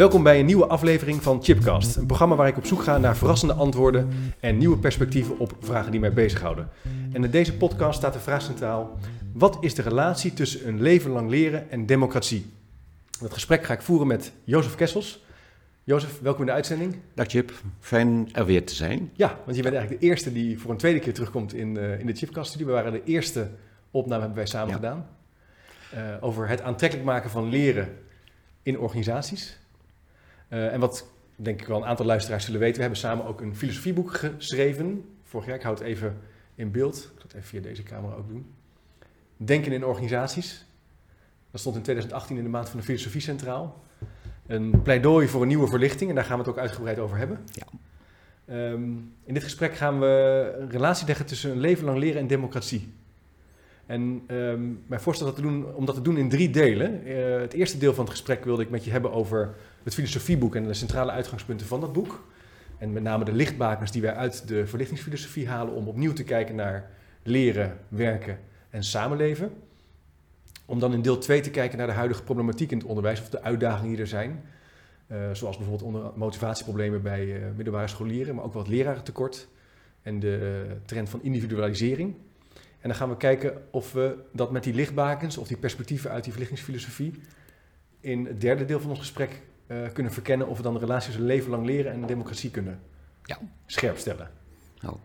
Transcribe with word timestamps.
Welkom 0.00 0.22
bij 0.22 0.38
een 0.38 0.46
nieuwe 0.46 0.66
aflevering 0.66 1.22
van 1.22 1.42
Chipcast, 1.42 1.96
een 1.96 2.06
programma 2.06 2.34
waar 2.34 2.48
ik 2.48 2.56
op 2.56 2.66
zoek 2.66 2.82
ga 2.82 2.98
naar 2.98 3.16
verrassende 3.16 3.54
antwoorden 3.54 4.08
en 4.40 4.58
nieuwe 4.58 4.78
perspectieven 4.78 5.38
op 5.38 5.54
vragen 5.60 5.90
die 5.90 6.00
mij 6.00 6.12
bezighouden. 6.12 6.68
En 7.12 7.24
in 7.24 7.30
deze 7.30 7.56
podcast 7.56 7.98
staat 7.98 8.12
de 8.12 8.18
vraag 8.18 8.42
centraal: 8.42 8.98
wat 9.32 9.58
is 9.60 9.74
de 9.74 9.82
relatie 9.82 10.32
tussen 10.32 10.68
een 10.68 10.82
leven 10.82 11.10
lang 11.10 11.30
leren 11.30 11.70
en 11.70 11.86
democratie? 11.86 12.46
Dat 13.20 13.32
gesprek 13.32 13.64
ga 13.64 13.72
ik 13.72 13.82
voeren 13.82 14.06
met 14.06 14.32
Jozef 14.44 14.74
Kessels. 14.74 15.24
Jozef, 15.84 16.20
welkom 16.20 16.40
in 16.40 16.46
de 16.46 16.52
uitzending. 16.52 16.96
Dag 17.14 17.26
Chip, 17.26 17.52
fijn 17.80 18.28
er 18.32 18.44
weer 18.44 18.66
te 18.66 18.74
zijn. 18.74 19.10
Ja, 19.12 19.38
want 19.44 19.56
je 19.56 19.62
bent 19.62 19.74
eigenlijk 19.74 20.02
de 20.02 20.08
eerste 20.08 20.32
die 20.32 20.58
voor 20.58 20.70
een 20.70 20.76
tweede 20.76 20.98
keer 20.98 21.14
terugkomt 21.14 21.54
in, 21.54 21.76
uh, 21.76 22.00
in 22.00 22.06
de 22.06 22.14
Chipcast-studie. 22.14 22.66
We 22.66 22.72
waren 22.72 22.92
de 22.92 23.04
eerste 23.04 23.50
opname 23.90 24.20
hebben 24.20 24.38
wij 24.38 24.46
samen 24.46 24.68
Ja. 24.68 24.74
gedaan. 24.74 25.06
Uh, 25.94 26.00
over 26.20 26.48
het 26.48 26.62
aantrekkelijk 26.62 27.08
maken 27.08 27.30
van 27.30 27.48
leren 27.48 27.88
in 28.62 28.78
organisaties. 28.78 29.58
Uh, 30.50 30.72
en 30.72 30.80
wat 30.80 31.10
denk 31.36 31.60
ik 31.60 31.66
wel 31.66 31.76
een 31.76 31.88
aantal 31.88 32.06
luisteraars 32.06 32.44
zullen 32.44 32.60
weten, 32.60 32.76
we 32.76 32.80
hebben 32.80 32.98
samen 32.98 33.24
ook 33.24 33.40
een 33.40 33.56
filosofieboek 33.56 34.16
geschreven. 34.16 35.04
Vorig 35.22 35.46
jaar, 35.46 35.56
ik 35.56 35.62
houd 35.62 35.78
het 35.78 35.88
even 35.88 36.18
in 36.54 36.70
beeld. 36.70 36.96
Ik 36.96 37.02
zal 37.02 37.22
het 37.22 37.34
even 37.34 37.48
via 37.48 37.60
deze 37.60 37.82
camera 37.82 38.14
ook 38.14 38.28
doen. 38.28 38.46
Denken 39.36 39.72
in 39.72 39.84
organisaties. 39.84 40.64
Dat 41.50 41.60
stond 41.60 41.76
in 41.76 41.82
2018 41.82 42.36
in 42.36 42.42
de 42.42 42.48
maand 42.48 42.68
van 42.68 42.78
de 42.78 42.84
filosofie 42.84 43.20
centraal. 43.20 43.82
Een 44.46 44.82
pleidooi 44.82 45.28
voor 45.28 45.42
een 45.42 45.48
nieuwe 45.48 45.68
verlichting 45.68 46.10
en 46.10 46.16
daar 46.16 46.24
gaan 46.24 46.38
we 46.38 46.42
het 46.44 46.52
ook 46.52 46.58
uitgebreid 46.58 46.98
over 46.98 47.16
hebben. 47.16 47.38
Ja. 47.52 47.66
Um, 48.72 49.14
in 49.24 49.34
dit 49.34 49.42
gesprek 49.42 49.74
gaan 49.74 50.00
we 50.00 50.54
een 50.58 50.70
relatie 50.70 51.06
leggen 51.06 51.26
tussen 51.26 51.50
een 51.50 51.60
leven 51.60 51.84
lang 51.84 51.98
leren 51.98 52.20
en 52.20 52.26
democratie. 52.26 52.92
En 53.86 54.22
um, 54.28 54.82
mijn 54.86 55.00
voorstel 55.00 55.26
is 55.26 55.34
dat 55.34 55.44
te 55.44 55.50
doen, 55.50 55.74
om 55.74 55.84
dat 55.84 55.94
te 55.94 56.02
doen 56.02 56.16
in 56.16 56.28
drie 56.28 56.50
delen. 56.50 57.08
Uh, 57.08 57.40
het 57.40 57.52
eerste 57.52 57.78
deel 57.78 57.94
van 57.94 58.04
het 58.04 58.12
gesprek 58.12 58.44
wilde 58.44 58.62
ik 58.62 58.70
met 58.70 58.84
je 58.84 58.90
hebben 58.90 59.12
over 59.12 59.54
het 59.82 59.94
filosofieboek 59.94 60.54
en 60.54 60.66
de 60.66 60.74
centrale 60.74 61.10
uitgangspunten 61.10 61.66
van 61.66 61.80
dat 61.80 61.92
boek. 61.92 62.28
En 62.78 62.92
met 62.92 63.02
name 63.02 63.24
de 63.24 63.32
lichtbakens 63.32 63.90
die 63.90 64.02
wij 64.02 64.14
uit 64.14 64.48
de 64.48 64.66
verlichtingsfilosofie 64.66 65.48
halen 65.48 65.74
om 65.74 65.88
opnieuw 65.88 66.12
te 66.12 66.24
kijken 66.24 66.54
naar 66.54 66.90
leren, 67.22 67.78
werken 67.88 68.38
en 68.70 68.84
samenleven. 68.84 69.52
Om 70.64 70.78
dan 70.78 70.92
in 70.92 71.02
deel 71.02 71.18
2 71.18 71.40
te 71.40 71.50
kijken 71.50 71.78
naar 71.78 71.86
de 71.86 71.92
huidige 71.92 72.22
problematiek 72.22 72.70
in 72.70 72.78
het 72.78 72.86
onderwijs 72.86 73.20
of 73.20 73.28
de 73.28 73.42
uitdagingen 73.42 73.90
die 73.90 74.00
er 74.00 74.06
zijn. 74.06 74.44
Uh, 75.06 75.16
zoals 75.32 75.56
bijvoorbeeld 75.56 75.86
onder 75.86 76.10
motivatieproblemen 76.14 77.02
bij 77.02 77.24
uh, 77.24 77.44
middelbare 77.56 77.88
scholieren, 77.88 78.34
maar 78.34 78.44
ook 78.44 78.54
het 78.54 78.68
lerarentekort 78.68 79.48
en 80.02 80.20
de 80.20 80.66
trend 80.84 81.08
van 81.08 81.22
individualisering. 81.22 82.14
En 82.54 82.88
dan 82.88 82.94
gaan 82.94 83.08
we 83.08 83.16
kijken 83.16 83.62
of 83.70 83.92
we 83.92 84.16
dat 84.32 84.50
met 84.50 84.64
die 84.64 84.74
lichtbakens 84.74 85.38
of 85.38 85.48
die 85.48 85.56
perspectieven 85.56 86.10
uit 86.10 86.22
die 86.22 86.32
verlichtingsfilosofie 86.32 87.14
in 88.00 88.26
het 88.26 88.40
derde 88.40 88.64
deel 88.64 88.80
van 88.80 88.90
ons 88.90 88.98
gesprek 88.98 89.40
uh, 89.70 89.76
kunnen 89.92 90.12
verkennen 90.12 90.46
of 90.46 90.56
we 90.56 90.62
dan 90.62 90.74
de 90.74 90.80
relatie 90.80 91.06
tussen 91.06 91.26
leven 91.26 91.50
lang 91.50 91.66
leren 91.66 91.92
en 91.92 92.06
democratie 92.06 92.50
kunnen 92.50 92.80
ja. 93.24 93.38
scherp 93.66 93.98
stellen. 93.98 94.30
Nou, 94.80 94.96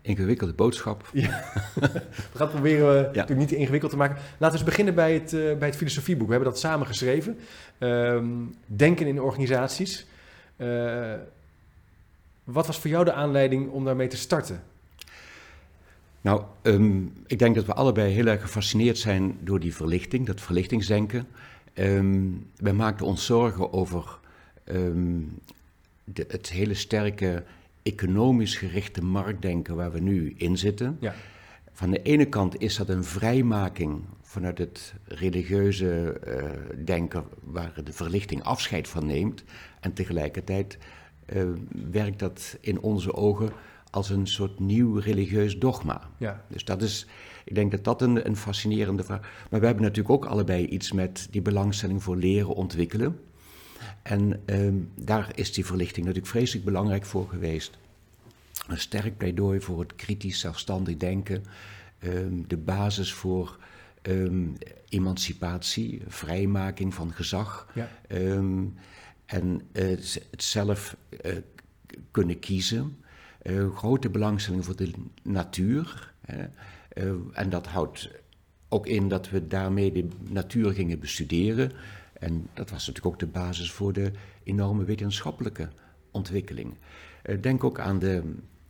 ingewikkelde 0.00 0.52
boodschap. 0.52 1.08
Ja. 1.12 1.44
we 2.32 2.36
gaan 2.38 2.48
proberen 2.48 2.94
uh, 2.94 3.00
ja. 3.00 3.06
natuurlijk 3.06 3.38
niet 3.38 3.48
te 3.48 3.56
ingewikkeld 3.56 3.90
te 3.90 3.96
maken. 3.96 4.16
Laten 4.16 4.38
we 4.38 4.52
eens 4.52 4.62
beginnen 4.62 4.94
bij 4.94 5.14
het, 5.14 5.32
uh, 5.32 5.56
bij 5.56 5.68
het 5.68 5.76
filosofieboek. 5.76 6.26
We 6.26 6.32
hebben 6.32 6.52
dat 6.52 6.60
samen 6.60 6.86
geschreven. 6.86 7.38
Um, 7.78 8.54
denken 8.66 9.06
in 9.06 9.20
organisaties. 9.20 10.06
Wat 12.44 12.66
was 12.66 12.78
voor 12.78 12.90
jou 12.90 13.04
de 13.04 13.12
aanleiding 13.12 13.70
om 13.70 13.84
daarmee 13.84 14.08
te 14.08 14.16
starten? 14.16 14.62
Nou, 16.20 16.42
um, 16.62 17.12
ik 17.26 17.38
denk 17.38 17.54
dat 17.54 17.64
we 17.64 17.74
allebei 17.74 18.12
heel 18.12 18.26
erg 18.26 18.40
gefascineerd 18.40 18.98
zijn 18.98 19.38
door 19.40 19.60
die 19.60 19.74
verlichting, 19.74 20.26
dat 20.26 20.40
verlichtingsdenken. 20.40 21.26
Um, 21.74 22.46
wij 22.56 22.72
maakten 22.72 23.06
ons 23.06 23.24
zorgen 23.26 23.72
over 23.72 24.18
um, 24.64 25.38
de, 26.04 26.24
het 26.28 26.50
hele 26.50 26.74
sterke 26.74 27.44
economisch 27.82 28.56
gerichte 28.56 29.04
marktdenken 29.04 29.76
waar 29.76 29.92
we 29.92 30.00
nu 30.00 30.34
in 30.36 30.58
zitten. 30.58 30.96
Ja. 31.00 31.14
Van 31.72 31.90
de 31.90 32.02
ene 32.02 32.24
kant 32.24 32.60
is 32.60 32.76
dat 32.76 32.88
een 32.88 33.04
vrijmaking 33.04 34.02
vanuit 34.22 34.58
het 34.58 34.94
religieuze 35.04 36.20
uh, 36.26 36.84
denken 36.84 37.24
waar 37.40 37.80
de 37.84 37.92
verlichting 37.92 38.42
afscheid 38.42 38.88
van 38.88 39.06
neemt. 39.06 39.44
En 39.80 39.92
tegelijkertijd 39.92 40.78
uh, 41.32 41.44
werkt 41.90 42.18
dat 42.18 42.58
in 42.60 42.80
onze 42.80 43.14
ogen 43.14 43.50
als 43.90 44.10
een 44.10 44.26
soort 44.26 44.60
nieuw 44.60 44.98
religieus 44.98 45.58
dogma. 45.58 46.10
Ja. 46.18 46.44
Dus 46.48 46.64
dat 46.64 46.82
is, 46.82 47.06
ik 47.44 47.54
denk 47.54 47.70
dat 47.70 47.84
dat 47.84 48.02
een, 48.02 48.26
een 48.26 48.36
fascinerende 48.36 49.04
vraag 49.04 49.20
Maar 49.50 49.60
we 49.60 49.66
hebben 49.66 49.84
natuurlijk 49.84 50.14
ook 50.14 50.24
allebei 50.24 50.66
iets 50.66 50.92
met 50.92 51.28
die 51.30 51.42
belangstelling 51.42 52.02
voor 52.02 52.16
leren 52.16 52.54
ontwikkelen. 52.54 53.18
En 54.02 54.42
um, 54.46 54.90
daar 54.94 55.30
is 55.34 55.52
die 55.52 55.66
verlichting 55.66 56.06
natuurlijk 56.06 56.32
vreselijk 56.32 56.64
belangrijk 56.64 57.04
voor 57.04 57.28
geweest. 57.28 57.78
Een 58.68 58.78
sterk 58.78 59.16
pleidooi 59.16 59.60
voor 59.60 59.80
het 59.80 59.94
kritisch 59.96 60.40
zelfstandig 60.40 60.96
denken, 60.96 61.44
um, 62.04 62.44
de 62.48 62.56
basis 62.56 63.12
voor 63.12 63.58
um, 64.02 64.56
emancipatie, 64.88 66.02
vrijmaking 66.06 66.94
van 66.94 67.12
gezag. 67.12 67.68
Ja. 67.74 67.88
en 69.26 69.60
uh, 69.72 69.82
het 70.30 70.44
zelf 70.44 70.96
uh, 71.24 71.36
kunnen 72.10 72.38
kiezen. 72.38 72.96
Uh, 73.42 73.76
grote 73.76 74.10
belangstelling 74.10 74.64
voor 74.64 74.76
de 74.76 74.90
natuur. 75.22 76.12
Hè. 76.26 76.44
Uh, 76.94 77.12
en 77.32 77.50
dat 77.50 77.66
houdt 77.66 78.10
ook 78.68 78.86
in 78.86 79.08
dat 79.08 79.30
we 79.30 79.46
daarmee 79.46 79.92
de 79.92 80.08
natuur 80.28 80.72
gingen 80.72 80.98
bestuderen. 80.98 81.72
En 82.12 82.46
dat 82.54 82.70
was 82.70 82.86
natuurlijk 82.86 83.14
ook 83.14 83.20
de 83.20 83.26
basis 83.26 83.72
voor 83.72 83.92
de 83.92 84.10
enorme 84.42 84.84
wetenschappelijke 84.84 85.68
ontwikkeling. 86.10 86.74
Uh, 87.24 87.42
denk 87.42 87.64
ook 87.64 87.80
aan 87.80 87.98
de 87.98 88.22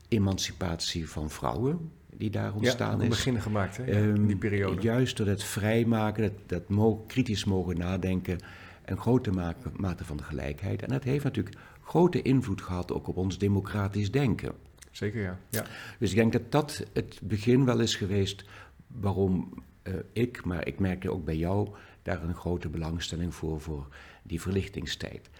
emancipatie 0.08 1.08
van 1.08 1.30
vrouwen 1.30 1.90
die 2.16 2.30
daar 2.30 2.54
ontstaan 2.54 2.98
ja, 2.98 3.02
is. 3.02 3.08
beginnen 3.08 3.42
gemaakt 3.42 3.76
hè, 3.76 4.14
in 4.14 4.26
die 4.26 4.36
periode. 4.36 4.82
Juist 4.82 5.16
door 5.16 5.26
het 5.26 5.44
vrijmaken, 5.44 6.22
dat, 6.22 6.32
dat 6.46 6.68
mo 6.68 7.04
kritisch 7.06 7.44
mogen 7.44 7.78
nadenken, 7.78 8.38
een 8.84 8.98
grote 8.98 9.30
mate 9.76 10.04
van 10.04 10.16
de 10.16 10.22
gelijkheid. 10.22 10.82
En 10.82 10.88
dat 10.88 11.04
heeft 11.04 11.24
natuurlijk 11.24 11.56
grote 11.80 12.22
invloed 12.22 12.62
gehad 12.62 12.92
ook 12.92 13.08
op 13.08 13.16
ons 13.16 13.38
democratisch 13.38 14.10
denken. 14.10 14.52
Zeker, 14.94 15.22
ja. 15.22 15.38
ja. 15.50 15.66
Dus 15.98 16.10
ik 16.10 16.16
denk 16.16 16.32
dat 16.32 16.52
dat 16.52 16.86
het 16.92 17.20
begin 17.22 17.64
wel 17.64 17.80
is 17.80 17.96
geweest 17.96 18.44
waarom 18.86 19.62
uh, 19.82 19.94
ik, 20.12 20.44
maar 20.44 20.66
ik 20.66 20.78
merkte 20.78 21.10
ook 21.10 21.24
bij 21.24 21.36
jou, 21.36 21.68
daar 22.02 22.22
een 22.22 22.34
grote 22.34 22.68
belangstelling 22.68 23.34
voor, 23.34 23.60
voor 23.60 23.88
die 24.22 24.40
verlichtingstijd. 24.40 25.30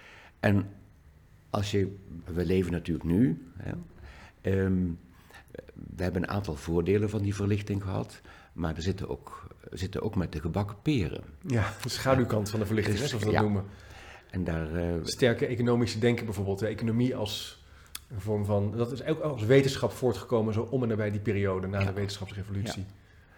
En 0.41 0.69
als 1.51 1.71
je, 1.71 1.97
we 2.25 2.47
leven 2.47 2.73
natuurlijk 2.73 3.05
nu, 3.05 3.51
hè, 3.57 3.73
um, 4.65 4.99
we 5.97 6.03
hebben 6.03 6.23
een 6.23 6.29
aantal 6.29 6.57
voordelen 6.57 7.11
van 7.11 7.23
die 7.23 7.35
verlichting 7.35 7.83
gehad, 7.83 8.21
maar 8.53 8.77
er 8.77 8.83
zitten 8.83 9.09
ook, 9.09 9.47
zitten 9.71 10.03
ook 10.03 10.17
met 10.17 10.33
de 10.33 10.41
gebakken 10.41 10.77
peren. 10.83 11.25
Ja, 11.47 11.73
de 11.83 11.89
schaduwkant 11.89 12.51
van 12.51 12.61
de 12.61 12.67
verlichting, 12.67 12.99
Dus, 12.99 13.09
zoals 13.09 13.25
we 13.25 13.31
dat 13.31 13.41
ja. 13.41 13.45
noemen. 13.47 13.65
En 14.31 14.45
daar, 14.45 14.75
uh, 14.75 14.95
Sterke 15.05 15.47
economische 15.47 15.99
denken 15.99 16.25
bijvoorbeeld, 16.25 16.59
de 16.59 16.67
economie 16.67 17.17
als 17.17 17.64
een 18.11 18.21
vorm 18.21 18.45
van, 18.45 18.73
dat 18.77 18.93
is 18.93 19.05
ook 19.05 19.21
als 19.21 19.43
wetenschap 19.45 19.93
voortgekomen, 19.93 20.55
zo 20.55 20.69
om 20.71 20.83
en 20.83 20.89
nabij 20.89 21.11
die 21.11 21.21
periode 21.21 21.67
na 21.67 21.81
Ja. 21.81 21.87
de 21.87 21.93
wetenschapsrevolutie. 21.93 22.85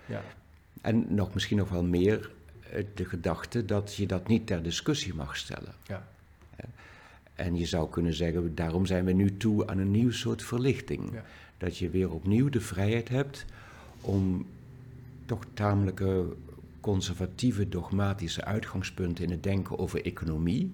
Ja. 0.07 0.23
en 0.81 1.15
nog 1.15 1.35
misschien 1.35 1.57
nog 1.57 1.69
wel 1.69 1.83
meer 1.85 2.31
uh, 2.75 2.85
de 2.95 3.05
gedachte 3.05 3.65
dat 3.65 3.95
je 3.95 4.07
dat 4.07 4.29
niet 4.29 4.47
ter 4.47 4.63
discussie 4.63 5.15
mag 5.15 5.37
stellen. 5.37 5.75
Ja. 5.87 6.09
En 7.35 7.57
je 7.57 7.67
zou 7.67 7.91
kunnen 7.91 8.15
zeggen, 8.15 8.55
daarom 8.55 8.87
zijn 8.87 9.05
we 9.05 9.13
nu 9.13 9.37
toe 9.37 9.67
aan 9.67 9.79
een 9.79 9.91
nieuw 9.91 10.11
soort 10.11 10.43
verlichting. 10.43 11.13
Ja. 11.13 11.25
Dat 11.59 11.79
je 11.79 11.91
weer 11.91 12.11
opnieuw 12.11 12.49
de 12.49 12.61
vrijheid 12.61 13.09
hebt 13.09 13.45
om 14.01 14.47
toch 15.27 15.45
tamelijke 15.55 16.27
conservatieve, 16.81 17.69
dogmatische 17.69 18.45
uitgangspunten 18.45 19.25
in 19.25 19.31
het 19.31 19.43
denken 19.43 19.79
over 19.79 20.05
economie, 20.05 20.71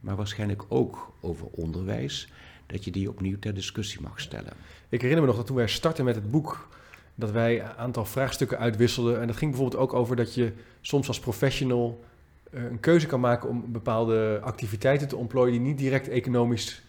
maar 0.00 0.16
waarschijnlijk 0.16 0.64
ook 0.68 1.12
over 1.20 1.46
onderwijs, 1.46 2.28
dat 2.72 2.84
je 2.84 2.90
die 2.90 3.08
opnieuw 3.08 3.38
ter 3.38 3.54
discussie 3.54 4.00
mag 4.00 4.20
stellen. 4.20 4.52
Ik 4.88 5.00
herinner 5.00 5.20
me 5.20 5.26
nog 5.26 5.36
dat 5.36 5.46
toen 5.46 5.56
wij 5.56 5.68
startten 5.68 6.04
met 6.04 6.14
het 6.14 6.30
boek 6.30 6.68
dat 7.14 7.30
wij 7.30 7.60
een 7.60 7.76
aantal 7.76 8.04
vraagstukken 8.04 8.58
uitwisselden. 8.58 9.20
En 9.20 9.26
dat 9.26 9.36
ging 9.36 9.50
bijvoorbeeld 9.50 9.82
ook 9.82 9.94
over 9.94 10.16
dat 10.16 10.34
je 10.34 10.52
soms 10.80 11.08
als 11.08 11.20
professional 11.20 12.04
eh, 12.50 12.62
een 12.62 12.80
keuze 12.80 13.06
kan 13.06 13.20
maken 13.20 13.48
om 13.48 13.72
bepaalde 13.72 14.38
activiteiten 14.42 15.08
te 15.08 15.16
ontplooien 15.16 15.52
die 15.52 15.60
niet 15.60 15.78
direct 15.78 16.08
economisch 16.08 16.82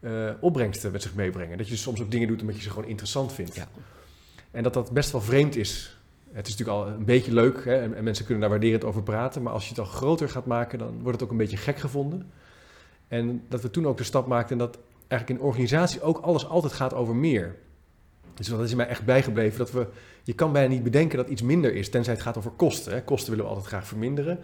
uh, 0.00 0.30
opbrengsten 0.40 0.92
met 0.92 1.02
zich 1.02 1.14
meebrengen. 1.14 1.58
Dat 1.58 1.68
je 1.68 1.76
soms 1.76 2.00
ook 2.00 2.10
dingen 2.10 2.28
doet 2.28 2.40
omdat 2.40 2.56
je 2.56 2.62
ze 2.62 2.70
gewoon 2.70 2.88
interessant 2.88 3.32
vindt. 3.32 3.54
Ja. 3.54 3.68
En 4.50 4.62
dat 4.62 4.74
dat 4.74 4.90
best 4.90 5.12
wel 5.12 5.20
vreemd 5.20 5.56
is. 5.56 5.96
Het 6.32 6.46
is 6.46 6.56
natuurlijk 6.56 6.86
al 6.86 6.94
een 6.94 7.04
beetje 7.04 7.32
leuk 7.32 7.64
hè, 7.64 7.94
en, 7.94 8.04
mensen 8.04 8.24
kunnen 8.24 8.40
daar 8.40 8.50
waarderend 8.50 8.84
over 8.84 9.02
praten. 9.02 9.42
Maar 9.42 9.52
als 9.52 9.62
je 9.62 9.68
het 9.68 9.78
al 9.78 9.84
groter 9.84 10.28
gaat 10.28 10.46
maken, 10.46 10.78
dan 10.78 10.98
wordt 11.02 11.12
het 11.12 11.22
ook 11.22 11.30
een 11.30 11.36
beetje 11.36 11.56
gek 11.56 11.78
gevonden. 11.78 12.30
En 13.08 13.42
dat 13.48 13.62
we 13.62 13.70
toen 13.70 13.86
ook 13.86 13.96
de 13.96 14.04
stap 14.04 14.26
maakten 14.26 14.58
dat 14.58 14.78
eigenlijk 15.08 15.40
in 15.40 15.46
organisatie 15.46 16.02
ook 16.02 16.18
alles 16.18 16.46
altijd 16.46 16.72
gaat 16.72 16.94
over 16.94 17.16
meer. 17.16 17.56
Dus 18.34 18.46
dat 18.46 18.60
is 18.60 18.74
mij 18.74 18.86
echt 18.86 19.04
bijgebleven. 19.04 19.58
Dat 19.58 19.70
we, 19.70 19.86
je 20.22 20.32
kan 20.32 20.52
bijna 20.52 20.68
niet 20.68 20.82
bedenken 20.82 21.18
dat 21.18 21.28
iets 21.28 21.42
minder 21.42 21.74
is, 21.74 21.90
tenzij 21.90 22.12
het 22.12 22.22
gaat 22.22 22.36
over 22.36 22.50
kosten. 22.50 22.92
Hè. 22.92 23.02
Kosten 23.02 23.30
willen 23.30 23.44
we 23.44 23.50
altijd 23.50 23.68
graag 23.68 23.86
verminderen. 23.86 24.38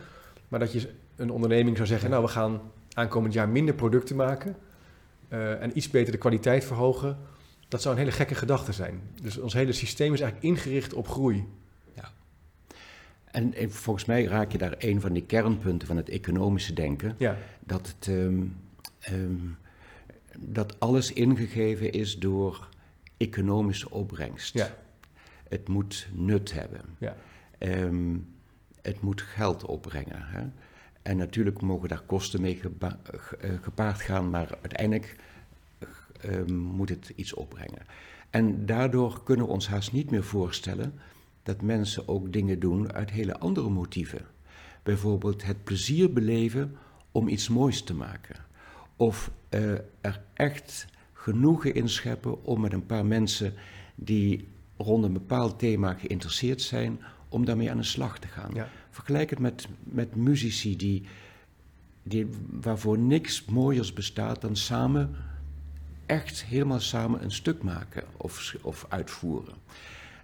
Maar 0.49 0.61
dat 0.61 0.73
je 0.73 0.91
een 1.17 1.31
onderneming 1.31 1.77
zou 1.77 1.89
zeggen, 1.89 2.11
nou 2.11 2.23
we 2.23 2.29
gaan 2.29 2.61
aankomend 2.93 3.33
jaar 3.33 3.49
minder 3.49 3.75
producten 3.75 4.17
maken. 4.17 4.57
Uh, 5.33 5.63
en 5.63 5.77
iets 5.77 5.91
beter 5.91 6.13
de 6.13 6.19
kwaliteit 6.19 6.65
verhogen. 6.65 7.19
Dat 7.69 7.83
zou 7.83 7.95
een 7.95 8.01
hele 8.01 8.13
gekke 8.13 8.35
gedachte 8.35 8.73
zijn. 8.73 9.01
Dus 9.23 9.39
ons 9.39 9.53
hele 9.53 9.73
systeem 9.73 10.13
is 10.13 10.21
eigenlijk 10.21 10.51
ingericht 10.53 10.95
op 10.95 11.09
groei. 11.09 11.45
Ja. 11.95 12.11
En, 13.25 13.55
volgens 13.71 14.05
mij 14.05 14.25
raak 14.25 14.53
je 14.53 14.59
daar 14.59 14.75
een 14.79 15.01
van 15.01 15.13
die 15.13 15.25
kernpunten 15.27 15.89
van 15.89 15.97
het 15.97 16.09
economische 16.09 16.73
denken. 16.73 17.15
Ja. 17.19 17.37
Dat, 17.61 17.95
het, 17.97 18.07
um, 18.07 18.57
um, 19.13 19.57
dat 20.41 20.81
alles 20.81 21.13
ingegeven 21.13 21.93
is 21.93 22.19
door 22.19 22.69
economische 23.17 23.91
opbrengst. 23.91 24.55
Ja. 24.55 24.75
Het 25.49 25.69
moet 25.69 26.09
nut 26.13 26.53
hebben. 26.53 26.81
Ja. 26.99 27.17
Um, 27.59 28.27
het 28.83 29.01
moet 29.01 29.23
geld 29.23 29.65
opbrengen. 29.65 30.23
Hè? 30.23 30.43
En 31.03 31.17
natuurlijk 31.17 31.61
mogen 31.61 31.89
daar 31.89 32.03
kosten 32.07 32.41
mee 32.41 32.61
eh, 32.61 33.51
gepaard 33.63 34.01
gaan, 34.01 34.31
maar 34.31 34.59
uiteindelijk 34.61 35.17
uh, 36.25 36.45
moet 36.47 36.89
het 36.89 37.13
iets 37.15 37.35
opbrengen. 37.35 37.83
En 38.31 38.67
daardoor 38.67 39.23
kunnen 39.23 39.47
we 39.47 39.53
ons 39.53 39.69
haast 39.69 39.93
niet 39.93 40.11
meer 40.11 40.25
voorstellen 40.25 40.95
dat 41.43 41.63
mensen 41.63 42.09
ook 42.09 42.33
dingen 42.33 42.59
doen 42.59 42.93
uit 42.93 43.11
hele 43.11 43.39
andere 43.39 43.69
motieven. 43.69 44.27
Bijvoorbeeld 44.83 45.45
het 45.45 45.65
plezier 45.65 46.13
beleven 46.13 46.77
om 47.13 47.29
iets 47.29 47.49
moois 47.49 47.83
te 47.83 47.95
maken. 47.95 48.37
Of 48.97 49.31
uh, 49.51 49.73
er 50.01 50.21
echt 50.35 50.87
genoegen 51.13 51.75
in 51.75 51.89
scheppen 51.89 52.45
om 52.45 52.61
met 52.61 52.73
een 52.73 52.87
paar 52.87 53.07
mensen 53.07 53.53
die 53.95 54.49
rond 54.77 55.05
een 55.05 55.13
bepaald 55.13 55.59
thema 55.59 55.95
geïnteresseerd 55.95 56.63
zijn, 56.63 57.01
om 57.29 57.45
daarmee 57.45 57.71
aan 57.71 57.77
de 57.77 57.83
slag 57.83 58.19
te 58.19 58.29
gaan. 58.29 58.53
Vergelijk 58.91 59.31
het 59.31 59.39
met, 59.39 59.69
met 59.83 60.17
muzici 60.17 60.77
die, 60.77 61.03
die, 62.03 62.27
waarvoor 62.51 62.99
niks 62.99 63.45
mooiers 63.45 63.93
bestaat 63.93 64.41
dan 64.41 64.57
samen, 64.57 65.17
echt 66.07 66.45
helemaal 66.45 66.81
samen 66.81 67.23
een 67.23 67.31
stuk 67.31 67.63
maken 67.63 68.05
of, 68.17 68.57
of 68.63 68.87
uitvoeren. 68.89 69.55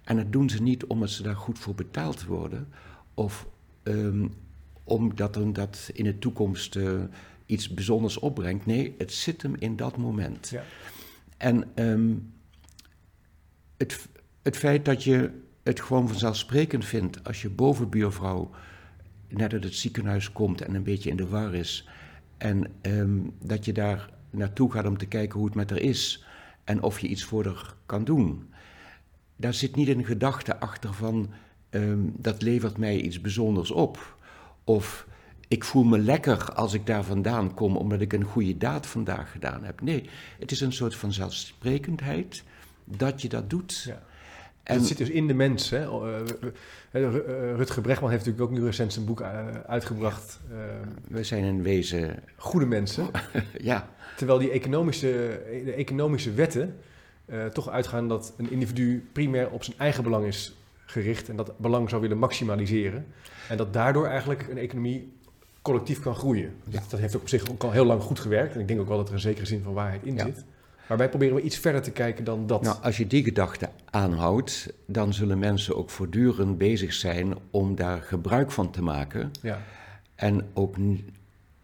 En 0.03 0.15
dat 0.15 0.31
doen 0.31 0.49
ze 0.49 0.61
niet 0.61 0.85
omdat 0.85 1.09
ze 1.09 1.23
daar 1.23 1.35
goed 1.35 1.59
voor 1.59 1.75
betaald 1.75 2.25
worden 2.25 2.67
of 3.13 3.47
um, 3.83 4.33
omdat 4.83 5.33
dat 5.53 5.89
in 5.93 6.03
de 6.03 6.19
toekomst 6.19 6.75
uh, 6.75 7.01
iets 7.45 7.69
bijzonders 7.69 8.19
opbrengt. 8.19 8.65
Nee, 8.65 8.95
het 8.97 9.13
zit 9.13 9.41
hem 9.41 9.55
in 9.59 9.75
dat 9.75 9.97
moment. 9.97 10.49
Ja. 10.49 10.63
En 11.37 11.71
um, 11.75 12.33
het, 13.77 14.07
het 14.41 14.57
feit 14.57 14.85
dat 14.85 15.03
je 15.03 15.31
het 15.63 15.81
gewoon 15.81 16.07
vanzelfsprekend 16.07 16.85
vindt 16.85 17.23
als 17.23 17.41
je 17.41 17.49
bovenbuurvrouw 17.49 18.51
net 19.27 19.53
uit 19.53 19.63
het 19.63 19.75
ziekenhuis 19.75 20.31
komt 20.31 20.61
en 20.61 20.75
een 20.75 20.83
beetje 20.83 21.09
in 21.09 21.15
de 21.15 21.27
war 21.27 21.53
is. 21.53 21.87
En 22.37 22.71
um, 22.81 23.33
dat 23.43 23.65
je 23.65 23.73
daar 23.73 24.09
naartoe 24.29 24.71
gaat 24.71 24.85
om 24.85 24.97
te 24.97 25.05
kijken 25.05 25.37
hoe 25.37 25.47
het 25.47 25.55
met 25.55 25.69
haar 25.69 25.79
is 25.79 26.25
en 26.63 26.81
of 26.81 26.99
je 26.99 27.07
iets 27.07 27.23
voor 27.23 27.45
haar 27.45 27.75
kan 27.85 28.03
doen. 28.03 28.49
Daar 29.35 29.53
zit 29.53 29.75
niet 29.75 29.87
een 29.87 30.05
gedachte 30.05 30.59
achter 30.59 30.93
van 30.93 31.29
um, 31.69 32.13
dat 32.17 32.41
levert 32.41 32.77
mij 32.77 33.01
iets 33.01 33.21
bijzonders 33.21 33.71
op. 33.71 34.17
Of 34.63 35.07
ik 35.47 35.63
voel 35.63 35.83
me 35.83 35.97
lekker 35.97 36.53
als 36.53 36.73
ik 36.73 36.85
daar 36.85 37.03
vandaan 37.03 37.53
kom 37.53 37.77
omdat 37.77 38.01
ik 38.01 38.13
een 38.13 38.23
goede 38.23 38.57
daad 38.57 38.87
vandaag 38.87 39.31
gedaan 39.31 39.63
heb. 39.63 39.81
Nee, 39.81 40.09
het 40.39 40.51
is 40.51 40.61
een 40.61 40.73
soort 40.73 40.95
van 40.95 41.13
zelfsprekendheid 41.13 42.43
dat 42.83 43.21
je 43.21 43.29
dat 43.29 43.49
doet. 43.49 43.83
Ja. 43.87 44.01
En 44.63 44.75
het 44.75 44.85
zit 44.85 44.97
dus 44.97 45.09
in 45.09 45.27
de 45.27 45.33
mens. 45.33 45.69
Hè? 45.69 45.85
Uh, 45.85 47.55
Rutger 47.55 47.81
Bregman 47.81 48.09
heeft 48.09 48.25
natuurlijk 48.25 48.51
ook 48.51 48.57
nu 48.57 48.65
recent 48.65 48.93
zijn 48.93 49.05
boek 49.05 49.21
uitgebracht. 49.67 50.39
We 51.07 51.23
zijn 51.23 51.43
in 51.43 51.63
wezen... 51.63 52.23
Goede 52.35 52.65
mensen. 52.65 53.07
ja. 53.61 53.89
Terwijl 54.17 54.39
die 54.39 54.49
economische, 54.49 55.41
de 55.65 55.73
economische 55.73 56.33
wetten 56.33 56.79
toch 57.53 57.69
uitgaan 57.69 58.07
dat 58.07 58.33
een 58.37 58.51
individu 58.51 59.09
primair 59.11 59.49
op 59.49 59.63
zijn 59.63 59.77
eigen 59.77 60.03
belang 60.03 60.25
is 60.25 60.55
gericht 60.85 61.29
en 61.29 61.35
dat 61.35 61.57
belang 61.57 61.89
zou 61.89 62.01
willen 62.01 62.17
maximaliseren. 62.17 63.05
En 63.49 63.57
dat 63.57 63.73
daardoor 63.73 64.07
eigenlijk 64.07 64.47
een 64.49 64.57
economie 64.57 65.13
collectief 65.65 65.99
kan 65.99 66.15
groeien. 66.15 66.53
Ja. 66.69 66.81
Dat, 66.89 66.99
heeft 66.99 67.15
op 67.15 67.29
zich 67.29 67.49
ook 67.49 67.63
al 67.63 67.71
heel 67.71 67.85
lang 67.85 68.01
goed 68.01 68.19
gewerkt. 68.19 68.53
En 68.53 68.59
ik 68.59 68.67
denk 68.67 68.79
ook 68.79 68.87
wel 68.87 68.97
dat 68.97 69.07
er 69.07 69.13
een 69.13 69.19
zekere 69.19 69.45
zin 69.45 69.61
van 69.63 69.73
waarheid 69.73 70.03
in 70.03 70.19
zit. 70.19 70.43
Maar 70.87 70.97
wij 70.97 71.09
proberen 71.09 71.35
we 71.35 71.41
iets 71.41 71.57
verder 71.57 71.81
te 71.81 71.91
kijken 71.91 72.23
dan 72.23 72.47
dat. 72.47 72.61
Nou, 72.61 72.77
als 72.81 72.97
je 72.97 73.07
die 73.07 73.23
gedachte 73.23 73.69
aanhoudt, 73.89 74.73
dan 74.85 75.13
zullen 75.13 75.39
mensen 75.39 75.75
ook 75.75 75.89
voortdurend 75.89 76.57
bezig 76.57 76.93
zijn 76.93 77.35
om 77.51 77.75
daar 77.75 78.01
gebruik 78.01 78.51
van 78.51 78.71
te 78.71 78.81
maken. 78.81 79.31
Ja. 79.41 79.61
En 80.15 80.47
ook 80.53 80.75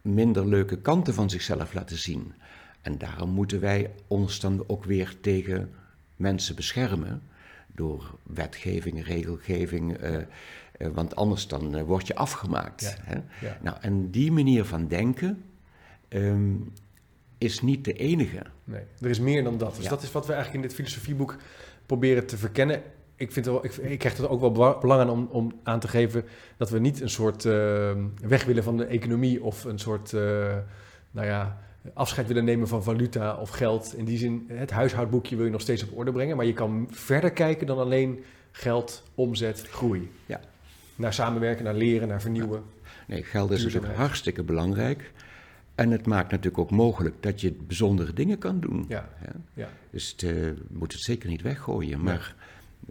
minder 0.01 0.47
leuke 0.47 0.77
kanten 0.77 1.13
van 1.13 1.29
zichzelf 1.29 1.73
laten 1.73 1.97
zien. 1.97 2.33
En 2.81 2.97
daarom 2.97 3.29
moeten 3.29 3.59
wij 3.59 3.91
ons 4.07 4.39
dan 4.39 4.63
ook 4.67 4.85
weer 4.85 5.15
tegen 5.21 5.69
mensen 6.15 6.55
beschermen. 6.55 7.21
Door 7.75 8.15
wetgeving, 8.23 9.05
regelgeving. 9.05 10.03
Uh, 10.03 10.17
want 10.93 11.15
anders 11.15 11.47
dan 11.47 11.77
uh, 11.77 11.83
word 11.83 12.07
je 12.07 12.15
afgemaakt. 12.15 12.81
Ja. 12.81 12.95
Hè? 13.01 13.47
Ja. 13.47 13.57
Nou, 13.61 13.77
en 13.81 14.09
die 14.09 14.31
manier 14.31 14.65
van 14.65 14.87
denken. 14.87 15.43
Um, 16.09 16.73
is 17.41 17.61
niet 17.61 17.85
de 17.85 17.93
enige. 17.93 18.41
Nee, 18.63 18.83
er 18.99 19.09
is 19.09 19.19
meer 19.19 19.43
dan 19.43 19.57
dat. 19.57 19.75
Dus 19.75 19.87
dat 19.87 20.03
is 20.03 20.11
wat 20.11 20.25
we 20.25 20.33
eigenlijk 20.33 20.63
in 20.63 20.69
dit 20.69 20.77
filosofieboek 20.77 21.35
proberen 21.85 22.25
te 22.25 22.37
verkennen. 22.37 22.81
Ik, 23.15 23.31
vind 23.31 23.45
wel, 23.45 23.65
ik, 23.65 23.75
ik 23.75 23.99
krijg 23.99 24.17
er 24.17 24.29
ook 24.29 24.39
wel 24.39 24.77
belang 24.79 25.01
aan 25.01 25.09
om, 25.09 25.27
om 25.31 25.51
aan 25.63 25.79
te 25.79 25.87
geven 25.87 26.23
dat 26.57 26.69
we 26.69 26.79
niet 26.79 27.01
een 27.01 27.09
soort 27.09 27.45
uh, 27.45 27.91
weg 28.21 28.43
willen 28.45 28.63
van 28.63 28.77
de 28.77 28.85
economie 28.85 29.43
of 29.43 29.63
een 29.63 29.79
soort, 29.79 30.11
uh, 30.11 30.21
nou 31.11 31.27
ja, 31.27 31.57
afscheid 31.93 32.27
willen 32.27 32.45
nemen 32.45 32.67
van 32.67 32.83
valuta 32.83 33.35
of 33.35 33.49
geld. 33.49 33.93
In 33.97 34.05
die 34.05 34.17
zin, 34.17 34.45
het 34.47 34.71
huishoudboekje 34.71 35.35
wil 35.35 35.45
je 35.45 35.51
nog 35.51 35.61
steeds 35.61 35.83
op 35.83 35.97
orde 35.97 36.11
brengen, 36.11 36.35
maar 36.35 36.45
je 36.45 36.53
kan 36.53 36.87
verder 36.91 37.31
kijken 37.31 37.67
dan 37.67 37.77
alleen 37.77 38.23
geld, 38.51 39.03
omzet, 39.15 39.61
groei. 39.61 40.11
Ja. 40.25 40.39
Naar 41.01 41.13
samenwerken, 41.13 41.63
naar 41.63 41.73
leren, 41.73 42.07
naar 42.07 42.21
vernieuwen. 42.21 42.63
Nee, 43.07 43.23
geld 43.23 43.51
is 43.51 43.63
natuurlijk 43.63 43.95
hartstikke 43.95 44.43
belangrijk. 44.43 45.11
En 45.75 45.91
het 45.91 46.05
maakt 46.05 46.31
natuurlijk 46.31 46.57
ook 46.57 46.71
mogelijk 46.71 47.15
dat 47.23 47.41
je 47.41 47.51
bijzondere 47.51 48.13
dingen 48.13 48.37
kan 48.37 48.59
doen. 48.59 48.85
Ja. 48.87 49.09
ja. 49.53 49.69
Dus 49.91 50.13
je 50.17 50.53
uh, 50.55 50.77
moet 50.77 50.91
het 50.93 51.01
zeker 51.01 51.29
niet 51.29 51.41
weggooien. 51.41 52.03
Maar 52.03 52.35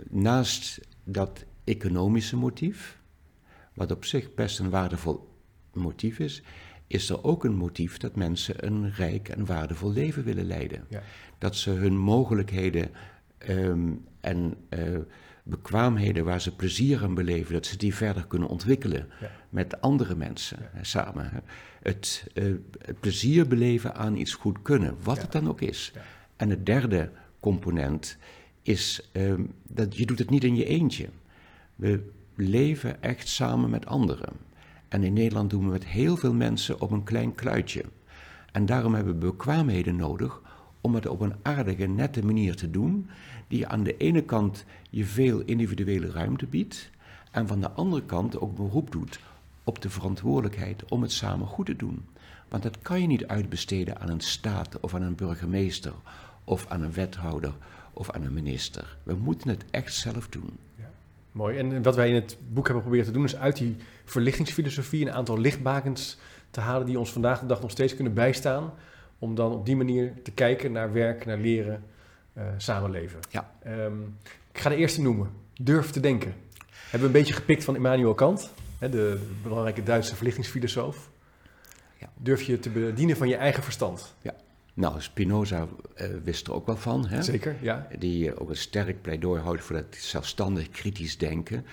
naast 0.09 0.81
dat 1.05 1.45
economische 1.65 2.37
motief, 2.37 2.99
wat 3.75 3.93
op 3.93 4.05
zich 4.05 4.35
best 4.35 4.59
een 4.59 4.71
waardevol 4.71 5.29
motief 5.73 6.19
is, 6.19 6.43
is 6.87 7.11
er 7.11 7.25
ook 7.25 7.45
een 7.45 7.57
motief 7.57 7.97
dat 7.97 8.17
mensen 8.17 8.67
een 8.67 8.93
rijk 8.93 9.29
en 9.29 9.47
waardevol 9.47 9.93
leven 9.93 10.25
willen 10.25 10.47
leiden. 10.47 10.85
Ja. 10.89 11.03
Dat 11.39 11.57
ze 11.57 11.71
hun 11.71 11.97
mogelijkheden 11.97 12.91
um, 13.49 14.05
en 14.21 14.55
uh, 14.71 14.99
bekwaamheden 15.43 16.25
waar 16.25 16.41
ze 16.41 16.57
plezier 16.57 17.03
aan 17.03 17.15
beleven, 17.15 17.53
dat 17.53 17.67
ze 17.67 17.77
die 17.77 17.95
verder 17.95 18.27
kunnen 18.27 18.49
ontwikkelen 18.49 19.09
met 19.49 19.81
andere 19.81 20.15
mensen 20.15 20.59
ja. 20.75 20.83
samen. 20.83 21.31
Het, 21.83 22.27
uh, 22.35 22.55
het, 22.79 23.01
plezier 23.01 23.49
beleven 23.49 23.95
aan 23.95 24.17
iets 24.17 24.35
goed 24.35 24.63
kunnen, 24.63 24.97
wat 25.03 25.23
het 25.23 25.33
dan 25.33 25.49
ook 25.49 25.61
is. 25.61 25.93
En 26.37 26.51
het 26.51 26.67
derde 26.67 27.11
component 27.41 28.17
is 28.63 29.11
uh, 29.13 29.35
dat 29.69 29.97
je 29.97 30.07
doet 30.07 30.19
het 30.19 30.31
niet 30.31 30.45
in 30.45 30.57
je 30.57 30.65
eentje. 30.65 31.09
We 31.77 32.11
leven 32.35 33.03
echt 33.03 33.29
samen 33.29 33.71
met 33.71 33.87
anderen. 33.87 34.33
En 34.89 35.03
in 35.03 35.13
Nederland 35.13 35.51
doen 35.51 35.65
we 35.65 35.71
met 35.71 35.87
heel 35.87 36.17
veel 36.17 36.35
mensen 36.35 36.81
op 36.81 36.91
een 36.91 37.05
klein 37.05 37.35
kluitje. 37.35 37.85
En 38.53 38.67
daarom 38.67 38.95
hebben 38.95 39.13
we 39.13 39.27
bekwaamheden 39.27 39.97
nodig 39.97 40.41
om 40.81 40.95
het 40.95 41.07
op 41.07 41.21
een 41.21 41.35
aardige, 41.43 41.87
nette 41.87 42.25
manier 42.25 42.57
te 42.57 42.71
doen, 42.71 43.11
die 43.51 43.67
aan 43.67 43.83
de 43.83 43.97
ene 43.97 44.23
kant 44.23 44.65
je 44.91 45.05
veel 45.05 45.41
individuele 45.41 46.11
ruimte 46.11 46.47
biedt, 46.47 46.91
en 47.31 47.47
van 47.47 47.61
de 47.61 47.71
andere 47.71 48.03
kant 48.03 48.41
ook 48.41 48.57
beroep 48.57 48.93
doet 48.93 49.21
op 49.65 49.83
de 49.83 49.91
verantwoordelijkheid 49.91 50.85
om 50.89 51.03
het 51.03 51.13
samen 51.13 51.47
goed 51.47 51.67
te 51.67 51.77
doen. 51.77 52.05
Want 52.49 52.63
dat 52.63 52.79
kan 52.83 53.01
je 53.01 53.07
niet 53.07 53.27
uitbesteden 53.27 54.01
aan 54.01 54.11
een 54.11 54.21
staat 54.21 54.81
of 54.81 54.95
aan 54.95 55.03
een 55.03 55.15
burgemeester 55.15 55.93
of 56.45 56.67
aan 56.69 56.83
een 56.83 56.93
wethouder 56.93 57.53
of 57.93 58.11
aan 58.11 58.25
een 58.25 58.33
minister. 58.33 58.97
We 59.03 59.15
moeten 59.15 59.49
het 59.49 59.65
echt 59.71 59.95
zelf 59.95 60.29
doen. 60.29 60.51
Mooi. 61.33 61.59
En 61.59 61.83
wat 61.83 61.97
wij 61.97 62.09
in 62.09 62.15
het 62.15 62.37
boek 62.49 62.65
hebben 62.65 62.83
geprobeerd 62.83 63.07
te 63.07 63.13
doen, 63.13 63.25
is 63.25 63.37
uit 63.37 63.57
die 63.57 63.77
verlichtingsfilosofie 64.05 65.07
een 65.07 65.13
aantal 65.13 65.39
lichtbakens 65.39 66.19
te 66.51 66.61
halen 66.61 66.87
die 66.87 66.99
ons 66.99 67.13
vandaag 67.13 67.41
de 67.41 67.47
dag 67.47 67.61
nog 67.61 67.71
steeds 67.71 67.95
kunnen 67.95 68.15
bijstaan. 68.15 68.73
Om 69.19 69.35
dan 69.35 69.53
op 69.53 69.67
die 69.67 69.77
manier 69.77 70.13
te 70.23 70.31
kijken 70.31 70.73
naar 70.73 70.93
werk, 70.93 71.27
naar 71.27 71.39
leren, 71.39 71.85
samenleven. 72.57 73.19
Ja. 73.31 73.53
Ehm, 73.63 74.01
ik 74.53 74.59
ga 74.61 74.69
de 74.69 74.77
eerste 74.77 75.03
noemen. 75.03 75.31
Durf 75.55 75.91
te 75.91 76.01
denken. 76.01 76.35
Hebben 76.91 77.01
we 77.01 77.07
een 77.07 77.21
beetje 77.21 77.35
gepikt 77.35 77.65
van 77.65 77.75
Immanuel 77.75 78.15
Kant, 78.15 78.53
hè, 78.79 78.89
de 78.89 79.31
belangrijke 79.43 79.83
Duitse 79.83 80.17
verlichtingsfilosoof. 80.17 81.11
Ja. 81.99 82.11
Durf 82.17 82.43
je 82.43 82.59
te 82.59 82.71
bedienen 82.71 83.17
van 83.17 83.29
je 83.29 83.37
eigen 83.37 83.63
verstand. 83.63 84.15
Ja. 84.23 84.35
Nou, 84.75 85.01
Spinoza 85.01 85.69
uh, 85.97 86.07
wist 86.25 86.47
er 86.47 86.53
ook 86.53 86.67
wel 86.67 86.77
van. 86.77 87.07
Hè? 87.07 87.23
Zeker, 87.23 87.57
ja. 87.61 87.89
Die 87.99 88.27
uh, 88.27 88.41
ook 88.41 88.49
een 88.49 88.57
sterk 88.57 89.03
pleidooi 89.03 89.41
houdt 89.41 89.63
voor 89.63 89.77
dat 89.77 89.97
zelfstandig 89.97 90.69
kritisch 90.69 91.19
denken. 91.19 91.67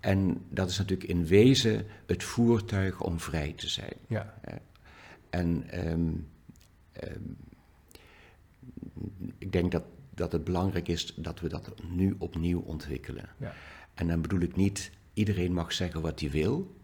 En 0.00 0.44
dat 0.50 0.70
is 0.70 0.78
natuurlijk 0.78 1.08
in 1.08 1.26
wezen 1.26 1.86
het 2.06 2.24
voertuig 2.24 3.00
om 3.00 3.20
vrij 3.20 3.52
te 3.56 3.68
zijn. 3.68 3.92
Ja. 4.08 4.34
Uh, 4.48 4.54
en 5.30 5.66
um, 5.90 6.28
um, 7.04 7.36
ik 9.38 9.52
denk 9.52 9.72
dat, 9.72 9.82
dat 10.16 10.32
het 10.32 10.44
belangrijk 10.44 10.88
is 10.88 11.14
dat 11.16 11.40
we 11.40 11.48
dat 11.48 11.74
nu 11.90 12.14
opnieuw 12.18 12.60
ontwikkelen. 12.60 13.28
Ja. 13.36 13.54
En 13.94 14.08
dan 14.08 14.20
bedoel 14.20 14.40
ik 14.40 14.56
niet, 14.56 14.90
iedereen 15.12 15.52
mag 15.52 15.72
zeggen 15.72 16.00
wat 16.00 16.20
hij 16.20 16.30
wil. 16.30 16.76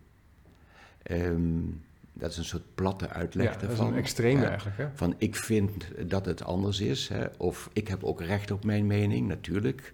Um, 1.10 1.82
dat 2.12 2.30
is 2.30 2.36
een 2.36 2.44
soort 2.44 2.74
platte 2.74 3.08
uitleg 3.08 3.46
ja, 3.46 3.52
ervan. 3.52 3.68
Dat 3.68 3.86
is 3.86 3.92
een 3.92 3.98
extreme 3.98 4.44
eigenlijk. 4.44 4.76
Hè? 4.76 4.88
Van 4.94 5.14
ik 5.18 5.36
vind 5.36 5.88
dat 6.06 6.26
het 6.26 6.44
anders 6.44 6.80
is. 6.80 7.08
Hè, 7.08 7.26
of 7.38 7.70
ik 7.72 7.88
heb 7.88 8.04
ook 8.04 8.20
recht 8.20 8.50
op 8.50 8.64
mijn 8.64 8.86
mening, 8.86 9.28
natuurlijk. 9.28 9.90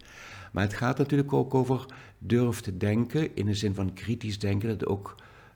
Maar 0.53 0.63
het 0.63 0.75
gaat 0.75 0.99
natuurlijk 0.99 1.33
ook 1.33 1.55
over 1.55 1.87
durf 2.19 2.61
te 2.61 2.77
denken, 2.77 3.37
in 3.37 3.47
de 3.47 3.55
zin 3.55 3.75
van 3.75 3.93
kritisch 3.93 4.39
denken, 4.39 4.69
dat 4.69 4.81
het 4.81 4.89
ook 4.89 5.15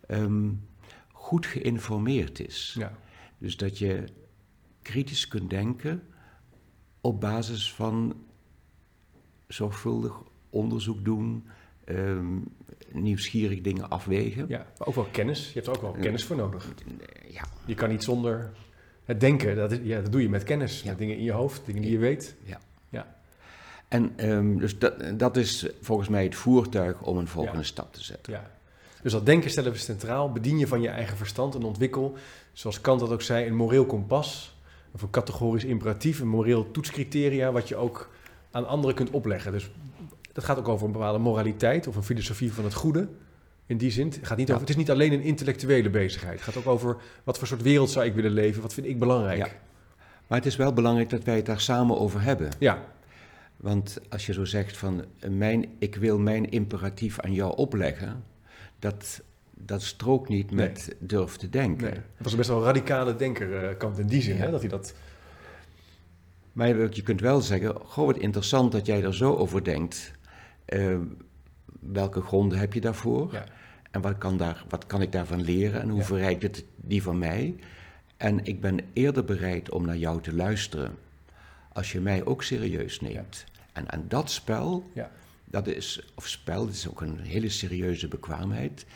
um, 0.09 0.69
goed 1.13 1.47
geïnformeerd 1.47 2.41
is. 2.41 2.75
Ja. 2.79 2.93
Dus 3.39 3.57
dat 3.57 3.79
je 3.79 4.05
kritisch 4.83 5.29
kunt 5.29 5.51
denken 5.51 6.03
op 7.03 7.21
basis 7.21 7.73
van 7.73 8.15
zorgvuldig 9.47 10.13
onderzoek 10.51 11.05
doen, 11.05 11.45
um, 11.85 12.45
nieuwsgierig 12.93 13.61
dingen 13.61 13.89
afwegen. 13.89 14.45
Ja, 14.49 14.67
maar 14.79 14.89
ook 14.89 14.95
wel 14.95 15.09
kennis. 15.11 15.47
Je 15.47 15.53
hebt 15.55 15.67
er 15.67 15.75
ook 15.75 15.83
wel 15.83 15.97
kennis 16.01 16.25
voor 16.25 16.37
nodig. 16.37 16.73
Ja. 17.29 17.45
Je 17.65 17.75
kan 17.75 17.89
niet 17.89 18.03
zonder 18.03 18.53
het 19.05 19.21
denken. 19.21 19.57
Dat, 19.57 19.73
is, 19.73 19.79
ja, 19.83 20.01
dat 20.01 20.13
doe 20.13 20.23
je 20.23 20.29
met 20.29 20.43
kennis. 20.43 20.83
Ja. 20.83 20.89
Met 20.89 20.99
dingen 20.99 21.17
in 21.17 21.23
je 21.25 21.33
hoofd, 21.33 21.63
dingen 21.67 21.83
die 21.83 21.91
je 21.91 21.99
weet. 21.99 22.35
Ja. 22.45 22.61
Ja. 22.89 23.17
En 23.89 24.31
um, 24.31 24.59
dus 24.59 24.79
dat, 24.79 25.19
dat 25.19 25.37
is 25.37 25.67
volgens 25.81 26.09
mij 26.09 26.25
het 26.25 26.35
voertuig 26.35 27.03
om 27.03 27.17
een 27.17 27.29
volgende 27.29 27.59
Ja. 27.59 27.65
stap 27.65 27.93
te 27.93 28.03
zetten. 28.03 28.33
ja. 28.33 28.51
Dus 29.03 29.13
dat 29.13 29.27
denken 29.27 29.51
stellen 29.51 29.73
we 29.73 29.79
centraal. 29.79 30.33
Bedien 30.33 30.59
je 30.59 30.67
van 30.67 30.81
je 30.81 30.89
eigen 30.89 31.17
verstand 31.17 31.55
en 31.55 31.63
ontwikkel, 31.63 32.17
zoals 32.53 32.81
Kant 32.81 33.01
dat 33.01 33.11
ook 33.11 33.23
zei, 33.23 33.47
een 33.47 33.57
moreel 33.57 33.87
kompas. 33.87 34.52
Of 34.95 35.03
een 35.03 35.11
categorisch 35.11 35.65
imperatief, 35.65 36.21
een 36.21 36.29
moreel 36.29 36.71
toetscriteria, 36.71 37.53
wat 37.53 37.69
je 37.69 37.77
ook 37.77 38.11
aan 38.51 38.67
anderen 38.67 38.95
kunt 38.97 39.11
opleggen. 39.11 39.53
Dus 39.53 39.71
dat 40.33 40.45
gaat 40.45 40.59
ook 40.59 40.69
over 40.69 40.87
een 40.87 40.93
bepaalde 40.93 41.19
moraliteit 41.19 41.87
of 41.87 41.97
een 41.97 42.03
filosofie 42.03 42.53
van 42.53 42.65
het 42.65 42.75
goede. 42.75 43.09
In 43.67 43.77
die 43.77 43.91
zin, 43.91 44.07
het, 44.07 44.19
gaat 44.23 44.37
niet 44.39 44.47
Ja. 44.49 44.55
over, 44.55 44.67
het 44.67 44.77
is 44.77 44.81
niet 44.83 44.91
alleen 44.91 45.13
een 45.13 45.23
intellectuele 45.23 45.91
bezigheid. 45.91 46.35
Het 46.35 46.43
gaat 46.43 46.57
ook 46.57 46.67
over 46.67 46.97
wat 47.25 47.39
voor 47.39 47.47
soort 47.47 47.63
wereld 47.63 47.91
zou 47.91 48.07
ik 48.07 48.15
willen 48.15 48.31
leven, 48.31 48.63
wat 48.63 48.75
vind 48.75 48.87
ik 48.87 48.99
belangrijk. 48.99 49.39
Ja. 49.39 49.49
Maar 50.27 50.39
het 50.39 50.47
is 50.47 50.57
wel 50.57 50.73
belangrijk 50.73 51.11
dat 51.11 51.25
wij 51.25 51.37
het 51.37 51.47
daar 51.47 51.61
samen 51.61 51.99
over 51.99 52.23
hebben. 52.23 52.49
ja. 52.59 52.85
Want 53.57 53.99
als 54.09 54.27
je 54.27 54.33
zo 54.33 54.45
zegt 54.45 54.77
van 54.77 55.05
mijn, 55.29 55.67
ik 55.79 55.95
wil 55.97 56.19
mijn 56.19 56.51
imperatief 56.51 57.21
aan 57.21 57.33
jou 57.33 57.57
opleggen, 57.57 58.25
dat, 58.79 59.23
dat 59.67 59.83
strookt 59.83 60.29
niet 60.29 60.51
Nee. 60.51 60.67
met 60.69 60.97
durf 60.99 61.37
te 61.37 61.49
denken. 61.49 61.85
Nee. 61.87 61.95
Het 61.95 62.23
was 62.25 62.37
best 62.37 62.49
wel 62.49 62.59
een 62.59 62.65
radicale 62.65 63.17
denker, 63.17 63.65
eh, 63.65 63.75
in 63.99 64.07
die 64.07 64.23
zin, 64.23 64.37
Ja. 64.37 64.41
hè, 64.45 64.51
dat 64.51 64.61
hij 64.61 64.69
dat... 64.69 64.95
Maar 66.53 66.69
je- 66.69 67.03
kunt 67.03 67.21
wel 67.21 67.41
zeggen, 67.41 67.75
goh 67.85 68.07
wat 68.07 68.17
interessant 68.19 68.73
dat 68.73 68.87
jij 68.87 69.03
er 69.03 69.15
zo 69.15 69.35
over 69.35 69.65
denkt. 69.65 70.13
Eh, 70.65 70.97
welke 71.81 72.21
gronden 72.21 72.59
heb 72.59 72.73
je 72.73 72.81
daarvoor? 72.81 73.33
Ja. 73.33 73.45
En 73.91 74.01
wat 74.01 74.19
kan, 74.19 74.37
daar, 74.37 74.65
wat 74.69 74.87
kan 74.87 75.03
ik 75.03 75.13
daarvan 75.13 75.43
leren 75.43 75.81
en 75.81 75.89
hoe 75.89 75.99
Ja. 75.99 76.05
verrijkt 76.05 76.43
het 76.43 76.65
die 76.77 77.03
van 77.03 77.19
mij? 77.19 77.57
En 78.17 78.45
ik 78.45 78.61
ben 78.61 78.79
eerder 78.93 79.25
bereid 79.25 79.71
om 79.71 79.87
naar 79.87 79.97
jou 79.97 80.21
te 80.23 80.35
luisteren 80.35 80.95
als 81.73 81.93
je 81.93 82.01
mij 82.01 82.25
ook 82.25 82.43
serieus 82.43 83.01
neemt. 83.01 83.45
En 83.73 83.91
aan 83.93 84.05
dat 84.09 84.31
spel, 84.31 84.91
Ja. 84.95 85.11
dat 85.45 85.67
is, 85.67 86.11
of 86.15 86.29
spel, 86.29 86.65
dat 86.67 86.75
is 86.75 86.89
ook 86.89 87.01
een 87.01 87.19
hele 87.21 87.49
serieuze 87.49 88.09
bekwaamheid. 88.09 88.87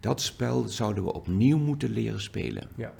Dat 0.00 0.20
spel 0.20 0.68
zouden 0.68 1.04
we 1.04 1.12
opnieuw 1.12 1.58
moeten 1.58 1.90
leren 1.90 2.20
spelen. 2.20 2.68
Ja. 2.76 2.92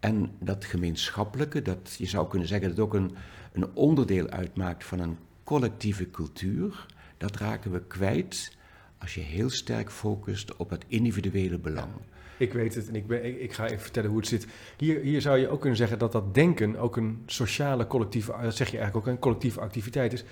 En 0.00 0.30
dat 0.38 0.64
gemeenschappelijke, 0.64 1.62
dat 1.62 1.94
je 1.98 2.06
zou 2.06 2.28
kunnen 2.28 2.48
zeggen 2.48 2.68
dat 2.68 2.76
het 2.76 2.86
ook 2.86 2.94
een, 2.94 3.14
een 3.52 3.74
onderdeel 3.74 4.28
uitmaakt 4.28 4.84
van 4.84 4.98
een 4.98 5.16
collectieve 5.44 6.10
cultuur, 6.10 6.86
dat 7.16 7.36
raken 7.36 7.72
we 7.72 7.82
kwijt 7.86 8.56
als 8.98 9.14
je 9.14 9.20
heel 9.20 9.50
sterk 9.50 9.90
focust 9.90 10.56
op 10.56 10.70
het 10.70 10.84
individuele 10.88 11.58
belang. 11.58 11.90
Ik 12.36 12.52
weet 12.52 12.74
het 12.74 12.88
en 12.88 12.94
ik, 12.94 13.06
ben, 13.06 13.24
ik, 13.24 13.40
ik 13.40 13.52
ga 13.52 13.64
even 13.64 13.80
vertellen 13.80 14.10
hoe 14.10 14.18
het 14.18 14.28
zit. 14.28 14.46
Hier, 14.76 15.00
hier 15.00 15.20
zou 15.20 15.38
je 15.38 15.48
ook 15.48 15.60
kunnen 15.60 15.78
zeggen 15.78 15.98
dat 15.98 16.12
dat 16.12 16.34
denken 16.34 16.76
ook 16.76 16.96
een 16.96 17.22
sociale 17.26 17.86
collectieve, 17.86 18.34
dat 18.42 18.56
zeg 18.56 18.70
je 18.70 18.76
eigenlijk 18.76 19.06
ook, 19.06 19.12
een 19.12 19.20
collectieve 19.20 19.60
activiteit 19.60 20.12
is. 20.12 20.24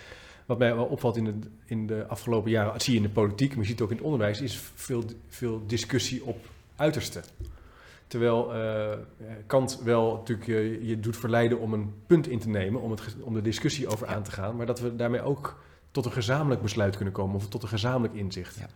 Wat 0.50 0.58
mij 0.58 0.74
wel 0.74 0.84
opvalt 0.84 1.16
in 1.16 1.24
de, 1.24 1.34
in 1.64 1.86
de 1.86 2.06
afgelopen 2.06 2.50
jaren, 2.50 2.72
dat 2.72 2.82
zie 2.82 2.92
je 2.92 3.00
in 3.00 3.06
de 3.06 3.12
politiek, 3.12 3.48
maar 3.50 3.58
je 3.58 3.64
ziet 3.64 3.78
het 3.78 3.82
ook 3.82 3.90
in 3.90 3.96
het 3.96 4.04
onderwijs, 4.04 4.40
is 4.40 4.60
veel, 4.74 5.04
veel 5.28 5.62
discussie 5.66 6.24
op 6.24 6.36
uiterste. 6.76 7.22
Terwijl 8.06 8.54
eh, 8.54 8.98
Kant 9.46 9.80
wel 9.84 10.12
natuurlijk 10.14 10.46
je, 10.46 10.86
je 10.86 11.00
doet 11.00 11.16
verleiden 11.16 11.58
om 11.58 11.72
een 11.72 11.92
punt 12.06 12.28
in 12.28 12.38
te 12.38 12.48
nemen, 12.48 12.80
om, 12.80 12.90
het, 12.90 13.16
om 13.20 13.34
de 13.34 13.42
discussie 13.42 13.88
over 13.88 14.06
aan 14.06 14.22
te 14.22 14.30
gaan, 14.30 14.56
maar 14.56 14.66
dat 14.66 14.80
we 14.80 14.96
daarmee 14.96 15.22
ook 15.22 15.62
tot 15.90 16.04
een 16.04 16.12
gezamenlijk 16.12 16.62
besluit 16.62 16.96
kunnen 16.96 17.14
komen 17.14 17.36
of 17.36 17.48
tot 17.48 17.62
een 17.62 17.68
gezamenlijk 17.68 18.14
inzicht. 18.14 18.56
Ja. 18.56 18.66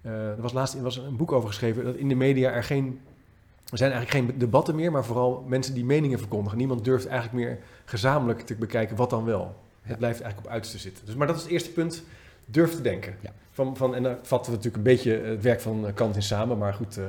Eh, 0.00 0.28
er 0.28 0.42
was 0.42 0.52
laatst 0.52 0.74
er 0.74 0.82
was 0.82 0.96
een 0.96 1.16
boek 1.16 1.32
over 1.32 1.48
geschreven 1.48 1.84
dat 1.84 1.96
in 1.96 2.08
de 2.08 2.14
media 2.14 2.50
er 2.50 2.64
geen. 2.64 3.00
Er 3.70 3.78
zijn 3.78 3.92
eigenlijk 3.92 4.26
geen 4.26 4.38
debatten 4.38 4.74
meer, 4.74 4.92
maar 4.92 5.04
vooral 5.04 5.44
mensen 5.46 5.74
die 5.74 5.84
meningen 5.84 6.18
verkondigen. 6.18 6.58
Niemand 6.58 6.84
durft 6.84 7.06
eigenlijk 7.06 7.44
meer 7.44 7.58
gezamenlijk 7.84 8.40
te 8.40 8.54
bekijken 8.54 8.96
wat 8.96 9.10
dan 9.10 9.24
wel. 9.24 9.66
Het 9.88 9.98
blijft 9.98 10.20
eigenlijk 10.20 10.46
op 10.46 10.52
uiterste 10.52 10.78
zitten. 10.78 11.06
Dus, 11.06 11.14
maar 11.14 11.26
dat 11.26 11.36
is 11.36 11.42
het 11.42 11.50
eerste 11.50 11.72
punt. 11.72 12.04
Durf 12.44 12.74
te 12.74 12.80
denken. 12.80 13.14
Van, 13.50 13.76
van, 13.76 13.94
en 13.94 14.02
daar 14.02 14.18
vatten 14.22 14.52
we 14.52 14.56
natuurlijk 14.56 14.76
een 14.76 14.92
beetje 14.94 15.12
het 15.12 15.42
werk 15.42 15.60
van 15.60 15.86
eh, 15.86 15.94
Kant 15.94 16.16
in 16.16 16.22
samen. 16.22 16.58
Maar 16.58 16.74
goed, 16.74 16.96
eh, 16.96 17.04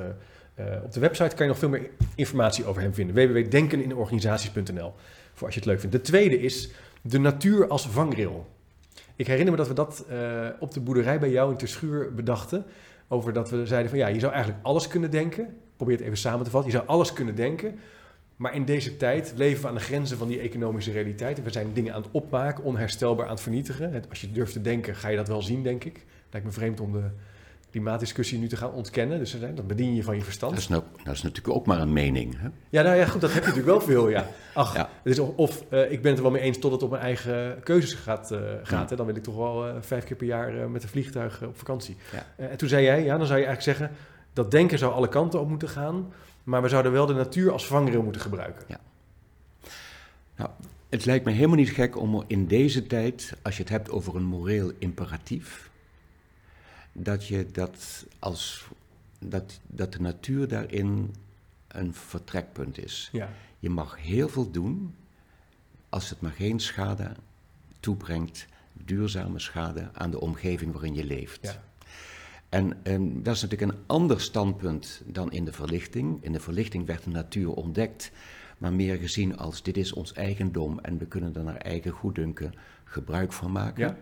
eh, 0.54 0.82
op 0.84 0.92
de 0.92 1.00
website 1.00 1.34
kan 1.34 1.44
je 1.46 1.50
nog 1.50 1.58
veel 1.58 1.68
meer 1.68 1.90
informatie 2.14 2.64
over 2.64 2.82
hem 2.82 2.94
vinden. 2.94 3.14
www.denkeninорganisaties.nl 3.14 4.92
Voor 5.34 5.46
als 5.46 5.54
je 5.54 5.60
het 5.60 5.68
leuk 5.68 5.80
vindt. 5.80 5.96
De 5.96 6.02
tweede 6.02 6.40
is 6.40 6.70
de 7.02 7.18
natuur 7.18 7.68
als 7.68 7.88
vangrail. 7.88 8.48
Ik 9.16 9.26
herinner 9.26 9.50
me 9.50 9.56
dat 9.56 9.68
we 9.68 9.74
dat 9.74 10.04
op 10.58 10.74
de 10.74 10.80
boerderij 10.80 11.18
bij 11.18 11.30
jou 11.30 11.50
in 11.50 11.56
Terschuur 11.56 12.14
bedachten. 12.14 12.64
Over 13.08 13.32
dat 13.32 13.50
we 13.50 13.66
zeiden 13.66 13.90
van 13.90 13.98
ja, 13.98 14.06
je 14.06 14.20
zou 14.20 14.32
eigenlijk 14.32 14.64
alles 14.66 14.88
kunnen 14.88 15.10
denken. 15.10 15.56
Probeer 15.76 15.96
het 15.96 16.04
even 16.04 16.16
samen 16.16 16.44
te 16.44 16.50
vatten. 16.50 16.70
Je 16.70 16.76
zou 16.76 16.88
alles 16.88 17.12
kunnen 17.12 17.34
denken. 17.34 17.78
Maar 18.40 18.54
in 18.54 18.64
deze 18.64 18.96
tijd 18.96 19.32
leven 19.36 19.62
we 19.62 19.68
aan 19.68 19.74
de 19.74 19.80
grenzen 19.80 20.18
van 20.18 20.28
die 20.28 20.40
economische 20.40 20.92
realiteit. 20.92 21.38
En 21.38 21.44
we 21.44 21.50
zijn 21.50 21.72
dingen 21.72 21.94
aan 21.94 22.02
het 22.02 22.10
opmaken, 22.12 22.64
onherstelbaar 22.64 23.24
aan 23.26 23.32
het 23.32 23.40
vernietigen. 23.40 24.04
Als 24.08 24.20
je 24.20 24.32
durft 24.32 24.52
te 24.52 24.60
denken, 24.60 24.94
ga 24.96 25.08
je 25.08 25.16
dat 25.16 25.28
wel 25.28 25.42
zien, 25.42 25.62
denk 25.62 25.84
ik. 25.84 26.04
Lijkt 26.30 26.46
me 26.46 26.52
vreemd 26.52 26.80
om 26.80 26.92
de 26.92 27.02
klimaatdiscussie 27.70 28.38
nu 28.38 28.48
te 28.48 28.56
gaan 28.56 28.72
ontkennen. 28.72 29.18
Dus 29.18 29.40
eh, 29.40 29.48
dan 29.54 29.66
bedien 29.66 29.94
je 29.94 30.02
van 30.02 30.16
je 30.16 30.22
verstand. 30.22 30.52
Dat 30.52 30.60
is, 30.60 30.68
nou, 30.68 30.82
dat 31.04 31.14
is 31.14 31.22
natuurlijk 31.22 31.56
ook 31.56 31.66
maar 31.66 31.80
een 31.80 31.92
mening. 31.92 32.38
Hè? 32.38 32.48
Ja, 32.70 32.82
nou 32.82 32.96
ja, 32.96 33.06
goed, 33.06 33.20
dat 33.20 33.32
heb 33.32 33.42
je 33.42 33.48
natuurlijk 33.48 33.78
wel 33.78 33.86
veel, 33.86 34.08
ja. 34.08 34.26
Ach, 34.54 34.74
Ja. 34.76 34.88
is 35.04 35.18
of, 35.18 35.36
of 35.36 35.64
eh, 35.68 35.92
ik 35.92 36.02
ben 36.02 36.10
het 36.10 36.16
er 36.16 36.22
wel 36.22 36.32
mee 36.32 36.42
eens 36.42 36.58
tot 36.58 36.72
het 36.72 36.82
op 36.82 36.90
mijn 36.90 37.02
eigen 37.02 37.60
keuzes 37.62 37.94
gaat. 37.94 38.30
eh, 38.30 38.38
gaat 38.62 38.90
hè. 38.90 38.96
Dan 38.96 39.06
wil 39.06 39.16
ik 39.16 39.22
toch 39.22 39.36
wel 39.36 39.74
vijf 39.80 40.04
keer 40.04 40.16
per 40.16 40.26
jaar 40.26 40.70
met 40.70 40.82
een 40.82 40.88
vliegtuig 40.88 41.42
op 41.42 41.58
vakantie. 41.58 41.96
Ja. 42.12 42.46
En 42.48 42.56
toen 42.56 42.68
zei 42.68 42.84
jij, 42.84 43.04
ja, 43.04 43.16
dan 43.18 43.26
zou 43.26 43.38
je 43.38 43.46
eigenlijk 43.46 43.78
zeggen... 43.78 43.96
dat 44.32 44.50
denken 44.50 44.78
zou 44.78 44.92
alle 44.92 45.08
kanten 45.08 45.40
op 45.40 45.48
moeten 45.48 45.68
gaan... 45.68 46.12
maar 46.50 46.62
we 46.62 46.68
zouden 46.68 46.92
wel 46.92 47.06
de 47.06 47.14
natuur 47.14 47.52
als 47.52 47.66
vangrail 47.66 48.02
moeten 48.02 48.20
gebruiken. 48.22 48.78
Nou, 50.36 50.50
het 50.88 51.04
lijkt 51.04 51.24
me 51.24 51.30
helemaal 51.30 51.56
niet 51.56 51.70
gek 51.70 51.96
om 51.96 52.24
in 52.26 52.46
deze 52.46 52.86
tijd, 52.86 53.34
als 53.42 53.56
je 53.56 53.62
het 53.62 53.70
hebt 53.72 53.90
over 53.90 54.16
een 54.16 54.24
moreel 54.24 54.72
imperatief, 54.78 55.70
dat 56.92 57.26
je 57.26 57.46
dat 57.52 58.06
als 58.18 58.68
dat, 59.18 59.60
dat 59.66 59.92
de 59.92 60.00
natuur 60.00 60.48
daarin 60.48 61.14
een 61.68 61.94
vertrekpunt 61.94 62.78
is. 62.78 63.08
Ja, 63.12 63.28
Je 63.58 63.70
mag 63.70 63.96
heel 64.02 64.28
veel 64.28 64.50
doen 64.50 64.94
als 65.88 66.10
het 66.10 66.20
maar 66.20 66.32
geen 66.32 66.60
schade 66.60 67.12
toebrengt, 67.80 68.46
duurzame 68.72 69.38
schade 69.38 69.90
aan 69.92 70.10
de 70.10 70.20
omgeving 70.20 70.72
waarin 70.72 70.94
je 70.94 71.04
leeft. 71.04 71.38
ja, 71.42 71.62
En 72.50 72.76
ehm, 72.82 73.22
dat 73.22 73.34
is 73.34 73.42
natuurlijk 73.42 73.72
een 73.72 73.84
ander 73.86 74.20
standpunt 74.20 75.02
dan 75.06 75.32
in 75.32 75.44
de 75.44 75.52
verlichting. 75.52 76.24
In 76.24 76.32
de 76.32 76.40
verlichting 76.40 76.86
werd 76.86 77.04
de 77.04 77.10
natuur 77.10 77.52
ontdekt, 77.52 78.12
maar 78.58 78.72
meer 78.72 78.96
gezien 78.96 79.36
als 79.36 79.62
dit 79.62 79.76
is 79.76 79.92
ons 79.92 80.12
eigendom 80.12 80.78
en 80.78 80.98
we 80.98 81.06
kunnen 81.06 81.34
er 81.34 81.44
naar 81.44 81.56
eigen 81.56 81.90
goeddunken 81.90 82.54
gebruik 82.84 83.32
van 83.32 83.52
maken. 83.52 83.96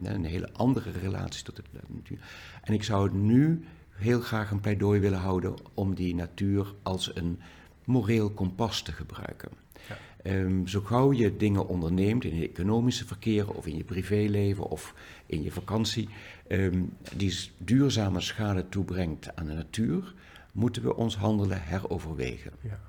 Ja. 0.00 0.12
Een 0.12 0.24
hele 0.24 0.52
andere 0.52 0.90
relatie 0.90 1.44
tot 1.44 1.56
de 1.56 1.62
natuur. 1.86 2.18
En 2.62 2.74
ik 2.74 2.82
zou 2.82 3.04
het 3.04 3.12
nu 3.12 3.64
heel 3.90 4.20
graag 4.20 4.50
een 4.50 4.60
pleidooi 4.60 5.00
willen 5.00 5.18
houden 5.18 5.54
om 5.74 5.94
die 5.94 6.14
natuur 6.14 6.74
als 6.82 7.16
een 7.16 7.40
moreel 7.84 8.30
kompas 8.30 8.82
te 8.82 8.92
gebruiken. 8.92 9.50
Ja. 9.88 9.98
Ehm, 10.22 10.66
zo 10.66 10.80
gauw 10.80 11.12
je 11.12 11.36
dingen 11.36 11.68
onderneemt 11.68 12.24
in 12.24 12.36
je 12.36 12.48
economische 12.48 13.06
verkeer 13.06 13.50
of 13.50 13.66
in 13.66 13.76
je 13.76 13.84
privéleven 13.84 14.64
of 14.64 14.94
in 15.28 15.42
je 15.42 15.52
vakantie, 15.52 16.08
ehm, 16.46 16.82
die 17.16 17.50
duurzame 17.58 18.20
schade 18.20 18.68
toebrengt 18.68 19.36
aan 19.36 19.46
de 19.46 19.52
natuur, 19.52 20.14
moeten 20.52 20.82
we 20.82 20.96
ons 20.96 21.16
handelen 21.16 21.62
heroverwegen. 21.62 22.52
Ja. 22.60 22.80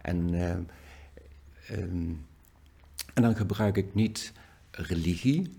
En, 0.00 0.34
ehm, 0.34 0.62
ehm, 1.66 2.12
en 3.14 3.22
dan 3.22 3.36
gebruik 3.36 3.76
ik 3.76 3.94
niet 3.94 4.32
religie 4.70 5.50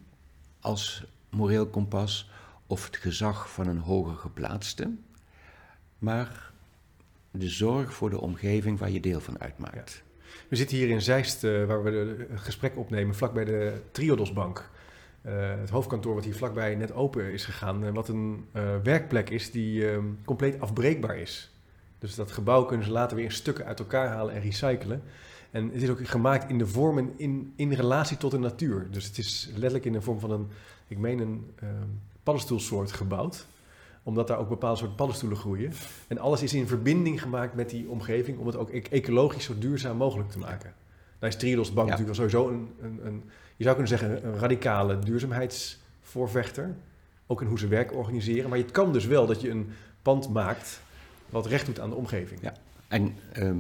als 0.60 1.04
moreel 1.30 1.68
kompas 1.68 2.30
of 2.68 2.86
het 2.86 2.98
gezag 2.98 3.52
van 3.52 3.68
een 3.68 3.78
hoger 3.78 4.16
geplaatste, 4.16 4.92
maar 6.00 6.52
de 7.32 7.50
zorg 7.50 7.94
voor 7.94 8.10
de 8.10 8.22
omgeving 8.22 8.80
waar 8.80 8.92
je 8.92 9.00
deel 9.00 9.20
van 9.20 9.40
uitmaakt. 9.40 10.04
We 10.50 10.56
zitten 10.56 10.78
hier 10.78 10.90
in 10.90 11.02
Zeist, 11.02 11.44
eh, 11.44 11.66
waar 11.66 11.84
we 11.84 11.92
het 12.30 12.42
gesprek 12.42 12.78
opnemen, 12.78 13.16
vlakbij 13.16 13.46
de 13.46 13.82
Triodosbank. 13.92 14.70
Eh, 15.22 15.34
het 15.60 15.70
hoofdkantoor 15.70 16.16
wat 16.16 16.24
hier 16.24 16.36
vlakbij 16.36 16.76
net 16.76 16.94
open 16.94 17.32
is 17.34 17.46
gegaan. 17.46 17.86
eh, 17.86 17.94
wat 17.94 18.08
een 18.08 18.46
eh, 18.52 18.64
werkplek 18.84 19.30
is 19.30 19.52
die 19.52 19.90
ehm, 19.92 20.04
compleet 20.26 20.60
afbreekbaar 20.62 21.18
is. 21.18 21.52
Dus 22.00 22.16
dat 22.16 22.32
gebouw 22.32 22.66
kunnen 22.66 22.86
ze 22.86 22.92
later 22.92 23.16
weer 23.16 23.26
in 23.26 23.32
stukken 23.32 23.66
uit 23.66 23.80
elkaar 23.80 24.08
halen 24.08 24.34
en 24.34 24.42
recyclen. 24.42 25.02
En 25.52 25.72
het 25.74 25.82
is 25.82 25.90
ook 25.90 26.08
gemaakt 26.08 26.50
in 26.50 26.58
de 26.58 26.68
vorm 26.68 26.98
en 26.98 27.14
in, 27.16 27.54
in 27.56 27.72
relatie 27.74 28.18
tot 28.18 28.32
de 28.32 28.40
natuur. 28.40 28.88
Dus 28.92 29.06
het 29.06 29.18
is 29.18 29.48
letterlijk 29.52 29.86
in 29.86 29.94
de 29.94 30.02
vorm 30.02 30.20
van 30.20 30.32
een, 30.32 30.48
ik 30.88 30.98
meen 30.98 31.20
een 31.20 31.52
ehm, 31.56 31.72
paddenstoelsoort 32.24 32.92
gebouwd. 32.92 33.46
Omdat 34.04 34.28
daar 34.28 34.38
ook 34.38 34.50
bepaalde 34.50 34.78
soorten 34.78 34.96
paddenstoelen 34.98 35.38
groeien. 35.38 35.72
En 36.08 36.18
alles 36.18 36.44
is 36.44 36.54
in 36.54 36.68
verbinding 36.68 37.22
gemaakt 37.22 37.54
met 37.56 37.70
die 37.70 37.90
omgeving 37.90 38.38
om 38.38 38.46
het 38.48 38.56
ook 38.56 38.70
e- 38.74 38.82
ecologisch 38.90 39.44
zo 39.44 39.54
duurzaam 39.60 39.98
mogelijk 39.98 40.30
te 40.30 40.40
maken. 40.40 40.74
Daar 41.20 41.30
is 41.30 41.36
Triodos 41.36 41.74
Bank 41.74 41.90
Ja. 41.90 41.94
natuurlijk 41.98 42.18
wel 42.20 42.30
sowieso 42.30 42.54
een, 42.54 42.70
een, 42.82 43.06
een, 43.08 43.24
je 43.58 43.64
zou 43.64 43.76
kunnen 43.76 43.98
zeggen, 43.98 44.26
een 44.28 44.40
radicale 44.40 45.00
duurzaamheidsvoorvechter. 45.00 46.76
Ook 47.28 47.42
in 47.42 47.48
hoe 47.48 47.60
ze 47.60 47.68
werk 47.68 47.94
organiseren. 47.94 48.50
Maar 48.50 48.58
het 48.58 48.72
kan 48.72 48.94
dus 48.94 49.06
wel 49.06 49.26
dat 49.26 49.42
je 49.42 49.50
een 49.50 49.70
pand 50.02 50.30
maakt 50.30 50.82
wat 51.30 51.46
recht 51.46 51.66
doet 51.66 51.80
aan 51.80 51.90
de 51.90 51.96
omgeving. 51.96 52.40
Ja. 52.42 52.54
En 52.88 53.16
ehm, 53.34 53.58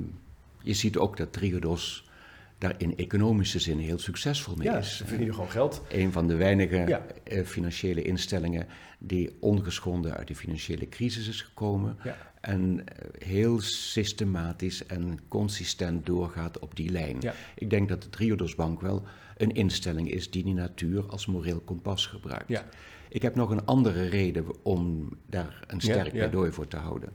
je 0.61 0.73
ziet 0.73 0.97
ook 0.97 1.17
dat 1.17 1.33
Triodos 1.33 2.09
daar 2.57 2.73
in 2.77 2.97
economische 2.97 3.59
zin 3.59 3.77
heel 3.77 3.99
succesvol 3.99 4.55
mee 4.55 4.67
Ja, 4.67 4.77
is. 4.77 4.97
ze 4.97 5.05
verdienen 5.07 5.35
gewoon 5.35 5.49
geld. 5.51 5.81
Een 5.89 6.11
van 6.11 6.27
de 6.27 6.35
weinige 6.35 6.75
Ja. 6.87 7.05
eh, 7.23 7.45
financiële 7.45 8.01
instellingen 8.01 8.67
die 8.99 9.37
ongeschonden 9.39 10.17
uit 10.17 10.27
de 10.27 10.35
financiële 10.35 10.89
crisis 10.89 11.27
is 11.27 11.41
gekomen. 11.41 11.97
Ja. 12.03 12.17
En 12.41 12.81
eh, 12.87 13.27
heel 13.27 13.59
systematisch 13.61 14.85
en 14.85 15.19
consistent 15.27 16.05
doorgaat 16.05 16.59
op 16.59 16.75
die 16.75 16.89
lijn. 16.89 17.17
Ja. 17.19 17.33
Ik 17.55 17.69
denk 17.69 17.89
dat 17.89 18.01
de 18.03 18.09
Triodosbank 18.09 18.81
wel 18.81 19.03
een 19.37 19.51
instelling 19.51 20.11
is 20.11 20.31
die 20.31 20.43
die 20.43 20.53
natuur 20.53 21.05
als 21.09 21.25
moreel 21.25 21.59
kompas 21.59 22.05
gebruikt. 22.05 22.47
Ja. 22.47 22.65
Ik 23.09 23.21
heb 23.21 23.35
nog 23.35 23.49
een 23.49 23.65
andere 23.65 24.05
reden 24.05 24.45
om 24.63 25.09
daar 25.25 25.63
een 25.67 25.81
sterk 25.81 26.05
ja. 26.05 26.11
pleidooi 26.11 26.51
voor 26.51 26.67
te 26.67 26.77
houden. 26.77 27.09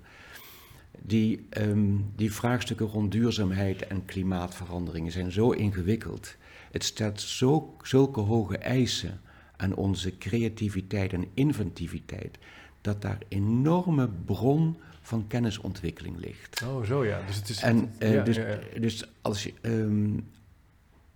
Die, 0.98 1.46
ehm, 1.50 1.96
die 2.16 2.32
vraagstukken 2.32 2.86
rond 2.86 3.12
duurzaamheid 3.12 3.86
en 3.86 4.04
klimaatveranderingen 4.04 5.12
zijn 5.12 5.32
zo 5.32 5.50
ingewikkeld. 5.50 6.36
Het 6.70 6.84
stelt 6.84 7.20
zo, 7.20 7.76
zulke 7.82 8.20
hoge 8.20 8.58
eisen 8.58 9.20
aan 9.56 9.74
onze 9.74 10.18
creativiteit 10.18 11.12
en 11.12 11.26
inventiviteit, 11.34 12.38
dat 12.80 13.02
daar 13.02 13.18
enorme 13.28 14.08
bron 14.24 14.76
van 15.00 15.26
kennisontwikkeling 15.26 16.16
ligt. 16.18 16.62
Oh, 16.66 16.85
zo 16.85 17.04
ja. 17.04 17.20
Dus 17.26 17.37
het 17.37 17.48
is. 17.48 17.62
En 17.62 17.92
eh, 17.98 18.14
ja, 18.14 18.22
dus, 18.22 18.37
ja, 18.37 18.48
ja. 18.48 18.80
dus 18.80 19.04
als 19.22 19.42
je, 19.42 19.52
ehm, 19.61 20.18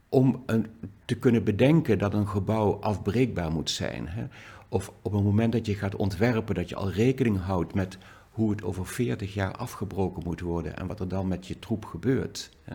om 0.08 0.42
een, 0.46 0.66
te 1.04 1.14
kunnen 1.14 1.44
bedenken 1.44 1.98
dat 1.98 2.14
een 2.14 2.28
gebouw 2.28 2.72
afbreekbaar 2.80 3.52
moet 3.52 3.70
zijn, 3.70 4.08
hè, 4.08 4.24
of 4.68 4.92
op 5.02 5.12
het 5.12 5.22
moment 5.22 5.52
dat 5.52 5.66
je 5.66 5.74
gaat 5.74 5.96
ontwerpen, 5.96 6.54
dat 6.54 6.68
je 6.68 6.76
al 6.76 6.90
rekening 6.90 7.40
houdt 7.40 7.74
met 7.74 7.98
hoe 8.30 8.50
het 8.50 8.62
over 8.62 8.86
40 8.86 9.34
jaar 9.34 9.56
afgebroken 9.56 10.22
moet 10.24 10.40
worden 10.40 10.76
en 10.76 10.86
wat 10.86 11.00
er 11.00 11.08
dan 11.08 11.28
met 11.28 11.46
je 11.46 11.58
troep 11.58 11.84
gebeurt. 11.84 12.50
Hè. 12.62 12.74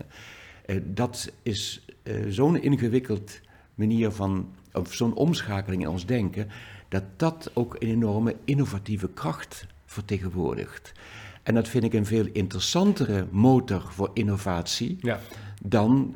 Eh, 0.65 0.81
dat 0.85 1.31
is 1.43 1.85
eh, 2.03 2.15
zo'n 2.27 2.61
ingewikkeld 2.61 3.39
manier 3.75 4.11
van, 4.11 4.49
of 4.73 4.93
zo'n 4.93 5.13
omschakeling 5.13 5.81
in 5.81 5.89
ons 5.89 6.05
denken, 6.05 6.47
dat 6.87 7.03
dat 7.15 7.51
ook 7.53 7.73
een 7.73 7.89
enorme 7.89 8.35
innovatieve 8.43 9.09
kracht 9.09 9.65
vertegenwoordigt. 9.85 10.91
En 11.43 11.53
dat 11.53 11.67
vind 11.67 11.83
ik 11.83 11.93
een 11.93 12.05
veel 12.05 12.27
interessantere 12.31 13.27
motor 13.31 13.81
voor 13.89 14.09
innovatie 14.13 14.97
Ja, 15.01 15.19
dan 15.61 16.15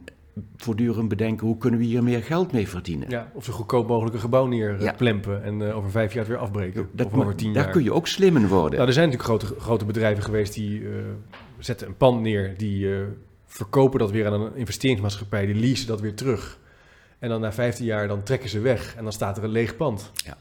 voortdurend 0.58 1.10
bedenken 1.10 1.48
hoe 1.48 1.58
kunnen 1.58 1.80
we 1.80 1.86
hier 1.86 2.04
meer 2.04 2.24
geld 2.24 2.52
mee 2.52 2.68
verdienen. 2.68 3.10
ja, 3.10 3.32
of 3.34 3.46
zo 3.46 3.54
goedkoop 3.54 3.88
mogelijk 3.88 4.16
een 4.16 4.22
gebouw 4.22 4.52
Ja. 4.52 4.72
neerplempen 4.78 5.44
en 5.44 5.68
eh, 5.70 5.78
over 5.78 5.92
vijf 5.92 6.14
jaar 6.14 6.24
het 6.24 6.32
weer 6.32 6.42
afbreken. 6.42 6.90
Dat 6.92 7.06
of 7.08 7.14
over 7.14 7.36
tien 7.36 7.54
daar 7.54 7.64
jaar. 7.64 7.72
kun 7.72 7.84
je 7.84 7.94
ook 7.94 8.08
slim 8.08 8.36
in 8.38 8.48
worden. 8.48 8.74
Nou, 8.76 8.88
er 8.88 8.94
zijn 8.94 9.10
natuurlijk 9.10 9.42
grote, 9.42 9.60
grote 9.62 9.86
bedrijven 9.86 10.24
geweest 10.24 10.54
die 10.54 10.82
eh, 10.82 10.96
zetten 11.60 11.88
een 11.88 11.98
pand 11.98 12.22
neer, 12.22 12.54
die 12.58 12.96
eh, 12.96 13.02
verkopen 13.46 14.00
dat 14.00 14.12
weer 14.12 14.28
aan 14.28 14.42
een 14.42 14.56
investeringsmaatschappij, 14.56 15.46
die 15.46 15.56
leasen 15.56 15.88
dat 15.88 16.02
weer 16.02 16.16
terug. 16.16 16.60
En 17.20 17.30
dan 17.30 17.42
na 17.42 17.54
15 17.54 17.86
jaar 17.86 18.08
dan 18.08 18.24
trekken 18.24 18.50
ze 18.50 18.60
weg 18.60 18.96
en 18.96 19.04
dan 19.04 19.14
staat 19.14 19.38
er 19.38 19.44
een 19.44 19.50
leeg 19.50 19.76
pand. 19.76 20.12
Ja. 20.26 20.38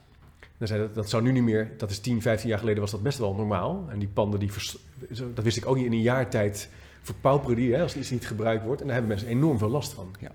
Dan 0.58 0.68
zei 0.68 0.80
dat, 0.80 0.94
dat 0.94 1.10
zou 1.10 1.22
nu 1.22 1.32
niet 1.32 1.42
meer, 1.42 1.70
dat 1.76 1.90
is 1.90 1.98
10, 1.98 2.22
15 2.22 2.48
jaar 2.48 2.58
geleden 2.58 2.80
was 2.80 2.90
dat 2.90 3.02
best 3.02 3.18
wel 3.18 3.34
normaal. 3.34 3.86
En 3.90 3.98
die 3.98 4.08
panden, 4.08 4.40
die 4.40 4.50
dat 5.34 5.44
wist 5.44 5.56
ik 5.56 5.66
ook 5.66 5.76
niet, 5.76 5.84
in 5.84 5.92
een 5.92 6.00
jaar 6.02 6.30
tijd 6.30 6.68
verpauperen 7.04 7.56
die 7.56 7.74
hè, 7.74 7.82
als 7.82 7.96
iets 7.96 8.10
niet 8.10 8.26
gebruikt 8.26 8.64
wordt. 8.64 8.80
En 8.80 8.86
daar 8.86 8.96
hebben 8.96 9.14
mensen 9.14 9.36
enorm 9.36 9.58
veel 9.58 9.68
last 9.68 9.92
van. 9.92 10.14
Ja. 10.20 10.30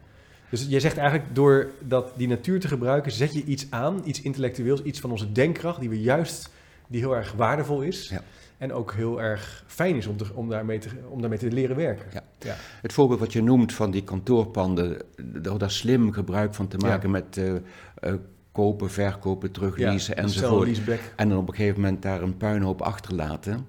Dus 0.49 0.65
jij 0.69 0.79
zegt 0.79 0.97
eigenlijk, 0.97 1.35
door 1.35 1.67
dat 1.79 2.11
die 2.15 2.27
natuur 2.27 2.59
te 2.59 2.67
gebruiken, 2.67 3.11
zet 3.11 3.33
je 3.33 3.43
iets 3.43 3.67
aan, 3.69 4.01
iets 4.05 4.21
intellectueels, 4.21 4.83
iets 4.83 4.99
van 4.99 5.11
onze 5.11 5.31
denkkracht, 5.31 5.79
die 5.79 5.89
we 5.89 6.01
juist, 6.01 6.49
die 6.87 7.01
heel 7.01 7.15
erg 7.15 7.31
waardevol 7.31 7.81
is. 7.81 8.09
Ja. 8.09 8.21
En 8.57 8.73
ook 8.73 8.93
heel 8.93 9.21
erg 9.21 9.63
fijn 9.67 9.95
is 9.95 10.07
om, 10.07 10.17
te, 10.17 10.25
om, 10.33 10.49
daarmee 10.49 10.77
te, 10.77 10.89
om 11.09 11.21
daarmee 11.21 11.39
te 11.39 11.51
leren 11.51 11.75
werken. 11.75 12.05
Ja. 12.13 12.23
Ja. 12.39 12.55
Het 12.81 12.93
voorbeeld 12.93 13.19
wat 13.19 13.33
je 13.33 13.43
noemt 13.43 13.73
van 13.73 13.91
die 13.91 14.03
kantoorpanden, 14.03 15.01
door 15.23 15.59
daar 15.59 15.71
slim 15.71 16.11
gebruik 16.11 16.53
van 16.53 16.67
te 16.67 16.77
maken 16.77 17.11
met 17.11 17.37
eh, 17.37 17.55
eh, 17.95 18.13
kopen, 18.51 18.89
verkopen, 18.89 19.51
terugleasen 19.51 20.15
Ja, 20.15 20.21
enzovoort. 20.21 20.81
En 21.15 21.29
dan 21.29 21.37
op 21.37 21.47
een 21.47 21.55
gegeven 21.55 21.81
moment 21.81 22.01
daar 22.01 22.21
een 22.21 22.37
puinhoop 22.37 22.81
achterlaten. 22.81 23.65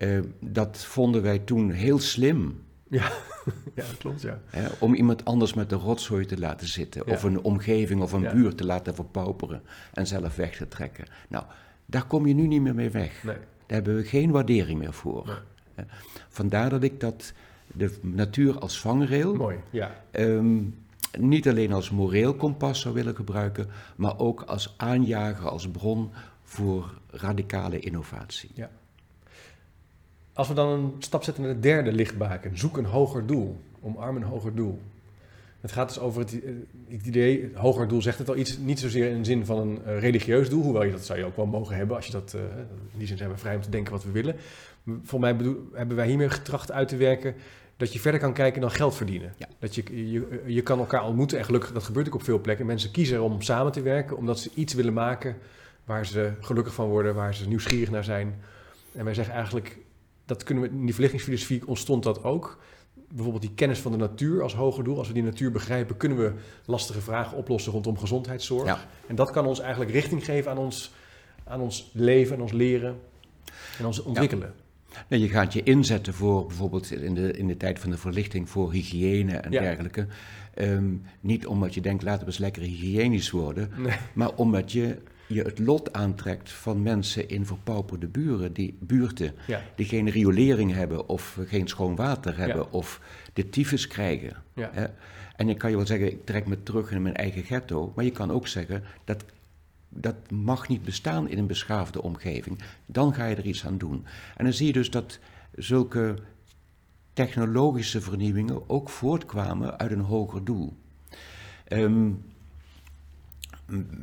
Eh, 0.00 0.18
dat 0.40 0.78
vonden 0.84 1.22
wij 1.22 1.38
toen 1.38 1.70
heel 1.70 1.98
slim. 1.98 2.62
Ja, 2.88 3.10
klopt, 3.98 4.22
ja. 4.22 4.40
Om 4.78 4.94
iemand 4.94 5.24
anders 5.24 5.54
met 5.54 5.68
de 5.70 5.74
rotzooi 5.76 6.26
te 6.26 6.38
laten 6.38 6.68
zitten. 6.68 7.02
Ja. 7.06 7.12
Of 7.12 7.22
een 7.22 7.40
omgeving 7.42 8.02
of 8.02 8.12
een 8.12 8.20
Ja. 8.22 8.32
buurt 8.32 8.56
te 8.56 8.64
laten 8.66 8.94
verpauperen. 8.94 9.62
En 9.92 10.06
zelf 10.06 10.36
weg 10.36 10.56
te 10.56 10.68
trekken. 10.68 11.04
Nou, 11.28 11.44
daar 11.86 12.06
kom 12.06 12.26
je 12.26 12.34
nu 12.34 12.46
niet 12.46 12.60
meer 12.60 12.74
mee 12.74 12.90
weg. 12.90 13.22
Nee. 13.24 13.34
Daar 13.34 13.42
hebben 13.66 13.96
we 13.96 14.04
geen 14.04 14.30
waardering 14.30 14.78
meer 14.78 14.92
voor. 14.92 15.42
Nee. 15.76 15.86
Vandaar 16.28 16.70
dat 16.70 16.82
ik 16.82 17.00
dat 17.00 17.32
de 17.66 17.98
natuur 18.00 18.58
als 18.58 18.80
vangrail... 18.80 19.34
Mooi, 19.34 19.56
ja. 19.70 20.02
ehm, 20.10 20.58
niet 21.18 21.48
alleen 21.48 21.72
als 21.72 21.90
moreel 21.90 22.34
kompas 22.34 22.80
zou 22.80 22.94
willen 22.94 23.16
gebruiken... 23.16 23.66
maar 23.96 24.18
ook 24.18 24.42
als 24.42 24.74
aanjager, 24.76 25.48
als 25.48 25.68
bron 25.70 26.10
voor 26.42 26.94
radicale 27.10 27.78
innovatie. 27.78 28.50
Als 30.32 30.48
we 30.48 30.54
dan 30.54 30.68
een 30.68 30.94
stap 30.98 31.22
zetten 31.22 31.44
naar 31.44 31.54
de 31.54 31.60
derde 31.60 31.92
lichtbaken, 31.92 32.58
zoek 32.58 32.76
een 32.76 32.84
hoger 32.84 33.26
doel, 33.26 33.56
omarm 33.80 34.16
een 34.16 34.22
hoger 34.22 34.54
doel. 34.54 34.80
Het 35.60 35.72
gaat 35.72 35.88
dus 35.88 35.98
over 35.98 36.20
het, 36.20 36.42
eh, 36.42 36.50
het 36.88 37.06
idee, 37.06 37.42
het 37.42 37.54
hoger 37.54 37.88
doel 37.88 38.02
zegt 38.02 38.18
het 38.18 38.28
al 38.28 38.36
iets, 38.36 38.58
niet 38.58 38.80
zozeer 38.80 39.10
in 39.10 39.18
de 39.18 39.24
zin 39.24 39.46
van 39.46 39.58
een 39.58 39.84
eh, 39.84 39.98
religieus 39.98 40.48
doel, 40.48 40.62
hoewel 40.62 40.82
je 40.82 40.90
dat 40.90 41.04
zou 41.04 41.18
je 41.18 41.24
ook 41.24 41.36
wel 41.36 41.46
mogen 41.46 41.76
hebben 41.76 41.96
als 41.96 42.06
je 42.06 42.12
dat, 42.12 42.34
eh, 42.34 42.40
in 42.92 42.98
die 42.98 43.06
zin 43.06 43.16
zijn 43.16 43.30
we 43.30 43.36
vrij 43.36 43.54
om 43.54 43.62
te 43.62 43.70
denken 43.70 43.92
wat 43.92 44.04
we 44.04 44.10
willen. 44.10 44.36
Voor 45.02 45.20
mij 45.20 45.36
bedoel, 45.36 45.68
hebben 45.72 45.96
wij 45.96 46.06
hiermee 46.06 46.30
getracht 46.30 46.72
uit 46.72 46.88
te 46.88 46.96
werken 46.96 47.34
dat 47.76 47.92
je 47.92 48.00
verder 48.00 48.20
kan 48.20 48.32
kijken 48.32 48.60
dan 48.60 48.70
geld 48.70 48.94
verdienen. 48.94 49.34
Ja. 49.36 49.46
Dat 49.58 49.74
je, 49.74 50.10
je, 50.10 50.42
je 50.46 50.62
kan 50.62 50.78
elkaar 50.78 51.04
ontmoeten 51.04 51.38
en 51.38 51.44
gelukkig, 51.44 51.72
dat 51.72 51.82
gebeurt 51.82 52.06
ook 52.06 52.14
op 52.14 52.22
veel 52.22 52.40
plekken. 52.40 52.66
Mensen 52.66 52.90
kiezen 52.90 53.22
om 53.22 53.42
samen 53.42 53.72
te 53.72 53.82
werken, 53.82 54.16
omdat 54.16 54.38
ze 54.38 54.50
iets 54.54 54.74
willen 54.74 54.92
maken 54.92 55.36
waar 55.84 56.06
ze 56.06 56.32
gelukkig 56.40 56.74
van 56.74 56.88
worden, 56.88 57.14
waar 57.14 57.34
ze 57.34 57.48
nieuwsgierig 57.48 57.90
naar 57.90 58.04
zijn. 58.04 58.34
En 58.92 59.04
wij 59.04 59.14
zeggen 59.14 59.34
eigenlijk, 59.34 59.78
dat 60.30 60.42
kunnen 60.44 60.64
we, 60.64 60.70
in 60.70 60.84
die 60.84 60.92
verlichtingsfilosofie 60.94 61.66
ontstond 61.66 62.02
dat 62.02 62.24
ook. 62.24 62.58
Bijvoorbeeld 63.08 63.42
die 63.42 63.54
kennis 63.54 63.78
van 63.78 63.92
de 63.92 63.98
natuur 63.98 64.42
als 64.42 64.54
hoger 64.54 64.84
doel. 64.84 64.98
Als 64.98 65.08
we 65.08 65.14
die 65.14 65.22
natuur 65.22 65.50
begrijpen, 65.50 65.96
kunnen 65.96 66.18
we 66.18 66.32
lastige 66.64 67.00
vragen 67.00 67.36
oplossen 67.36 67.72
rondom 67.72 67.98
gezondheidszorg. 67.98 68.66
Ja. 68.66 68.84
En 69.06 69.14
dat 69.14 69.30
kan 69.30 69.46
ons 69.46 69.60
eigenlijk 69.60 69.90
richting 69.90 70.24
geven 70.24 70.50
aan 70.50 70.58
ons, 70.58 70.92
aan 71.44 71.60
ons 71.60 71.90
leven 71.92 72.36
en 72.36 72.42
ons 72.42 72.52
leren 72.52 72.96
en 73.78 73.86
ons 73.86 74.02
ontwikkelen. 74.02 74.54
Nou, 75.08 75.22
je 75.22 75.28
gaat 75.28 75.52
je 75.52 75.62
inzetten 75.62 76.14
voor 76.14 76.46
bijvoorbeeld 76.46 76.90
in 76.90 77.14
de, 77.14 77.32
in 77.32 77.46
de 77.46 77.56
tijd 77.56 77.78
van 77.78 77.90
de 77.90 77.96
verlichting 77.98 78.48
voor 78.48 78.72
hygiëne 78.72 79.36
en 79.36 79.50
Ja. 79.52 79.60
dergelijke. 79.60 80.06
Ehm, 80.54 80.94
niet 81.20 81.46
omdat 81.46 81.74
je 81.74 81.80
denkt, 81.80 82.02
laten 82.02 82.20
we 82.20 82.26
eens 82.26 82.38
lekker 82.38 82.62
hygiënisch 82.62 83.30
worden, 83.30 83.70
Nee. 83.76 83.96
maar 84.14 84.34
omdat 84.34 84.72
je 84.72 84.96
je 85.32 85.42
het 85.42 85.58
lot 85.58 85.92
aantrekt 85.92 86.50
van 86.52 86.82
mensen 86.82 87.28
in 87.28 87.46
verpauperde 87.46 88.06
buren, 88.06 88.52
die, 88.52 88.76
buurten 88.80 89.34
Ja, 89.46 89.62
die 89.74 89.86
geen 89.86 90.10
riolering 90.10 90.72
hebben 90.72 91.08
of 91.08 91.38
geen 91.46 91.68
schoon 91.68 91.96
water 91.96 92.36
hebben 92.36 92.56
Ja. 92.56 92.66
of 92.70 93.00
de 93.32 93.48
tyfus 93.48 93.86
krijgen. 93.86 94.36
ja, 94.54 94.70
Hè? 94.72 94.86
En 95.36 95.46
dan 95.46 95.56
kan 95.56 95.70
je 95.70 95.76
wel 95.76 95.86
zeggen, 95.86 96.10
ik 96.12 96.24
trek 96.26 96.46
me 96.46 96.62
terug 96.62 96.90
in 96.90 97.02
mijn 97.02 97.14
eigen 97.16 97.42
ghetto, 97.42 97.92
maar 97.94 98.04
je 98.04 98.10
kan 98.10 98.30
ook 98.30 98.46
zeggen, 98.46 98.84
dat, 99.04 99.24
dat 99.88 100.14
mag 100.30 100.68
niet 100.68 100.82
bestaan 100.84 101.28
in 101.28 101.38
een 101.38 101.46
beschaafde 101.46 102.02
omgeving. 102.02 102.58
Dan 102.86 103.14
ga 103.14 103.26
je 103.26 103.36
er 103.36 103.46
iets 103.46 103.66
aan 103.66 103.78
doen. 103.78 104.04
En 104.36 104.44
dan 104.44 104.52
zie 104.52 104.66
je 104.66 104.72
dus 104.72 104.90
dat 104.90 105.18
zulke 105.54 106.14
technologische 107.12 108.00
vernieuwingen 108.00 108.68
ook 108.70 108.88
voortkwamen 108.88 109.78
uit 109.78 109.90
een 109.90 110.00
hoger 110.00 110.44
doel. 110.44 110.72
Ehm, 111.64 112.10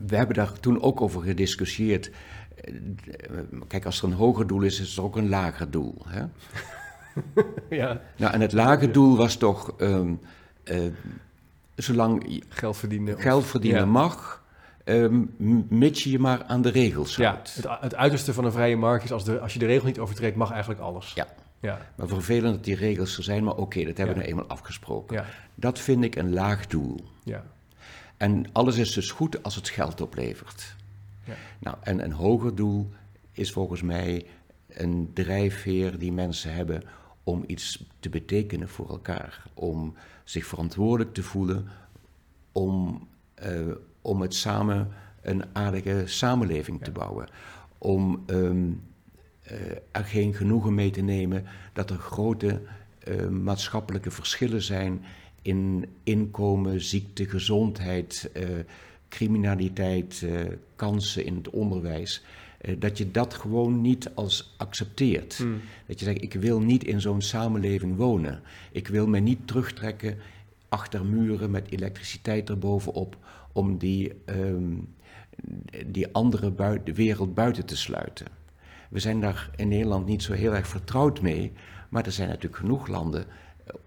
we 0.07 0.15
hebben 0.15 0.35
daar 0.35 0.59
toen 0.59 0.81
ook 0.81 1.01
over 1.01 1.21
gediscussieerd. 1.21 2.11
Kijk, 3.67 3.85
als 3.85 4.01
er 4.01 4.07
een 4.07 4.13
hoger 4.13 4.47
doel 4.47 4.61
is, 4.61 4.79
is 4.79 4.97
er 4.97 5.03
ook 5.03 5.15
een 5.15 5.29
lager 5.29 5.71
doel. 5.71 5.95
Hè? 6.07 6.23
ja. 7.77 8.01
Nou, 8.17 8.33
en 8.33 8.41
het 8.41 8.53
lage 8.53 8.91
doel 8.91 9.17
was 9.17 9.35
toch, 9.35 9.71
ehm, 9.77 10.13
eh, 10.63 10.79
zolang 11.75 12.23
je 12.27 12.41
Geld 12.49 12.77
verdienen. 12.77 13.19
geld 13.19 13.45
verdienen 13.45 13.79
Ja. 13.81 13.85
mag, 13.85 14.43
ehm, 14.83 15.15
m- 15.37 15.65
mits 15.69 16.03
je 16.03 16.11
je 16.11 16.19
maar 16.19 16.43
aan 16.43 16.61
de 16.61 16.69
regels 16.69 17.15
Ja, 17.15 17.31
houdt. 17.31 17.55
het, 17.55 17.67
het 17.79 17.95
uiterste 17.95 18.33
van 18.33 18.45
een 18.45 18.51
vrije 18.51 18.75
markt 18.77 19.03
is 19.03 19.11
als, 19.11 19.23
de, 19.23 19.39
als 19.39 19.53
je 19.53 19.59
de 19.59 19.65
regel 19.65 19.85
niet 19.85 19.99
overtreedt, 19.99 20.35
mag 20.35 20.51
eigenlijk 20.51 20.81
alles. 20.81 21.11
Ja. 21.13 21.27
Ja, 21.59 21.79
Maar 21.95 22.07
vervelend 22.07 22.53
dat 22.55 22.63
die 22.63 22.75
regels 22.75 23.17
er 23.17 23.23
zijn, 23.23 23.43
maar 23.43 23.55
oké, 23.55 23.83
dat 23.83 23.97
hebben 23.97 24.15
we 24.15 24.21
Ja. 24.21 24.27
nou 24.27 24.41
eenmaal 24.41 24.57
afgesproken. 24.57 25.15
ja, 25.15 25.25
Dat 25.55 25.79
vind 25.79 26.03
ik 26.03 26.15
een 26.15 26.33
laag 26.33 26.67
doel. 26.67 26.99
ja. 27.23 27.43
En 28.17 28.45
alles 28.51 28.77
is 28.77 28.93
dus 28.93 29.11
goed 29.11 29.43
als 29.43 29.55
het 29.55 29.69
geld 29.69 30.01
oplevert. 30.01 30.75
Ja. 31.23 31.33
Nou, 31.59 31.77
en 31.81 32.03
een 32.03 32.11
hoger 32.11 32.55
doel 32.55 32.89
is 33.31 33.51
volgens 33.51 33.81
mij 33.81 34.25
een 34.67 35.11
drijfveer 35.13 35.99
die 35.99 36.11
mensen 36.11 36.53
hebben 36.53 36.83
om 37.23 37.43
iets 37.47 37.83
te 37.99 38.09
betekenen 38.09 38.69
voor 38.69 38.89
elkaar. 38.89 39.43
Om 39.53 39.93
zich 40.23 40.45
verantwoordelijk 40.45 41.13
te 41.13 41.23
voelen, 41.23 41.67
om, 42.51 43.07
eh, 43.33 43.51
om 44.01 44.21
het 44.21 44.35
samen 44.35 44.91
een 45.21 45.43
aardige 45.53 46.03
samenleving 46.05 46.83
te 46.83 46.91
bouwen. 46.91 47.27
Om 47.77 48.23
ehm, 48.25 48.71
eh, 49.41 49.55
er 49.91 50.05
geen 50.05 50.33
genoegen 50.33 50.73
mee 50.75 50.89
te 50.89 51.01
nemen 51.01 51.45
dat 51.73 51.89
er 51.89 51.97
grote 51.97 52.61
eh, 52.99 53.27
maatschappelijke 53.27 54.11
verschillen 54.11 54.61
zijn 54.61 55.05
in 55.41 55.85
inkomen, 56.03 56.81
ziekte, 56.81 57.25
gezondheid, 57.25 58.29
eh, 58.33 58.43
criminaliteit, 59.09 60.23
eh, 60.23 60.39
kansen 60.75 61.25
in 61.25 61.35
het 61.35 61.49
onderwijs. 61.49 62.23
Eh, 62.57 62.75
dat 62.79 62.97
je 62.97 63.11
dat 63.11 63.33
gewoon 63.33 63.81
niet 63.81 64.09
als 64.13 64.55
accepteert. 64.57 65.37
Hmm. 65.37 65.61
Dat 65.87 65.99
je 65.99 66.05
zegt, 66.05 66.21
ik 66.21 66.33
wil 66.33 66.59
niet 66.59 66.83
in 66.83 67.01
zo'n 67.01 67.21
samenleving 67.21 67.95
wonen. 67.95 68.41
Ik 68.71 68.87
wil 68.87 69.07
me 69.07 69.19
niet 69.19 69.47
terugtrekken 69.47 70.17
achter 70.69 71.05
muren 71.05 71.51
met 71.51 71.71
elektriciteit 71.71 72.49
erbovenop 72.49 73.17
om 73.51 73.77
die, 73.77 74.13
ehm, 74.25 74.75
die 75.85 76.13
andere 76.13 76.51
bui- 76.51 76.83
de 76.83 76.93
wereld 76.93 77.33
buiten 77.33 77.65
te 77.65 77.77
sluiten. 77.77 78.27
We 78.89 78.99
zijn 78.99 79.21
daar 79.21 79.49
in 79.55 79.67
Nederland 79.67 80.05
niet 80.05 80.23
zo 80.23 80.33
heel 80.33 80.55
erg 80.55 80.67
vertrouwd 80.67 81.21
mee, 81.21 81.51
maar 81.89 82.05
er 82.05 82.11
zijn 82.11 82.27
natuurlijk 82.27 82.61
genoeg 82.61 82.87
landen 82.87 83.25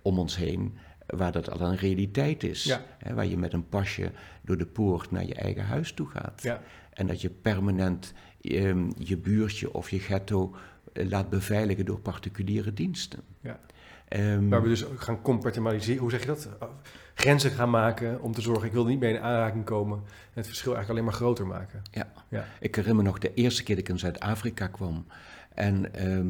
om 0.02 0.18
ons 0.18 0.36
heen 0.36 0.72
waar 1.16 1.32
dat 1.32 1.50
al 1.50 1.60
een 1.60 1.76
realiteit 1.76 2.42
is. 2.42 2.64
Ja. 2.64 2.82
Hè, 2.98 3.14
waar 3.14 3.26
je 3.26 3.38
met 3.38 3.52
een 3.52 3.68
pasje 3.68 4.10
door 4.42 4.56
de 4.56 4.66
poort 4.66 5.10
naar 5.10 5.26
je 5.26 5.34
eigen 5.34 5.64
huis 5.64 5.92
toe 5.92 6.08
gaat. 6.08 6.42
Ja. 6.42 6.62
En 6.92 7.06
dat 7.06 7.20
je 7.20 7.30
permanent 7.30 8.12
ehm, 8.40 8.90
je 8.96 9.16
buurtje 9.16 9.72
of 9.74 9.90
je 9.90 9.98
ghetto 9.98 10.54
eh, 10.92 11.08
laat 11.08 11.30
beveiligen 11.30 11.84
door 11.84 12.00
particuliere 12.00 12.74
diensten. 12.74 13.20
Ja. 13.40 13.60
Ehm, 14.08 14.48
Waar 14.48 14.62
we 14.62 14.68
dus 14.68 14.84
gaan 14.96 15.22
compartimentaliseren, 15.22 16.00
hoe 16.00 16.10
zeg 16.10 16.20
je 16.20 16.26
dat? 16.26 16.48
Uh, 16.62 16.68
Grenzen 17.14 17.50
gaan 17.50 17.70
maken 17.70 18.20
om 18.20 18.32
te 18.32 18.40
zorgen, 18.40 18.66
ik 18.66 18.72
wil 18.72 18.84
niet 18.84 19.00
mee 19.00 19.14
in 19.14 19.20
aanraking 19.20 19.64
komen. 19.64 19.98
En 19.98 20.04
het 20.34 20.46
verschil 20.46 20.74
eigenlijk 20.74 20.90
alleen 20.90 21.04
maar 21.04 21.20
groter 21.20 21.46
maken. 21.46 21.82
Ja. 21.90 22.12
Ja. 22.28 22.44
Ik 22.60 22.74
herinner 22.74 23.02
me 23.02 23.08
nog 23.08 23.18
de 23.18 23.34
eerste 23.34 23.62
keer 23.62 23.74
dat 23.74 23.84
ik 23.84 23.90
in 23.90 23.98
Zuid-Afrika 23.98 24.66
kwam. 24.66 25.06
En 25.54 25.94
ehm, 25.94 26.26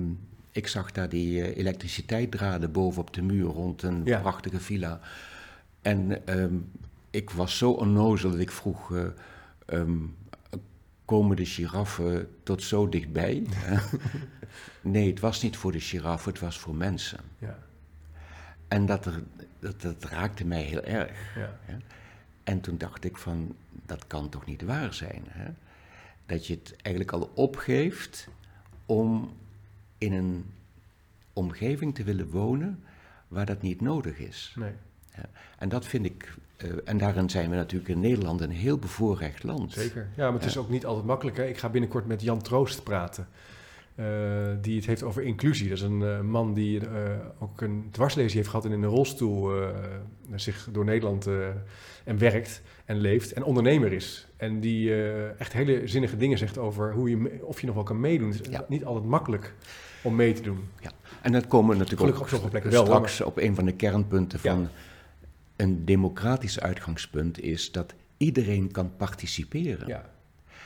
ik 0.52 0.66
zag 0.66 0.92
daar 0.92 1.08
die 1.08 1.42
eh, 1.42 1.56
elektriciteitsdraden 1.56 2.72
boven 2.72 3.02
op 3.02 3.14
de 3.14 3.22
muur 3.22 3.46
rond 3.46 3.82
een 3.82 4.00
Ja. 4.04 4.20
prachtige 4.20 4.60
villa. 4.60 5.00
En 5.82 6.26
ehm, 6.26 6.54
ik 7.10 7.30
was 7.30 7.58
zo 7.58 7.70
onnozel 7.70 8.30
dat 8.30 8.38
ik 8.40 8.50
vroeg, 8.50 8.94
eh, 8.94 9.04
ehm, 9.66 9.96
komen 11.04 11.36
de 11.36 11.46
giraffen 11.46 12.28
tot 12.42 12.62
zo 12.62 12.88
dichtbij? 12.88 13.42
nee, 14.80 15.10
het 15.10 15.20
was 15.20 15.42
niet 15.42 15.56
voor 15.56 15.72
de 15.72 15.80
giraffen, 15.80 16.32
het 16.32 16.40
was 16.40 16.58
voor 16.58 16.74
mensen. 16.74 17.18
Ja. 17.38 17.58
En 18.68 18.86
dat, 18.86 19.06
er, 19.06 19.22
dat, 19.58 19.80
dat 19.80 20.04
raakte 20.04 20.44
mij 20.44 20.62
heel 20.62 20.82
erg. 20.82 21.34
Ja. 21.36 21.58
En 22.44 22.60
toen 22.60 22.78
dacht 22.78 23.04
ik 23.04 23.16
van, 23.16 23.54
dat 23.86 24.06
kan 24.06 24.28
toch 24.28 24.46
niet 24.46 24.62
waar 24.62 24.94
zijn? 24.94 25.22
Hè? 25.28 25.50
Dat 26.26 26.46
je 26.46 26.54
het 26.54 26.74
eigenlijk 26.82 27.14
al 27.14 27.30
opgeeft 27.34 28.28
om 28.86 29.32
in 30.00 30.12
een 30.12 30.44
omgeving 31.32 31.94
te 31.94 32.04
willen 32.04 32.30
wonen 32.30 32.82
waar 33.28 33.46
dat 33.46 33.62
niet 33.62 33.80
nodig 33.80 34.18
is. 34.18 34.54
Nee, 34.58 34.72
En 35.58 35.68
dat 35.68 35.86
vind 35.86 36.04
ik, 36.04 36.34
eh, 36.56 36.70
en 36.84 36.98
daarin 36.98 37.30
zijn 37.30 37.50
we 37.50 37.56
natuurlijk 37.56 37.90
in 37.90 38.00
Nederland 38.00 38.40
een 38.40 38.50
heel 38.50 38.78
bevoorrecht 38.78 39.42
land. 39.42 39.72
zeker. 39.72 40.08
Ja, 40.16 40.24
maar 40.30 40.38
het 40.40 40.48
is 40.48 40.54
Ja. 40.54 40.60
ook 40.60 40.68
niet 40.70 40.86
altijd 40.86 41.06
makkelijk. 41.06 41.36
Hè? 41.36 41.46
Ik 41.46 41.58
ga 41.58 41.68
binnenkort 41.68 42.06
met 42.06 42.22
Jan 42.22 42.42
Troost 42.42 42.82
praten. 42.82 43.28
eh, 43.94 44.06
die 44.60 44.76
het 44.76 44.86
heeft 44.86 45.02
over 45.02 45.22
inclusie. 45.22 45.68
Dat 45.68 45.78
is 45.78 45.84
een 45.84 46.02
eh, 46.02 46.20
man 46.20 46.54
die 46.54 46.80
ook 47.38 47.60
een 47.60 47.88
dwarslesie 47.90 48.36
heeft 48.36 48.48
gehad 48.48 48.64
en 48.64 48.72
in 48.72 48.82
een 48.82 48.88
rolstoel 48.88 49.52
zich 50.34 50.68
door 50.72 50.84
Nederland 50.84 51.26
en 52.04 52.18
werkt 52.18 52.62
en 52.84 52.96
leeft 52.96 53.32
en 53.32 53.44
ondernemer 53.44 53.92
is. 53.92 54.26
En 54.36 54.60
die 54.60 54.94
echt 55.38 55.52
hele 55.52 55.86
zinnige 55.88 56.16
dingen 56.16 56.38
zegt 56.38 56.58
over 56.58 56.92
hoe 56.92 57.10
je, 57.10 57.38
of 57.42 57.60
je 57.60 57.66
nog 57.66 57.74
wel 57.74 57.84
kan 57.84 58.00
meedoen. 58.00 58.30
Het 58.30 58.40
is 58.40 58.52
Ja. 58.52 58.64
niet 58.68 58.84
altijd 58.84 59.06
makkelijk 59.06 59.54
om 60.02 60.14
mee 60.14 60.32
te 60.32 60.42
doen. 60.42 60.68
En 61.22 61.32
dat 61.32 61.46
komen 61.46 61.70
we 61.70 61.76
natuurlijk 61.76 62.10
Gelukkig 62.14 62.38
ook 62.38 62.44
op 62.44 62.50
plekken 62.50 62.70
wel, 62.70 62.84
straks 62.84 63.20
op 63.20 63.38
een 63.38 63.54
van 63.54 63.64
de 63.64 63.72
kernpunten 63.72 64.38
Ja. 64.42 64.52
van 64.54 64.68
een 65.56 65.84
democratisch 65.84 66.60
uitgangspunt 66.60 67.40
is 67.40 67.72
dat 67.72 67.94
iedereen 68.16 68.70
kan 68.70 68.96
participeren. 68.96 69.86
Ja, 69.88 70.10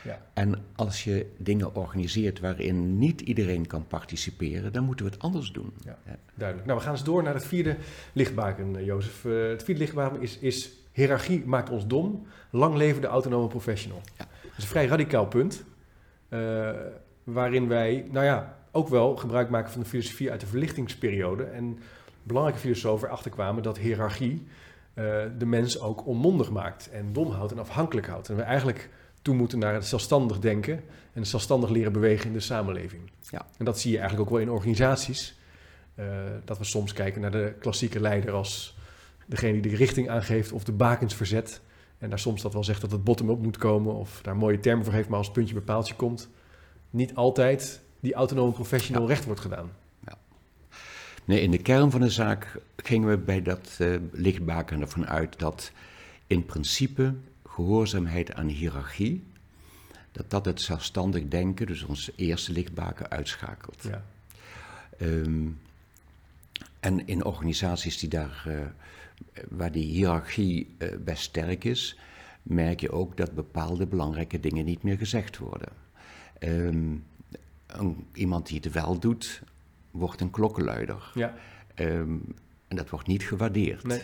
ja. 0.05 0.21
En 0.35 0.65
als 0.77 1.05
je 1.05 1.27
dingen 1.39 1.75
organiseert 1.75 2.41
waarin 2.41 2.99
niet 2.99 3.21
iedereen 3.21 3.67
kan 3.67 3.87
participeren, 3.87 4.73
dan 4.73 4.85
moeten 4.85 5.07
we 5.07 5.13
het 5.13 5.21
anders 5.23 5.53
doen. 5.53 5.73
Ja. 5.85 5.99
Duidelijk. 6.35 6.67
Nou, 6.69 6.79
we 6.79 6.85
gaan 6.85 6.95
eens 6.95 7.05
door 7.05 7.23
naar 7.23 7.35
het 7.35 7.47
vierde 7.47 7.77
lichtbaken, 8.13 8.77
eh, 8.77 8.85
Jozef. 8.87 9.25
Eh, 9.25 9.33
het 9.49 9.63
vierde 9.63 9.81
lichtbaken 9.81 10.21
is, 10.23 10.39
is 10.39 10.73
hiërarchie 10.93 11.43
maakt 11.47 11.71
ons 11.71 11.87
dom. 11.87 12.27
Lang 12.51 12.75
leven 12.77 13.01
de 13.01 13.07
autonome 13.07 13.49
professional. 13.49 14.01
Ja. 14.19 14.29
Dat 14.43 14.53
is 14.57 14.63
een 14.63 14.71
vrij 14.71 14.87
radicaal 14.87 15.27
punt. 15.27 15.65
eh, 16.29 16.71
waarin 17.25 17.69
wij, 17.69 18.09
nou 18.11 18.25
ja, 18.25 18.59
ook 18.75 18.89
wel 18.89 19.17
gebruik 19.17 19.51
maken 19.51 19.73
van 19.73 19.81
de 19.81 19.89
filosofie 19.89 20.31
uit 20.31 20.41
de 20.41 20.47
verlichtingsperiode. 20.47 21.45
En 21.45 21.79
belangrijke 22.23 22.61
filosofen 22.61 23.11
achterkwamen 23.11 23.63
dat 23.63 23.79
hiërarchie 23.79 24.47
eh, 24.95 25.05
de 25.39 25.47
mens 25.47 25.81
ook 25.81 26.07
onmondig 26.07 26.51
maakt. 26.51 26.91
En 26.91 27.13
dom 27.13 27.31
houdt 27.31 27.53
en 27.53 27.59
afhankelijk 27.59 28.07
houdt. 28.07 28.29
En 28.29 28.37
we 28.37 28.43
eigenlijk 28.43 28.91
toe 29.23 29.35
moeten 29.35 29.59
naar 29.59 29.75
het 29.75 29.87
zelfstandig 29.87 30.39
denken. 30.39 30.75
En 31.13 31.21
het 31.21 31.29
zelfstandig 31.29 31.71
leren 31.71 31.93
bewegen 31.93 32.27
in 32.27 32.33
de 32.33 32.41
samenleving. 32.41 33.11
Ja. 33.31 33.47
En 33.59 33.65
dat 33.65 33.81
zie 33.81 33.91
je 33.91 33.99
eigenlijk 33.99 34.29
ook 34.29 34.37
wel 34.37 34.47
in 34.47 34.53
organisaties. 34.53 35.39
Eh, 35.95 36.07
dat 36.45 36.59
we 36.59 36.65
soms 36.65 36.93
kijken 36.93 37.21
naar 37.21 37.31
de 37.31 37.55
klassieke 37.59 38.01
leider 38.01 38.33
als 38.33 38.77
degene 39.27 39.61
die 39.61 39.71
de 39.71 39.77
richting 39.77 40.09
aangeeft 40.09 40.53
of 40.53 40.65
de 40.65 40.73
bakens 40.73 41.15
verzet. 41.15 41.61
En 41.99 42.09
daar 42.09 42.19
soms 42.19 42.43
dat 42.43 42.53
wel 42.53 42.65
zegt 42.65 42.81
dat 42.81 42.91
het 42.91 43.05
bottom-up 43.05 43.39
moet 43.39 43.57
komen 43.57 43.95
of 43.95 44.21
daar 44.23 44.37
mooie 44.37 44.61
termen 44.61 44.85
voor 44.85 44.95
heeft, 44.95 45.09
maar 45.09 45.19
als 45.19 45.27
het 45.27 45.37
puntje 45.37 45.55
bepaaltje 45.55 45.95
komt, 45.95 46.29
niet 46.91 47.15
altijd 47.15 47.84
die 48.05 48.15
autonome 48.15 48.53
professional 48.53 49.03
Ja. 49.03 49.09
recht 49.09 49.25
wordt 49.25 49.41
gedaan. 49.41 49.71
Nee, 51.27 51.41
in 51.41 51.51
de 51.51 51.59
kern 51.59 51.91
van 51.91 52.01
de 52.01 52.11
zaak 52.11 52.57
gingen 52.77 53.09
we 53.09 53.19
bij 53.19 53.43
dat 53.43 53.77
eh 53.79 53.97
lichtbaken 54.13 54.81
ervan 54.81 55.07
uit 55.07 55.39
dat 55.39 55.73
in 56.27 56.45
principe 56.45 57.15
gehoorzaamheid 57.47 58.35
aan 58.35 58.47
hiërarchie, 58.49 59.23
dat 60.13 60.31
dat 60.31 60.45
het 60.45 60.61
zelfstandig 60.61 61.29
denken, 61.29 61.67
dus 61.67 61.83
ons 61.83 62.11
eerste 62.17 62.53
lichtbaken, 62.53 63.11
uitschakelt. 63.11 63.83
Ja. 63.83 64.05
Ehm, 64.99 65.49
en 66.81 67.07
in 67.07 67.25
organisaties 67.25 67.99
die 67.99 68.09
daar, 68.09 68.45
eh, 68.47 69.43
waar 69.49 69.73
die 69.73 69.87
hiërarchie 69.87 70.75
eh, 70.79 70.89
best 71.05 71.23
sterk 71.23 71.65
is, 71.65 71.99
merk 72.43 72.81
je 72.81 72.91
ook 72.93 73.17
dat 73.17 73.35
bepaalde 73.35 73.87
belangrijke 73.87 74.41
dingen 74.41 74.65
niet 74.65 74.83
meer 74.83 74.97
gezegd 74.99 75.39
worden. 75.39 75.73
Ehm, 76.39 76.95
een- 77.79 78.07
iemand 78.13 78.47
die 78.47 78.61
het 78.63 78.73
wel 78.73 78.99
doet, 78.99 79.43
wordt 79.91 80.21
een 80.21 80.31
klokkenluider. 80.31 81.11
Ja. 81.15 81.35
Ehm, 81.75 82.17
en 82.69 82.77
dat 82.77 82.91
wordt 82.91 83.07
niet 83.07 83.23
gewaardeerd. 83.23 83.87
Nee. 83.87 84.01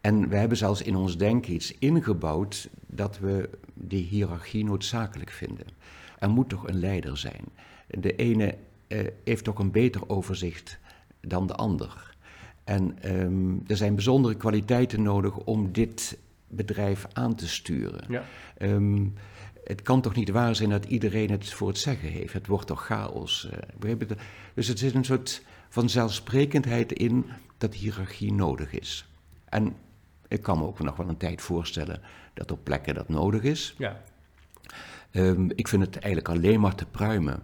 En 0.00 0.28
we 0.28 0.36
hebben 0.36 0.56
zelfs 0.58 0.82
in 0.82 0.96
ons 0.96 1.16
denken 1.18 1.52
iets 1.54 1.74
ingebouwd 1.78 2.68
dat 2.86 3.18
we 3.18 3.48
die 3.74 4.04
hiërarchie 4.04 4.64
noodzakelijk 4.64 5.30
vinden. 5.30 5.66
Er 6.18 6.30
moet 6.30 6.48
toch 6.48 6.68
een 6.68 6.78
leider 6.78 7.16
zijn. 7.18 7.44
De 7.86 8.16
ene 8.16 8.54
eh, 8.86 9.06
heeft 9.24 9.44
toch 9.44 9.58
een 9.58 9.70
beter 9.70 10.08
overzicht 10.08 10.78
dan 11.20 11.46
de 11.46 11.54
ander. 11.54 12.14
En 12.64 12.98
ehm, 13.02 13.54
er 13.66 13.76
zijn 13.76 13.94
bijzondere 13.94 14.34
kwaliteiten 14.34 15.02
nodig 15.02 15.36
om 15.36 15.72
dit 15.72 16.18
bedrijf 16.48 17.06
aan 17.12 17.34
te 17.34 17.48
sturen. 17.48 18.04
Ja. 18.08 18.24
Ehm, 18.58 19.06
het 19.66 19.82
kan 19.82 20.00
toch 20.00 20.14
niet 20.14 20.30
waar 20.30 20.56
zijn 20.56 20.70
dat 20.70 20.84
iedereen 20.84 21.30
het 21.30 21.52
voor 21.52 21.68
het 21.68 21.78
zeggen 21.78 22.08
heeft? 22.08 22.32
Het 22.32 22.46
wordt 22.46 22.66
toch 22.66 22.84
chaos? 22.84 23.48
eh? 23.50 24.08
Dus 24.54 24.68
er 24.68 24.78
zit 24.78 24.94
een 24.94 25.04
soort 25.04 25.42
vanzelfsprekendheid 25.68 26.92
in 26.92 27.26
dat 27.58 27.74
hiërarchie 27.74 28.32
nodig 28.32 28.72
is. 28.72 29.08
En 29.44 29.76
ik 30.28 30.42
kan 30.42 30.58
me 30.58 30.64
ook 30.64 30.78
nog 30.78 30.96
wel 30.96 31.08
een 31.08 31.16
tijd 31.16 31.40
voorstellen 31.40 32.00
dat 32.34 32.50
op 32.50 32.64
plekken 32.64 32.94
dat 32.94 33.08
nodig 33.08 33.42
is. 33.42 33.74
Ja. 33.78 34.02
Ehm, 35.10 35.50
ik 35.54 35.68
vind 35.68 35.82
het 35.82 35.98
eigenlijk 35.98 36.34
alleen 36.34 36.60
maar 36.60 36.74
te 36.74 36.86
pruimen. 36.86 37.42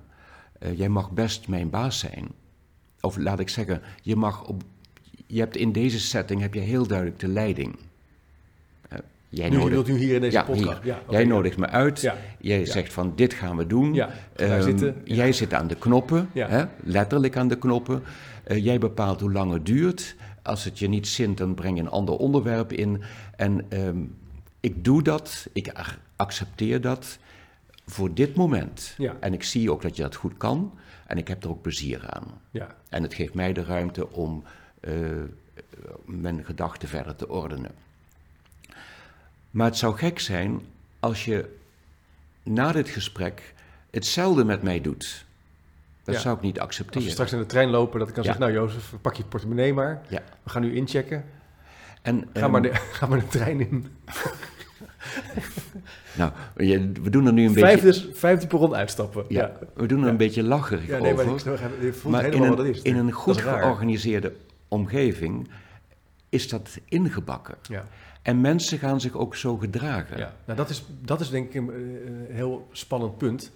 Eh, 0.59 0.79
jij 0.79 0.89
mag 0.89 1.11
best 1.11 1.49
mijn 1.49 1.71
baas 1.71 1.99
zijn. 1.99 2.29
Of 3.01 3.17
laat 3.17 3.41
ik 3.41 3.49
zeggen, 3.49 3.83
je 4.03 4.17
mag 4.17 4.45
op. 4.45 4.63
Je 5.27 5.39
hebt 5.39 5.57
in 5.57 5.73
deze 5.73 6.01
setting 6.01 6.41
heb 6.41 6.55
je 6.55 6.61
heel 6.61 6.87
duidelijk 6.87 7.19
de 7.19 7.29
leiding. 7.29 7.79
Jij 9.35 9.49
Nu, 9.49 9.57
nodigt- 9.57 9.73
wilt 9.75 9.89
u 9.89 9.97
hier 10.05 10.15
in 10.15 10.21
deze 10.21 10.37
ja, 10.37 10.43
podcast. 10.43 10.83
hier. 10.83 10.93
Ja, 10.93 11.01
oké, 11.07 11.13
jij 11.13 11.25
nodigt 11.25 11.57
me 11.57 11.67
uit. 11.69 12.01
Ja. 12.01 12.17
Jij 12.39 12.67
zegt 12.67 12.93
van 12.93 13.13
dit 13.17 13.35
gaan 13.35 13.57
we 13.57 13.67
doen. 13.67 13.97
Ehm, 14.37 14.63
zitten. 14.63 14.97
Jij 15.05 15.33
zit 15.33 15.55
aan 15.55 15.67
de 15.67 15.75
knoppen, 15.75 16.29
hè? 16.33 16.65
letterlijk 16.85 17.37
aan 17.37 17.49
de 17.49 17.59
knoppen. 17.59 18.03
Eh, 18.45 18.65
jij 18.65 18.79
bepaalt 18.79 19.21
hoe 19.21 19.33
lang 19.33 19.53
het 19.53 19.67
duurt. 19.67 20.17
Als 20.43 20.65
het 20.65 20.79
je 20.79 20.89
niet 20.89 21.07
zint, 21.09 21.39
dan 21.39 21.55
breng 21.55 21.77
je 21.77 21.83
een 21.83 21.89
ander 21.91 22.17
onderwerp 22.17 22.73
in. 22.73 23.03
En 23.37 23.65
ehm, 23.69 23.99
ik 24.61 24.85
doe 24.85 25.03
dat, 25.03 25.47
ik 25.53 25.69
ac- 25.73 25.99
accepteer 26.17 26.81
dat 26.81 27.19
voor 27.87 28.15
dit 28.15 28.35
moment. 28.35 28.95
En 29.21 29.33
ik 29.33 29.43
zie 29.43 29.73
ook 29.73 29.83
dat 29.83 29.97
je 29.97 30.03
dat 30.03 30.15
goed 30.15 30.37
kan. 30.37 30.73
En 31.07 31.19
ik 31.19 31.29
heb 31.29 31.45
er 31.45 31.51
ook 31.51 31.63
plezier 31.63 32.05
aan. 32.09 32.25
Ja. 32.51 32.67
En 32.89 33.03
het 33.03 33.15
geeft 33.15 33.35
mij 33.35 33.53
de 33.53 33.65
ruimte 33.65 34.11
om 34.13 34.43
eh, 34.81 34.93
mijn 36.05 36.45
gedachten 36.45 36.89
verder 36.89 37.17
te 37.17 37.29
ordenen. 37.29 37.71
Maar 39.53 39.67
het 39.67 39.77
zou 39.77 39.97
gek 39.97 40.19
zijn 40.21 40.61
als 41.01 41.25
je 41.25 41.57
na 42.43 42.73
dit 42.73 42.89
gesprek 42.89 43.55
hetzelfde 43.91 44.45
met 44.45 44.63
mij 44.63 44.81
doet. 44.81 45.25
Dat 46.05 46.15
Ja. 46.15 46.21
zou 46.21 46.37
ik 46.37 46.43
niet 46.43 46.59
Als 46.59 46.67
accepteren. 46.69 47.07
we 47.07 47.11
straks 47.13 47.33
in 47.33 47.39
de 47.39 47.47
trein 47.47 47.71
lopen, 47.71 47.99
dat 47.99 48.09
ik 48.09 48.15
dan 48.15 48.25
Ja. 48.25 48.31
zeg, 48.31 48.39
nou 48.39 48.53
Jozef, 48.53 48.95
pak 49.01 49.15
je 49.15 49.25
portemonnee 49.25 49.75
maar. 49.75 50.03
Ja. 50.09 50.23
We 50.43 50.51
gaan 50.51 50.63
nu 50.63 50.75
inchecken. 50.75 51.25
En, 52.03 52.29
Ga, 52.33 52.41
ehm, 52.41 52.51
maar, 52.51 52.63
de, 52.63 52.75
ga 52.99 53.07
maar 53.07 53.19
de 53.21 53.27
trein 53.27 53.61
in. 53.71 53.87
nou, 56.19 56.33
we 57.03 57.11
doen 57.11 57.27
er 57.27 57.33
nu 57.33 57.47
een 57.47 57.53
Vijf, 57.53 57.83
beetje, 57.83 58.07
dus, 58.07 58.19
vijfde 58.19 58.47
perron 58.47 58.75
uitstappen. 58.75 59.25
ja, 59.29 59.53
we 59.75 59.87
doen 59.87 60.03
er 60.03 60.09
een 60.09 60.17
beetje 60.17 60.43
lacherig 60.43 60.87
Ja, 60.87 60.99
nee, 60.99 61.15
maar 61.15 61.27
over. 61.27 61.61
ik, 61.87 62.03
maar 62.05 62.25
in 62.25 62.43
een, 62.43 62.67
is. 62.67 62.83
in 62.83 62.97
een 62.97 63.13
goed 63.13 63.41
georganiseerde 63.41 64.33
omgeving 64.69 65.49
is 66.29 66.49
dat 66.49 66.79
ingebakken. 66.85 67.55
Ja. 67.69 67.87
En 68.23 68.41
mensen 68.41 68.79
gaan 68.79 69.01
zich 69.01 69.15
ook 69.15 69.37
zo 69.37 69.57
gedragen. 69.57 70.19
Ja, 70.19 70.35
nou 70.45 70.59
dat 70.59 70.71
is, 70.71 70.85
dat 71.01 71.21
is 71.21 71.31
denk 71.31 71.49
ik 71.49 71.55
een, 71.55 71.71
eh, 71.71 72.35
heel 72.35 72.69
spannend 72.73 73.19
punt. 73.19 73.51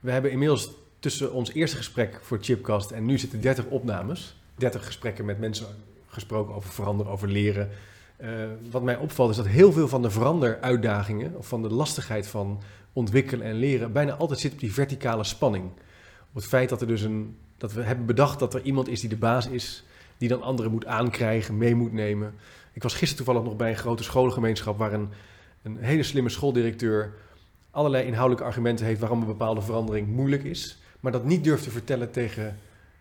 We 0.00 0.10
hebben 0.10 0.30
inmiddels 0.30 0.70
tussen 0.98 1.32
ons 1.32 1.52
eerste 1.52 1.76
gesprek 1.76 2.18
voor 2.22 2.38
Chipcast 2.40 2.90
en 2.90 3.04
nu 3.04 3.18
zitten 3.18 3.40
30 3.40 3.64
opnames. 3.64 4.36
30 4.54 4.86
gesprekken 4.86 5.24
met 5.24 5.38
mensen 5.38 5.66
gesproken 6.06 6.54
over 6.54 6.72
veranderen, 6.72 7.12
over 7.12 7.28
leren. 7.28 7.68
Eh, 8.16 8.30
wat 8.70 8.82
mij 8.82 8.96
opvalt 8.96 9.30
is 9.30 9.36
dat 9.36 9.46
heel 9.46 9.72
veel 9.72 9.88
van 9.88 10.02
de 10.02 10.10
veranderuitdagingen, 10.10 11.36
of 11.36 11.48
van 11.48 11.62
de 11.62 11.68
lastigheid 11.68 12.26
van 12.26 12.60
ontwikkelen 12.92 13.46
en 13.46 13.54
leren, 13.54 13.92
bijna 13.92 14.12
altijd 14.12 14.40
zit 14.40 14.52
op 14.52 14.60
die 14.60 14.72
verticale 14.72 15.24
spanning. 15.24 15.64
Op 16.28 16.34
het 16.34 16.44
feit 16.44 16.68
dat, 16.68 16.80
er 16.80 16.86
dus 16.86 17.02
een, 17.02 17.36
dat 17.56 17.72
we 17.72 17.82
hebben 17.82 18.06
bedacht 18.06 18.38
dat 18.38 18.54
er 18.54 18.62
iemand 18.62 18.88
is 18.88 19.00
die 19.00 19.08
de 19.08 19.16
baas 19.16 19.46
is, 19.46 19.84
die 20.18 20.28
dan 20.28 20.42
anderen 20.42 20.70
moet 20.70 20.86
aankrijgen, 20.86 21.58
mee 21.58 21.74
moet 21.74 21.92
nemen. 21.92 22.34
Ik 22.72 22.82
was 22.82 22.94
gisteren 22.94 23.24
toevallig 23.24 23.48
nog 23.48 23.56
bij 23.56 23.70
een 23.70 23.76
grote 23.76 24.02
scholengemeenschap 24.02 24.78
waar 24.78 24.92
een, 24.92 25.08
een 25.62 25.76
hele 25.76 26.02
slimme 26.02 26.28
schooldirecteur 26.28 27.14
allerlei 27.70 28.06
inhoudelijke 28.06 28.44
argumenten 28.44 28.86
heeft 28.86 29.00
waarom 29.00 29.20
een 29.20 29.26
bepaalde 29.26 29.62
verandering 29.62 30.08
moeilijk 30.08 30.44
is, 30.44 30.78
maar 31.00 31.12
dat 31.12 31.24
niet 31.24 31.44
durft 31.44 31.62
te 31.62 31.70
vertellen 31.70 32.10
tegen, 32.10 32.58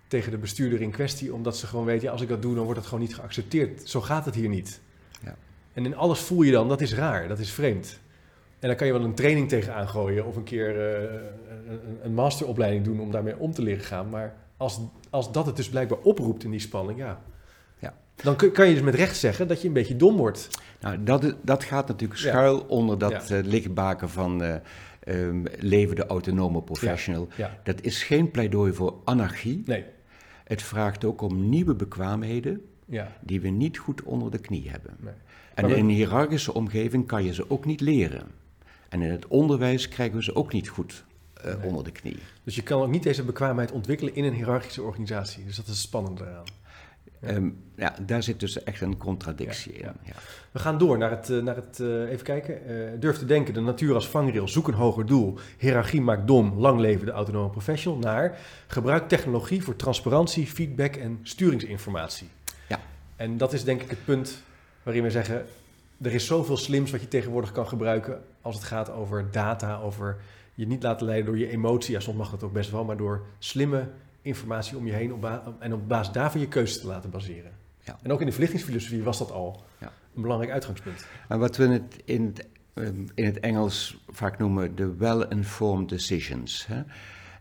tegen 0.08 0.32
de 0.32 0.38
bestuurder 0.38 0.82
in 0.82 0.92
kwestie, 0.92 1.34
omdat 1.34 1.58
ze 1.58 1.68
gewoon 1.68 1.86
weet, 1.86 2.02
ja, 2.02 2.12
als 2.12 2.22
ik 2.22 2.30
dat 2.30 2.42
doe, 2.42 2.56
dan 2.56 2.64
wordt 2.64 2.80
het 2.80 2.88
gewoon 2.88 3.04
niet 3.04 3.16
geaccepteerd. 3.16 3.90
Zo 3.90 4.02
gaat 4.02 4.26
het 4.26 4.36
hier 4.36 4.50
niet. 4.50 4.82
Ja. 5.24 5.36
En 5.74 5.86
in 5.86 5.96
alles 5.96 6.20
voel 6.20 6.42
je 6.42 6.52
dan, 6.52 6.68
dat 6.70 6.82
is 6.82 6.94
raar, 6.94 7.28
dat 7.28 7.40
is 7.40 7.52
vreemd. 7.52 8.00
En 8.60 8.68
dan 8.68 8.78
kan 8.78 8.88
je 8.88 8.94
wel 8.94 9.04
een 9.04 9.16
training 9.16 9.50
tegenaan 9.50 9.90
gooien 9.90 10.26
of 10.26 10.36
een 10.36 10.44
keer 10.44 10.96
eh, 10.96 11.20
een, 11.68 12.00
een 12.04 12.14
masteropleiding 12.14 12.84
doen 12.84 13.00
om 13.00 13.12
daarmee 13.12 13.38
om 13.38 13.54
te 13.54 13.62
leren 13.62 13.84
gaan. 13.84 14.10
Maar 14.10 14.36
als, 14.58 14.80
als 15.10 15.32
dat 15.32 15.46
het 15.46 15.56
dus 15.56 15.70
blijkbaar 15.70 15.98
oproept 15.98 16.44
in 16.44 16.52
die 16.52 16.60
spanning, 16.60 17.00
ja. 17.00 17.22
Dan 18.24 18.36
kun, 18.36 18.52
kan 18.52 18.68
je 18.68 18.74
dus 18.74 18.84
met 18.84 18.96
recht 18.96 19.18
zeggen 19.18 19.48
dat 19.48 19.62
je 19.62 19.68
een 19.68 19.74
beetje 19.74 19.96
dom 19.96 20.18
wordt. 20.18 20.48
Nou, 20.80 21.04
dat, 21.04 21.36
dat 21.42 21.64
gaat 21.64 21.88
natuurlijk 21.88 22.20
Ja. 22.20 22.30
schuil 22.30 22.60
onder 22.60 22.98
dat 22.98 23.28
Ja. 23.28 23.36
eh, 23.38 23.44
lichtbaken 23.44 24.10
van 24.10 24.44
eh 24.44 24.56
ehm, 25.02 25.46
levende 25.60 26.06
autonome 26.06 26.62
professional. 26.62 27.28
Ja. 27.38 27.60
Dat 27.64 27.82
is 27.82 28.04
geen 28.04 28.32
pleidooi 28.32 28.74
voor 28.74 28.96
anarchie. 29.04 29.62
Nee. 29.66 29.86
Het 30.44 30.62
vraagt 30.62 31.06
ook 31.06 31.22
om 31.22 31.50
nieuwe 31.50 31.76
bekwaamheden 31.76 32.62
die 33.22 33.42
we 33.42 33.48
niet 33.50 33.78
goed 33.78 34.04
onder 34.04 34.32
de 34.32 34.38
knie 34.40 34.70
hebben. 34.70 34.96
Nee. 35.00 35.14
En 35.54 35.68
we- 35.68 35.76
in 35.76 35.84
een 35.84 35.90
hiërarchische 35.96 36.54
omgeving 36.54 37.08
kan 37.08 37.24
je 37.24 37.34
ze 37.34 37.50
ook 37.50 37.66
niet 37.66 37.82
leren. 37.82 38.28
En 38.90 39.02
in 39.02 39.12
het 39.12 39.28
onderwijs 39.28 39.88
krijgen 39.90 40.16
we 40.18 40.24
ze 40.24 40.36
ook 40.36 40.54
niet 40.54 40.68
goed 40.70 41.04
eh, 41.34 41.56
Nee. 41.56 41.66
onder 41.68 41.84
de 41.84 41.92
knie. 41.92 42.18
Dus 42.44 42.56
je 42.56 42.64
kan 42.64 42.82
ook 42.82 42.90
niet 42.92 43.04
deze 43.04 43.24
bekwaamheid 43.24 43.72
ontwikkelen 43.72 44.16
in 44.16 44.24
een 44.24 44.34
hiërarchische 44.34 44.82
organisatie. 44.82 45.46
Dus 45.46 45.56
dat 45.56 45.66
is 45.66 45.72
het 45.72 45.82
spannende 45.82 46.24
eraan. 46.24 46.46
Ja. 47.22 47.28
Ehm, 47.28 47.50
ja, 47.76 47.96
daar 48.06 48.24
zit 48.24 48.40
dus 48.40 48.64
echt 48.64 48.82
een 48.82 48.98
contradictie 48.98 49.74
in. 49.74 49.92
We 50.52 50.60
gaan 50.60 50.78
door 50.78 50.98
naar 50.98 51.10
het, 51.10 51.30
eh, 51.30 51.42
naar 51.42 51.56
het 51.56 51.80
eh, 51.80 52.10
even 52.10 52.26
kijken. 52.26 52.66
Eh, 52.66 53.00
durf 53.00 53.18
te 53.18 53.26
denken, 53.26 53.54
de 53.54 53.62
natuur 53.62 53.94
als 53.94 54.08
vangrail, 54.08 54.48
zoek 54.48 54.68
een 54.68 54.74
hoger 54.74 55.06
doel. 55.06 55.38
Hiërarchie 55.58 56.02
maakt 56.02 56.28
dom, 56.28 56.54
lang 56.58 56.80
leven 56.80 57.06
de 57.06 57.12
autonome 57.12 57.50
professional. 57.50 58.00
Naar 58.00 58.38
gebruik 58.68 59.08
technologie 59.08 59.64
voor 59.64 59.76
transparantie, 59.76 60.48
feedback 60.48 60.96
en 60.96 61.20
sturingsinformatie. 61.24 62.30
Ja. 62.68 62.80
En 63.16 63.38
dat 63.38 63.54
is 63.54 63.64
denk 63.64 63.82
ik 63.82 63.90
het 63.90 64.06
punt 64.06 64.44
waarin 64.84 65.04
we 65.04 65.12
zeggen, 65.12 65.46
er 66.02 66.14
is 66.14 66.26
zoveel 66.26 66.58
slims 66.58 66.92
wat 66.92 67.02
je 67.02 67.08
tegenwoordig 67.08 67.52
kan 67.52 67.68
gebruiken 67.68 68.22
als 68.42 68.56
het 68.56 68.64
gaat 68.64 68.92
over 68.92 69.26
data, 69.32 69.80
over 69.80 70.18
je 70.54 70.68
niet 70.68 70.84
laten 70.84 71.06
leiden 71.06 71.26
door 71.26 71.38
je 71.38 71.50
emotie. 71.50 71.94
Ja, 71.94 72.00
soms 72.00 72.18
mag 72.18 72.32
dat 72.32 72.44
ook 72.44 72.54
best 72.54 72.72
wel, 72.72 72.84
maar 72.84 72.98
door 72.98 73.26
slimme 73.40 73.88
informatie 74.22 74.78
om 74.78 74.86
je 74.86 74.94
heen 74.94 75.14
op 75.14 75.42
en 75.60 75.74
op 75.74 75.88
basis 75.88 76.14
daarvan 76.14 76.42
je 76.42 76.48
keuzes 76.48 76.82
te 76.82 76.88
laten 76.88 77.10
baseren. 77.10 77.52
Ja. 77.84 77.98
En 78.04 78.12
ook 78.12 78.20
in 78.20 78.26
de 78.26 78.32
verlichtingsfilosofie 78.32 79.04
was 79.04 79.18
dat 79.18 79.32
al 79.32 79.64
Ja. 79.80 79.92
een 80.16 80.22
belangrijk 80.22 80.52
uitgangspunt. 80.54 81.06
Maar 81.28 81.40
wat 81.40 81.58
we 81.58 81.64
in 81.64 81.72
het, 81.72 82.02
in, 82.06 82.26
het, 82.26 82.48
ehm, 82.74 83.06
in 83.16 83.26
het 83.26 83.40
Engels 83.40 83.98
vaak 84.08 84.38
noemen 84.38 84.76
de 84.76 84.96
well-informed 84.96 85.90
decisions. 85.90 86.68
Hè? 86.68 86.82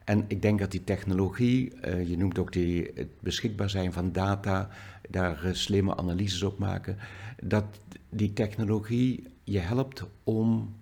En 0.05 0.25
ik 0.29 0.43
denk 0.43 0.59
dat 0.59 0.71
die 0.71 0.85
technologie, 0.85 1.75
eh, 1.81 2.09
je 2.09 2.16
noemt 2.16 2.38
ook 2.38 2.53
die, 2.53 2.90
het 2.95 3.21
beschikbaar 3.21 3.71
zijn 3.71 3.93
van 3.93 4.12
data, 4.12 4.69
daar 5.11 5.45
eh, 5.45 5.53
slimme 5.53 5.97
analyses 5.97 6.43
op 6.43 6.59
maken, 6.59 6.99
dat 7.43 7.64
die 8.09 8.33
technologie 8.33 9.25
je 9.45 9.59
helpt 9.59 10.05
om 10.25 10.75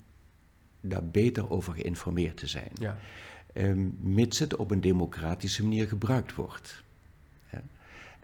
daar 0.81 1.05
beter 1.05 1.51
over 1.51 1.73
geïnformeerd 1.75 2.37
te 2.37 2.47
zijn. 2.47 2.71
Ja. 2.75 2.97
Ehm, 3.59 3.87
mits 4.01 4.38
het 4.38 4.57
op 4.57 4.71
een 4.71 4.81
democratische 4.81 5.62
manier 5.62 5.88
gebruikt 5.88 6.35
wordt. 6.35 6.83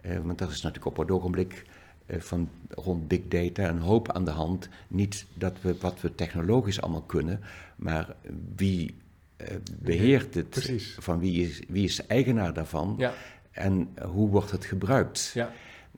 Eh, 0.01 0.17
want 0.19 0.37
dat 0.37 0.49
is 0.49 0.61
natuurlijk 0.61 0.85
op 0.85 0.97
het 0.97 1.11
ogenblik 1.11 1.65
eh, 2.05 2.19
van 2.19 2.49
rond 2.69 3.07
big 3.07 3.21
data 3.27 3.69
een 3.69 3.79
hoop 3.79 4.11
aan 4.11 4.25
de 4.25 4.31
hand. 4.31 4.69
Niet 4.87 5.25
dat 5.33 5.53
we 5.61 5.75
wat 5.79 6.01
we 6.01 6.15
technologisch 6.15 6.81
allemaal 6.81 7.01
kunnen, 7.01 7.41
maar 7.75 8.15
wie 8.55 8.95
eh, 9.37 9.55
beheert 9.79 10.33
het? 10.33 10.49
Precies. 10.49 10.95
Van 10.99 11.19
wie 11.19 11.47
is, 11.47 11.61
wie 11.67 11.83
is 11.83 11.95
de 11.95 12.03
eigenaar 12.07 12.53
daarvan? 12.53 12.95
Ja, 12.97 13.13
En 13.51 13.89
hoe 14.07 14.29
wordt 14.29 14.51
het 14.51 14.65
gebruikt? 14.65 15.31
ja. 15.33 15.51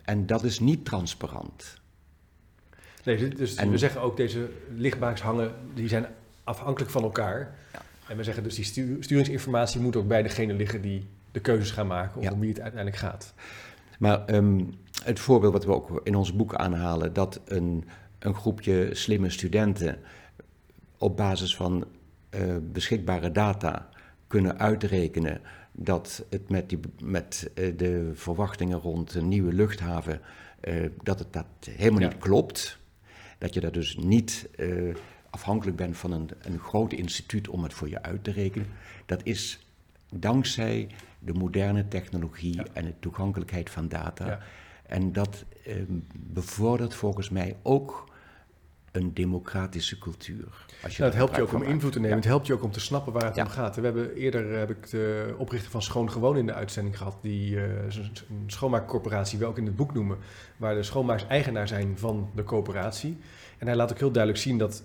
En 0.04 0.26
dat 0.26 0.44
is 0.44 0.60
niet 0.60 0.86
transparant. 0.86 1.80
Nee, 3.04 3.18
dit- 3.18 3.38
dus 3.38 3.56
En- 3.56 3.72
we 3.72 3.78
zeggen 3.78 4.02
ook 4.02 4.18
deze 4.18 4.50
lichtbaaks 4.76 5.22
hangen, 5.22 5.54
die 5.74 5.88
zijn 5.88 6.06
afhankelijk 6.44 6.92
van 6.92 7.04
elkaar. 7.04 7.56
En 8.10 8.18
we 8.18 8.24
zeggen 8.24 8.44
dus 8.44 8.56
die 8.56 8.64
stu- 8.66 8.98
sturingsinformatie 9.00 9.82
moet 9.82 9.96
ook 9.96 10.08
bij 10.08 10.24
degene 10.24 10.54
liggen 10.54 10.82
die 10.82 11.08
de 11.32 11.40
keuzes 11.40 11.72
gaan 11.72 11.88
maken 11.88 12.22
Ja. 12.22 12.32
om 12.32 12.40
wie 12.40 12.50
het 12.50 12.60
uiteindelijk 12.62 13.02
gaat. 13.02 13.34
Maar 14.00 14.26
ehm, 14.26 14.64
het 15.04 15.20
voorbeeld 15.20 15.54
wat 15.54 15.66
we 15.66 15.74
ook 15.74 16.02
in 16.04 16.16
ons 16.16 16.36
boek 16.36 16.56
aanhalen, 16.56 17.14
dat 17.14 17.42
een, 17.46 17.84
een 18.20 18.34
groepje 18.36 18.90
slimme 18.96 19.30
studenten 19.30 19.98
op 20.98 21.18
basis 21.18 21.56
van 21.56 21.86
eh, 22.30 22.56
beschikbare 22.72 23.32
data 23.32 23.90
kunnen 24.28 24.60
uitrekenen 24.60 25.42
dat 25.72 26.26
het 26.30 26.50
met, 26.50 26.70
die, 26.70 26.80
met 27.04 27.50
eh, 27.56 27.78
de 27.78 28.12
verwachtingen 28.14 28.80
rond 28.80 29.14
een 29.16 29.28
nieuwe 29.28 29.54
luchthaven, 29.54 30.22
eh, 30.60 30.76
dat 31.04 31.20
het 31.20 31.34
dat 31.34 31.46
helemaal 31.70 32.02
Ja. 32.02 32.08
niet 32.08 32.18
klopt. 32.18 32.78
Dat 33.38 33.54
je 33.54 33.60
daar 33.60 33.72
dus 33.72 33.98
niet 33.98 34.50
afhankelijk 35.38 35.78
bent 35.78 35.98
van 35.98 36.12
een, 36.12 36.30
een 36.42 36.60
groot 36.60 36.94
instituut 36.94 37.48
om 37.48 37.64
het 37.64 37.74
voor 37.74 37.90
je 37.90 38.02
uit 38.02 38.24
te 38.24 38.32
rekenen. 38.32 38.68
Dat 39.06 39.22
is 39.24 39.60
dankzij 40.14 40.88
de 41.20 41.34
moderne 41.34 41.88
technologie 41.88 42.56
Ja. 42.56 42.66
en 42.74 42.86
de 42.86 42.94
toegankelijkheid 43.00 43.70
van 43.70 43.88
data. 43.88 44.26
Ja. 44.26 44.40
En 44.88 45.14
dat 45.14 45.46
eh, 45.66 45.76
bevordert 46.16 46.96
volgens 46.96 47.30
mij 47.30 47.56
ook 47.64 48.06
een 48.92 49.14
democratische 49.14 49.98
cultuur. 49.98 50.66
Als 50.84 50.98
Nou, 50.98 51.10
het 51.10 51.20
helpt 51.20 51.36
je 51.36 51.42
ook 51.42 51.54
om 51.54 51.62
invloed 51.64 51.92
te 51.92 52.00
nemen. 52.00 52.16
Het 52.18 52.26
helpt 52.26 52.48
je 52.48 52.54
ook 52.54 52.64
om 52.64 52.72
te 52.72 52.80
snappen 52.80 53.14
waar 53.14 53.26
het 53.26 53.36
Ja. 53.36 53.44
om 53.44 53.50
gaat. 53.50 53.76
We 53.76 53.82
hebben 53.82 54.14
eerder 54.14 54.58
heb 54.58 54.70
ik 54.70 54.90
de 54.90 55.36
oprichter 55.38 55.72
van 55.72 55.82
Schoon 55.82 56.12
Gewoon 56.12 56.38
in 56.38 56.46
de 56.46 56.54
uitzending 56.54 56.98
gehad. 56.98 57.18
Die 57.22 57.58
eh, 57.58 57.96
een 57.96 58.44
schoonmaakcorporatie, 58.48 59.40
we 59.40 59.46
ook 59.46 59.58
in 59.58 59.66
het 59.66 59.76
boek 59.76 59.94
noemen. 59.94 60.18
Waar 60.58 60.76
de 60.76 60.84
schoonmaakers 60.84 61.28
eigenaar 61.28 61.68
zijn 61.68 61.98
van 61.98 62.30
de 62.36 62.44
coöperatie. 62.44 63.18
En 63.58 63.68
hij 63.68 63.76
laat 63.76 63.92
ook 63.92 64.00
heel 64.00 64.12
duidelijk 64.12 64.44
zien 64.44 64.58
dat 64.58 64.84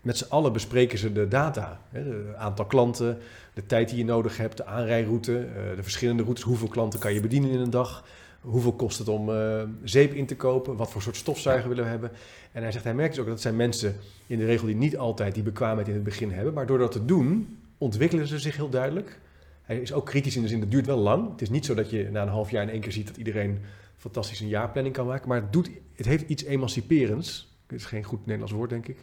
met 0.00 0.16
z'n 0.18 0.28
allen 0.28 0.52
bespreken 0.52 0.98
ze 0.98 1.12
de 1.12 1.28
data. 1.28 1.80
Het 1.88 2.36
aantal 2.36 2.64
klanten, 2.64 3.18
de 3.54 3.66
tijd 3.66 3.88
die 3.88 3.98
je 3.98 4.04
nodig 4.04 4.36
hebt, 4.36 4.56
de 4.56 4.64
aanrijroute, 4.64 5.38
eh, 5.38 5.76
de 5.76 5.82
verschillende 5.82 6.22
routes. 6.22 6.44
Hoeveel 6.44 6.68
klanten 6.68 7.00
kan 7.00 7.14
je 7.14 7.20
bedienen 7.20 7.50
in 7.50 7.58
een 7.58 7.70
dag? 7.70 8.04
Hoeveel 8.40 8.72
kost 8.72 8.98
het 8.98 9.08
om 9.08 9.30
eh, 9.30 9.62
zeep 9.84 10.12
in 10.12 10.26
te 10.26 10.36
kopen? 10.36 10.76
Wat 10.76 10.90
voor 10.90 11.02
soort 11.02 11.16
stofzuiger 11.16 11.68
willen 11.68 11.84
we 11.84 11.90
hebben? 11.90 12.10
En 12.52 12.62
hij 12.62 12.72
zegt, 12.72 12.84
hij 12.84 12.94
merkt 12.94 13.10
dus 13.10 13.20
ook 13.20 13.26
dat 13.26 13.34
het 13.34 13.44
zijn 13.44 13.56
mensen 13.56 13.96
in 14.26 14.38
de 14.38 14.44
regel 14.44 14.66
die 14.66 14.76
niet 14.76 14.96
altijd 14.96 15.34
die 15.34 15.42
bekwaamheid 15.42 15.88
in 15.88 15.94
het 15.94 16.04
begin 16.04 16.30
hebben. 16.30 16.54
Maar 16.54 16.66
door 16.66 16.78
dat 16.78 16.92
te 16.92 17.04
doen, 17.04 17.58
ontwikkelen 17.78 18.26
ze 18.26 18.38
zich 18.38 18.56
heel 18.56 18.68
duidelijk. 18.68 19.18
Hij 19.62 19.78
is 19.78 19.92
ook 19.92 20.06
kritisch 20.06 20.36
in 20.36 20.42
de 20.42 20.48
zin, 20.48 20.60
het 20.60 20.70
duurt 20.70 20.86
wel 20.86 20.98
lang. 20.98 21.30
Het 21.30 21.42
is 21.42 21.50
niet 21.50 21.64
zo 21.64 21.74
dat 21.74 21.90
je 21.90 22.08
na 22.10 22.22
een 22.22 22.28
half 22.28 22.50
jaar 22.50 22.62
in 22.62 22.70
één 22.70 22.80
keer 22.80 22.92
ziet 22.92 23.06
dat 23.06 23.16
iedereen 23.16 23.58
fantastisch 23.96 24.40
een 24.40 24.48
jaarplanning 24.48 24.94
kan 24.94 25.06
maken. 25.06 25.28
Maar 25.28 25.40
het, 25.40 25.52
doet, 25.52 25.70
het 25.94 26.06
heeft 26.06 26.28
iets 26.28 26.44
emanciperends. 26.44 27.58
Dit 27.66 27.78
is 27.78 27.84
geen 27.84 28.04
goed 28.04 28.20
Nederlands 28.20 28.52
woord, 28.52 28.70
denk 28.70 28.88
ik. 28.88 28.98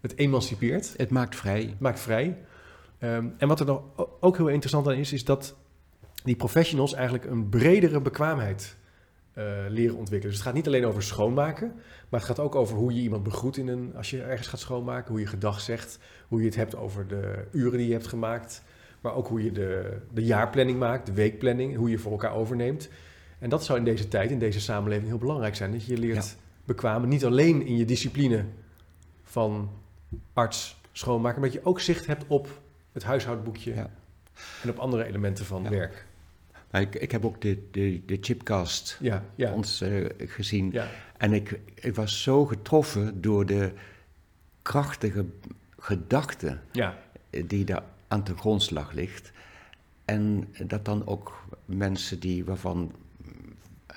Het 0.00 0.16
emancipeert. 0.18 0.94
Het 0.96 1.10
maakt 1.10 1.36
vrij. 1.36 1.74
Maakt 1.78 2.00
vrij. 2.00 2.38
Ehm, 2.98 3.26
en 3.38 3.48
wat 3.48 3.60
er 3.60 3.70
o- 3.70 4.16
ook 4.20 4.36
heel 4.36 4.48
interessant 4.48 4.86
aan 4.86 4.94
is, 4.94 5.12
is 5.12 5.24
dat 5.24 5.56
die 6.24 6.36
professionals 6.36 6.92
eigenlijk 6.94 7.24
een 7.24 7.48
bredere 7.48 8.00
bekwaamheid 8.00 8.76
eh, 9.32 9.44
leren 9.68 9.96
ontwikkelen. 9.96 10.20
Dus 10.34 10.34
het 10.34 10.42
gaat 10.42 10.54
niet 10.54 10.66
alleen 10.66 10.86
over 10.86 11.02
schoonmaken, 11.02 11.72
maar 12.08 12.20
het 12.20 12.28
gaat 12.28 12.38
ook 12.38 12.54
over 12.54 12.76
hoe 12.76 12.94
je 12.94 13.00
iemand 13.00 13.22
begroet 13.22 13.56
in 13.56 13.68
een, 13.68 13.92
als 13.96 14.10
je 14.10 14.22
ergens 14.22 14.48
gaat 14.48 14.60
schoonmaken, 14.60 15.10
hoe 15.10 15.20
je 15.20 15.26
gedag 15.26 15.60
zegt, 15.60 15.98
hoe 16.28 16.38
je 16.40 16.46
het 16.46 16.54
hebt 16.56 16.76
over 16.76 17.06
de 17.06 17.44
uren 17.52 17.78
die 17.78 17.86
je 17.86 17.92
hebt 17.92 18.06
gemaakt, 18.06 18.62
maar 19.00 19.14
ook 19.14 19.26
hoe 19.28 19.44
je 19.44 19.52
de, 19.52 19.96
de 20.12 20.24
jaarplanning 20.24 20.78
maakt, 20.78 21.06
de 21.06 21.12
weekplanning, 21.12 21.76
hoe 21.76 21.90
je 21.90 21.98
voor 21.98 22.12
elkaar 22.12 22.34
overneemt. 22.34 22.88
En 23.38 23.48
dat 23.50 23.64
zou 23.64 23.78
in 23.78 23.84
deze 23.84 24.08
tijd, 24.08 24.30
in 24.30 24.38
deze 24.38 24.60
samenleving 24.60 25.08
heel 25.08 25.18
belangrijk 25.18 25.56
zijn, 25.56 25.72
dat 25.72 25.84
je 25.86 25.98
leert 25.98 26.24
Ja. 26.24 26.40
bekwamen, 26.64 27.08
niet 27.08 27.24
alleen 27.24 27.66
in 27.66 27.76
je 27.76 27.84
discipline 27.84 28.44
van 29.22 29.70
arts, 30.32 30.76
schoonmaker, 30.92 31.40
maar 31.40 31.50
dat 31.50 31.58
je 31.60 31.66
ook 31.66 31.80
zicht 31.80 32.06
hebt 32.06 32.24
op 32.26 32.60
het 32.92 33.02
huishoudboekje 33.02 33.74
Ja. 33.74 33.90
en 34.62 34.70
op 34.70 34.78
andere 34.78 35.04
elementen 35.04 35.44
van 35.44 35.62
Ja. 35.62 35.70
werk. 35.70 36.06
Maar 36.70 36.80
ik, 36.80 36.94
ik 36.94 37.10
heb 37.10 37.24
ook 37.24 37.40
de, 37.40 37.68
de, 37.70 38.02
de 38.06 38.18
chipcast 38.20 38.96
Ja, 39.00 39.24
ja, 39.34 39.52
ons 39.52 39.80
eh, 39.80 40.04
gezien. 40.18 40.74
En 41.16 41.32
ik, 41.32 41.60
ik 41.74 41.94
was 41.94 42.22
zo 42.22 42.46
getroffen 42.46 43.20
door 43.20 43.46
de 43.46 43.72
krachtige 44.62 45.24
gedachte 45.78 46.58
die 47.46 47.64
daar 47.64 47.82
aan 48.08 48.22
ten 48.22 48.38
grondslag 48.38 48.92
ligt. 48.92 49.32
En 50.04 50.48
dat 50.66 50.84
dan 50.84 51.06
ook 51.06 51.44
mensen 51.64 52.20
die, 52.20 52.44
waarvan 52.44 52.92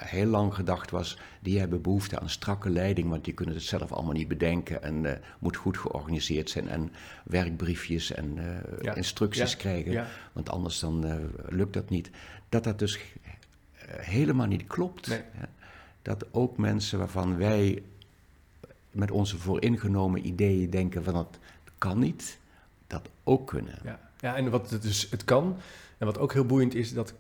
heel 0.06 0.26
lang 0.26 0.54
gedacht 0.54 0.92
was, 0.92 1.18
die 1.40 1.60
hebben 1.60 1.82
behoefte 1.82 2.20
aan 2.20 2.30
strakke 2.30 2.70
leiding, 2.70 3.10
want 3.10 3.26
die 3.26 3.34
kunnen 3.34 3.56
het 3.56 3.64
zelf 3.64 3.92
allemaal 3.92 4.14
niet 4.14 4.28
bedenken 4.28 4.84
en 4.84 5.06
eh, 5.06 5.18
moet 5.40 5.56
goed 5.56 5.78
georganiseerd 5.78 6.50
zijn 6.50 6.70
en 6.70 6.92
werkbriefjes 7.24 8.12
en 8.12 8.38
eh, 8.38 8.82
Ja. 8.82 8.96
instructies 8.96 9.52
Ja. 9.52 9.58
krijgen, 9.58 9.92
ja. 9.92 10.08
want 10.34 10.50
anders 10.50 10.80
dan 10.80 11.06
eh, 11.06 11.16
lukt 11.50 11.74
dat 11.74 11.90
niet. 11.90 12.10
Dat 12.50 12.64
dat 12.64 12.80
dus 12.80 13.00
helemaal 13.88 14.48
niet 14.48 14.68
klopt. 14.68 15.08
Nee. 15.08 15.22
Dat 16.02 16.26
ook 16.32 16.58
mensen 16.58 17.00
waarvan 17.00 17.38
wij 17.38 17.84
met 18.92 19.12
onze 19.12 19.38
vooringenomen 19.38 20.26
ideeën 20.28 20.70
denken 20.70 21.04
van 21.04 21.14
dat 21.14 21.40
kan 21.78 22.00
niet, 22.00 22.38
dat 22.88 23.10
ook 23.24 23.48
kunnen. 23.48 23.80
Ja, 23.84 24.00
ja 24.20 24.36
en 24.36 24.50
wat 24.50 24.70
het 24.70 24.82
dus 24.82 25.08
het 25.10 25.24
kan, 25.24 25.58
en 25.98 26.06
wat 26.06 26.18
ook 26.18 26.34
heel 26.34 26.46
boeiend 26.46 26.76
is, 26.76 26.94
dat 26.94 27.14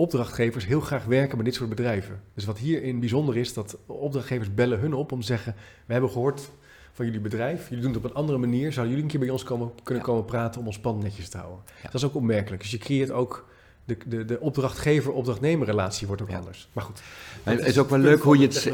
opdrachtgevers 0.00 0.66
heel 0.66 0.80
graag 0.80 1.04
werken 1.04 1.36
met 1.36 1.46
dit 1.46 1.54
soort 1.54 1.68
bedrijven. 1.68 2.20
Dus 2.34 2.44
wat 2.44 2.58
hierin 2.58 3.00
bijzonder 3.00 3.36
is, 3.36 3.54
dat 3.54 3.76
opdrachtgevers 3.86 4.54
bellen 4.54 4.78
hun 4.80 4.94
op 4.94 5.12
om 5.12 5.20
te 5.20 5.26
zeggen, 5.26 5.54
we 5.86 5.92
hebben 5.92 6.10
gehoord 6.10 6.50
van 6.92 7.04
jullie 7.04 7.20
bedrijf, 7.20 7.68
jullie 7.68 7.84
doen 7.84 7.92
het 7.94 8.04
op 8.04 8.10
een 8.10 8.16
andere 8.16 8.38
manier, 8.38 8.72
zouden 8.72 8.88
jullie 8.94 9.02
een 9.02 9.10
keer 9.10 9.20
bij 9.20 9.30
ons 9.30 9.42
komen, 9.44 9.70
kunnen 9.82 10.02
Ja. 10.04 10.08
komen 10.10 10.24
praten 10.24 10.60
om 10.60 10.66
ons 10.66 10.78
pand 10.80 11.02
netjes 11.02 11.28
te 11.28 11.36
houden. 11.38 11.60
Ja. 11.76 11.82
Dat 11.82 11.94
is 11.94 12.04
ook 12.04 12.14
opmerkelijk. 12.14 12.62
Dus 12.62 12.70
je 12.70 12.78
creëert 12.78 13.10
ook, 13.10 13.48
de, 13.84 13.96
de, 14.06 14.24
de 14.24 14.40
opdrachtgever-opdrachtnemer 14.40 15.66
relatie 15.66 16.06
wordt 16.06 16.22
ook 16.22 16.30
Ja. 16.30 16.38
anders. 16.38 16.68
Maar 16.72 16.84
goed. 16.84 17.02
Maar 17.44 17.54
het 17.54 17.66
is 17.66 17.78
ook 17.78 17.90
wel 17.90 17.98
leuk 17.98 18.22
hoe 18.22 18.38
je 18.38 18.46
het... 18.46 18.72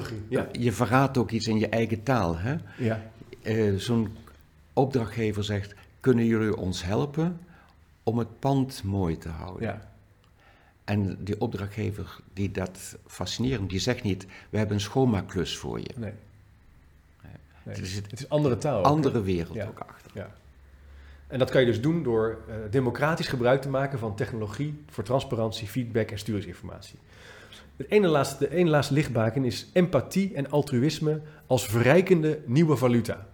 Je 0.52 0.72
verraadt 0.72 1.18
ook 1.18 1.30
iets 1.30 1.46
in 1.46 1.58
je 1.58 1.68
eigen 1.68 2.02
taal. 2.02 2.36
Hè? 2.38 2.54
ja, 2.78 3.02
Eh, 3.42 3.74
Zo'n 3.76 4.16
opdrachtgever 4.72 5.44
zegt, 5.44 5.74
kunnen 6.00 6.24
jullie 6.26 6.56
ons 6.56 6.84
helpen 6.84 7.40
om 8.02 8.18
het 8.18 8.38
pand 8.38 8.82
mooi 8.84 9.18
te 9.18 9.28
houden? 9.28 9.62
ja, 9.62 9.94
En 10.86 11.16
die 11.24 11.40
opdrachtgever 11.40 12.18
die 12.32 12.50
dat 12.50 12.96
fascinerend, 13.06 13.70
die 13.70 13.78
zegt 13.80 14.02
niet, 14.02 14.26
we 14.50 14.58
hebben 14.58 14.76
een 14.76 14.82
schoonmaakklus 14.82 15.56
voor 15.56 15.80
je. 15.80 15.90
nee. 15.96 16.12
nee. 17.62 17.84
Zit 17.86 18.10
Het 18.10 18.18
is 18.20 18.28
andere 18.28 18.58
taal. 18.58 18.78
ook, 18.78 18.84
andere 18.84 19.22
wereld 19.22 19.54
Ja. 19.54 19.66
ook 19.66 19.78
achter. 19.78 20.10
Ja. 20.14 20.34
En 21.26 21.38
dat 21.38 21.50
kan 21.50 21.60
je 21.60 21.66
dus 21.66 21.80
doen 21.80 22.02
door 22.02 22.38
eh, 22.48 22.54
democratisch 22.70 23.26
gebruik 23.28 23.62
te 23.62 23.68
maken 23.68 23.98
van 23.98 24.16
technologie 24.16 24.82
voor 24.90 25.04
transparantie, 25.04 25.68
feedback 25.68 26.10
en 26.10 26.18
sturingsinformatie. 26.18 26.98
Het 27.76 27.90
ene 27.90 28.06
laatste, 28.08 28.48
de 28.48 28.54
ene 28.54 28.70
laatste 28.70 28.94
lichtbaken 28.94 29.44
is 29.44 29.66
empathie 29.72 30.34
en 30.34 30.50
altruïsme 30.50 31.20
als 31.46 31.66
verrijkende 31.66 32.40
nieuwe 32.44 32.76
valuta. 32.76 33.26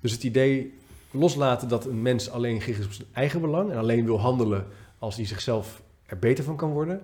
Dus 0.00 0.12
het 0.12 0.24
idee 0.24 0.78
loslaten 1.10 1.68
dat 1.68 1.84
een 1.86 2.02
mens 2.02 2.30
alleen 2.30 2.60
gericht 2.60 2.78
is 2.80 2.86
op 2.86 2.92
zijn 2.92 3.08
eigen 3.12 3.40
belang 3.40 3.70
en 3.70 3.78
alleen 3.78 4.04
wil 4.04 4.20
handelen 4.20 4.66
als 4.98 5.16
hij 5.16 5.26
zichzelf 5.26 5.82
er 6.10 6.18
beter 6.18 6.44
van 6.44 6.56
kan 6.56 6.70
worden, 6.70 7.00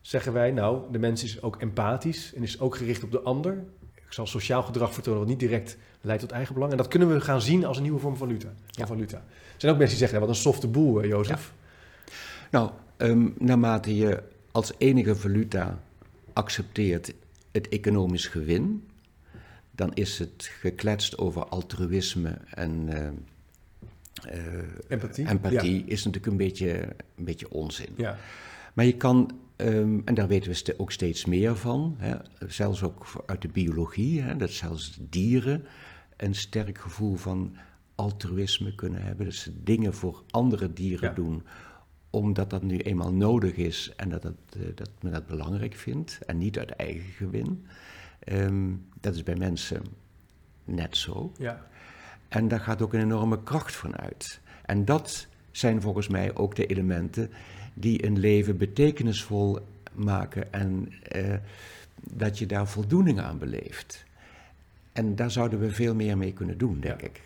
zeggen 0.00 0.32
wij 0.32 0.50
nou, 0.50 0.92
de 0.92 0.98
mens 0.98 1.24
is 1.24 1.42
ook 1.42 1.56
empathisch 1.60 2.34
en 2.34 2.42
is 2.42 2.60
ook 2.60 2.76
gericht 2.76 3.02
op 3.02 3.10
de 3.10 3.20
ander. 3.20 3.64
Ik 3.94 4.12
zal 4.16 4.26
sociaal 4.26 4.62
gedrag 4.62 4.94
vertonen 4.94 5.18
wat 5.20 5.28
niet 5.28 5.38
direct 5.40 5.76
leidt 6.00 6.20
tot 6.22 6.30
eigen 6.30 6.54
belang. 6.54 6.72
En 6.72 6.78
dat 6.78 6.88
kunnen 6.88 7.12
we 7.12 7.20
gaan 7.20 7.40
zien 7.42 7.64
als 7.64 7.76
een 7.76 7.82
nieuwe 7.82 7.98
vorm 8.00 8.16
van 8.16 8.28
valuta. 8.28 8.46
Van 8.46 8.56
Ja. 8.70 8.86
valuta. 8.86 9.16
Er 9.16 9.66
zijn 9.66 9.72
ook 9.72 9.78
mensen 9.78 9.98
die 9.98 10.06
zeggen, 10.06 10.20
wat 10.20 10.28
een 10.28 10.42
softe 10.42 10.68
boel, 10.68 11.00
eh, 11.02 11.08
Jozef. 11.08 11.52
Nou, 12.50 12.70
ehm, 12.96 13.28
naarmate 13.38 13.96
je 13.96 14.22
als 14.52 14.72
enige 14.78 15.16
valuta 15.16 15.80
accepteert 16.32 17.12
het 17.52 17.68
economisch 17.68 18.26
gewin, 18.26 18.88
dan 19.70 19.94
is 19.94 20.18
het 20.18 20.50
gekletst 20.60 21.18
over 21.18 21.44
altruïsme 21.44 22.36
en 22.50 22.88
eh, 22.88 23.06
eh, 24.36 24.62
Empathie. 24.88 25.28
empathie 25.28 25.84
is 25.86 26.04
natuurlijk 26.04 26.32
een 26.32 26.38
beetje, 26.38 26.88
een 27.16 27.24
beetje 27.24 27.50
onzin. 27.50 27.88
Ja. 27.96 28.18
Maar 28.74 28.84
je 28.84 28.96
kan, 28.96 29.30
ehm, 29.56 29.98
en 30.04 30.14
daar 30.14 30.28
weten 30.28 30.50
we 30.52 30.74
ook 30.78 30.92
steeds 30.92 31.24
meer 31.24 31.56
van, 31.56 31.94
hè, 31.98 32.16
zelfs 32.48 32.82
ook 32.82 33.06
uit 33.26 33.42
de 33.42 33.48
biologie, 33.48 34.20
hè, 34.22 34.36
dat 34.36 34.50
zelfs 34.50 34.98
dieren 35.10 35.64
een 36.16 36.34
sterk 36.34 36.78
gevoel 36.78 37.16
van 37.16 37.54
altruïsme 37.94 38.74
kunnen 38.74 39.02
hebben. 39.02 39.24
Dat 39.26 39.34
ze 39.34 39.62
dingen 39.62 39.94
voor 39.94 40.22
andere 40.30 40.72
dieren 40.72 41.08
Ja. 41.08 41.14
doen, 41.14 41.42
omdat 42.10 42.50
dat 42.50 42.62
nu 42.62 42.76
eenmaal 42.78 43.12
nodig 43.12 43.54
is 43.54 43.92
en 43.96 44.08
dat, 44.08 44.22
dat, 44.22 44.34
eh, 44.56 44.62
dat 44.74 44.90
men 45.00 45.12
dat 45.12 45.26
belangrijk 45.26 45.74
vindt 45.74 46.18
en 46.26 46.38
niet 46.38 46.58
uit 46.58 46.70
eigen 46.70 47.10
gewin. 47.12 47.66
Ehm, 48.18 48.68
dat 49.00 49.14
is 49.14 49.22
bij 49.22 49.36
mensen 49.36 49.82
net 50.64 50.96
zo. 50.96 51.32
ja. 51.38 51.68
En 52.28 52.48
daar 52.48 52.60
gaat 52.60 52.82
ook 52.82 52.92
een 52.94 53.00
enorme 53.00 53.42
kracht 53.42 53.76
van 53.76 53.96
uit. 53.96 54.40
En 54.64 54.84
dat 54.84 55.26
zijn 55.50 55.80
volgens 55.80 56.08
mij 56.08 56.34
ook 56.36 56.54
de 56.54 56.66
elementen 56.66 57.30
die 57.80 58.06
een 58.06 58.18
leven 58.18 58.56
betekenisvol 58.56 59.58
maken 59.92 60.52
en 60.52 60.92
eh, 61.02 61.34
dat 62.10 62.38
je 62.38 62.46
daar 62.46 62.68
voldoening 62.68 63.20
aan 63.20 63.38
beleeft. 63.38 64.04
En 64.92 65.16
daar 65.16 65.30
zouden 65.30 65.60
we 65.60 65.70
veel 65.70 65.94
meer 65.94 66.18
mee 66.18 66.32
kunnen 66.32 66.58
doen, 66.58 66.80
denk 66.80 67.00
Ja. 67.00 67.06
ik. 67.06 67.20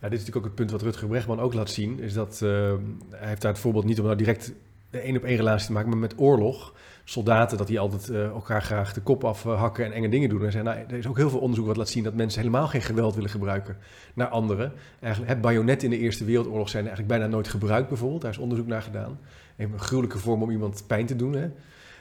Nou, 0.00 0.10
dit 0.12 0.20
is 0.20 0.26
natuurlijk 0.26 0.36
ook 0.36 0.44
het 0.44 0.54
punt 0.54 0.70
wat 0.70 0.82
Rutger 0.82 1.08
Bregman 1.08 1.40
ook 1.40 1.54
laat 1.54 1.70
zien. 1.70 2.00
Is 2.00 2.12
dat, 2.12 2.40
eh, 2.42 2.74
hij 3.10 3.28
heeft 3.28 3.42
daar 3.42 3.52
het 3.52 3.60
voorbeeld 3.60 3.84
niet 3.84 3.98
om 3.98 4.04
nou 4.04 4.16
direct 4.16 4.52
een 4.90 5.16
op 5.16 5.24
één 5.24 5.36
relatie 5.36 5.66
te 5.66 5.72
maken, 5.72 5.88
maar 5.90 5.98
met 5.98 6.14
oorlog. 6.18 6.74
Soldaten, 7.08 7.58
dat 7.58 7.66
die 7.66 7.80
altijd 7.80 8.08
eh, 8.08 8.24
elkaar 8.24 8.62
graag 8.62 8.92
de 8.92 9.00
kop 9.00 9.24
afhakken 9.24 9.84
en 9.84 9.92
enge 9.92 10.08
dingen 10.08 10.28
doen. 10.28 10.44
En 10.44 10.52
zeggen, 10.52 10.74
nou, 10.74 10.86
er 10.88 10.98
is 10.98 11.06
ook 11.06 11.16
heel 11.16 11.30
veel 11.30 11.38
onderzoek 11.38 11.66
wat 11.66 11.76
laat 11.76 11.88
zien 11.88 12.04
dat 12.04 12.14
mensen 12.14 12.40
helemaal 12.40 12.68
geen 12.68 12.82
geweld 12.82 13.14
willen 13.14 13.30
gebruiken 13.30 13.76
naar 14.14 14.28
anderen. 14.28 14.72
Eigenlijk, 15.00 15.32
het 15.32 15.40
bajonet 15.40 15.82
in 15.82 15.90
de 15.90 15.98
Eerste 15.98 16.24
Wereldoorlog 16.24 16.68
zijn 16.68 16.86
eigenlijk 16.86 17.18
bijna 17.18 17.32
nooit 17.32 17.48
gebruikt 17.48 17.88
bijvoorbeeld. 17.88 18.22
Daar 18.22 18.30
is 18.30 18.38
onderzoek 18.38 18.66
naar 18.66 18.82
gedaan. 18.82 19.18
Een 19.56 19.78
gruwelijke 19.78 20.18
vorm 20.18 20.42
om 20.42 20.50
iemand 20.50 20.84
pijn 20.86 21.06
te 21.06 21.16
doen. 21.16 21.32
Hè? 21.32 21.50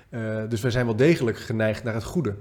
Uh, 0.10 0.50
dus 0.50 0.62
wij 0.62 0.72
zijn 0.72 0.86
wel 0.86 0.96
degelijk 0.96 1.38
geneigd 1.38 1.84
naar 1.84 1.94
het 1.94 2.04
goede. 2.04 2.36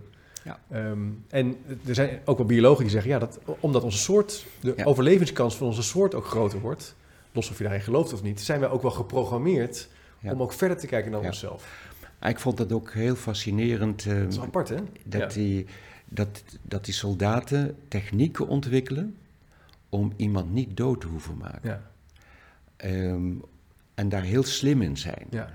Ja. 0.44 0.58
Um, 0.72 1.24
en 1.28 1.56
er 1.86 1.94
zijn 1.94 2.20
ook 2.24 2.36
wel 2.36 2.46
biologen 2.46 2.82
die 2.82 2.92
zeggen, 2.92 3.10
ja, 3.10 3.18
dat, 3.18 3.38
omdat 3.60 3.82
onze 3.82 3.98
soort, 3.98 4.46
de 4.60 4.84
overlevingskans 4.84 5.56
van 5.56 5.66
onze 5.66 5.82
soort 5.82 6.14
ook 6.14 6.26
groter 6.26 6.60
wordt, 6.60 6.94
los 7.32 7.50
of 7.50 7.56
je 7.58 7.64
daarin 7.64 7.82
gelooft 7.82 8.12
of 8.12 8.22
niet, 8.22 8.40
zijn 8.40 8.60
wij 8.60 8.68
ook 8.68 8.82
wel 8.82 8.90
geprogrammeerd 8.90 9.88
om 10.22 10.42
ook 10.42 10.52
verder 10.52 10.76
te 10.76 10.86
kijken 10.86 11.10
naar 11.10 11.20
onszelf. 11.20 11.92
Ik 12.20 12.38
vond 12.38 12.56
dat 12.56 12.72
ook 12.72 12.92
heel 12.92 13.14
fascinerend. 13.14 14.04
Uh, 14.04 14.20
dat 14.20 14.32
is 14.32 14.40
apart, 14.40 14.68
hè? 14.68 14.76
Dat, 15.04 15.32
die, 15.32 15.66
dat, 16.04 16.42
dat 16.62 16.84
die 16.84 16.94
soldaten 16.94 17.76
technieken 17.88 18.46
ontwikkelen 18.46 19.16
om 19.88 20.12
iemand 20.16 20.52
niet 20.52 20.76
dood 20.76 21.00
te 21.00 21.06
hoeven 21.06 21.36
maken. 21.36 21.80
Ja. 22.78 22.90
Um, 22.90 23.42
en 23.94 24.08
daar 24.08 24.22
heel 24.22 24.42
slim 24.42 24.82
in 24.82 24.96
zijn. 24.96 25.26
Ja. 25.30 25.48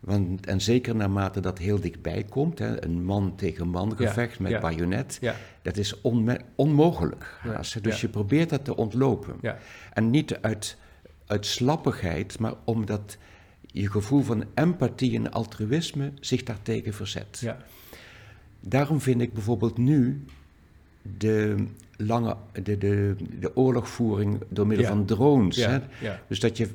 Want, 0.00 0.46
en 0.46 0.60
zeker 0.60 0.96
naarmate 0.96 1.40
dat 1.40 1.58
heel 1.58 1.80
dichtbij 1.80 2.24
komt, 2.24 2.58
hè, 2.58 2.84
een 2.84 3.04
man 3.04 3.36
tegen 3.36 3.68
man 3.68 3.96
gevecht 3.96 4.38
met 4.38 4.60
bajonet, 4.60 5.20
dat 5.62 5.76
is 5.76 6.00
onmogelijk. 6.54 7.40
Dus 7.80 8.00
je 8.00 8.08
probeert 8.08 8.50
dat 8.50 8.64
te 8.64 8.76
ontlopen. 8.76 9.36
En 9.92 10.10
niet 10.10 10.40
uit, 10.40 10.76
uit 11.26 11.46
slappigheid, 11.46 12.38
maar 12.38 12.54
omdat 12.64 13.16
je 13.72 13.90
gevoel 13.90 14.22
van 14.22 14.44
empathie 14.54 15.16
en 15.16 15.32
altruïsme 15.32 16.12
zich 16.20 16.42
daartegen 16.42 16.94
verzet. 16.94 17.54
Daarom 18.60 19.00
vind 19.00 19.20
ik 19.20 19.32
bijvoorbeeld 19.32 19.78
nu 19.78 20.24
de 21.18 21.64
lange 21.96 22.36
de, 22.52 22.78
de, 22.78 23.16
de 23.40 23.56
oorlogvoering 23.56 24.40
door 24.48 24.66
middel 24.66 24.86
van 24.86 25.04
drones. 25.04 25.56
Hè? 25.56 25.78
Dus 26.28 26.40
dat 26.40 26.56
je 26.56 26.68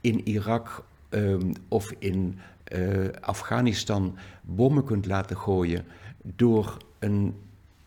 in 0.00 0.28
Irak 0.28 0.84
um, 1.10 1.52
of 1.68 1.94
in 1.98 2.38
uh, 2.72 3.08
Afghanistan 3.20 4.16
bommen 4.42 4.84
kunt 4.84 5.06
laten 5.06 5.36
gooien 5.36 5.84
door 6.22 6.76
een 6.98 7.34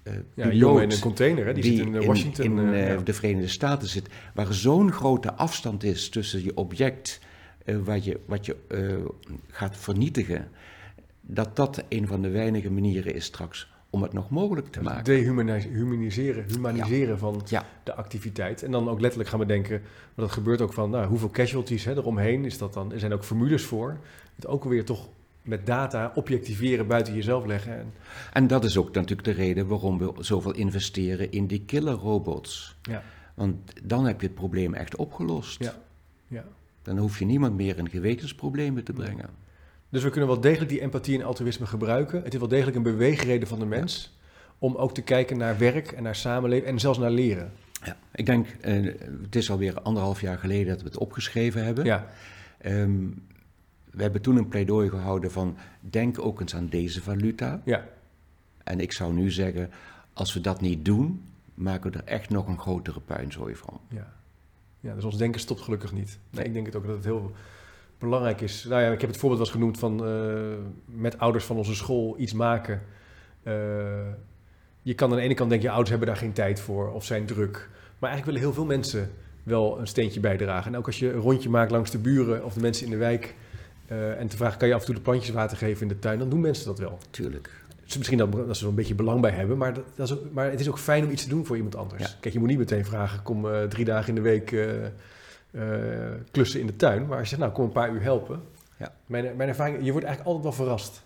uh, 0.04 0.14
ja, 0.34 0.52
jongen 0.52 0.84
in 0.84 0.92
een 0.92 1.00
container, 1.00 1.46
hè? 1.46 1.54
Die, 1.54 1.64
die, 1.64 1.78
zit 1.78 1.86
in 1.86 2.06
Washington. 2.06 2.46
In, 2.46 2.58
in 2.58 2.74
uh, 2.74 3.00
de 3.04 3.14
Verenigde 3.14 3.48
Staten 3.48 3.88
zit, 3.88 4.08
waar 4.34 4.54
zo'n 4.54 4.92
grote 4.92 5.34
afstand 5.34 5.84
is 5.84 6.10
tussen 6.10 6.44
je 6.44 6.58
object 6.58 7.20
wat 7.84 8.04
je, 8.04 8.20
wat 8.26 8.46
je 8.46 8.56
gaat 9.48 9.78
vernietigen, 9.78 10.48
dat 11.22 11.56
dat 11.56 11.84
een 11.90 12.08
van 12.08 12.22
de 12.22 12.30
weinige 12.30 12.72
manieren 12.72 13.14
is 13.14 13.26
straks 13.26 13.76
om 13.90 14.02
het 14.02 14.14
nog 14.14 14.30
mogelijk 14.30 14.68
te 14.68 14.82
maken. 14.82 15.04
Dehumaniseren, 15.04 16.44
humaniseren 16.48 17.20
van 17.20 17.42
de 17.84 17.96
activiteit. 17.96 18.64
En 18.64 18.72
dan 18.72 18.90
ook 18.90 19.00
letterlijk 19.00 19.30
gaan 19.30 19.40
bedenken, 19.40 19.82
maar 19.82 20.26
dat 20.26 20.32
gebeurt 20.32 20.62
ook 20.62 20.74
van 20.74 20.90
nou, 20.90 21.08
hoeveel 21.08 21.30
casualties 21.30 21.86
hè, 21.86 21.92
eromheen 21.96 22.46
is 22.46 22.58
dat 22.58 22.74
dan? 22.74 22.94
Er 22.94 23.00
zijn 23.00 23.14
ook 23.14 23.24
formules 23.24 23.64
voor. 23.64 23.98
Het 24.36 24.48
ook 24.48 24.64
alweer 24.64 24.86
toch 24.86 25.10
met 25.42 25.66
data 25.66 26.12
objectiveren 26.16 26.88
buiten 26.88 27.14
jezelf 27.14 27.46
leggen. 27.46 27.78
En, 27.78 27.94
en 28.34 28.48
dat 28.48 28.64
is 28.64 28.78
ook 28.78 28.92
natuurlijk 28.92 29.28
de 29.28 29.34
reden 29.34 29.68
waarom 29.68 29.98
we 29.98 30.14
zoveel 30.20 30.54
investeren 30.54 31.32
in 31.32 31.48
die 31.48 31.62
killer 31.66 31.94
robots. 31.94 32.76
Ja. 32.82 33.04
Want 33.34 33.74
dan 33.84 34.06
heb 34.06 34.22
je 34.22 34.28
het 34.28 34.36
probleem 34.36 34.74
echt 34.74 34.96
opgelost. 34.96 35.64
Ja. 35.64 35.74
Ja. 36.28 36.46
Dan 36.88 36.98
hoef 36.98 37.20
je 37.20 37.26
niemand 37.26 37.56
meer 37.56 37.78
in 37.78 37.90
gewetensproblemen 37.90 38.84
te 38.84 38.94
brengen. 38.94 39.30
Dus 39.90 40.04
we 40.04 40.10
kunnen 40.10 40.30
wel 40.30 40.40
degelijk 40.40 40.70
die 40.70 40.82
empathie 40.82 41.20
en 41.20 41.26
altruïsme 41.26 41.66
gebruiken. 41.66 42.24
Het 42.24 42.34
is 42.34 42.40
wel 42.40 42.48
degelijk 42.48 42.76
een 42.76 42.84
beweegreden 42.84 43.48
van 43.48 43.60
de 43.60 43.66
mens 43.66 44.18
om 44.58 44.76
ook 44.76 44.94
te 44.94 45.02
kijken 45.02 45.38
naar 45.38 45.58
werk 45.58 45.92
en 45.92 46.04
naar 46.04 46.16
samenleven 46.16 46.68
en 46.68 46.80
zelfs 46.80 46.98
naar 46.98 47.12
leren. 47.12 47.52
Ja, 47.84 47.98
ik 48.12 48.26
denk, 48.26 48.48
uh, 48.66 48.94
het 49.22 49.36
is 49.36 49.52
alweer 49.52 49.82
anderhalf 49.82 50.22
jaar 50.22 50.38
geleden 50.38 50.68
dat 50.68 50.82
we 50.82 50.88
het 50.88 50.98
opgeschreven 50.98 51.66
hebben. 51.66 51.86
Ja. 51.86 52.08
Um, 52.66 53.26
we 53.92 54.02
hebben 54.02 54.22
toen 54.22 54.38
een 54.38 54.48
pleidooi 54.48 54.90
gehouden 54.90 55.32
van 55.32 55.58
denk 55.80 56.20
ook 56.20 56.40
eens 56.40 56.56
aan 56.56 56.68
deze 56.68 57.02
valuta. 57.02 57.62
Ja. 57.66 57.86
En 58.64 58.80
ik 58.80 58.92
zou 58.92 59.14
nu 59.14 59.32
zeggen, 59.32 59.70
als 60.14 60.34
we 60.34 60.42
dat 60.42 60.62
niet 60.62 60.86
doen, 60.86 61.24
maken 61.54 61.92
we 61.92 61.98
er 61.98 62.04
echt 62.04 62.30
nog 62.30 62.48
een 62.48 62.60
grotere 62.60 63.00
puinzooi 63.00 63.56
van. 63.56 63.80
Ja, 63.90 64.14
ja 64.80 64.94
dus 64.94 65.04
ons 65.04 65.18
denken 65.18 65.40
stopt 65.40 65.62
gelukkig 65.62 65.94
niet. 65.94 66.20
Nee, 66.30 66.46
ik 66.46 66.54
denk 66.54 66.66
het 66.66 66.76
ook 66.76 66.86
dat 66.86 66.96
het 66.96 67.06
heel 67.06 67.32
belangrijk 68.00 68.42
is. 68.42 68.64
Nou 68.64 68.82
ja, 68.82 68.92
ik 68.92 69.02
heb 69.02 69.10
het 69.10 69.20
voorbeeld 69.20 69.42
was 69.42 69.52
genoemd 69.52 69.80
van 69.80 70.08
uh, 70.08 70.42
met 70.86 71.20
ouders 71.20 71.46
van 71.46 71.58
onze 71.58 71.76
school 71.76 72.16
iets 72.20 72.34
maken. 72.34 72.82
Uh, 73.44 73.54
je 74.82 74.94
kan 74.94 75.10
aan 75.10 75.16
de 75.16 75.22
ene 75.22 75.34
kant 75.34 75.50
denken, 75.50 75.68
je 75.68 75.74
ouders 75.74 75.90
hebben 75.90 76.08
daar 76.08 76.18
geen 76.18 76.34
tijd 76.34 76.60
voor 76.60 76.92
of 76.92 77.06
zijn 77.06 77.26
druk. 77.26 77.70
Maar 78.00 78.10
eigenlijk 78.10 78.26
willen 78.26 78.42
heel 78.42 78.54
veel 78.54 78.76
mensen 78.76 79.12
wel 79.44 79.80
een 79.80 79.88
steentje 79.88 80.20
bijdragen. 80.20 80.72
En 80.74 80.78
ook 80.78 80.86
als 80.86 81.00
je 81.00 81.14
een 81.14 81.20
rondje 81.20 81.50
maakt 81.50 81.72
langs 81.72 81.92
de 81.92 81.98
buren 81.98 82.46
of 82.46 82.54
de 82.54 82.60
mensen 82.60 82.86
in 82.86 82.92
de 82.92 82.98
wijk... 82.98 83.36
Uh, 83.92 84.20
en 84.20 84.28
te 84.28 84.38
vragen, 84.38 84.58
kan 84.58 84.68
je 84.68 84.74
af 84.74 84.80
en 84.80 84.86
toe 84.86 84.96
de 84.96 85.02
plantjes 85.02 85.36
water 85.36 85.58
geven 85.58 85.82
in 85.82 85.88
de 85.88 86.00
tuin? 86.00 86.20
Dan 86.20 86.30
doen 86.30 86.40
mensen 86.40 86.66
dat 86.66 86.80
wel. 86.80 86.98
Tuurlijk. 87.10 87.66
Dus 87.88 87.98
misschien 87.98 88.18
dat, 88.18 88.32
dat 88.32 88.58
ze 88.58 88.64
er 88.64 88.70
een 88.70 88.76
beetje 88.76 88.96
belang 88.96 89.22
bij 89.22 89.32
hebben, 89.32 89.58
maar, 89.58 89.74
dat, 89.74 89.84
dat 89.96 90.10
is 90.10 90.16
maar 90.32 90.52
het 90.52 90.60
is 90.60 90.70
ook 90.70 90.80
fijn 90.80 91.04
om 91.04 91.12
iets 91.12 91.24
te 91.24 91.30
doen 91.30 91.46
voor 91.46 91.56
iemand 91.56 91.76
anders. 91.76 92.18
Kijk, 92.20 92.34
je 92.34 92.40
moet 92.40 92.48
niet 92.48 92.58
meteen 92.58 92.86
vragen, 92.86 93.24
kom 93.24 93.46
uh, 93.46 93.64
drie 93.64 93.86
dagen 93.86 94.10
in 94.10 94.16
de 94.16 94.22
week 94.22 94.52
uh, 94.52 95.62
klussen 96.32 96.60
in 96.60 96.68
de 96.68 96.76
tuin. 96.76 97.08
Maar 97.08 97.18
als 97.18 97.30
je 97.30 97.36
zegt, 97.36 97.42
nou, 97.42 97.54
kom 97.54 97.64
een 97.66 97.72
paar 97.72 97.92
uur 97.92 98.02
helpen. 98.02 98.42
Ja. 98.78 98.94
Mijn, 99.06 99.36
mijn 99.36 99.50
ervaring, 99.50 99.86
je 99.86 99.92
wordt 99.92 100.06
eigenlijk 100.06 100.36
altijd 100.36 100.56
wel 100.56 100.66
verrast. 100.66 101.04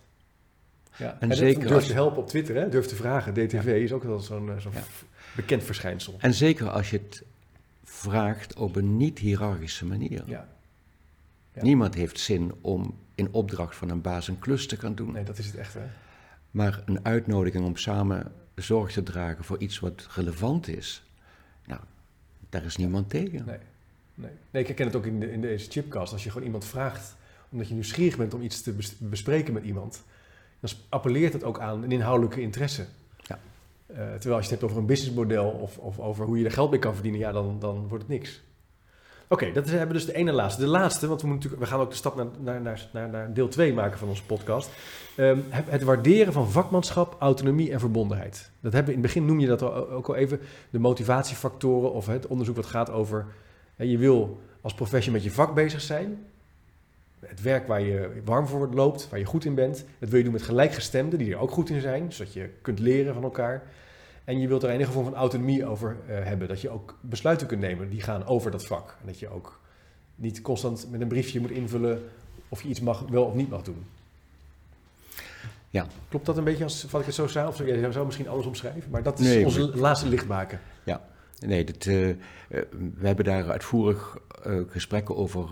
Ja. 0.95 1.17
En, 1.19 1.29
en 1.29 1.38
zeker 1.38 1.67
durf 1.67 1.86
te 1.86 1.93
helpen 1.93 2.21
op 2.21 2.27
Twitter, 2.27 2.55
hè? 2.55 2.69
durf 2.69 2.86
te 2.86 2.95
vragen. 2.95 3.34
DTV 3.34 3.65
is 3.84 3.91
ook 3.91 4.03
wel 4.03 4.19
zo'n 4.19 4.51
zo 4.59 4.69
bekend 5.36 5.63
verschijnsel. 5.63 6.15
En 6.17 6.34
zeker 6.34 6.69
als 6.69 6.89
je 6.89 6.97
het 6.97 7.23
vraagt 7.84 8.55
op 8.55 8.75
een 8.75 8.97
niet-hierarchische 8.97 9.86
manier. 9.86 10.23
Ja. 10.25 10.47
Ja. 11.53 11.61
Niemand 11.61 11.93
heeft 11.93 12.19
zin 12.19 12.51
om 12.61 12.97
in 13.15 13.27
opdracht 13.32 13.75
van 13.75 13.89
een 13.89 14.01
baas 14.01 14.27
een 14.27 14.39
klus 14.39 14.67
te 14.67 14.77
gaan 14.77 14.95
doen. 14.95 15.11
Nee, 15.11 15.23
dat 15.23 15.38
is 15.38 15.45
het 15.45 15.55
echt, 15.55 15.73
hè? 15.73 15.82
Maar 16.52 16.82
een 16.86 17.06
uitnodiging 17.06 17.66
om 17.66 17.76
samen 17.76 18.32
zorg 18.56 18.91
te 18.91 19.04
dragen 19.04 19.43
voor 19.43 19.60
iets 19.60 19.80
wat 19.80 20.08
relevant 20.16 20.68
is, 20.68 21.04
nou, 21.66 21.82
daar 22.49 22.64
is 22.64 22.76
niemand 22.76 23.10
tegen. 23.10 23.45
Nee, 23.45 23.58
nee. 24.16 24.32
nee 24.52 24.62
ik 24.62 24.68
herken 24.68 24.86
het 24.86 24.95
ook 24.95 25.06
in, 25.06 25.20
de, 25.20 25.32
in 25.32 25.41
deze 25.41 25.72
chipcast. 25.72 26.14
Als 26.14 26.24
je 26.24 26.30
gewoon 26.30 26.45
iemand 26.45 26.66
vraagt, 26.66 27.16
omdat 27.49 27.68
je 27.68 27.74
nieuwsgierig 27.74 28.18
bent 28.18 28.34
om 28.34 28.41
iets 28.41 28.62
te 28.62 28.76
bespreken 28.99 29.54
met 29.54 29.64
iemand, 29.64 30.04
dan 30.60 30.70
appelleert 30.89 31.34
het 31.34 31.43
ook 31.43 31.60
aan 31.60 31.84
een 31.84 31.91
inhoudelijke 31.91 32.41
interesse. 32.41 32.86
Ja. 33.18 33.39
Uh, 33.88 33.95
terwijl 33.95 34.36
als 34.36 34.45
je 34.45 34.52
het 34.52 34.62
hebt 34.62 34.64
over 34.64 34.78
een 34.78 34.86
businessmodel 34.86 35.49
of, 35.49 35.78
of 35.78 35.99
over 35.99 36.26
hoe 36.26 36.38
je 36.38 36.45
er 36.45 36.52
geld 36.52 36.70
mee 36.70 36.80
kan 36.80 36.93
verdienen, 36.93 37.20
ja, 37.20 37.32
dan, 37.32 37.60
dan 37.60 37.88
wordt 37.88 38.04
het 38.04 38.20
niks. 38.20 38.41
Oké, 39.32 39.51
dat 39.51 39.69
hebben 39.69 39.88
we 39.88 39.93
dus 39.93 40.05
de 40.05 40.13
ene 40.13 40.32
laatste. 40.32 40.61
De 40.61 40.67
laatste, 40.67 41.07
want 41.07 41.21
we, 41.21 41.27
moeten 41.27 41.49
natuurlijk, 41.49 41.69
we 41.71 41.77
gaan 41.77 41.86
ook 41.86 41.89
de 41.89 41.95
stap 41.95 42.15
naar, 42.15 42.61
naar, 42.61 42.89
naar, 42.91 43.09
naar 43.09 43.34
deel 43.34 43.47
2 43.47 43.73
maken 43.73 43.97
van 43.97 44.07
onze 44.07 44.25
podcast. 44.25 44.69
Um, 45.17 45.43
het 45.49 45.84
waarderen 45.84 46.34
van 46.34 46.51
vakmanschap, 46.51 47.15
autonomie 47.19 47.71
en 47.71 47.79
verbondenheid. 47.79 48.51
Dat 48.59 48.73
hebben, 48.73 48.93
in 48.93 48.99
het 48.99 49.07
begin 49.07 49.25
noem 49.25 49.39
je 49.39 49.47
dat 49.47 49.63
ook 49.89 50.07
al 50.07 50.15
even, 50.15 50.39
de 50.69 50.79
motivatiefactoren 50.79 51.93
of 51.93 52.05
het 52.05 52.27
onderzoek 52.27 52.55
wat 52.55 52.65
gaat 52.65 52.89
over... 52.89 53.25
je 53.75 53.97
wil 53.97 54.41
als 54.61 54.73
professional 54.73 55.21
met 55.21 55.29
je 55.29 55.36
vak 55.36 55.53
bezig 55.53 55.82
zijn. 55.82 56.25
Het 57.19 57.41
werk 57.41 57.67
waar 57.67 57.82
je 57.82 58.21
warm 58.25 58.47
voor 58.47 58.69
loopt, 58.73 59.09
waar 59.09 59.19
je 59.19 59.25
goed 59.25 59.45
in 59.45 59.55
bent. 59.55 59.86
Dat 59.99 60.09
wil 60.09 60.17
je 60.17 60.23
doen 60.23 60.34
met 60.34 60.41
gelijkgestemden 60.41 61.19
die 61.19 61.34
er 61.34 61.39
ook 61.39 61.51
goed 61.51 61.69
in 61.69 61.82
zijn, 61.82 62.13
zodat 62.13 62.34
je 62.34 62.49
kunt 62.61 62.79
leren 62.79 63.13
van 63.13 63.23
elkaar. 63.23 63.63
En 64.32 64.39
je 64.39 64.47
wilt 64.47 64.63
er 64.63 64.69
enige 64.69 64.91
vorm 64.91 65.05
van 65.05 65.15
autonomie 65.15 65.65
over 65.65 65.97
uh, 66.09 66.23
hebben. 66.23 66.47
Dat 66.47 66.61
je 66.61 66.69
ook 66.69 66.97
besluiten 67.01 67.47
kunt 67.47 67.61
nemen 67.61 67.89
die 67.89 68.01
gaan 68.01 68.25
over 68.25 68.51
dat 68.51 68.65
vak. 68.65 68.97
En 69.01 69.07
dat 69.07 69.19
je 69.19 69.29
ook 69.29 69.59
niet 70.15 70.41
constant 70.41 70.88
met 70.91 71.01
een 71.01 71.07
briefje 71.07 71.39
moet 71.39 71.51
invullen 71.51 72.01
of 72.49 72.61
je 72.61 72.69
iets 72.69 72.79
mag, 72.79 73.05
wel 73.09 73.23
of 73.23 73.34
niet 73.34 73.49
mag 73.49 73.61
doen. 73.61 73.84
Ja. 75.69 75.88
Klopt 76.09 76.25
dat 76.25 76.38
een 76.38 76.43
beetje 76.43 76.63
als 76.63 76.86
vat 76.88 76.99
ik 76.99 77.05
het 77.05 77.15
zo 77.15 77.27
samen? 77.27 77.49
Of 77.49 77.57
jij 77.57 77.91
zou 77.91 78.05
misschien 78.05 78.27
alles 78.27 78.45
omschrijven, 78.45 78.91
maar 78.91 79.03
dat 79.03 79.19
is 79.19 79.25
nee, 79.25 79.45
onze 79.45 79.77
laatste 79.77 80.09
lichtmaken. 80.09 80.59
Ja, 80.84 81.01
nee, 81.39 81.63
dat, 81.63 81.86
uh, 81.86 82.13
we 82.99 83.07
hebben 83.07 83.25
daar 83.25 83.51
uitvoerig 83.51 84.17
uh, 84.47 84.61
gesprekken 84.67 85.15
over 85.15 85.47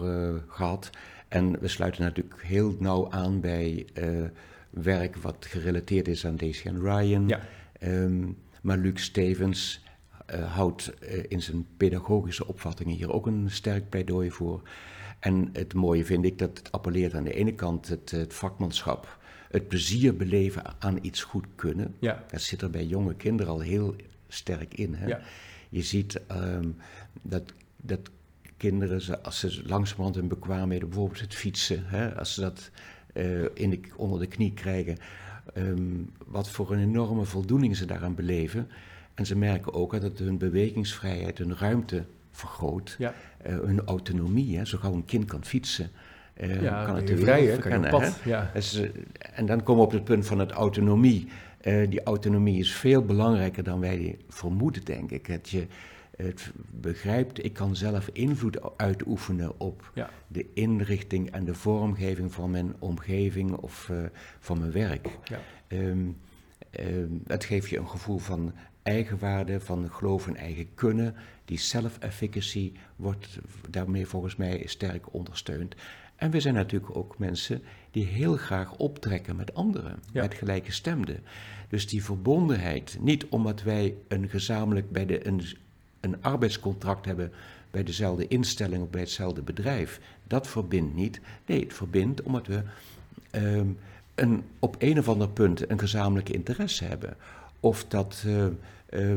gehad. 0.48 0.90
En 1.28 1.60
we 1.60 1.68
sluiten 1.68 2.02
natuurlijk 2.04 2.42
heel 2.42 2.76
nauw 2.80 3.12
aan 3.12 3.40
bij 3.40 3.88
werk 4.70 5.16
wat 5.16 5.46
gerelateerd 5.50 6.08
is 6.08 6.26
aan 6.26 6.36
Daisy 6.36 6.68
en 6.68 6.82
Ryan. 6.82 7.28
Ja. 7.28 7.40
Um, 7.84 8.38
maar 8.62 8.78
Luc 8.78 9.04
Stevens 9.04 9.84
uh, 10.34 10.56
houdt 10.56 10.94
uh, 11.04 11.24
in 11.28 11.42
zijn 11.42 11.66
pedagogische 11.78 12.48
opvattingen 12.48 12.96
hier 12.96 13.14
ook 13.14 13.26
een 13.26 13.52
sterk 13.52 13.90
pleidooi 13.90 14.32
voor. 14.32 14.62
En 15.20 15.50
het 15.54 15.74
mooie 15.74 16.06
vind 16.06 16.26
ik 16.26 16.38
dat 16.38 16.58
het 16.58 16.72
appelleert 16.72 17.14
aan 17.14 17.24
de 17.24 17.34
ene 17.34 17.54
kant 17.54 17.88
het, 17.88 18.12
het 18.12 18.34
vakmanschap, 18.34 19.20
het 19.50 19.68
plezier 19.68 20.16
beleven 20.16 20.64
aan 20.80 21.00
iets 21.02 21.24
goed 21.24 21.46
kunnen. 21.56 21.96
Ja. 22.00 22.24
Dat 22.32 22.42
zit 22.42 22.62
er 22.62 22.70
bij 22.70 22.86
jonge 22.86 23.16
kinderen 23.16 23.54
al 23.54 23.60
heel 23.60 23.96
sterk 24.28 24.74
in. 24.74 24.94
Hè? 24.94 25.08
Ja. 25.08 25.22
Je 25.70 25.82
ziet 25.82 26.22
um, 26.32 26.76
dat, 27.22 27.54
dat 27.78 28.00
kinderen, 28.58 29.24
als 29.24 29.40
ze 29.40 29.62
langzamerhand 29.66 30.16
hun 30.16 30.28
bekwaamheden, 30.28 30.90
bijvoorbeeld 30.90 31.20
het 31.20 31.36
fietsen, 31.36 31.84
hè, 31.86 32.16
als 32.16 32.34
ze 32.34 32.42
dat 32.42 32.72
in 33.54 33.70
de, 33.70 33.80
onder 33.96 34.20
de 34.20 34.28
knie 34.28 34.54
krijgen. 34.54 34.98
Ehm, 35.54 35.82
wat 36.26 36.50
voor 36.50 36.72
een 36.72 36.80
enorme 36.80 37.24
voldoening 37.26 37.76
ze 37.76 37.86
daaraan 37.86 38.16
beleven. 38.16 38.68
En 39.14 39.26
ze 39.26 39.38
merken 39.38 39.74
ook 39.74 39.92
dat 39.92 40.02
het 40.02 40.20
hun 40.20 40.38
bewegingsvrijheid, 40.38 41.38
hun 41.38 41.58
ruimte 41.58 42.04
vergroot. 42.32 42.96
Ja. 42.98 43.14
hun 43.44 43.82
autonomie. 43.86 44.58
Hè. 44.58 44.66
Zo 44.66 44.78
gauw 44.78 44.94
een 44.94 45.06
kind 45.06 45.26
kan 45.26 45.46
fietsen, 45.46 45.90
ja, 46.62 46.86
kan 46.86 46.96
het 46.96 47.12
vrij, 47.16 47.46
hè? 47.46 47.58
Kan 47.58 47.82
je 47.82 47.90
pad, 47.90 48.20
ja. 48.26 48.52
Dus, 48.54 48.82
en 49.20 49.46
dan 49.46 49.64
komen 49.64 49.82
we 49.82 49.88
op 49.88 49.94
het 49.94 50.04
punt 50.04 50.26
van 50.26 50.40
het 50.40 50.52
autonomie. 50.52 51.28
die 51.90 52.04
autonomie 52.04 52.60
is 52.60 52.72
veel 52.72 53.06
belangrijker 53.06 53.64
dan 53.64 53.80
wij 53.80 54.18
vermoeden, 54.30 54.86
denk 54.86 55.12
ik. 55.12 55.28
Dat 55.28 55.50
je 55.50 55.68
het 56.24 56.52
begrijpt, 56.72 57.44
ik 57.44 57.54
kan 57.54 57.76
zelf 57.76 58.10
invloed 58.14 58.78
uitoefenen 58.78 59.60
op 59.60 59.92
de 60.28 60.46
inrichting 60.54 61.32
en 61.32 61.46
de 61.46 61.54
vormgeving 61.54 62.34
van 62.34 62.52
mijn 62.52 62.76
omgeving 62.80 63.52
of 63.52 63.90
uh, 63.92 63.98
van 64.40 64.60
mijn 64.60 64.72
werk. 64.72 65.18
Ja. 65.24 65.40
Um, 65.68 66.18
het 67.28 67.44
geeft 67.44 67.70
je 67.70 67.78
een 67.78 67.90
gevoel 67.90 68.18
van 68.18 68.54
eigenwaarde, 68.84 69.60
van 69.60 69.92
geloof 69.92 70.28
in 70.28 70.38
eigen 70.38 70.74
kunnen. 70.74 71.16
Die 71.46 71.58
self-efficacy 71.58 72.72
wordt 72.96 73.40
daarmee 73.70 74.08
volgens 74.08 74.36
mij 74.36 74.64
sterk 74.66 75.14
ondersteund. 75.14 75.76
En 76.16 76.32
we 76.32 76.40
zijn 76.40 76.54
natuurlijk 76.54 76.96
ook 76.96 77.18
mensen 77.18 77.62
die 77.92 78.06
heel 78.06 78.36
graag 78.36 78.76
optrekken 78.78 79.36
met 79.36 79.54
anderen, 79.54 80.00
met 80.14 80.34
gelijke 80.34 80.72
stemden. 80.72 81.24
Dus 81.70 81.88
die 81.88 82.04
verbondenheid, 82.04 82.98
niet 83.02 83.26
omdat 83.26 83.64
wij 83.64 83.96
een 84.08 84.30
gezamenlijk 84.30 84.92
bij 84.92 85.06
de, 85.06 85.28
een 85.28 85.42
een 86.00 86.24
arbeidscontract 86.24 87.06
hebben 87.06 87.32
bij 87.72 87.84
dezelfde 87.84 88.28
instelling 88.28 88.84
of 88.84 88.90
bij 88.90 89.02
hetzelfde 89.02 89.42
bedrijf. 89.42 90.00
Dat 90.28 90.48
verbindt 90.48 90.96
niet. 90.96 91.20
Nee, 91.46 91.64
het 91.64 91.74
verbindt 91.74 92.22
omdat 92.22 92.48
we 92.48 92.64
ehm, 93.32 93.68
een, 94.16 94.44
op 94.60 94.76
een 94.80 95.00
of 95.00 95.10
ander 95.10 95.30
punt 95.30 95.70
een 95.70 95.80
gezamenlijke 95.80 96.34
interesse 96.34 96.84
hebben. 96.84 97.18
Of 97.60 97.86
dat 97.86 98.24
uh, 98.26 98.46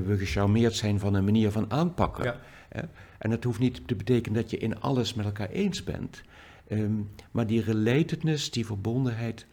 we 0.07 0.17
gecharmeerd 0.19 0.75
zijn 0.75 0.99
van 0.99 1.15
een 1.15 1.25
manier 1.25 1.51
van 1.51 1.71
aanpakken. 1.71 2.25
Ja. 2.25 2.89
En 3.19 3.31
dat 3.31 3.45
hoeft 3.45 3.59
niet 3.59 3.81
te 3.87 3.95
betekenen 3.95 4.41
dat 4.41 4.51
je 4.51 4.59
in 4.59 4.81
alles 4.81 5.15
met 5.15 5.27
elkaar 5.27 5.49
eens 5.49 5.85
bent. 5.85 6.23
Ehm, 6.69 6.93
maar 7.31 7.47
die 7.47 7.63
relatedness, 7.63 8.51
die 8.51 8.67
verbondenheid, 8.67 9.47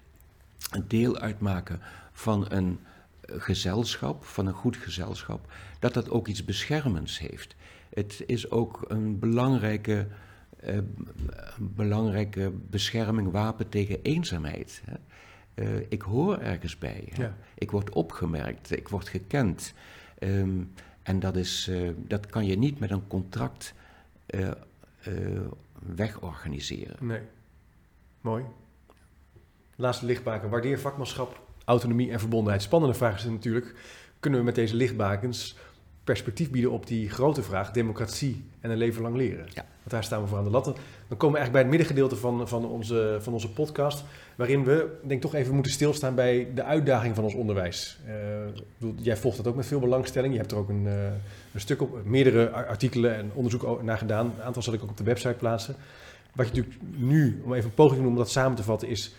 een 0.72 0.86
deel 0.88 1.18
uitmaken 1.18 1.80
van 2.12 2.46
een 2.52 2.80
gezelschap, 3.22 4.24
van 4.26 4.48
een 4.48 4.54
goed 4.54 4.78
gezelschap, 4.78 5.52
dat 5.80 5.94
dat 5.94 6.10
ook 6.10 6.28
iets 6.28 6.46
beschermends 6.46 7.20
heeft. 7.20 7.56
Het 7.90 8.24
is 8.26 8.50
ook 8.50 8.86
een 8.88 9.20
belangrijke, 9.20 10.08
uh, 10.64 10.78
belangrijke 11.60 12.52
bescherming, 12.70 13.32
wapen 13.32 13.70
tegen 13.70 14.02
eenzaamheid. 14.02 14.84
Hè. 14.86 14.96
Uh, 15.64 15.86
ik 15.90 16.02
hoor 16.02 16.38
ergens 16.38 16.78
bij. 16.78 17.12
Ja. 17.16 17.38
Ik 17.56 17.72
word 17.72 17.90
opgemerkt, 17.90 18.72
ik 18.72 18.88
word 18.88 19.08
gekend. 19.08 19.74
Um, 20.20 20.72
en 21.04 21.20
dat, 21.20 21.36
is, 21.36 21.68
uh, 21.68 21.90
dat 21.98 22.26
kan 22.26 22.46
je 22.46 22.58
niet 22.58 22.80
met 22.80 22.92
een 22.92 23.08
contract 23.08 23.74
wegorganiseren. 25.96 26.96
Nee. 27.00 27.22
Mooi. 28.22 28.44
Laatste 29.76 30.06
lichtbaken. 30.06 30.50
Waardeer 30.50 30.80
vakmanschap 30.80 31.48
autonomie 31.66 32.12
en 32.12 32.20
verbondenheid. 32.20 32.62
Spannende 32.62 32.96
vraag 32.96 33.16
is 33.16 33.24
natuurlijk, 33.24 33.76
kunnen 34.20 34.40
we 34.40 34.46
met 34.46 34.56
deze 34.56 34.76
lichtbakens 34.76 35.58
perspectief 36.10 36.50
bieden 36.50 36.72
op 36.72 36.88
die 36.88 37.10
grote 37.10 37.44
vraag, 37.44 37.72
democratie 37.72 38.44
en 38.60 38.72
een 38.72 38.78
leven 38.78 39.02
lang 39.02 39.16
leren? 39.16 39.46
Ja. 39.54 39.66
Want 39.78 39.90
daar 39.90 40.04
staan 40.04 40.22
we 40.22 40.28
voor 40.28 40.38
aan 40.38 40.44
de 40.44 40.50
latten. 40.50 40.74
Dan 41.08 41.18
komen 41.18 41.36
we 41.36 41.42
eigenlijk 41.42 41.52
bij 41.52 41.62
het 41.62 41.70
middengedeelte 41.70 42.16
van, 42.16 42.48
van, 42.48 42.66
onze, 42.66 43.18
van 43.22 43.34
onze 43.34 43.52
podcast, 43.52 44.04
waarin 44.36 44.64
we 44.64 44.98
denk 45.04 45.22
toch 45.22 45.36
even 45.36 45.54
moeten 45.54 45.72
stilstaan 45.72 46.16
bij 46.16 46.48
de 46.56 46.64
uitdaging 46.64 47.16
van 47.16 47.24
ons 47.24 47.34
onderwijs. 47.34 48.00
Uh, 48.08 48.14
bedoel, 48.78 48.96
jij 49.02 49.18
volgt 49.18 49.38
dat 49.38 49.48
ook 49.48 49.56
met 49.56 49.66
veel 49.66 49.80
belangstelling. 49.80 50.34
Je 50.34 50.40
hebt 50.40 50.52
er 50.52 50.58
ook 50.58 50.70
een, 50.70 50.84
uh, 50.86 51.04
een 51.54 51.60
stuk 51.60 51.82
op, 51.82 52.06
meerdere 52.06 52.50
artikelen 52.50 53.16
en 53.16 53.32
onderzoek 53.34 53.84
naar 53.84 53.98
gedaan. 53.98 54.26
Een 54.26 54.44
aantal 54.44 54.62
zal 54.62 54.74
ik 54.74 54.84
ook 54.84 54.90
op 54.90 54.98
de 54.98 55.04
website 55.04 55.36
plaatsen. 55.38 55.76
Wat 56.36 56.48
je 56.48 56.54
natuurlijk 56.54 56.82
nu, 56.98 57.42
om 57.46 57.54
even 57.54 57.70
een 57.70 57.76
poging 57.76 57.96
te 57.96 58.02
doen 58.02 58.12
om 58.12 58.18
dat 58.18 58.30
samen 58.30 58.58
te 58.58 58.64
vatten, 58.64 58.88
is 58.88 59.14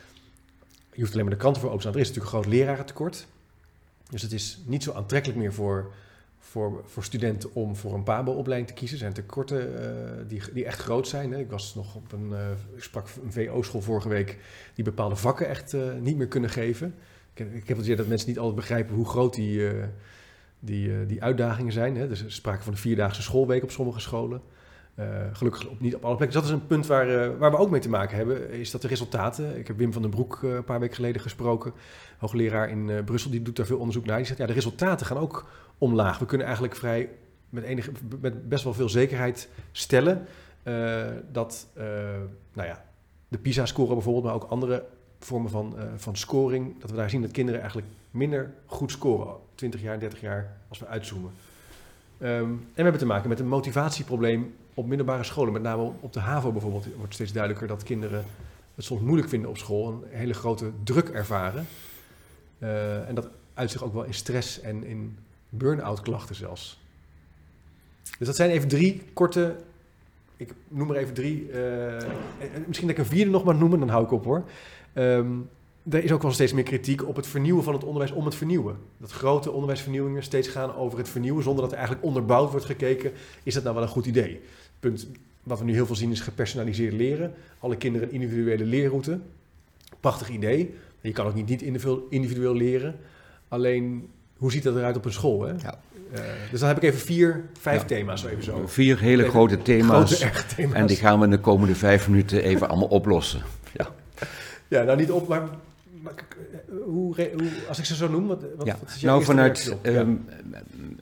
je 0.93 1.01
hoeft 1.01 1.13
alleen 1.13 1.25
maar 1.25 1.35
de 1.35 1.41
kranten 1.41 1.61
voor 1.63 1.71
open 1.71 1.83
te 1.83 1.89
staan. 1.89 2.01
Er 2.01 2.09
is 2.09 2.15
natuurlijk 2.15 2.35
een 2.35 2.43
groot 2.43 2.59
lerarentekort. 2.59 3.27
Dus 4.11 4.23
het 4.23 4.33
is 4.33 4.61
niet 4.67 4.83
zo 4.83 4.93
aantrekkelijk 4.93 5.39
meer 5.39 5.53
voor, 5.53 5.93
voor, 6.41 6.83
voor 6.85 7.05
studenten 7.05 7.55
om 7.55 7.77
voor 7.77 7.95
een 7.95 8.03
PABO-opleiding 8.03 8.71
te 8.71 8.77
kiezen. 8.77 8.97
Er 8.97 9.03
zijn 9.03 9.13
tekorten 9.13 9.73
uh, 9.73 10.29
die, 10.29 10.43
die 10.53 10.65
echt 10.65 10.81
groot 10.81 11.09
zijn. 11.09 11.33
Hè. 11.33 11.39
Ik 11.39 11.51
was 11.51 11.75
nog 11.75 11.95
op 11.95 12.13
een, 12.13 12.31
uh, 12.31 12.51
ik 12.77 12.83
sprak 12.83 13.09
een 13.23 13.33
VO-school 13.33 13.81
vorige 13.81 14.09
week 14.09 14.39
die 14.75 14.85
bepaalde 14.85 15.17
vakken 15.17 15.49
echt 15.49 15.73
uh, 15.73 15.83
niet 16.01 16.17
meer 16.17 16.29
kunnen 16.29 16.51
geven. 16.51 16.95
Ik, 17.35 17.53
ik 17.53 17.69
heb 17.69 17.77
het 17.77 17.97
dat 17.97 18.07
mensen 18.07 18.29
niet 18.29 18.39
altijd 18.39 18.57
begrijpen 18.57 18.95
hoe 18.95 19.09
groot 19.09 19.35
die, 19.35 19.71
die, 20.59 21.07
die 21.07 21.23
uitdagingen 21.23 21.73
zijn. 21.73 21.97
Hè. 21.97 22.09
Dus 22.09 22.25
er 22.25 22.33
sprake 22.33 22.63
van 22.63 22.73
een 22.73 22.79
vierdaagse 22.79 23.23
schoolweek 23.23 23.63
op 23.63 23.71
sommige 23.71 24.01
scholen. 24.01 24.41
Uh, 25.01 25.07
gelukkig 25.33 25.67
op, 25.67 25.81
niet 25.81 25.95
op 25.95 26.05
alle 26.05 26.17
plekken. 26.17 26.41
Dus 26.41 26.49
dat 26.49 26.57
is 26.57 26.61
een 26.61 26.67
punt 26.67 26.87
waar, 26.87 27.09
uh, 27.09 27.39
waar 27.39 27.51
we 27.51 27.57
ook 27.57 27.71
mee 27.71 27.81
te 27.81 27.89
maken 27.89 28.17
hebben. 28.17 28.51
Is 28.51 28.71
dat 28.71 28.83
de 28.83 28.89
resultaten. 28.89 29.59
Ik 29.59 29.67
heb 29.67 29.77
Wim 29.77 29.93
van 29.93 30.03
den 30.03 30.11
Broek 30.11 30.41
uh, 30.43 30.55
een 30.55 30.65
paar 30.65 30.81
weken 30.81 30.95
geleden 30.95 31.21
gesproken. 31.21 31.73
Hoogleraar 32.19 32.71
in 32.71 33.05
Brussel. 33.05 33.31
Die 33.31 33.43
doet 33.43 33.57
daar 33.57 33.67
veel 33.67 33.79
onderzoek 33.79 34.07
naar. 34.07 34.17
Die 34.17 34.27
zegt 34.27 34.39
ja, 34.39 34.47
de 34.47 34.53
resultaten 34.53 35.07
gaan 35.07 35.19
ook 35.19 35.47
omlaag. 35.79 36.19
We 36.19 36.27
kunnen 36.27 36.47
eigenlijk 36.47 36.77
vrij 36.77 37.09
met, 37.49 37.65
enige, 37.65 37.91
met 38.21 38.49
best 38.49 38.65
wel 38.65 38.75
veel 38.75 38.89
zekerheid 38.89 39.49
stellen 39.73 40.27
dat 41.33 41.67
nou 42.53 42.69
ja, 42.69 42.85
de 43.29 43.39
PISA-score 43.39 43.95
bijvoorbeeld, 43.95 44.25
maar 44.25 44.35
ook 44.35 44.51
andere 44.51 44.85
vormen 45.19 45.51
van, 45.51 45.75
van 45.97 46.17
scoring, 46.17 46.81
dat 46.81 46.91
we 46.91 46.97
daar 46.97 47.11
zien 47.11 47.23
dat 47.23 47.31
kinderen 47.31 47.61
eigenlijk 47.61 47.91
minder 48.11 48.53
goed 48.67 48.91
scoren. 48.91 49.35
20 49.55 49.83
jaar, 49.83 50.01
30 50.01 50.21
jaar 50.21 50.57
als 50.69 50.79
we 50.79 50.87
uitzoomen. 50.87 51.31
Um, 52.23 52.29
en 52.29 52.59
we 52.75 52.83
hebben 52.83 53.01
te 53.01 53.07
maken 53.07 53.29
met 53.29 53.41
een 53.41 53.49
motivatieprobleem 53.49 54.55
op 54.81 54.87
middelbare 54.87 55.25
scholen, 55.25 55.53
met 55.53 55.63
name 55.63 55.93
op 56.01 56.13
de 56.13 56.21
HAVO 56.21 56.53
bijvoorbeeld, 56.53 56.87
wordt 56.97 57.15
steeds 57.15 57.33
duidelijker 57.33 57.69
dat 57.69 57.83
kinderen 57.83 58.25
het 58.75 58.85
soms 58.85 59.01
moeilijk 59.01 59.29
vinden 59.29 59.51
op 59.51 59.59
school, 59.59 59.89
een 59.89 60.19
hele 60.19 60.35
grote 60.35 60.71
druk 60.85 61.09
ervaren. 61.09 61.67
Uh, 62.59 63.09
en 63.09 63.15
dat 63.15 63.29
uit 63.55 63.71
zich 63.71 63.85
ook 63.85 63.93
wel 63.93 64.05
in 64.05 64.15
stress 64.15 64.61
en 64.61 64.85
in 64.85 65.19
burn-out 65.49 66.01
klachten 66.01 66.35
zelfs. 66.35 66.81
Dus 68.19 68.27
dat 68.27 68.37
zijn 68.37 68.51
even 68.51 68.69
drie 68.69 69.03
korte, 69.13 69.57
ik 70.37 70.55
noem 70.69 70.91
er 70.91 70.97
even 70.97 71.15
drie, 71.15 71.51
uh, 71.51 71.57
misschien 72.67 72.89
dat 72.89 72.97
ik 72.97 73.05
een 73.05 73.11
vierde 73.11 73.31
nog 73.31 73.45
maar 73.45 73.55
noemen, 73.55 73.79
dan 73.79 73.89
hou 73.89 74.05
ik 74.05 74.13
op 74.13 74.25
hoor. 74.25 74.45
Um, 74.95 75.49
er 75.89 76.05
is 76.05 76.13
ook 76.13 76.23
wel 76.23 76.33
steeds 76.33 76.53
meer 76.53 76.65
kritiek 76.65 77.09
op 77.09 77.17
het 77.17 77.27
vernieuwen 77.27 77.65
van 77.65 77.73
het 77.73 77.85
onderwijs 77.85 78.13
om 78.13 78.25
het 78.25 78.35
vernieuwen. 78.35 78.77
Dat 78.97 79.11
grote 79.11 79.51
onderwijsvernieuwingen 79.51 80.23
steeds 80.23 80.49
gaan 80.49 80.75
over 80.75 80.99
het 80.99 81.09
vernieuwen 81.09 81.43
zonder 81.43 81.63
dat 81.63 81.73
er 81.73 81.79
eigenlijk 81.79 82.07
onderbouwd 82.07 82.51
wordt 82.51 82.67
gekeken, 82.67 83.13
is 83.43 83.55
dat 83.55 83.63
nou 83.63 83.75
wel 83.75 83.85
een 83.85 83.91
goed 83.91 84.07
idee? 84.07 84.41
Punt 84.81 85.09
wat 85.43 85.59
we 85.59 85.65
nu 85.65 85.73
heel 85.73 85.87
veel 85.87 85.97
zien 85.97 86.11
is 86.11 86.21
gepersonaliseerd 86.21 86.93
leren. 86.93 87.35
Alle 87.59 87.77
kinderen 87.77 88.09
een 88.09 88.15
individuele 88.15 88.65
leerroute. 88.65 89.19
Prachtig 90.01 90.29
idee. 90.29 90.75
Je 91.01 91.13
kan 91.13 91.27
ook 91.27 91.35
niet, 91.35 91.49
niet 91.49 91.63
individueel 92.11 92.55
leren. 92.55 92.97
Alleen, 93.49 94.09
hoe 94.37 94.53
ziet 94.53 94.63
dat 94.63 94.77
eruit 94.77 94.97
op 94.97 95.05
een 95.05 95.13
school? 95.13 95.43
Hè? 95.43 95.53
Ja. 95.53 95.81
Uh, 96.13 96.19
dus 96.51 96.61
dan 96.61 96.69
heb 96.69 96.77
ik 96.77 96.83
even 96.83 97.01
vier, 97.01 97.45
vijf 97.61 97.85
thema's 97.85 98.25
even 98.25 98.45
zo. 98.45 98.67
Vier 98.67 98.99
hele 98.99 99.29
grote 99.29 99.63
thema's, 99.63 100.15
grote, 100.15 100.55
thema's. 100.57 100.75
En 100.75 100.87
die 100.87 100.97
gaan 100.97 101.19
we 101.19 101.25
in 101.25 101.31
de 101.31 101.39
komende 101.39 101.75
vijf 101.75 102.09
minuten 102.09 102.43
even 102.43 102.69
allemaal 102.69 102.89
oplossen. 102.89 103.43
Ja. 103.73 103.89
ja, 104.69 104.83
nou 104.83 104.99
niet 104.99 105.11
op, 105.11 105.29
maar 105.29 105.49
hoe, 106.85 107.15
hoe, 107.15 107.49
als 107.69 107.79
ik 107.79 107.85
ze 107.85 107.95
zo 107.95 108.09
noem, 108.09 108.27
wat, 108.27 108.45
wat, 108.57 108.67
ja. 108.67 108.79
is 108.95 109.03
Nou, 109.03 109.25
vanuit, 109.25 109.77
um, 109.83 110.25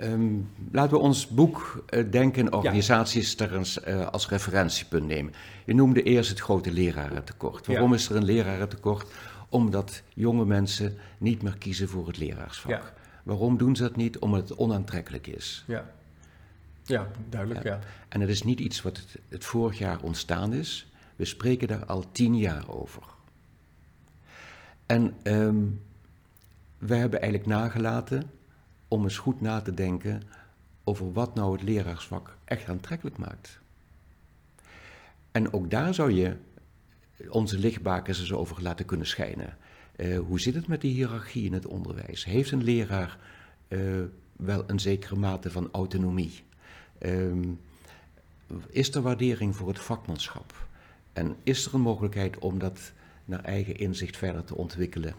um, 0.01 0.51
laten 0.73 0.97
we 0.97 1.03
ons 1.03 1.29
boek 1.29 1.85
uh, 1.91 2.11
Denken 2.11 2.53
Organisaties 2.53 3.35
ja. 3.37 3.47
als, 3.47 3.79
uh, 3.89 4.07
als 4.07 4.29
referentiepunt 4.29 5.07
nemen. 5.07 5.33
Je 5.65 5.75
noemde 5.75 6.03
eerst 6.03 6.31
het 6.31 6.41
grote 6.41 6.73
lerarentekort. 6.73 7.67
Waarom 7.67 7.95
is 7.95 8.09
er 8.09 8.17
een 8.17 8.25
lerarentekort? 8.25 9.13
Omdat 9.49 10.03
jonge 10.15 10.45
mensen 10.45 10.97
niet 11.19 11.43
meer 11.43 11.57
kiezen 11.59 11.89
voor 11.89 12.07
het 12.07 12.19
leraarsvak. 12.19 12.93
Waarom 13.23 13.57
doen 13.57 13.77
ze 13.77 13.83
dat 13.83 13.97
niet? 13.97 14.19
Omdat 14.19 14.49
het 14.49 14.59
onaantrekkelijk 14.59 15.27
is. 15.27 15.65
Ja, 15.67 15.91
ja 16.85 17.09
duidelijk, 17.29 17.65
ja. 17.65 17.79
En 18.09 18.21
het 18.21 18.31
is 18.31 18.43
niet 18.43 18.61
iets 18.61 18.83
wat 18.83 18.97
het, 18.97 19.17
het 19.29 19.45
vorig 19.45 19.79
jaar 19.79 20.01
ontstaan 20.03 20.53
is. 20.53 20.93
We 21.17 21.25
spreken 21.25 21.69
daar 21.69 21.85
al 21.85 22.05
tien 22.13 22.37
jaar 22.37 22.69
over. 22.69 23.03
En 24.87 25.15
um, 25.23 25.81
we 26.79 26.95
hebben 26.95 27.21
eigenlijk 27.21 27.51
nagelaten 27.51 28.31
om 28.89 29.03
eens 29.03 29.19
goed 29.19 29.41
na 29.41 29.61
te 29.61 29.75
denken 29.75 30.23
over 30.85 31.13
wat 31.13 31.35
nou 31.35 31.53
het 31.53 31.63
leraarsvak 31.63 32.37
echt 32.45 32.69
aantrekkelijk 32.69 33.19
maakt. 33.19 33.59
En 35.31 35.53
ook 35.53 35.71
daar 35.71 35.95
zou 35.95 36.13
je 36.13 36.37
onze 37.29 37.59
lichtbakens 37.59 38.21
eens 38.21 38.33
over 38.33 38.63
laten 38.63 38.85
kunnen 38.85 39.07
schijnen. 39.07 39.57
Uh, 39.97 40.19
hoe 40.19 40.41
zit 40.41 40.55
het 40.55 40.67
met 40.67 40.81
die 40.81 40.93
hiërarchie 40.93 41.45
in 41.45 41.53
het 41.53 41.67
onderwijs? 41.67 42.25
Heeft 42.25 42.51
een 42.51 42.65
leraar 42.65 43.19
uh, 43.69 44.03
wel 44.37 44.65
een 44.67 44.81
zekere 44.81 45.17
mate 45.17 45.51
van 45.51 45.69
autonomie? 45.73 46.43
Um, 47.03 47.61
is 48.69 48.95
er 48.95 49.03
waardering 49.03 49.57
voor 49.57 49.69
het 49.69 49.79
vakmanschap? 49.79 50.67
En 51.13 51.37
is 51.43 51.67
er 51.67 51.75
een 51.75 51.81
mogelijkheid 51.81 52.39
om 52.39 52.59
dat 52.59 52.93
naar 53.25 53.45
eigen 53.45 53.77
inzicht 53.77 54.17
verder 54.17 54.45
te 54.45 54.55
ontwikkelen 54.55 55.15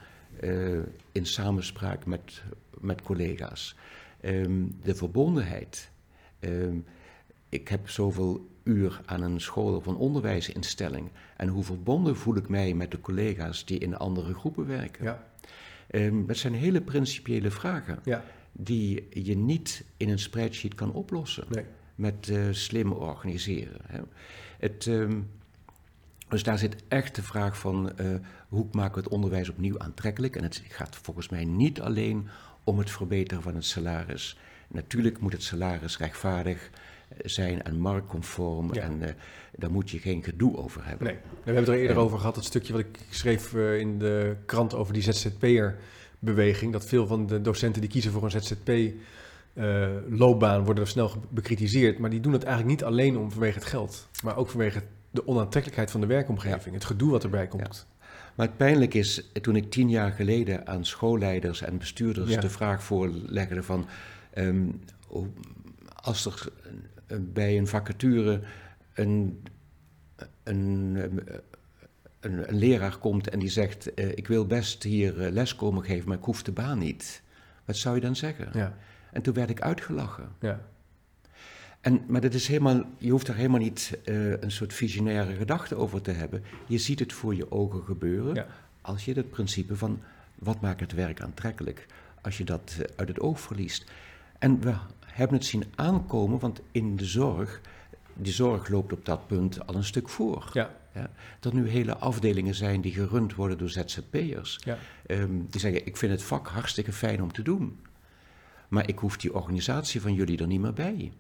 in 1.12 1.26
samenspraak 1.26 2.06
met, 2.06 2.44
met 2.80 3.02
collega's. 3.02 3.76
Um, 4.22 4.78
de 4.84 4.96
verbondenheid. 4.96 5.92
Um, 6.40 6.86
ik 7.50 7.68
heb 7.68 7.90
zoveel 7.90 8.50
uur 8.64 9.02
aan 9.06 9.22
een 9.22 9.42
school 9.42 9.76
of 9.76 9.86
een 9.86 9.96
onderwijsinstelling. 9.96 11.10
En 11.38 11.48
hoe 11.48 11.64
verbonden 11.64 12.16
voel 12.16 12.36
ik 12.36 12.50
mij 12.50 12.74
met 12.74 12.92
de 12.92 13.02
collega's 13.02 13.66
die 13.66 13.80
in 13.80 13.98
andere 13.98 14.34
groepen 14.34 14.68
werken? 14.68 15.04
Ja. 15.04 15.28
Um, 15.92 16.26
dat 16.28 16.38
zijn 16.38 16.54
hele 16.54 16.82
principiële 16.82 17.52
vragen 17.52 18.00
ja. 18.04 18.24
die 18.52 19.08
je 19.24 19.38
niet 19.38 19.86
in 19.98 20.10
een 20.10 20.20
spreadsheet 20.20 20.76
kan 20.76 20.94
oplossen 20.94 21.46
nee. 21.50 21.66
met 21.96 22.28
uh, 22.28 22.48
slim 22.52 22.92
organiseren. 22.92 23.82
Hè. 23.84 24.00
Het, 24.60 24.86
um, 24.86 25.30
dus 26.30 26.44
daar 26.44 26.58
zit 26.58 26.76
echt 26.88 27.16
de 27.16 27.24
vraag 27.24 27.58
van 27.58 27.92
uh, 28.02 28.08
hoe 28.50 28.66
maken 28.72 28.96
we 28.96 29.00
het 29.00 29.10
onderwijs 29.10 29.50
opnieuw 29.50 29.80
aantrekkelijk? 29.80 30.36
En 30.36 30.44
het 30.44 30.62
gaat 30.68 31.00
volgens 31.02 31.30
mij 31.30 31.46
niet 31.46 31.82
alleen 31.82 32.28
om 32.64 32.80
het 32.80 32.92
verbeteren 32.92 33.44
van 33.44 33.56
het 33.56 33.66
salaris. 33.66 34.38
Natuurlijk 34.68 35.20
moet 35.20 35.32
het 35.32 35.44
salaris 35.44 35.98
rechtvaardig 35.98 36.70
zijn 37.26 37.64
en 37.64 37.80
marktconform. 37.80 38.72
En 38.72 39.02
uh, 39.02 39.08
daar 39.56 39.72
moet 39.72 39.90
je 39.90 40.00
geen 40.00 40.24
gedoe 40.24 40.58
over 40.58 40.86
hebben. 40.86 41.08
Nee, 41.08 41.16
we 41.16 41.22
hebben 41.44 41.64
het 41.64 41.74
er 41.74 41.80
eerder 41.80 41.98
over 41.98 42.18
gehad, 42.18 42.36
het 42.36 42.46
stukje 42.46 42.74
wat 42.74 42.82
ik 42.82 43.00
schreef 43.10 43.54
uh, 43.54 43.80
in 43.80 44.00
de 44.00 44.36
krant 44.46 44.74
over 44.74 44.94
die 44.94 45.04
ZZP'er-beweging. 45.04 46.72
Dat 46.72 46.86
veel 46.86 47.08
van 47.08 47.28
de 47.28 47.42
docenten 47.42 47.82
die 47.82 47.90
kiezen 47.90 48.12
voor 48.12 48.24
een 48.24 48.32
ZZP-loopbaan 48.32 50.60
uh, 50.60 50.66
worden 50.66 50.84
er 50.84 50.90
snel 50.90 51.12
bekritiseerd. 51.30 52.00
Maar 52.00 52.10
die 52.10 52.20
doen 52.20 52.34
het 52.34 52.44
eigenlijk 52.44 52.80
niet 52.80 52.88
alleen 52.88 53.18
om 53.18 53.32
vanwege 53.32 53.60
het 53.60 53.68
geld, 53.68 54.08
maar 54.24 54.38
ook 54.38 54.50
vanwege 54.50 54.84
de 55.12 55.28
onaantrekkelijkheid 55.28 55.92
van 55.92 56.02
de 56.02 56.08
werkomgeving, 56.08 56.66
ja. 56.66 56.72
het 56.72 56.86
gedoe 56.86 57.12
wat 57.12 57.24
erbij 57.24 57.48
komt. 57.48 57.88
Ja. 57.88 58.08
Maar 58.36 58.48
het 58.48 58.58
pijnlijk 58.58 58.94
is, 58.94 59.32
toen 59.42 59.56
ik 59.56 59.72
tien 59.72 59.90
jaar 59.90 60.12
geleden 60.12 60.68
aan 60.68 60.86
schoolleiders 60.86 61.62
en 61.62 61.78
bestuurders 61.78 62.30
ja. 62.30 62.40
de 62.40 62.50
vraag 62.50 62.84
voorlegde 62.84 63.64
van... 63.64 63.86
Um, 64.38 64.82
als 65.96 66.26
er 66.26 66.48
bij 67.20 67.58
een 67.58 67.68
vacature 67.68 68.42
een, 68.94 69.44
een, 70.44 70.96
een, 70.96 71.22
een 72.20 72.46
leraar 72.50 72.98
komt 72.98 73.30
en 73.30 73.40
die 73.40 73.50
zegt: 73.50 74.00
uh, 74.00 74.10
Ik 74.10 74.28
wil 74.28 74.46
best 74.46 74.84
hier 74.84 75.26
uh, 75.26 75.32
les 75.32 75.56
komen 75.56 75.84
geven, 75.84 76.08
maar 76.08 76.18
ik 76.18 76.24
hoef 76.24 76.44
de 76.44 76.52
baan 76.52 76.80
niet. 76.80 77.22
Wat 77.66 77.78
zou 77.78 77.96
je 77.96 78.02
dan 78.02 78.16
zeggen? 78.16 78.50
Ja. 78.54 78.78
En 79.12 79.22
toen 79.22 79.34
werd 79.34 79.50
ik 79.50 79.62
uitgelachen. 79.62 80.30
Ja. 80.40 80.62
En, 81.82 82.02
maar 82.08 82.22
dat 82.22 82.34
is 82.34 82.48
helemaal, 82.48 82.84
je 82.98 83.12
hoeft 83.12 83.26
daar 83.26 83.36
helemaal 83.36 83.60
niet 83.60 84.00
uh, 84.06 84.32
een 84.32 84.52
soort 84.52 84.74
visionaire 84.74 85.36
gedachte 85.36 85.76
over 85.76 86.02
te 86.02 86.12
hebben. 86.12 86.44
Je 86.66 86.78
ziet 86.78 87.00
het 87.00 87.14
voor 87.14 87.36
je 87.36 87.52
ogen 87.52 87.84
gebeuren 87.84 88.36
ja. 88.36 88.48
als 88.82 89.06
je 89.06 89.14
het 89.14 89.30
principe 89.30 89.76
van 89.76 90.02
wat 90.36 90.62
maakt 90.62 90.80
het 90.80 90.94
werk 90.94 91.22
aantrekkelijk, 91.22 91.86
als 92.22 92.38
je 92.38 92.44
dat 92.44 92.76
uit 92.96 93.08
het 93.08 93.20
oog 93.20 93.40
verliest. 93.40 93.92
En 94.40 94.62
we 94.62 94.76
hebben 95.06 95.38
het 95.38 95.46
zien 95.46 95.64
aankomen, 95.76 96.40
want 96.40 96.62
in 96.72 96.96
de 96.96 97.06
zorg, 97.06 97.62
die 98.14 98.34
zorg 98.34 98.70
loopt 98.70 98.94
op 98.94 99.06
dat 99.06 99.28
punt 99.28 99.68
al 99.68 99.76
een 99.76 99.84
stuk 99.84 100.10
voor. 100.10 100.50
Ja. 100.54 100.78
Ja, 100.94 101.10
dat 101.40 101.54
nu 101.54 101.68
hele 101.68 101.98
afdelingen 101.98 102.56
zijn 102.56 102.82
die 102.82 102.94
gerund 102.94 103.36
worden 103.36 103.58
door 103.58 103.70
ZZP'ers. 103.70 104.60
Ja. 104.64 104.78
Um, 105.08 105.48
die 105.50 105.60
zeggen, 105.60 105.86
ik 105.86 105.98
vind 105.98 106.12
het 106.12 106.24
vak 106.24 106.48
hartstikke 106.48 106.94
fijn 106.94 107.22
om 107.22 107.32
te 107.32 107.42
doen. 107.42 107.80
Maar 108.68 108.88
ik 108.88 108.98
hoef 108.98 109.18
die 109.18 109.34
organisatie 109.34 110.02
van 110.02 110.14
jullie 110.14 110.38
er 110.38 110.48
niet 110.48 110.62
meer 110.62 110.74
bij. 110.74 111.12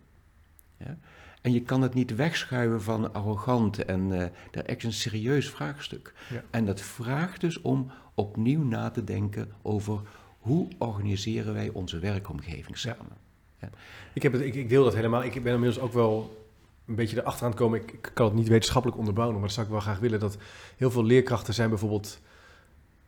Ja? 0.79 0.97
En 1.41 1.53
je 1.53 1.61
kan 1.61 1.81
het 1.81 1.93
niet 1.93 2.15
wegschuiven 2.15 2.81
van 2.81 3.13
arrogant 3.13 3.85
en 3.85 4.11
uh, 4.11 4.19
dat 4.19 4.31
is 4.53 4.61
echt 4.61 4.83
een 4.83 4.93
serieus 4.93 5.49
vraagstuk. 5.49 6.13
Ja. 6.29 6.43
En 6.49 6.65
dat 6.65 6.81
vraagt 6.81 7.41
dus 7.41 7.61
om 7.61 7.91
opnieuw 8.13 8.63
na 8.63 8.89
te 8.89 9.03
denken 9.03 9.51
over 9.61 9.99
hoe 10.39 10.67
organiseren 10.77 11.53
wij 11.53 11.69
onze 11.69 11.99
werkomgeving 11.99 12.77
samen. 12.77 13.17
Ja. 13.59 13.69
Ik, 14.13 14.21
heb 14.21 14.33
het, 14.33 14.41
ik, 14.41 14.55
ik 14.55 14.69
deel 14.69 14.83
dat 14.83 14.95
helemaal. 14.95 15.23
Ik 15.23 15.43
ben 15.43 15.53
inmiddels 15.53 15.83
ook 15.83 15.93
wel 15.93 16.45
een 16.85 16.95
beetje 16.95 17.21
erachteraan 17.21 17.53
komen. 17.53 17.81
Ik, 17.81 17.91
ik, 17.91 18.11
kan 18.13 18.25
het 18.25 18.35
niet 18.35 18.47
wetenschappelijk 18.47 18.99
onderbouwen, 18.99 19.37
maar 19.37 19.45
dat 19.45 19.55
zou 19.55 19.65
ik 19.65 19.71
wel 19.71 19.81
graag 19.81 19.99
willen. 19.99 20.19
Dat 20.19 20.37
heel 20.77 20.91
veel 20.91 21.03
leerkrachten 21.03 21.53
zijn 21.53 21.69
bijvoorbeeld 21.69 22.19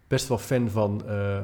best 0.07 0.27
wel 0.27 0.37
fan 0.37 0.69
van... 0.69 1.01
Uh, 1.05 1.43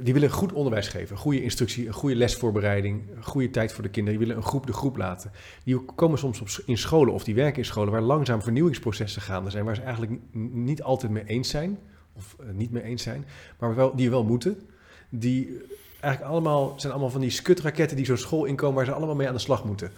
die 0.00 0.12
willen 0.12 0.30
goed 0.30 0.52
onderwijs 0.52 0.88
geven, 0.88 1.16
goede 1.16 1.42
instructie, 1.42 1.86
een 1.86 1.92
goede 1.92 2.16
lesvoorbereiding, 2.16 3.02
goede 3.20 3.50
tijd 3.50 3.72
voor 3.72 3.82
de 3.82 3.88
kinderen. 3.88 4.18
Die 4.18 4.28
willen 4.28 4.42
een 4.42 4.48
groep 4.48 4.66
de 4.66 4.72
groep 4.72 4.96
laten. 4.96 5.32
Die 5.64 5.84
komen 5.84 6.18
soms 6.18 6.62
in 6.64 6.78
scholen 6.78 7.14
of 7.14 7.24
die 7.24 7.34
werken 7.34 7.58
in 7.58 7.64
scholen 7.64 7.92
waar 7.92 8.00
langzaam 8.00 8.42
vernieuwingsprocessen 8.42 9.22
gaande 9.22 9.50
zijn, 9.50 9.64
waar 9.64 9.74
ze 9.74 9.82
eigenlijk 9.82 10.20
niet 10.52 10.82
altijd 10.82 11.12
mee 11.12 11.24
eens 11.26 11.48
zijn, 11.48 11.78
of 12.12 12.36
uh, 12.40 12.46
niet 12.52 12.70
mee 12.70 12.82
eens 12.82 13.02
zijn, 13.02 13.24
maar 13.58 13.74
wel, 13.74 13.96
die 13.96 14.10
wel 14.10 14.24
moeten. 14.24 14.68
Die 15.08 15.60
eigenlijk 16.00 16.32
allemaal, 16.32 16.72
zijn 16.76 16.92
allemaal 16.92 17.10
van 17.10 17.20
die 17.20 17.30
skutraketten 17.30 17.96
die 17.96 18.06
zo'n 18.06 18.16
school 18.16 18.44
inkomen 18.44 18.76
waar 18.76 18.84
ze 18.84 18.92
allemaal 18.92 19.14
mee 19.14 19.28
aan 19.28 19.34
de 19.34 19.40
slag 19.40 19.64
moeten. 19.64 19.90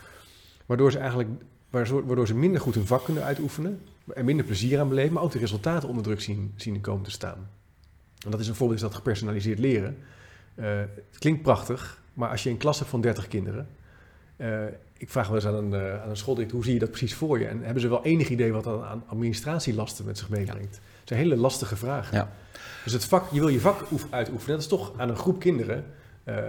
Waardoor 0.67 0.93
ze 0.93 0.99
eigenlijk 0.99 1.31
waardoor 1.71 2.27
ze 2.27 2.35
minder 2.35 2.61
goed 2.61 2.75
hun 2.75 2.87
vak 2.87 3.05
kunnen 3.05 3.25
uitoefenen 3.25 3.81
en 4.15 4.25
minder 4.25 4.45
plezier 4.45 4.81
aan 4.81 4.89
beleven, 4.89 5.13
maar 5.13 5.23
ook 5.23 5.33
de 5.33 5.39
resultaten 5.39 5.89
onder 5.89 6.05
druk 6.05 6.21
zien, 6.21 6.53
zien 6.57 6.81
komen 6.81 7.05
te 7.05 7.11
staan. 7.11 7.49
En 8.25 8.31
dat 8.31 8.41
is 8.41 8.49
een 8.49 8.55
voorbeeld 8.55 8.81
is 8.81 8.87
dat 8.87 8.95
gepersonaliseerd 8.95 9.59
leren. 9.59 9.97
Uh, 10.55 10.79
het 11.11 11.19
klinkt 11.19 11.43
prachtig, 11.43 12.03
maar 12.15 12.31
als 12.31 12.43
je 12.43 12.51
een 12.51 12.57
klas 12.57 12.79
hebt 12.79 12.91
van 12.91 13.01
30 13.01 13.29
kinderen, 13.29 13.69
uh, 14.37 14.65
ik 14.97 15.11
vraag 15.11 15.27
wel 15.27 15.37
eens 15.37 15.47
aan 15.47 15.55
een, 15.55 15.73
uh, 15.73 16.03
aan 16.03 16.09
een 16.09 16.17
schooldirecteur, 16.17 16.57
hoe 16.57 16.65
zie 16.65 16.75
je 16.75 16.81
dat 16.81 16.91
precies 16.91 17.15
voor 17.15 17.39
je? 17.39 17.47
En 17.47 17.63
hebben 17.63 17.83
ze 17.83 17.89
wel 17.89 18.05
enig 18.05 18.29
idee 18.29 18.53
wat 18.53 18.65
dat 18.65 18.83
aan 18.83 19.05
administratielasten 19.07 20.05
met 20.05 20.19
zich 20.19 20.29
meebrengt? 20.29 20.75
Ja. 20.75 20.81
Dat 20.99 21.09
zijn 21.09 21.21
hele 21.21 21.37
lastige 21.37 21.77
vragen. 21.77 22.17
Ja. 22.17 22.33
Dus 22.85 22.93
het 22.93 23.05
vak, 23.05 23.33
je 23.33 23.41
wil 23.41 23.49
je 23.49 23.61
vak 23.61 23.85
uitoefenen, 24.11 24.55
dat 24.55 24.61
is 24.61 24.67
toch 24.67 24.93
aan 24.97 25.09
een 25.09 25.17
groep 25.17 25.41
kinderen 25.41 25.85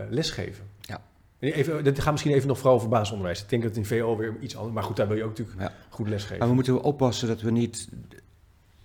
lesgeven. 0.10 0.66
Ja. 0.82 1.02
Even, 1.40 1.84
dat 1.84 2.00
gaat 2.00 2.12
misschien 2.12 2.34
even 2.34 2.48
nog 2.48 2.58
vooral 2.58 2.76
over 2.76 2.90
basisonderwijs. 2.90 3.42
Ik 3.42 3.50
denk 3.50 3.64
dat 3.64 3.76
in 3.76 3.86
VO 3.86 4.18
weer 4.18 4.36
iets 4.40 4.56
anders 4.56 4.74
Maar 4.74 4.84
goed, 4.84 4.96
daar 4.96 5.08
wil 5.08 5.18
je 5.18 5.24
ook 5.24 5.30
natuurlijk 5.30 5.60
ja. 5.60 5.72
goed 5.90 6.08
lesgeven. 6.08 6.38
Maar 6.38 6.48
we 6.48 6.54
moeten 6.54 6.82
oppassen 6.82 7.28
dat 7.28 7.42
we 7.42 7.52
niet 7.52 7.88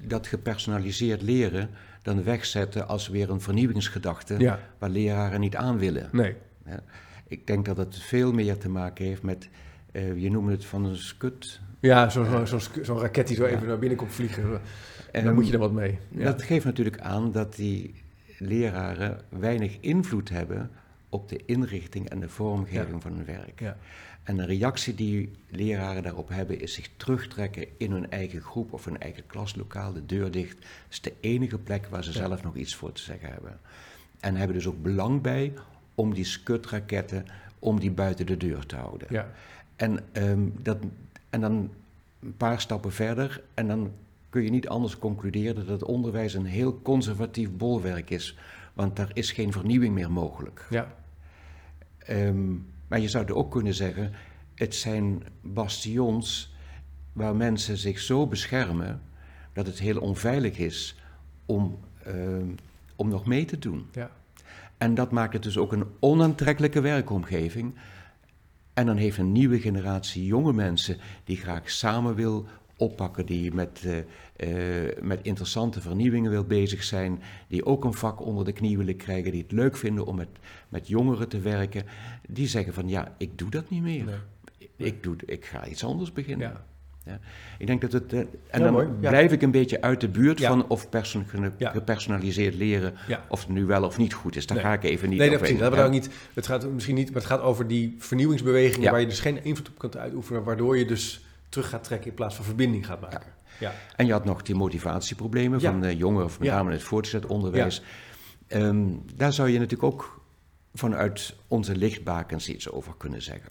dat 0.02 0.26
gepersonaliseerd 0.26 1.22
leren 1.22 1.70
dan 2.02 2.22
wegzetten 2.22 2.88
als 2.88 3.08
weer 3.08 3.30
een 3.30 3.40
vernieuwingsgedachte 3.40 4.38
ja. 4.38 4.58
waar 4.78 4.90
leraren 4.90 5.40
niet 5.40 5.56
aan 5.56 5.78
willen. 5.78 6.08
Nee. 6.12 6.34
Ja. 6.66 6.80
Ik 7.26 7.46
denk 7.46 7.64
dat 7.64 7.76
het 7.76 7.98
veel 7.98 8.32
meer 8.32 8.58
te 8.58 8.68
maken 8.68 9.04
heeft 9.04 9.22
met, 9.22 9.48
uh, 9.92 10.22
je 10.22 10.30
noemt 10.30 10.50
het 10.50 10.64
van 10.64 10.84
een 10.84 10.96
skut. 10.96 11.60
Ja, 11.80 12.08
zo'n 12.08 12.24
zo, 12.24 12.44
zo, 12.44 12.58
zo, 12.58 12.82
zo 12.82 12.98
raket 12.98 13.26
die 13.26 13.36
zo 13.36 13.44
even 13.44 13.66
naar 13.66 13.78
binnen 13.78 13.98
komt 13.98 14.12
vliegen. 14.12 14.60
En 15.12 15.24
dan 15.24 15.34
moet 15.34 15.46
je 15.46 15.52
er 15.52 15.58
wat 15.58 15.72
mee. 15.72 15.98
Dat 16.08 16.42
geeft 16.42 16.64
natuurlijk 16.64 17.00
aan 17.00 17.32
dat 17.32 17.56
die 17.56 17.94
leraren 18.38 19.20
weinig 19.28 19.76
invloed 19.80 20.28
hebben 20.28 20.70
op 21.08 21.28
de 21.28 21.40
inrichting 21.46 22.08
en 22.08 22.20
de 22.20 22.28
vormgeving 22.28 23.02
van 23.02 23.12
hun 23.12 23.24
werk. 23.24 23.74
En 24.28 24.36
de 24.36 24.44
reactie 24.44 24.94
die 24.94 25.30
leraren 25.48 26.02
daarop 26.02 26.28
hebben, 26.28 26.60
is 26.60 26.72
zich 26.72 26.90
terugtrekken 26.96 27.66
in 27.76 27.92
hun 27.92 28.10
eigen 28.10 28.40
groep 28.40 28.72
of 28.72 28.84
hun 28.84 29.00
eigen 29.00 29.26
klaslokaal, 29.26 29.92
de 29.92 30.06
deur 30.06 30.30
dicht. 30.30 30.58
Dat 30.58 30.68
is 30.90 31.00
de 31.00 31.12
enige 31.20 31.58
plek 31.58 31.86
waar 31.86 32.04
ze 32.04 32.12
zelf 32.12 32.42
nog 32.42 32.56
iets 32.56 32.74
voor 32.74 32.92
te 32.92 33.02
zeggen 33.02 33.28
hebben. 33.28 33.60
En 34.20 34.36
hebben 34.36 34.56
dus 34.56 34.66
ook 34.66 34.82
belang 34.82 35.20
bij 35.20 35.52
om 35.94 36.14
die 36.14 36.24
skutraketten, 36.24 37.26
om 37.58 37.80
die 37.80 37.90
buiten 37.90 38.26
de 38.26 38.36
deur 38.36 38.66
te 38.66 38.76
houden. 38.76 39.08
Ja. 39.10 39.30
En, 39.76 39.98
um, 40.12 40.54
dat, 40.62 40.78
en 41.30 41.40
dan 41.40 41.70
een 42.20 42.36
paar 42.36 42.60
stappen 42.60 42.92
verder 42.92 43.42
en 43.54 43.68
dan 43.68 43.92
kun 44.30 44.42
je 44.42 44.50
niet 44.50 44.68
anders 44.68 44.98
concluderen 44.98 45.54
dat 45.54 45.66
het 45.80 45.84
onderwijs 45.84 46.34
een 46.34 46.44
heel 46.44 46.80
conservatief 46.82 47.50
bolwerk 47.50 48.10
is. 48.10 48.36
Want 48.72 48.96
daar 48.96 49.10
is 49.12 49.32
geen 49.32 49.52
vernieuwing 49.52 49.94
meer 49.94 50.10
mogelijk. 50.10 50.66
Ja. 50.70 50.94
Um, 52.10 52.66
maar 52.88 53.00
je 53.00 53.08
zou 53.08 53.24
er 53.24 53.34
ook 53.34 53.50
kunnen 53.50 53.74
zeggen, 53.74 54.12
het 54.54 54.74
zijn 54.74 55.22
bastions 55.40 56.54
waar 57.12 57.36
mensen 57.36 57.76
zich 57.76 57.98
zo 57.98 58.26
beschermen 58.26 59.02
dat 59.52 59.66
het 59.66 59.78
heel 59.78 60.00
onveilig 60.00 60.58
is 60.58 60.96
om, 61.46 61.78
um, 62.06 62.54
om 62.96 63.08
nog 63.08 63.26
mee 63.26 63.44
te 63.44 63.58
doen. 63.58 63.86
Ja. 63.92 64.10
En 64.78 64.94
dat 64.94 65.10
maakt 65.10 65.32
het 65.32 65.42
dus 65.42 65.58
ook 65.58 65.72
een 65.72 65.86
onaantrekkelijke 66.00 66.80
werkomgeving. 66.80 67.74
En 68.74 68.86
dan 68.86 68.96
heeft 68.96 69.18
een 69.18 69.32
nieuwe 69.32 69.60
generatie 69.60 70.26
jonge 70.26 70.52
mensen 70.52 70.96
die 71.24 71.36
graag 71.36 71.70
samen 71.70 72.14
wil 72.14 72.46
oppakken, 72.78 73.26
die 73.26 73.54
met, 73.54 73.82
uh, 73.86 73.96
uh, 73.96 75.02
met 75.02 75.20
interessante 75.22 75.80
vernieuwingen 75.80 76.30
wil 76.30 76.44
bezig 76.44 76.84
zijn, 76.84 77.22
die 77.48 77.64
ook 77.64 77.84
een 77.84 77.94
vak 77.94 78.20
onder 78.20 78.44
de 78.44 78.52
knie 78.52 78.76
willen 78.78 78.96
krijgen, 78.96 79.32
die 79.32 79.42
het 79.42 79.52
leuk 79.52 79.76
vinden 79.76 80.06
om 80.06 80.16
met, 80.16 80.28
met 80.68 80.88
jongeren 80.88 81.28
te 81.28 81.40
werken, 81.40 81.84
die 82.28 82.48
zeggen 82.48 82.74
van 82.74 82.88
ja, 82.88 83.14
ik 83.18 83.38
doe 83.38 83.50
dat 83.50 83.70
niet 83.70 83.82
meer. 83.82 84.04
Nee. 84.04 84.88
Ik, 84.88 85.02
doe, 85.02 85.16
ik 85.26 85.44
ga 85.44 85.66
iets 85.66 85.84
anders 85.84 86.12
beginnen. 86.12 86.48
Ja. 86.48 86.64
Ja. 87.08 87.18
Ik 87.58 87.66
denk 87.66 87.80
dat 87.80 87.92
het. 87.92 88.12
Uh, 88.12 88.20
en 88.50 88.62
dan 88.62 88.72
mooi. 88.72 88.86
blijf 88.86 89.32
ik 89.32 89.42
een 89.42 89.50
beetje 89.50 89.80
uit 89.80 90.00
de 90.00 90.08
buurt 90.08 90.44
van 90.44 90.68
of 90.68 90.88
perso 90.88 91.22
gepersonaliseerd 91.58 92.54
leren. 92.54 92.94
of 93.28 93.40
het 93.40 93.48
nu 93.48 93.64
wel 93.64 93.84
of 93.84 93.98
niet 93.98 94.14
goed 94.14 94.36
is. 94.36 94.46
Daar 94.46 94.58
ga 94.58 94.72
ik 94.72 94.84
even 94.84 95.08
niet 95.08 95.18
nee, 95.18 95.34
over. 95.34 95.48
Nee, 95.48 95.58
dat 95.58 95.74
we 95.74 95.82
ook 95.82 95.90
niet. 95.90 96.10
Het 96.34 96.46
gaat 96.46 96.70
misschien 96.70 96.94
niet, 96.94 97.06
maar 97.06 97.22
het 97.22 97.30
gaat 97.30 97.40
over 97.40 97.66
die 97.66 97.96
vernieuwingsbewegingen 97.98 98.90
waar 98.90 99.00
je 99.00 99.06
dus 99.06 99.20
geen 99.20 99.44
invloed 99.44 99.68
op 99.68 99.78
kunt 99.78 99.96
uitoefenen, 99.96 100.42
waardoor 100.42 100.78
je 100.78 100.84
dus 100.84 101.27
terug 101.48 101.68
gaat 101.68 101.84
trekken 101.84 102.08
in 102.08 102.14
plaats 102.14 102.34
van 102.34 102.44
verbinding 102.44 102.86
gaat 102.86 103.00
maken. 103.00 103.32
Ja. 103.58 103.72
En 103.96 104.06
je 104.06 104.12
had 104.12 104.24
nog 104.24 104.42
die 104.42 104.54
motivatieproblemen 104.54 105.60
van 105.60 105.84
uh, 105.84 105.98
jongeren, 105.98 106.26
of 106.26 106.38
met 106.38 106.48
name 106.48 106.70
in 106.70 106.76
het 106.76 106.84
voortgezet 106.84 107.26
onderwijs. 107.26 107.82
Ehm, 108.46 108.86
daar 109.14 109.32
zou 109.32 109.48
je 109.48 109.58
natuurlijk 109.58 109.92
ook 109.92 110.20
vanuit 110.74 111.34
onze 111.48 111.76
lichtbakens 111.76 112.48
iets 112.48 112.70
over 112.70 112.94
kunnen 112.96 113.22
zeggen. 113.22 113.50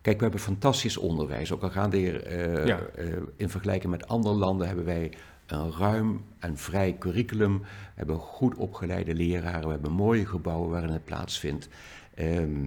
Kijk, 0.00 0.16
we 0.16 0.22
hebben 0.22 0.40
fantastisch 0.40 0.96
onderwijs. 0.96 1.52
Ook 1.52 1.62
al 1.62 1.70
gaan 1.70 1.90
de, 1.90 2.18
eh, 2.20 2.66
Ja. 2.66 2.78
eh, 2.94 3.06
in 3.36 3.48
vergelijking 3.48 3.90
met 3.90 4.08
andere 4.08 4.34
landen 4.34 4.66
hebben 4.66 4.84
wij 4.84 5.12
een 5.46 5.72
ruim 5.72 6.24
en 6.38 6.56
vrij 6.56 6.96
curriculum. 6.98 7.58
We 7.58 7.66
hebben 7.94 8.18
goed 8.18 8.54
opgeleide 8.54 9.14
leraren. 9.14 9.64
We 9.64 9.70
hebben 9.70 9.92
mooie 9.92 10.26
gebouwen 10.26 10.70
waarin 10.70 10.90
het 10.90 11.04
plaatsvindt. 11.04 11.68
Ehm, 12.14 12.66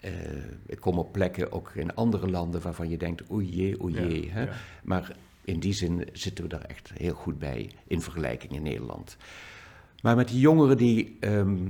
eh, 0.00 0.12
ik 0.66 0.80
kom 0.80 0.98
op 0.98 1.12
plekken, 1.12 1.52
ook 1.52 1.72
in 1.74 1.94
andere 1.94 2.30
landen, 2.30 2.62
waarvan 2.62 2.88
je 2.88 2.96
denkt, 2.96 3.30
oei 3.30 3.48
jee, 3.48 3.82
oei 3.82 3.94
Ja, 3.94 4.06
jee. 4.06 4.30
Hè? 4.30 4.42
ja. 4.42 4.52
Maar 4.82 5.16
in 5.44 5.60
die 5.60 5.72
zin 5.72 6.08
zitten 6.12 6.44
we 6.44 6.50
daar 6.50 6.64
echt 6.64 6.90
heel 6.94 7.14
goed 7.14 7.38
bij 7.38 7.70
in 7.86 8.00
vergelijking 8.00 8.52
in 8.52 8.62
Nederland. 8.62 9.16
Maar 10.02 10.16
met 10.16 10.28
die 10.28 10.40
jongeren 10.40 10.76
die 10.76 11.16
ehm, 11.20 11.68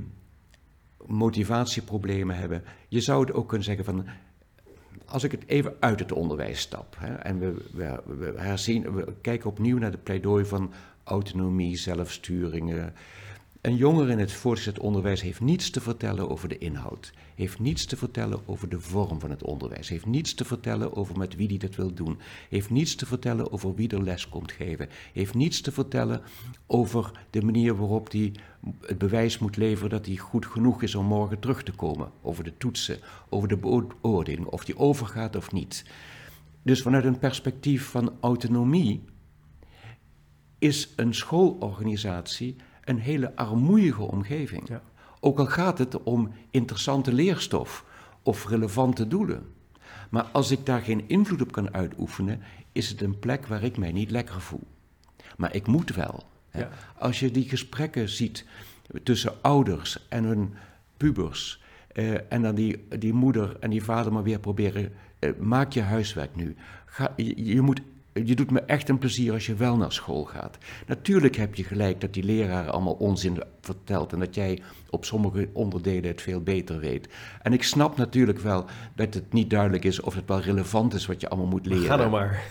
motivatieproblemen 1.05 2.35
hebben, 2.35 2.63
je 2.87 3.01
zou 3.01 3.25
het 3.25 3.33
ook 3.33 3.47
kunnen 3.47 3.65
zeggen 3.65 3.85
van, 3.85 4.05
als 5.05 5.23
ik 5.23 5.31
het 5.31 5.47
even 5.47 5.75
uit 5.79 5.99
het 5.99 6.11
onderwijs 6.11 6.59
stap 6.59 6.95
hè, 6.99 7.13
en 7.13 7.39
we, 7.39 7.53
we, 7.71 8.01
we, 8.05 8.33
herzien, 8.35 8.93
we 8.93 9.13
kijken 9.21 9.49
opnieuw 9.49 9.77
naar 9.77 9.91
de 9.91 9.97
pleidooi 9.97 10.45
van 10.45 10.71
autonomie, 11.03 11.77
zelfsturingen. 11.77 12.93
Een 13.61 13.75
jongere 13.75 14.11
in 14.11 14.19
het 14.19 14.31
voortgezet 14.31 14.79
onderwijs 14.79 15.21
heeft 15.21 15.39
niets 15.39 15.69
te 15.69 15.81
vertellen 15.81 16.29
over 16.29 16.49
de 16.49 16.57
inhoud, 16.57 17.13
heeft 17.41 17.59
niets 17.59 17.85
te 17.85 17.97
vertellen 17.97 18.39
over 18.45 18.69
de 18.69 18.79
vorm 18.79 19.19
van 19.19 19.29
het 19.29 19.43
onderwijs, 19.43 19.89
heeft 19.89 20.05
niets 20.05 20.33
te 20.33 20.45
vertellen 20.45 20.95
over 20.95 21.17
met 21.17 21.35
wie 21.35 21.47
die 21.47 21.59
dat 21.59 21.75
wil 21.75 21.93
doen, 21.93 22.19
heeft 22.49 22.69
niets 22.69 22.95
te 22.95 23.05
vertellen 23.05 23.51
over 23.51 23.75
wie 23.75 23.89
er 23.89 24.03
les 24.03 24.29
komt 24.29 24.51
geven, 24.51 24.89
heeft 25.13 25.33
niets 25.33 25.61
te 25.61 25.71
vertellen 25.71 26.21
over 26.67 27.11
de 27.29 27.41
manier 27.41 27.75
waarop 27.75 28.11
hij 28.11 28.33
het 28.81 28.97
bewijs 28.97 29.37
moet 29.37 29.57
leveren 29.57 29.89
dat 29.89 30.05
hij 30.05 30.15
goed 30.15 30.45
genoeg 30.45 30.81
is 30.81 30.95
om 30.95 31.05
morgen 31.05 31.39
terug 31.39 31.63
te 31.63 31.71
komen, 31.71 32.11
over 32.21 32.43
de 32.43 32.57
toetsen, 32.57 32.99
over 33.29 33.47
de 33.47 33.57
beoordeling, 33.57 34.45
of 34.45 34.65
die 34.65 34.77
overgaat 34.77 35.35
of 35.35 35.51
niet. 35.51 35.85
Dus 36.61 36.81
vanuit 36.81 37.05
een 37.05 37.19
perspectief 37.19 37.85
van 37.85 38.13
autonomie 38.19 39.03
is 40.59 40.93
een 40.95 41.13
schoolorganisatie 41.13 42.55
een 42.83 42.99
hele 42.99 43.35
armoeige 43.35 44.03
omgeving. 44.03 44.67
Ja. 44.67 44.81
Ook 45.23 45.39
al 45.39 45.45
gaat 45.45 45.77
het 45.77 46.03
om 46.03 46.31
interessante 46.49 47.13
leerstof 47.13 47.85
of 48.23 48.47
relevante 48.47 49.07
doelen. 49.07 49.45
Maar 50.09 50.23
als 50.23 50.51
ik 50.51 50.65
daar 50.65 50.81
geen 50.81 51.03
invloed 51.07 51.41
op 51.41 51.51
kan 51.51 51.73
uitoefenen, 51.73 52.41
is 52.71 52.89
het 52.89 53.01
een 53.01 53.19
plek 53.19 53.47
waar 53.47 53.63
ik 53.63 53.77
mij 53.77 53.91
niet 53.91 54.11
lekker 54.11 54.41
voel. 54.41 54.67
Maar 55.37 55.55
ik 55.55 55.67
moet 55.67 55.95
wel. 55.95 56.23
Ja. 56.51 56.69
Als 56.97 57.19
je 57.19 57.31
die 57.31 57.49
gesprekken 57.49 58.09
ziet 58.09 58.45
tussen 59.03 59.33
ouders 59.41 60.07
en 60.09 60.23
hun 60.23 60.53
pubers, 60.97 61.61
eh, 61.87 62.31
en 62.31 62.41
dan 62.41 62.55
die, 62.55 62.87
die 62.99 63.13
moeder 63.13 63.57
en 63.59 63.69
die 63.69 63.83
vader 63.83 64.13
maar 64.13 64.23
weer 64.23 64.39
proberen, 64.39 64.93
eh, 65.19 65.31
maak 65.39 65.71
je 65.71 65.81
huiswerk 65.81 66.35
nu. 66.35 66.55
Ga, 66.85 67.13
je, 67.15 67.45
je 67.45 67.61
moet 67.61 67.81
je 68.13 68.35
doet 68.35 68.51
me 68.51 68.61
echt 68.61 68.89
een 68.89 68.97
plezier 68.97 69.33
als 69.33 69.45
je 69.45 69.55
wel 69.55 69.77
naar 69.77 69.91
school 69.91 70.23
gaat. 70.23 70.57
Natuurlijk 70.87 71.35
heb 71.35 71.55
je 71.55 71.63
gelijk 71.63 72.01
dat 72.01 72.13
die 72.13 72.23
leraar 72.23 72.69
allemaal 72.69 72.93
onzin 72.93 73.43
vertelt 73.61 74.13
en 74.13 74.19
dat 74.19 74.35
jij 74.35 74.61
op 74.91 75.05
sommige 75.05 75.49
onderdelen 75.53 76.09
het 76.09 76.21
veel 76.21 76.41
beter 76.41 76.79
weet. 76.79 77.07
En 77.41 77.53
ik 77.53 77.63
snap 77.63 77.97
natuurlijk 77.97 78.39
wel 78.39 78.65
dat 78.95 79.13
het 79.13 79.33
niet 79.33 79.49
duidelijk 79.49 79.83
is 79.85 79.99
of 80.01 80.15
het 80.15 80.23
wel 80.27 80.39
relevant 80.41 80.93
is 80.93 81.05
wat 81.05 81.21
je 81.21 81.29
allemaal 81.29 81.47
moet 81.49 81.65
leren. 81.65 81.85
Ga 81.85 81.95
nou 81.95 82.09
maar. 82.09 82.41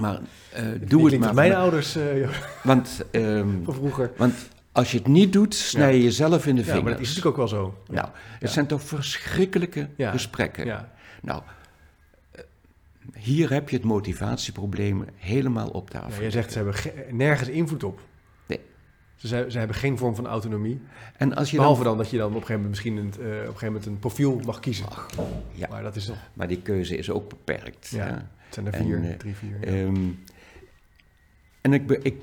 Maar 0.00 0.18
Die 0.78 0.88
doe 0.88 1.10
het 1.10 1.20
maar. 1.20 1.34
mijn 1.34 1.54
ouders 1.54 1.96
eh, 1.96 2.28
Want, 2.62 3.04
van 3.64 3.74
vroeger. 3.74 4.10
want 4.16 4.34
als 4.72 4.90
je 4.92 4.98
het 4.98 5.06
niet 5.06 5.32
doet, 5.32 5.54
snij 5.54 5.94
je 5.96 6.02
jezelf 6.02 6.46
in 6.46 6.54
de 6.54 6.60
Ja, 6.60 6.66
vingers. 6.66 6.82
maar 6.84 6.92
dat 6.92 7.00
is 7.00 7.08
natuurlijk 7.08 7.38
ook 7.38 7.48
wel 7.50 7.58
zo. 7.60 7.74
Nou, 7.88 8.06
het 8.14 8.40
Ja. 8.40 8.48
zijn 8.48 8.66
toch 8.66 8.82
verschrikkelijke 8.82 9.88
Ja. 9.96 10.10
gesprekken. 10.10 10.66
Ja. 10.66 10.92
Nou, 11.22 11.42
eh, 12.32 12.42
hier 13.14 13.50
heb 13.52 13.68
je 13.68 13.76
het 13.76 13.84
motivatieprobleem 13.84 15.04
helemaal 15.16 15.68
op 15.68 15.90
tafel. 15.90 16.14
Ja, 16.14 16.20
jij 16.20 16.30
zegt 16.30 16.50
ze 16.52 16.56
hebben 16.56 16.74
ge- 16.74 17.06
nergens 17.10 17.48
invloed 17.48 17.84
op. 17.84 18.00
Ze, 19.28 19.44
ze 19.48 19.58
hebben 19.58 19.76
geen 19.76 19.98
vorm 19.98 20.14
van 20.14 20.26
autonomie. 20.26 20.80
En 21.16 21.34
als 21.34 21.50
je 21.50 21.56
Behalve 21.56 21.82
dan, 21.82 21.92
dan 21.92 22.02
dat 22.02 22.10
je 22.10 22.16
dan 22.16 22.26
op 22.26 22.34
een 22.34 22.40
gegeven 22.46 22.62
moment 22.62 22.70
misschien 22.70 22.96
een, 22.96 23.12
eh, 23.12 23.38
op 23.38 23.40
een 23.40 23.46
gegeven 23.46 23.66
moment 23.66 23.86
een 23.86 23.98
profiel 23.98 24.40
mag 24.44 24.60
kiezen. 24.60 24.86
ja, 25.52 25.68
Maar 25.70 25.82
dat 25.82 25.96
is 25.96 26.04
toch... 26.04 26.16
maar 26.34 26.48
die 26.48 26.62
keuze 26.62 26.96
is 26.96 27.10
ook 27.10 27.28
beperkt. 27.28 27.88
Ja. 27.88 28.06
hè. 28.06 28.12
Het 28.12 28.54
zijn 28.54 28.66
er 28.66 28.72
En, 28.72 28.84
vier, 28.84 29.10
eh, 29.10 29.16
drie, 29.16 29.34
vier. 29.34 29.56
ja. 29.60 29.66
Ehm, 29.66 30.08
en 31.60 31.72
ik, 31.72 31.90
ik, 31.90 32.14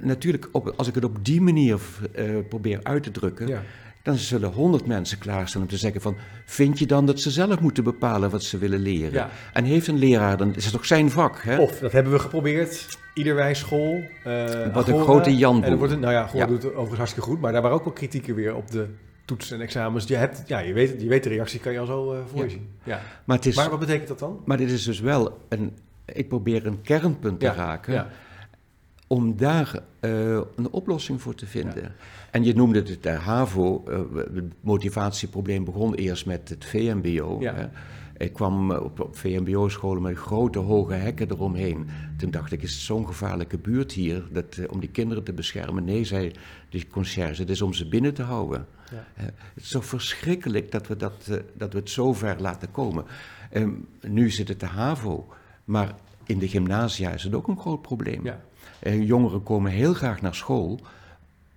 natuurlijk, 0.00 0.48
op, 0.52 0.74
als 0.76 0.88
ik 0.88 0.94
het 0.94 1.04
op 1.04 1.24
die 1.24 1.40
manier 1.40 1.80
eh, 2.14 2.24
probeer 2.48 2.80
uit 2.82 3.02
te 3.02 3.10
drukken, 3.10 3.46
ja. 3.46 3.62
Dan 4.06 4.16
zullen 4.16 4.52
honderd 4.52 4.86
mensen 4.86 5.18
klaarstaan 5.18 5.62
om 5.62 5.68
te 5.68 5.76
zeggen 5.76 6.00
van, 6.00 6.16
vind 6.44 6.78
je 6.78 6.86
dan 6.86 7.06
dat 7.06 7.20
ze 7.20 7.30
zelf 7.30 7.60
moeten 7.60 7.84
bepalen 7.84 8.30
wat 8.30 8.42
ze 8.42 8.58
willen 8.58 8.80
leren? 8.80 9.12
Ja. 9.12 9.30
En 9.52 9.64
heeft 9.64 9.86
een 9.86 9.98
leraar, 9.98 10.36
dan 10.36 10.54
is 10.54 10.64
het 10.64 10.72
toch 10.72 10.86
zijn 10.86 11.10
vak, 11.10 11.42
hè? 11.42 11.58
Of, 11.58 11.78
dat 11.78 11.92
hebben 11.92 12.12
we 12.12 12.18
geprobeerd. 12.18 12.98
Iederwijs 13.14 13.58
school. 13.58 14.02
eh 14.24 14.72
Wat 14.74 14.88
een 14.88 15.00
grote 15.00 15.36
Jan 15.36 15.64
En 15.64 15.76
wordt 15.76 16.00
nou 16.00 16.12
ja, 16.12 16.28
Ja. 16.32 16.46
doet 16.46 16.62
het 16.62 16.70
overigens 16.72 16.96
hartstikke 16.98 17.28
goed. 17.28 17.40
Maar 17.40 17.52
daar 17.52 17.62
waren 17.62 17.76
ook 17.76 17.84
wel 17.84 17.92
kritieken 17.92 18.34
weer 18.34 18.54
op 18.54 18.70
de 18.70 18.86
toetsen 19.24 19.56
en 19.56 19.62
examens. 19.62 20.06
Je, 20.06 20.16
hebt, 20.16 20.42
ja, 20.46 20.58
je, 20.58 20.72
weet, 20.72 20.90
het- 20.90 21.02
je 21.02 21.08
weet 21.08 21.22
de 21.22 21.28
reactie, 21.28 21.60
kan 21.60 21.72
je 21.72 21.78
al 21.78 21.86
zo 21.86 22.12
eh, 22.12 22.18
voor 22.32 22.44
je 22.44 22.50
Ja. 22.50 22.58
Ja. 22.84 23.00
Maar, 23.24 23.36
het 23.36 23.46
is, 23.46 23.56
Maar 23.56 23.70
wat 23.70 23.78
betekent 23.78 24.08
dat 24.08 24.18
dan? 24.18 24.40
maar 24.44 24.56
dit 24.56 24.70
is 24.70 24.84
dus 24.84 25.00
wel 25.00 25.38
een, 25.48 25.76
ik 26.04 26.28
probeer 26.28 26.66
een 26.66 26.82
kernpunt 26.82 27.40
te 27.40 27.52
raken, 27.52 27.92
Ja. 27.92 28.08
Om 29.06 29.36
daar 29.36 29.82
eh, 30.00 30.30
een 30.30 30.70
oplossing 30.70 31.22
voor 31.22 31.34
te 31.34 31.46
vinden. 31.46 31.94
En 32.30 32.44
je 32.44 32.54
noemde 32.54 32.78
het 32.78 33.02
de 33.02 33.10
HAVO, 33.10 33.84
eh, 33.88 34.00
het 34.34 34.44
motivatieprobleem 34.60 35.64
begon 35.64 35.94
eerst 35.94 36.26
met 36.26 36.48
het 36.48 36.64
VMBO. 36.64 37.36
Ja. 37.40 37.70
Ik 38.16 38.32
kwam 38.32 38.70
eh, 38.72 38.82
op, 38.82 39.00
op 39.00 39.16
VMBO-scholen 39.16 40.02
met 40.02 40.16
grote 40.16 40.58
hoge 40.58 40.94
hekken 40.94 41.30
eromheen. 41.30 41.88
Toen 42.16 42.30
dacht 42.30 42.52
ik, 42.52 42.62
is 42.62 42.72
het 42.72 42.80
zo'n 42.80 43.06
gevaarlijke 43.06 43.58
buurt 43.58 43.92
hier 43.92 44.24
dat, 44.32 44.56
eh, 44.56 44.64
om 44.70 44.80
die 44.80 44.88
kinderen 44.88 45.22
te 45.24 45.32
beschermen? 45.32 45.84
Nee, 45.84 46.04
zei 46.04 46.32
de 46.70 46.86
conciërge, 46.86 47.40
het 47.40 47.50
is 47.50 47.62
om 47.62 47.72
ze 47.72 47.88
binnen 47.88 48.14
te 48.14 48.22
houden. 48.22 48.66
Ja. 48.90 49.04
Eh, 49.14 49.24
het 49.24 49.62
is 49.62 49.68
zo 49.68 49.80
verschrikkelijk 49.80 50.72
dat 50.72 50.86
we, 50.86 50.96
dat, 50.96 51.26
eh, 51.30 51.36
dat 51.56 51.72
we 51.72 51.78
het 51.78 51.90
zo 51.90 52.12
ver 52.12 52.40
laten 52.40 52.70
komen. 52.70 53.04
Ehm, 53.50 53.70
nu 54.00 54.30
zit 54.30 54.48
het 54.48 54.60
de 54.60 54.66
HAVO, 54.66 55.26
maar 55.64 55.94
in 56.24 56.38
de 56.38 56.48
gymnasia 56.48 57.10
is 57.10 57.22
het 57.22 57.34
ook 57.34 57.48
een 57.48 57.58
groot 57.58 57.82
probleem. 57.82 58.24
Ja. 58.24 58.40
Eh, 58.78 59.02
jongeren 59.06 59.42
komen 59.42 59.70
heel 59.70 59.94
graag 59.94 60.20
naar 60.20 60.34
school 60.34 60.80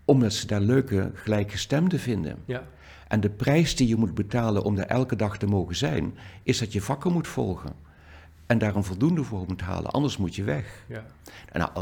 omdat 0.05 0.33
ze 0.33 0.47
daar 0.47 0.61
leuke 0.61 1.11
gelijkgestemden 1.13 1.99
vinden. 1.99 2.37
Ja. 2.45 2.63
En 3.07 3.19
de 3.19 3.29
prijs 3.29 3.75
die 3.75 3.87
je 3.87 3.95
moet 3.95 4.13
betalen 4.13 4.63
om 4.63 4.75
daar 4.75 4.85
elke 4.85 5.15
dag 5.15 5.37
te 5.37 5.45
mogen 5.45 5.75
zijn, 5.75 6.17
is 6.43 6.59
dat 6.59 6.73
je 6.73 6.81
vakken 6.81 7.11
moet 7.11 7.27
volgen. 7.27 7.73
En 8.45 8.57
daar 8.57 8.75
een 8.75 8.83
voldoende 8.83 9.23
voor 9.23 9.45
moet 9.47 9.61
halen, 9.61 9.91
anders 9.91 10.17
moet 10.17 10.35
je 10.35 10.43
weg. 10.43 10.85
ja. 10.87 11.05
En 11.51 11.73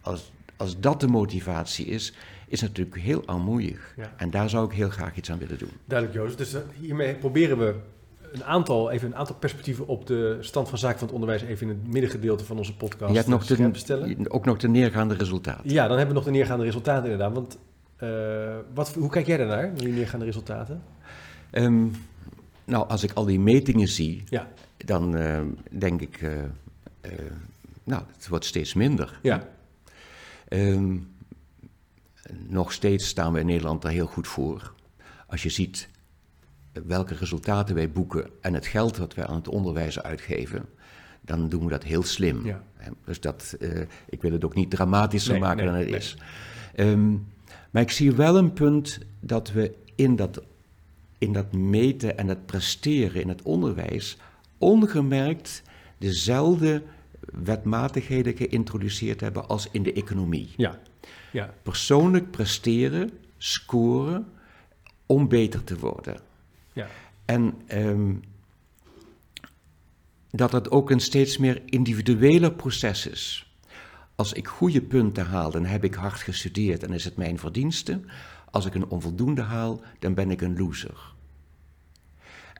als, 0.00 0.32
als 0.56 0.80
dat 0.80 1.00
de 1.00 1.06
motivatie 1.06 1.86
is, 1.86 2.14
is 2.46 2.60
het 2.60 2.70
natuurlijk 2.70 2.96
heel 2.96 3.26
armoeig. 3.26 3.94
Ja. 3.96 4.12
En 4.16 4.30
daar 4.30 4.48
zou 4.48 4.66
ik 4.66 4.72
heel 4.72 4.90
graag 4.90 5.16
iets 5.16 5.30
aan 5.30 5.38
willen 5.38 5.58
doen. 5.58 5.72
Duidelijk, 5.84 6.18
Joost. 6.18 6.38
Dus 6.38 6.54
eh, 6.54 6.60
hiermee 6.80 7.14
proberen 7.14 7.58
we 7.58 7.74
een 8.32 8.44
aantal, 8.44 8.90
even 8.90 9.08
een 9.08 9.16
aantal 9.16 9.36
perspectieven 9.36 9.86
op 9.86 10.06
de 10.06 10.36
stand 10.40 10.68
van 10.68 10.78
zaken 10.78 10.98
van 10.98 11.06
het 11.06 11.16
onderwijs 11.16 11.42
even 11.42 11.68
in 11.68 11.78
het 11.78 11.92
middengedeelte 11.92 12.44
van 12.44 12.58
onze 12.58 12.76
podcast 12.76 13.10
je 13.10 13.16
hebt 13.16 13.28
nog 13.28 13.44
te 13.44 13.56
de, 13.56 14.30
ook 14.30 14.44
nog 14.44 14.58
de 14.58 14.68
neergaande 14.68 15.14
resultaten. 15.14 15.70
Ja, 15.70 15.88
dan 15.88 15.96
hebben 15.96 16.08
we 16.08 16.14
nog 16.14 16.24
de 16.24 16.30
neergaande 16.30 16.64
resultaten 16.64 17.10
inderdaad. 17.10 17.32
Want 17.32 17.58
eh, 17.96 18.56
wat, 18.74 18.94
hoe 18.94 19.10
kijk 19.10 19.26
jij 19.26 19.36
daarnaar, 19.36 19.66
naar 19.66 19.76
die 19.76 19.92
neergaande 19.92 20.24
resultaten? 20.24 20.82
Ehm, 21.50 21.86
nou, 22.64 22.88
als 22.88 23.02
ik 23.02 23.12
al 23.12 23.24
die 23.24 23.40
metingen 23.40 23.88
zie, 23.88 24.24
Ja, 24.28 24.48
dan 24.76 25.16
eh, 25.16 25.40
denk 25.70 26.00
ik, 26.00 26.22
eh, 26.22 26.42
eh, 27.00 27.10
nou, 27.84 28.02
het 28.16 28.28
wordt 28.28 28.44
steeds 28.44 28.74
minder. 28.74 29.18
ja, 29.22 29.48
Ehm, 30.48 30.96
nog 32.48 32.72
steeds 32.72 33.06
staan 33.06 33.32
we 33.32 33.40
in 33.40 33.46
Nederland 33.46 33.82
daar 33.82 33.92
heel 33.92 34.06
goed 34.06 34.28
voor. 34.28 34.72
Als 35.26 35.42
je 35.42 35.48
ziet 35.48 35.88
welke 36.72 37.14
resultaten 37.14 37.74
wij 37.74 37.90
boeken 37.90 38.30
en 38.40 38.54
het 38.54 38.66
geld 38.66 38.96
wat 38.96 39.14
wij 39.14 39.26
aan 39.26 39.34
het 39.34 39.48
onderwijs 39.48 40.02
uitgeven, 40.02 40.68
dan 41.20 41.48
doen 41.48 41.64
we 41.64 41.70
dat 41.70 41.82
heel 41.82 42.02
slim. 42.02 42.46
Ja. 42.46 42.62
Dus 43.04 43.20
dat, 43.20 43.56
eh, 43.60 43.80
ik 44.08 44.22
wil 44.22 44.32
het 44.32 44.44
ook 44.44 44.54
niet 44.54 44.70
dramatischer 44.70 45.32
Nee, 45.32 45.40
maken 45.40 45.56
nee, 45.56 45.66
dan 45.66 45.74
het 45.74 45.88
nee. 45.88 45.98
is. 45.98 46.16
Ehm, 46.74 47.10
maar 47.70 47.82
ik 47.82 47.90
zie 47.90 48.12
wel 48.12 48.36
een 48.36 48.52
punt 48.52 48.98
dat 49.20 49.52
we 49.52 49.74
in 49.94 50.16
dat, 50.16 50.42
in 51.18 51.32
dat 51.32 51.52
meten 51.52 52.18
en 52.18 52.28
het 52.28 52.46
presteren 52.46 53.22
in 53.22 53.28
het 53.28 53.42
onderwijs 53.42 54.16
ongemerkt 54.58 55.62
dezelfde 55.98 56.82
wetmatigheden 57.20 58.36
geïntroduceerd 58.36 59.20
hebben 59.20 59.48
als 59.48 59.68
in 59.70 59.82
de 59.82 59.92
economie. 59.92 60.52
ja, 60.56 60.80
ja, 61.32 61.54
Persoonlijk 61.62 62.30
presteren, 62.30 63.10
scoren, 63.38 64.26
om 65.06 65.28
beter 65.28 65.64
te 65.64 65.78
worden. 65.78 66.16
Ja. 66.72 66.86
En 67.24 67.54
ehm, 67.66 68.14
dat 70.30 70.52
het 70.52 70.70
ook 70.70 70.90
een 70.90 71.00
steeds 71.00 71.38
meer 71.38 71.62
individueler 71.64 72.52
proces 72.52 73.06
is. 73.06 73.54
Als 74.14 74.32
ik 74.32 74.48
goede 74.48 74.80
punten 74.80 75.26
haal, 75.26 75.50
dan 75.50 75.64
heb 75.64 75.84
ik 75.84 75.94
hard 75.94 76.20
gestudeerd 76.20 76.82
en 76.82 76.92
is 76.92 77.04
het 77.04 77.16
mijn 77.16 77.38
verdienste. 77.38 78.00
Als 78.50 78.66
ik 78.66 78.74
een 78.74 78.88
onvoldoende 78.88 79.42
haal, 79.42 79.80
dan 79.98 80.14
ben 80.14 80.30
ik 80.30 80.40
een 80.40 80.58
loser. 80.58 81.12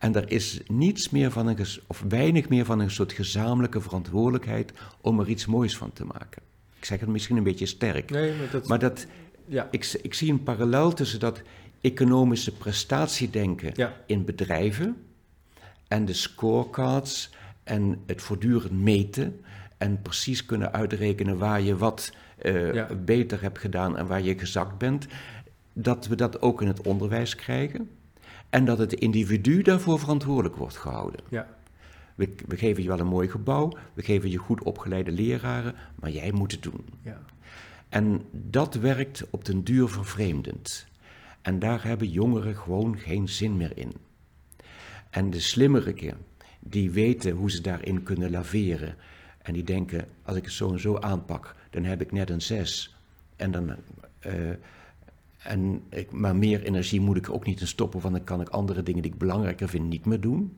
En 0.02 0.14
er 0.14 0.30
is 0.30 0.60
niets 0.66 1.10
meer 1.10 1.30
van 1.30 1.46
een, 1.46 1.66
of 1.86 2.04
weinig 2.08 2.48
meer 2.48 2.64
van 2.64 2.78
een 2.78 2.90
soort 2.90 3.12
gezamenlijke 3.12 3.80
verantwoordelijkheid 3.80 4.72
om 5.00 5.20
er 5.20 5.28
iets 5.28 5.46
moois 5.46 5.76
van 5.76 5.92
te 5.92 6.04
maken. 6.04 6.42
Ik 6.78 6.84
zeg 6.84 7.00
het 7.00 7.08
misschien 7.08 7.36
een 7.36 7.42
beetje 7.42 7.66
sterk. 7.66 8.10
Nee, 8.10 8.36
maar 8.36 8.50
dat, 8.50 8.68
Maar 8.68 8.78
dat, 8.78 9.06
ja, 9.46 9.68
ik, 9.70 9.98
ik 10.02 10.14
zie 10.14 10.32
een 10.32 10.42
parallel 10.42 10.92
tussen 10.92 11.20
dat 11.20 11.42
economische 11.83 12.53
prestatiedenken 12.53 13.70
Ja. 13.74 13.97
in 14.07 14.24
bedrijven 14.24 14.97
en 15.89 16.05
de 16.05 16.12
scorecards 16.12 17.30
en 17.64 18.01
het 18.07 18.22
voortdurend 18.22 18.72
meten 18.72 19.41
en 19.78 20.03
precies 20.03 20.47
kunnen 20.47 20.72
uitrekenen 20.72 21.39
waar 21.39 21.61
je 21.61 21.76
wat 21.76 22.12
eh, 22.39 22.74
Ja. 22.74 22.95
beter 22.95 23.43
hebt 23.43 23.59
gedaan 23.59 23.97
en 23.97 24.07
waar 24.07 24.22
je 24.22 24.39
gezakt 24.39 24.78
bent, 24.78 25.07
dat 25.72 26.07
we 26.07 26.14
dat 26.14 26.43
ook 26.43 26.62
in 26.62 26.68
het 26.68 26.80
onderwijs 26.87 27.35
krijgen 27.35 27.91
en 28.51 28.64
dat 28.64 28.78
het 28.78 28.93
individu 28.93 29.62
daarvoor 29.62 29.99
verantwoordelijk 29.99 30.57
wordt 30.57 30.76
gehouden. 30.76 31.20
ja, 31.28 31.49
We, 32.14 32.35
we 32.47 32.57
geven 32.57 32.83
je 32.83 32.89
wel 32.89 32.99
een 33.01 33.07
mooi 33.07 33.28
gebouw, 33.28 33.72
we 33.95 34.03
geven 34.03 34.30
je 34.30 34.37
goed 34.39 34.62
opgeleide 34.62 35.11
leraren, 35.12 35.74
maar 35.95 36.11
jij 36.11 36.33
moet 36.33 36.53
het 36.53 36.62
doen. 36.62 36.85
ja. 37.03 37.20
En 37.89 38.22
dat 38.30 38.74
werkt 38.74 39.24
op 39.30 39.45
den 39.45 39.64
duur 39.64 39.89
vervreemdend. 39.89 40.87
En 41.43 41.59
daar 41.59 41.84
hebben 41.84 42.09
jongeren 42.09 42.57
gewoon 42.57 42.99
geen 42.99 43.28
zin 43.28 43.57
meer 43.57 43.76
in. 43.78 43.93
En 45.11 45.30
de 45.30 45.40
slimmeriken, 45.40 46.16
die 46.61 46.90
weten 46.90 47.32
hoe 47.32 47.51
ze 47.51 47.61
daarin 47.61 48.03
kunnen 48.03 48.30
laveren. 48.30 48.95
En 49.43 49.53
die 49.53 49.64
denken, 49.64 50.09
als 50.22 50.36
ik 50.36 50.45
het 50.45 50.53
zo 50.53 50.72
en 50.72 50.80
zo 50.80 50.99
aanpak, 50.99 51.55
dan 51.70 51.84
heb 51.84 52.01
ik 52.01 52.12
net 52.12 52.30
een 52.30 52.43
zes. 52.43 52.97
En 53.36 53.51
dan, 53.51 53.74
eh, 54.18 54.32
en 55.43 55.82
ik, 55.88 56.12
maar 56.12 56.36
meer 56.36 56.62
energie 56.62 57.01
moet 57.01 57.16
ik 57.16 57.30
ook 57.30 57.47
niet 57.47 57.61
stoppen, 57.64 58.01
want 58.01 58.14
dan 58.14 58.24
kan 58.24 58.40
ik 58.40 58.49
andere 58.49 58.82
dingen 58.82 59.03
die 59.03 59.12
ik 59.12 59.18
belangrijker 59.18 59.68
vind 59.68 59.88
niet 59.88 60.05
meer 60.05 60.20
doen. 60.20 60.57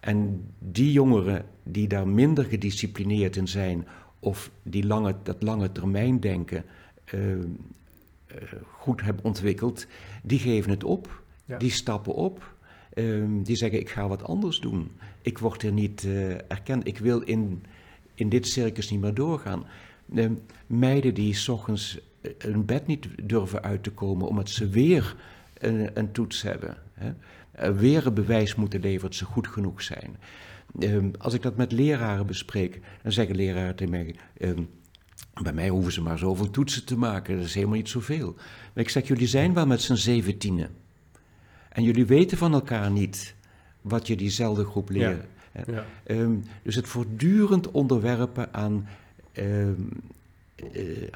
En 0.00 0.44
die 0.58 0.92
jongeren 0.92 1.44
die 1.62 1.88
daar 1.88 2.08
minder 2.08 2.44
gedisciplineerd 2.44 3.36
in 3.36 3.48
zijn, 3.48 3.86
of 4.18 4.50
die 4.62 4.86
lange, 4.86 5.16
dat 5.22 5.42
lange 5.42 5.72
termijn 5.72 6.20
denken 6.20 6.64
eh, 7.04 7.20
goed 8.70 9.00
hebben 9.00 9.24
ontwikkeld, 9.24 9.86
die 10.22 10.38
geven 10.38 10.70
het 10.70 10.84
op. 10.84 11.22
Ja. 11.44 11.58
Die 11.58 11.70
stappen 11.70 12.14
op. 12.14 12.54
Ehm, 12.92 13.42
die 13.42 13.56
zeggen: 13.56 13.80
Ik 13.80 13.90
ga 13.90 14.08
wat 14.08 14.24
anders 14.24 14.60
doen. 14.60 14.90
Ik 15.22 15.38
word 15.38 15.62
er 15.62 15.72
niet 15.72 16.04
eh, 16.04 16.30
erkend. 16.30 16.86
Ik 16.86 16.98
wil 16.98 17.20
in, 17.20 17.64
in 18.14 18.28
dit 18.28 18.46
circus 18.46 18.90
niet 18.90 19.00
meer 19.00 19.14
doorgaan. 19.14 19.64
Ehm, 20.14 20.32
meiden 20.66 21.14
die 21.14 21.34
s 21.34 21.48
ochtends 21.48 22.00
eh, 22.20 22.30
hun 22.38 22.64
bed 22.64 22.86
niet 22.86 23.08
durven 23.22 23.62
uit 23.62 23.82
te 23.82 23.90
komen 23.90 24.26
omdat 24.26 24.48
ze 24.48 24.68
weer 24.68 25.16
een, 25.58 25.90
een 25.94 26.12
toets 26.12 26.42
hebben. 26.42 26.76
Hè? 26.94 27.12
Eh, 27.50 27.76
weer 27.76 28.06
een 28.06 28.14
bewijs 28.14 28.54
moeten 28.54 28.80
leveren 28.80 29.10
dat 29.10 29.14
ze 29.14 29.24
goed 29.24 29.48
genoeg 29.48 29.82
zijn. 29.82 30.16
Ehm, 30.78 31.10
als 31.18 31.34
ik 31.34 31.42
dat 31.42 31.56
met 31.56 31.72
leraren 31.72 32.26
bespreek, 32.26 32.80
dan 33.02 33.12
zeggen 33.12 33.36
leraren 33.36 33.76
tegen 33.76 33.92
mij. 33.92 34.14
Bij 35.42 35.52
mij 35.52 35.68
hoeven 35.68 35.92
ze 35.92 36.02
maar 36.02 36.18
zoveel 36.18 36.50
toetsen 36.50 36.84
te 36.84 36.96
maken, 36.96 37.36
dat 37.36 37.44
is 37.44 37.54
helemaal 37.54 37.76
niet 37.76 37.88
zoveel. 37.88 38.34
Maar 38.72 38.84
ik 38.84 38.90
zeg, 38.90 39.08
jullie 39.08 39.26
zijn 39.26 39.54
wel 39.54 39.66
met 39.66 39.82
z'n 39.82 39.94
zeventienen. 39.94 40.70
En 41.68 41.82
jullie 41.82 42.06
weten 42.06 42.38
van 42.38 42.52
elkaar 42.52 42.90
niet 42.90 43.34
wat 43.80 44.06
je 44.06 44.16
diezelfde 44.16 44.64
groep 44.64 44.90
leren. 44.90 45.28
ja. 45.66 45.84
Ehm, 46.04 46.34
dus 46.62 46.74
het 46.74 46.88
voortdurend 46.88 47.70
onderwerpen 47.70 48.54
aan, 48.54 48.88
ehm, 49.32 49.74
eh, 50.54 51.06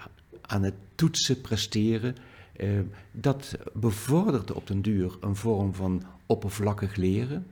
aan 0.41 0.63
het 0.63 0.75
toetsen 0.95 1.41
presteren, 1.41 2.17
ehm, 2.57 2.85
dat 3.13 3.59
bevordert 3.73 4.53
op 4.53 4.67
den 4.67 4.83
duur 4.83 5.17
een 5.21 5.37
vorm 5.37 5.75
van 5.75 6.03
oppervlakkig 6.27 6.97
leren. 6.97 7.47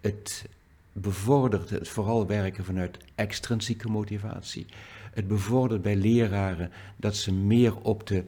Het 0.00 0.46
bevordert 0.92 1.70
het 1.70 1.88
vooral 1.88 2.26
werken 2.26 2.64
vanuit 2.64 2.98
extrinsieke 3.14 3.88
motivatie. 3.88 4.66
Het 5.12 5.28
bevordert 5.28 5.82
bij 5.82 5.96
leraren 5.96 6.70
dat 6.96 7.16
ze 7.16 7.32
meer 7.32 7.76
op 7.76 8.06
de 8.06 8.24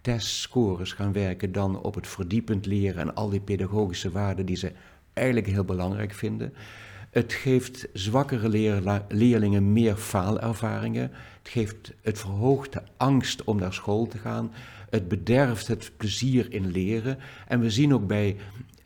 testscores 0.00 0.92
gaan 0.92 1.12
werken 1.12 1.52
dan 1.52 1.82
op 1.82 1.94
het 1.94 2.06
verdiepend 2.06 2.66
leren 2.66 3.00
en 3.00 3.14
al 3.14 3.28
die 3.28 3.40
pedagogische 3.40 4.10
waarden 4.10 4.46
die 4.46 4.56
ze 4.56 4.72
eigenlijk 5.12 5.46
heel 5.46 5.64
belangrijk 5.64 6.12
vinden. 6.14 6.52
Het 7.10 7.32
geeft 7.32 7.88
zwakkere 7.92 8.72
leerlingen 9.08 9.72
meer 9.72 9.96
faalervaringen. 9.96 11.10
Het, 11.42 11.48
geeft, 11.48 11.92
het 12.02 12.18
verhoogt 12.18 12.72
de 12.72 12.82
angst 12.96 13.44
om 13.44 13.58
naar 13.58 13.72
school 13.72 14.06
te 14.06 14.18
gaan. 14.18 14.52
Het 14.90 15.08
bederft 15.08 15.66
het 15.66 15.92
plezier 15.96 16.52
in 16.52 16.70
leren. 16.70 17.18
En 17.48 17.60
we 17.60 17.70
zien 17.70 17.94
ook 17.94 18.06
bij, 18.06 18.36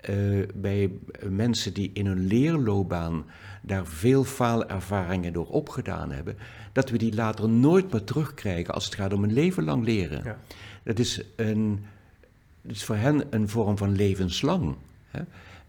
eh, 0.01 0.17
bij 0.55 0.91
mensen 1.29 1.75
die 1.75 1.91
in 1.93 2.07
hun 2.07 2.27
leerloopbaan 2.27 3.25
daar 3.63 3.87
veel 3.87 4.25
faalervaringen 4.25 5.33
door 5.33 5.47
opgedaan 5.47 6.11
hebben, 6.11 6.37
dat 6.73 6.91
we 6.91 6.99
die 6.99 7.15
later 7.15 7.49
nooit 7.49 7.93
meer 7.93 8.05
terugkrijgen 8.05 8.75
als 8.75 8.85
het 8.85 8.95
gaat 8.95 9.13
om 9.13 9.25
een 9.25 9.33
leven 9.33 9.65
lang 9.65 9.85
leren. 9.85 10.25
Ja. 10.25 10.39
Dat 10.83 10.99
is, 10.99 11.23
een, 11.37 11.85
dat 12.63 12.77
is 12.77 12.85
voor 12.85 12.97
hen 12.97 13.27
een 13.31 13.49
vorm 13.49 13.79
van 13.79 13.97
levenslang. 13.97 14.75
Hè? 15.11 15.21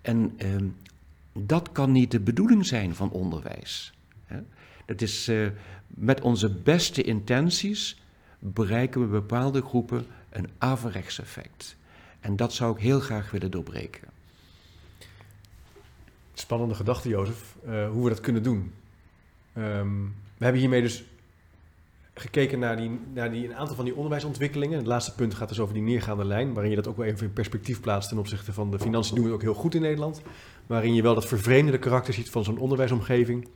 En 0.02 0.34
ehm, 0.38 0.66
dat 1.34 1.72
kan 1.72 1.92
niet 1.92 2.12
de 2.12 2.20
bedoeling 2.20 2.66
zijn 2.66 2.96
van 2.96 3.12
onderwijs. 3.12 3.94
Hè? 4.26 4.40
Dat 4.86 5.02
is 5.02 5.28
eh, 5.28 5.48
met 5.88 6.22
onze 6.22 6.50
beste 6.50 7.02
intenties 7.02 8.02
bereiken 8.40 9.02
we 9.02 9.08
bepaalde 9.08 9.62
groepen 9.62 10.06
een 10.30 10.48
averechts 10.58 11.20
effect. 11.20 11.76
En 12.20 12.36
dat 12.36 12.54
zou 12.54 12.76
ik 12.76 12.82
heel 12.82 13.00
graag 13.00 13.32
willen 13.32 13.52
doorbreken. 13.52 14.08
Spannende 16.34 16.76
gedachte, 16.76 17.10
Jozef, 17.10 17.56
eh, 17.66 17.90
hoe 17.90 18.04
we 18.04 18.10
dat 18.10 18.20
kunnen 18.20 18.44
doen. 18.44 18.74
Ehm, 19.54 20.04
we 20.42 20.48
hebben 20.48 20.62
hiermee 20.66 20.82
dus 20.82 21.04
gekeken 22.14 22.60
naar, 22.60 22.78
die, 22.78 23.00
naar 23.14 23.32
die, 23.32 23.46
een 23.46 23.56
aantal 23.56 23.76
van 23.76 23.86
die 23.86 23.96
onderwijsontwikkelingen. 23.96 24.78
Het 24.78 24.88
laatste 24.88 25.16
punt 25.16 25.34
gaat 25.34 25.50
dus 25.50 25.60
over 25.60 25.74
die 25.74 25.84
neergaande 25.84 26.26
lijn, 26.26 26.54
waarin 26.54 26.70
je 26.70 26.76
dat 26.78 26.88
ook 26.88 26.98
wel 26.98 27.06
even 27.06 27.26
in 27.26 27.34
perspectief 27.34 27.82
plaatst 27.82 28.10
ten 28.10 28.18
opzichte 28.18 28.54
van 28.54 28.72
de 28.72 28.80
financiën 28.80 29.16
doen 29.16 29.24
we 29.24 29.32
het 29.32 29.40
ook 29.40 29.46
heel 29.46 29.62
goed 29.62 29.76
in 29.76 29.82
Nederland. 29.82 30.22
Waarin 30.68 30.94
je 30.94 31.02
wel 31.02 31.14
dat 31.14 31.26
vervreemdende 31.26 31.80
karakter 31.80 32.14
ziet 32.14 32.30
van 32.30 32.44
zo'n 32.44 32.58
onderwijsomgeving, 32.58 33.48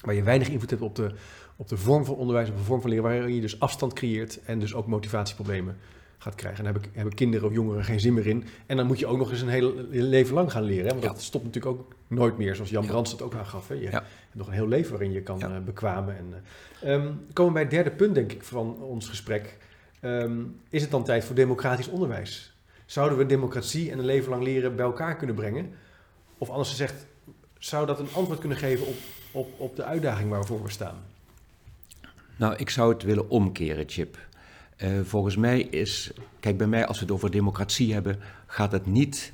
waar 0.00 0.14
je 0.14 0.22
weinig 0.22 0.48
invloed 0.48 0.70
hebt 0.70 0.82
op 0.82 0.96
de, 0.96 1.10
op 1.56 1.68
de 1.68 1.76
vorm 1.76 2.04
van 2.04 2.14
onderwijs, 2.14 2.48
op 2.48 2.56
de 2.56 2.62
vorm 2.62 2.80
van 2.80 2.90
leren, 2.90 3.04
waarin 3.04 3.34
je 3.34 3.40
dus 3.40 3.60
afstand 3.60 3.92
creëert 3.92 4.40
en 4.44 4.58
dus 4.58 4.74
ook 4.74 4.86
motivatieproblemen 4.86 5.76
gaat 6.18 6.34
krijgen. 6.34 6.58
En 6.58 6.64
daar 6.64 6.72
hebben, 6.72 6.92
hebben 6.94 7.14
kinderen 7.14 7.48
of 7.48 7.54
jongeren 7.54 7.84
geen 7.84 8.00
zin 8.00 8.14
meer 8.14 8.26
in. 8.26 8.44
En 8.66 8.76
dan 8.76 8.86
moet 8.86 8.98
je 8.98 9.06
ook 9.06 9.18
nog 9.18 9.30
eens 9.30 9.40
een 9.40 9.48
heel 9.48 9.74
leven 9.90 10.34
lang 10.34 10.52
gaan 10.52 10.62
leren. 10.62 10.84
Hè? 10.84 10.90
Want 10.90 11.02
Ja. 11.02 11.08
dat 11.08 11.22
stopt 11.22 11.44
natuurlijk 11.44 11.74
ook 11.76 11.94
nooit 12.12 12.36
meer, 12.38 12.54
zoals 12.54 12.70
Jan 12.70 12.82
Ja. 12.82 12.88
Brands 12.88 13.12
het 13.12 13.22
ook 13.22 13.34
aangaf. 13.34 13.68
Hè? 13.68 13.74
Je 13.74 13.80
Ja. 13.80 13.90
hebt 13.90 14.06
nog 14.32 14.46
een 14.46 14.52
heel 14.52 14.68
leven 14.68 14.90
waarin 14.90 15.12
je 15.12 15.22
kan 15.22 15.38
Ja. 15.38 15.54
eh, 15.54 15.60
bekwamen. 15.60 16.16
En, 16.16 16.42
eh, 16.80 16.94
ehm, 16.94 17.06
we 17.06 17.32
komen 17.32 17.52
bij 17.52 17.62
het 17.62 17.70
derde 17.70 17.90
punt, 17.90 18.14
denk 18.14 18.32
ik, 18.32 18.42
van 18.42 18.82
ons 18.82 19.08
gesprek. 19.08 19.56
Ehm, 20.00 20.40
is 20.68 20.82
het 20.82 20.90
dan 20.90 21.04
tijd 21.04 21.24
voor 21.24 21.34
democratisch 21.34 21.88
onderwijs? 21.88 22.56
Zouden 22.86 23.18
we 23.18 23.26
democratie 23.26 23.90
en 23.90 23.98
een 23.98 24.04
leven 24.04 24.30
lang 24.30 24.42
leren 24.42 24.76
bij 24.76 24.84
elkaar 24.84 25.16
kunnen 25.16 25.36
brengen? 25.36 25.70
Of 26.38 26.48
anders 26.50 26.68
gezegd, 26.70 27.06
zou 27.58 27.86
dat 27.86 27.98
een 27.98 28.08
antwoord 28.14 28.38
kunnen 28.38 28.58
geven 28.58 28.86
op, 28.86 28.94
op, 29.30 29.60
op 29.60 29.76
de 29.76 29.84
uitdaging 29.84 30.30
waarvoor 30.30 30.62
we 30.62 30.70
staan? 30.70 30.96
Nou, 32.36 32.54
ik 32.56 32.70
zou 32.70 32.92
het 32.92 33.02
willen 33.02 33.28
omkeren, 33.30 33.84
Chip. 33.88 34.18
Eh, 34.76 34.90
volgens 35.04 35.36
mij 35.36 35.60
is, 35.60 36.12
kijk 36.40 36.56
bij 36.56 36.66
mij 36.66 36.86
als 36.86 36.98
we 36.98 37.04
het 37.04 37.14
over 37.14 37.30
democratie 37.30 37.92
hebben, 37.92 38.18
gaat 38.46 38.72
het 38.72 38.86
niet 38.86 39.32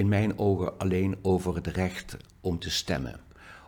in 0.00 0.08
mijn 0.08 0.38
ogen 0.38 0.78
alleen 0.78 1.16
over 1.22 1.54
het 1.54 1.66
recht 1.66 2.16
om 2.40 2.58
te 2.58 2.70
stemmen. 2.70 3.20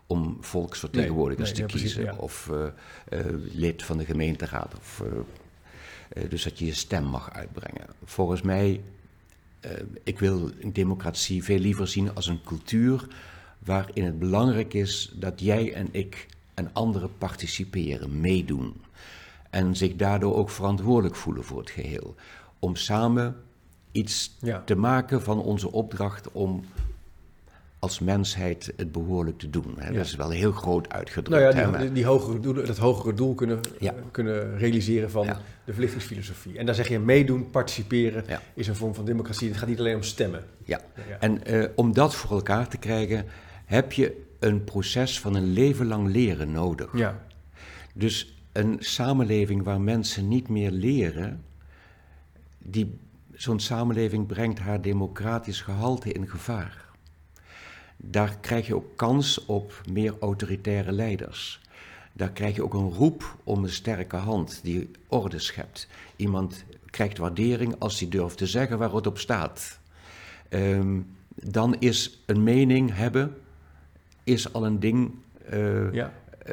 Om 0.07 0.37
volksvertegenwoordigers 0.41 1.53
Nee, 1.53 1.59
nee, 1.59 1.69
te 1.69 1.77
ja, 1.77 1.79
precies, 1.79 1.95
kiezen 1.95 2.15
ja. 2.15 2.21
of 2.21 2.51
eh, 2.51 2.67
eh, 3.21 3.35
lid 3.53 3.83
van 3.83 3.99
de 3.99 4.05
gemeenteraad. 4.05 4.75
Of, 4.77 5.03
eh, 6.09 6.31
dus 6.31 6.43
dat 6.43 6.59
je 6.59 6.65
je 6.67 6.75
stem 6.75 7.05
mag 7.05 7.33
uitbrengen. 7.33 7.87
Volgens 8.05 8.43
mij, 8.43 8.81
ik 10.03 10.19
wil 10.19 10.51
een 10.61 10.73
democratie 10.73 11.45
veel 11.45 11.59
liever 11.59 11.89
zien 11.89 12.15
als 12.15 12.27
een 12.27 12.43
cultuur 12.45 13.07
waarin 13.59 14.05
het 14.05 14.19
belangrijk 14.19 14.75
is 14.75 15.13
dat 15.15 15.41
jij 15.41 15.73
en 15.73 15.89
ik 15.91 16.27
en 16.55 16.71
anderen 16.73 17.11
participeren, 17.19 18.21
meedoen. 18.21 18.75
En 19.51 19.77
zich 19.77 19.97
daardoor 19.97 20.35
ook 20.35 20.51
verantwoordelijk 20.51 21.17
voelen 21.17 21.45
voor 21.45 21.59
het 21.59 21.71
geheel. 21.71 22.15
Om 22.59 22.77
samen 22.77 23.37
iets 23.93 24.37
Ja. 24.41 24.63
te 24.65 24.75
maken 24.75 25.23
van 25.23 25.43
onze 25.43 25.73
opdracht 25.73 26.33
om 26.33 26.65
als 27.79 27.99
mensheid 28.01 28.73
het 28.77 28.93
behoorlijk 28.93 29.39
te 29.39 29.51
doen. 29.51 29.75
Hè. 29.79 29.89
Ja. 29.89 29.97
Dat 29.97 30.05
is 30.05 30.15
wel 30.15 30.31
heel 30.31 30.53
groot 30.53 30.89
uitgedrukt. 30.93 31.43
Nou 31.43 31.57
ja, 31.73 31.79
die, 31.79 31.93
die, 31.93 32.05
hogere 32.05 32.41
doelen, 32.41 32.67
dat 32.67 32.79
hogere 32.79 33.15
doel 33.15 33.35
kunnen, 33.35 33.61
Ja. 33.81 33.95
kunnen 34.11 34.59
realiseren 34.59 35.11
van 35.11 35.27
de 35.65 35.73
verlichtingsfilosofie. 35.73 36.59
En 36.59 36.67
daar 36.67 36.75
zeg 36.75 36.89
je 36.89 36.99
meedoen, 36.99 37.51
participeren 37.51 38.25
is 38.55 38.69
een 38.69 38.77
vorm 38.77 38.95
van 38.95 39.05
democratie. 39.05 39.49
Het 39.49 39.57
gaat 39.57 39.69
niet 39.69 39.79
alleen 39.79 39.95
om 39.97 40.03
stemmen. 40.03 40.45
ja. 40.65 40.81
Ja. 41.09 41.19
En 41.21 41.45
eh, 41.45 41.69
om 41.75 41.93
dat 41.93 42.15
voor 42.15 42.31
elkaar 42.37 42.69
te 42.69 42.77
krijgen, 42.79 43.25
heb 43.65 43.93
je 43.93 44.23
een 44.39 44.65
proces 44.65 45.21
van 45.21 45.35
een 45.35 45.53
leven 45.53 45.87
lang 45.87 46.09
leren 46.13 46.53
nodig. 46.53 46.91
Ja, 46.97 47.23
Dus 47.95 48.35
een 48.53 48.77
samenleving 48.79 49.63
waar 49.63 49.81
mensen 49.81 50.29
niet 50.29 50.49
meer 50.49 50.71
leren, 50.71 51.43
die, 52.59 52.99
zo'n 53.43 53.61
samenleving 53.61 54.27
brengt 54.27 54.59
haar 54.59 54.81
democratisch 54.81 55.61
gehalte 55.61 56.13
in 56.13 56.29
gevaar. 56.29 56.85
Daar 57.97 58.37
krijg 58.41 58.67
je 58.67 58.75
ook 58.75 58.97
kans 58.97 59.47
op 59.47 59.81
meer 59.91 60.15
autoritaire 60.21 60.93
leiders. 60.93 61.61
Daar 62.13 62.31
krijg 62.31 62.55
je 62.55 62.63
ook 62.63 62.75
een 62.75 62.93
roep 62.93 63.37
om 63.45 63.65
een 63.65 63.71
sterke 63.71 64.17
hand 64.17 64.61
die 64.63 64.91
orde 65.09 65.39
schept. 65.39 65.89
Iemand 66.17 66.65
krijgt 66.91 67.19
waardering 67.19 67.75
als 67.79 68.01
hij 68.01 68.09
durft 68.09 68.39
te 68.39 68.47
zeggen 68.47 68.79
waar 68.79 68.95
het 68.95 69.07
op 69.07 69.19
staat. 69.19 69.79
Ehm, 70.49 71.01
dan 71.29 71.77
is 71.79 72.23
een 72.27 72.43
mening 72.43 72.95
hebben 72.95 73.37
is 74.25 74.53
al 74.53 74.67
een 74.67 74.81
ding 74.81 75.11
uh, 75.53 75.93
ja. 75.93 76.13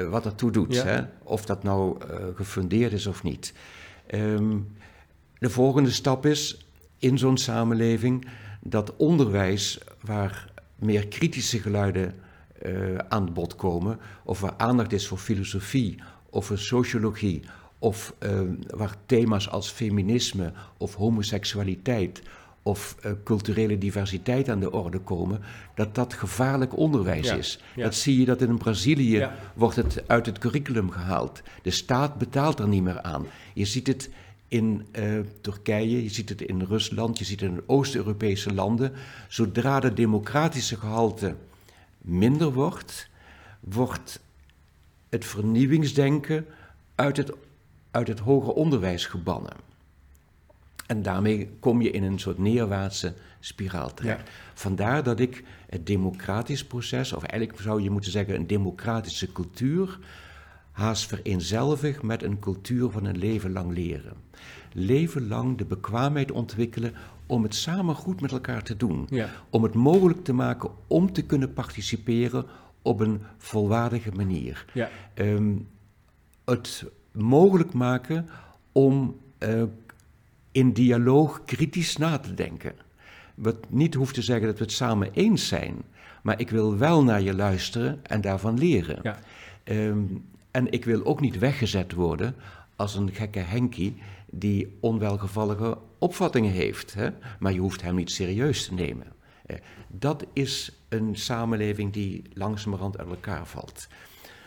wat 0.09 0.25
ertoe 0.25 0.51
doet. 0.51 0.83
Hè? 0.83 1.01
Of 1.23 1.45
dat 1.45 1.63
nou 1.63 1.97
uh, 2.03 2.15
gefundeerd 2.35 2.93
is 2.93 3.07
of 3.07 3.23
niet. 3.23 3.53
Um, 4.07 4.77
de 5.37 5.49
volgende 5.49 5.91
stap 5.91 6.25
is 6.25 6.68
in 7.00 7.18
zo'n 7.18 7.38
samenleving 7.38 8.28
dat 8.62 8.95
onderwijs 8.95 9.80
waar 10.02 10.52
meer 10.76 11.08
kritische 11.08 11.60
geluiden 11.60 12.16
aan 13.10 13.34
bod 13.34 13.56
komen, 13.56 14.00
of 14.24 14.39
waar 14.39 14.54
aandacht 14.58 14.91
is 14.93 15.08
voor 15.08 15.18
filosofie 15.18 15.97
of 16.30 16.45
voor 16.45 16.58
sociologie, 16.58 17.41
of 17.78 18.14
waar 18.76 18.95
thema's 19.06 19.50
als 19.50 19.70
feminisme 19.70 20.52
of 20.78 20.95
homoseksualiteit 20.95 22.22
of 22.64 22.95
uh, 23.06 23.12
culturele 23.24 23.78
diversiteit 23.78 24.50
aan 24.50 24.60
de 24.60 24.72
orde 24.72 25.00
komen, 25.00 25.41
dat 25.76 25.95
dat 25.95 26.14
gevaarlijk 26.14 26.78
onderwijs 26.78 27.32
is. 27.32 27.60
Dat 27.76 27.95
zie 27.95 28.20
je 28.20 28.26
dat 28.26 28.41
in 28.41 28.58
Brazilië 28.58 29.30
wordt 29.56 29.76
het 29.76 30.04
uit 30.08 30.26
het 30.26 30.38
curriculum 30.38 30.91
gehaald. 30.91 31.41
De 31.62 31.72
staat 31.72 32.18
betaalt 32.18 32.60
er 32.60 32.68
niet 32.68 32.84
meer 32.84 33.02
aan. 33.02 33.26
Je 33.54 33.66
ziet 33.66 33.88
het 33.88 34.10
in 34.50 34.88
uh, 34.91 35.20
Turkije, 35.41 36.04
je 36.04 36.10
ziet 36.10 36.30
het 36.30 36.41
in 36.41 36.62
Rusland, 36.62 37.18
je 37.18 37.26
ziet 37.26 37.39
het 37.39 37.52
in 37.52 37.64
Oost-Europese 37.66 38.54
landen. 38.54 38.93
Zodra 39.28 39.80
de 39.80 39.93
democratische 39.93 40.78
gehalte 40.78 41.36
minder 41.97 42.54
wordt, 42.54 43.10
wordt 43.60 44.20
het 45.10 45.26
vernieuwingsdenken 45.26 46.45
uit 46.95 47.18
het, 47.18 47.32
uit 47.91 48.08
het 48.08 48.20
hoger 48.20 48.54
onderwijs 48.54 49.06
gebannen. 49.06 49.54
En 50.88 51.02
daarmee 51.02 51.50
kom 51.60 51.82
je 51.82 51.91
in 51.91 52.04
een 52.04 52.20
soort 52.20 52.38
neerwaartse 52.38 53.14
spiraal 53.39 53.93
terecht. 53.93 54.30
Vandaar 54.54 55.04
dat 55.04 55.20
ik 55.20 55.43
het 55.70 55.88
democratisch 55.88 56.66
proces, 56.66 57.14
of 57.14 57.24
eigenlijk 57.24 57.62
zou 57.62 57.82
je 57.82 57.89
moeten 57.89 58.12
zeggen 58.12 58.36
een 58.36 58.47
democratische 58.47 59.32
cultuur, 59.32 60.00
haast 60.80 61.05
vereenzelvig 61.05 62.01
met 62.01 62.23
een 62.23 62.39
cultuur 62.39 62.89
van 62.89 63.05
een 63.05 63.17
leven 63.17 63.51
lang 63.51 63.73
leren. 63.73 64.13
Leven 64.73 65.27
lang 65.27 65.57
de 65.57 65.65
bekwaamheid 65.65 66.32
ontwikkelen 66.32 66.93
om 67.25 67.43
het 67.43 67.55
samen 67.55 67.95
goed 67.95 68.21
met 68.21 68.32
elkaar 68.32 68.63
te 68.63 68.77
doen. 68.77 69.07
Ja. 69.09 69.30
Om 69.49 69.63
het 69.63 69.73
mogelijk 69.73 70.23
te 70.23 70.34
maken 70.34 70.69
om 70.88 71.11
te 71.11 71.21
kunnen 71.21 71.53
participeren 71.53 72.45
op 72.82 72.99
een 72.99 73.21
volwaardige 73.38 74.11
manier. 74.11 74.65
Ja. 74.73 74.89
Um, 75.15 75.67
het 76.45 76.86
mogelijk 77.11 77.73
maken 77.73 78.30
om 78.71 79.19
uh, 79.39 79.63
in 80.51 80.73
dialoog 80.73 81.41
kritisch 81.45 81.97
na 81.97 82.17
te 82.17 82.34
denken. 82.34 82.73
Wat 83.36 83.55
niet 83.69 83.93
hoeft 83.93 84.13
te 84.13 84.21
zeggen 84.21 84.47
dat 84.47 84.57
we 84.57 84.63
het 84.63 84.73
samen 84.73 85.13
eens 85.13 85.47
zijn, 85.47 85.75
maar 86.21 86.39
ik 86.39 86.49
wil 86.49 86.77
wel 86.77 87.03
naar 87.03 87.21
je 87.21 87.34
luisteren 87.34 87.99
en 88.03 88.21
daarvan 88.21 88.57
leren. 88.57 88.99
Ja. 89.03 89.19
Ehm, 89.63 90.03
en 90.52 90.72
ik 90.72 90.86
wil 90.86 91.06
ook 91.06 91.22
niet 91.22 91.39
weggezet 91.39 91.93
worden 91.93 92.36
als 92.76 92.95
een 92.95 93.14
gekke 93.14 93.39
Henkie 93.39 93.95
die 94.32 94.78
onwelgevallige 94.80 95.78
opvattingen 95.97 96.52
heeft. 96.52 96.93
Hè? 96.93 97.10
Maar 97.39 97.54
je 97.54 97.60
hoeft 97.60 97.82
hem 97.82 97.95
niet 97.95 98.12
serieus 98.12 98.66
te 98.66 98.74
nemen. 98.74 99.08
Uh, 99.47 99.58
dat 99.88 100.26
is 100.34 100.72
een 100.89 101.16
samenleving 101.16 101.93
die 101.93 102.24
langzamerhand 102.34 102.97
uit 102.97 103.10
elkaar 103.10 103.47
valt. 103.47 103.88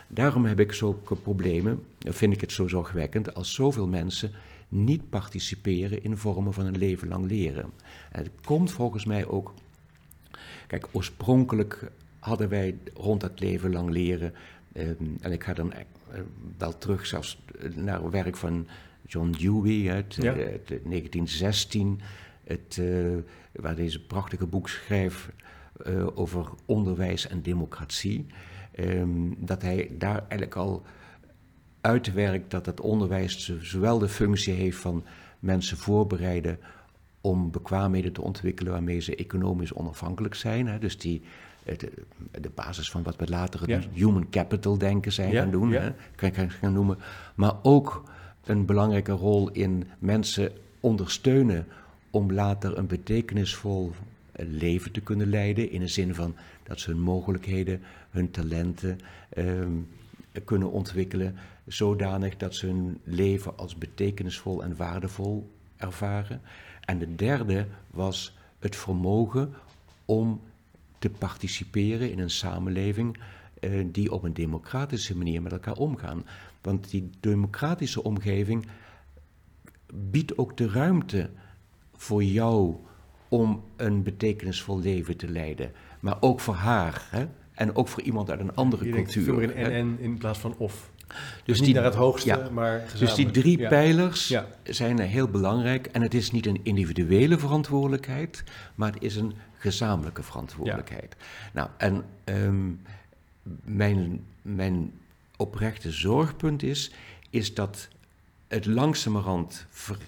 Daarom 0.08 0.44
heb 0.44 0.60
ik 0.60 0.72
zulke 0.72 1.16
problemen, 1.16 1.84
vind 1.98 2.32
ik 2.32 2.40
het 2.40 2.52
zo 2.52 2.68
zorgwekkend, 2.68 3.34
als 3.34 3.54
zoveel 3.54 3.86
mensen 3.86 4.32
niet 4.68 5.10
participeren 5.10 6.02
in 6.02 6.16
vormen 6.16 6.52
van 6.52 6.66
een 6.66 6.78
leven 6.78 7.08
lang 7.08 7.26
leren. 7.26 7.72
En 8.10 8.22
het 8.22 8.30
komt 8.44 8.70
volgens 8.70 9.04
mij 9.04 9.26
ook. 9.26 9.54
Kijk, 10.66 10.88
oorspronkelijk 10.92 11.90
hadden 12.18 12.48
wij 12.48 12.78
rond 12.94 13.22
het 13.22 13.40
leven 13.40 13.72
lang 13.72 13.90
leren. 13.90 14.34
Eh, 14.72 14.88
en 15.20 15.32
ik 15.32 15.44
ga 15.44 15.52
dan 15.52 15.72
eh, 15.72 15.84
wel 16.58 16.78
terug 16.78 17.06
zelfs 17.06 17.42
naar 17.74 18.02
het 18.02 18.12
werk 18.12 18.36
van 18.36 18.66
John 19.06 19.30
Dewey 19.30 19.92
uit, 19.94 20.14
ja. 20.14 20.34
1916. 20.34 22.00
Eh, 22.00 22.06
het, 22.44 22.76
uh, 22.76 23.16
waar 23.52 23.74
deze 23.76 24.06
prachtige 24.06 24.46
boek 24.46 24.68
schrijft 24.68 25.28
over 26.14 26.46
onderwijs 26.64 27.26
en 27.28 27.42
democratie. 27.42 28.26
Um, 28.78 29.36
dat 29.38 29.62
hij 29.62 29.90
daar 29.98 30.18
eigenlijk 30.18 30.54
al 30.54 30.82
uitwerkt 31.80 32.50
dat 32.50 32.66
het 32.66 32.80
onderwijs 32.80 33.58
zowel 33.60 33.98
de 33.98 34.08
functie 34.08 34.54
heeft 34.54 34.78
van 34.78 35.04
mensen 35.38 35.76
voorbereiden 35.76 36.58
om 37.20 37.50
bekwaamheden 37.50 38.12
te 38.12 38.22
ontwikkelen 38.22 38.72
waarmee 38.72 39.00
ze 39.00 39.16
economisch 39.16 39.72
onafhankelijk 39.72 40.34
zijn. 40.34 40.66
Hè, 40.66 40.78
dus 40.78 40.98
die, 40.98 41.22
de, 41.64 41.92
de, 42.40 42.50
basis 42.54 42.90
van 42.90 43.02
wat 43.02 43.16
we 43.16 43.28
later 43.28 43.70
het 43.70 43.88
human 43.92 44.28
capital 44.30 44.78
denken 44.78 45.12
zijn 45.12 45.32
gaan 45.32 45.50
doen, 45.50 45.72
hè, 45.72 45.90
gaan 46.32 46.72
noemen. 46.72 46.98
Maar 47.34 47.54
ook 47.62 48.04
een 48.44 48.66
belangrijke 48.66 49.12
rol 49.12 49.50
in 49.50 49.84
mensen 49.98 50.52
ondersteunen 50.80 51.66
om 52.10 52.32
later 52.32 52.78
een 52.78 52.86
betekenisvol 52.86 53.92
leven 54.36 54.92
te 54.92 55.00
kunnen 55.00 55.28
leiden. 55.28 55.70
In 55.70 55.80
de 55.80 55.88
zin 55.88 56.14
van 56.14 56.34
dat 56.62 56.80
ze 56.80 56.90
hun 56.90 57.00
mogelijkheden, 57.00 57.82
hun 58.10 58.30
talenten 58.30 58.98
ehm, 59.28 59.72
kunnen 60.44 60.70
ontwikkelen 60.70 61.36
zodanig 61.66 62.36
dat 62.36 62.54
ze 62.54 62.66
hun 62.66 62.98
leven 63.04 63.58
als 63.58 63.76
betekenisvol 63.76 64.62
en 64.62 64.76
waardevol 64.76 65.50
ervaren. 65.76 66.40
En 66.80 66.98
de 66.98 67.14
derde 67.14 67.66
was 67.90 68.36
het 68.58 68.76
vermogen 68.76 69.54
om 70.04 70.40
te 71.02 71.10
participeren 71.10 72.10
in 72.10 72.18
een 72.18 72.30
samenleving 72.30 73.18
eh, 73.60 73.70
die 73.86 74.12
op 74.12 74.22
een 74.22 74.32
democratische 74.32 75.16
manier 75.16 75.42
met 75.42 75.52
elkaar 75.52 75.76
omgaan. 75.76 76.26
Want 76.60 76.90
die 76.90 77.10
democratische 77.20 78.02
omgeving 78.02 78.66
biedt 79.94 80.38
ook 80.38 80.56
de 80.56 80.68
ruimte 80.68 81.30
voor 81.94 82.24
jou 82.24 82.76
om 83.28 83.62
een 83.76 84.02
betekenisvol 84.02 84.80
leven 84.80 85.16
te 85.16 85.28
leiden. 85.28 85.72
Maar 86.00 86.16
ook 86.20 86.40
voor 86.40 86.54
haar. 86.54 87.06
Hè? 87.10 87.26
En 87.52 87.76
ook 87.76 87.88
voor 87.88 88.02
iemand 88.02 88.30
uit 88.30 88.40
een 88.40 88.54
andere 88.54 88.88
cultuur. 88.90 89.42
in 89.42 89.52
en, 89.52 89.72
en 89.72 89.96
in 89.98 90.18
plaats 90.18 90.38
van 90.38 90.54
of. 90.58 90.90
Dus 91.44 91.56
niet 91.56 91.64
die, 91.64 91.74
naar 91.74 91.84
het 91.84 91.94
hoogste, 91.94 92.48
maar 92.52 92.84
Dus 92.98 93.14
die 93.14 93.30
drie 93.30 93.68
pijlers 93.68 94.34
zijn 94.62 94.98
heel 94.98 95.28
belangrijk. 95.28 95.86
En 95.86 96.02
het 96.02 96.14
is 96.14 96.30
niet 96.30 96.46
een 96.46 96.60
individuele 96.62 97.38
verantwoordelijkheid, 97.38 98.44
maar 98.74 98.92
het 98.92 99.02
is 99.02 99.16
een 99.16 99.34
gezamenlijke 99.58 100.22
verantwoordelijkheid. 100.22 101.16
Nou, 101.52 101.68
en 101.76 102.04
um, 102.24 102.82
mijn, 103.62 104.24
mijn 104.42 104.92
oprechte 105.36 105.90
zorgpunt 105.90 106.62
is, 106.62 106.92
is 107.30 107.54
dat 107.54 107.88
het 108.48 108.66
langzamerhand 108.66 109.66
ver, 109.70 109.98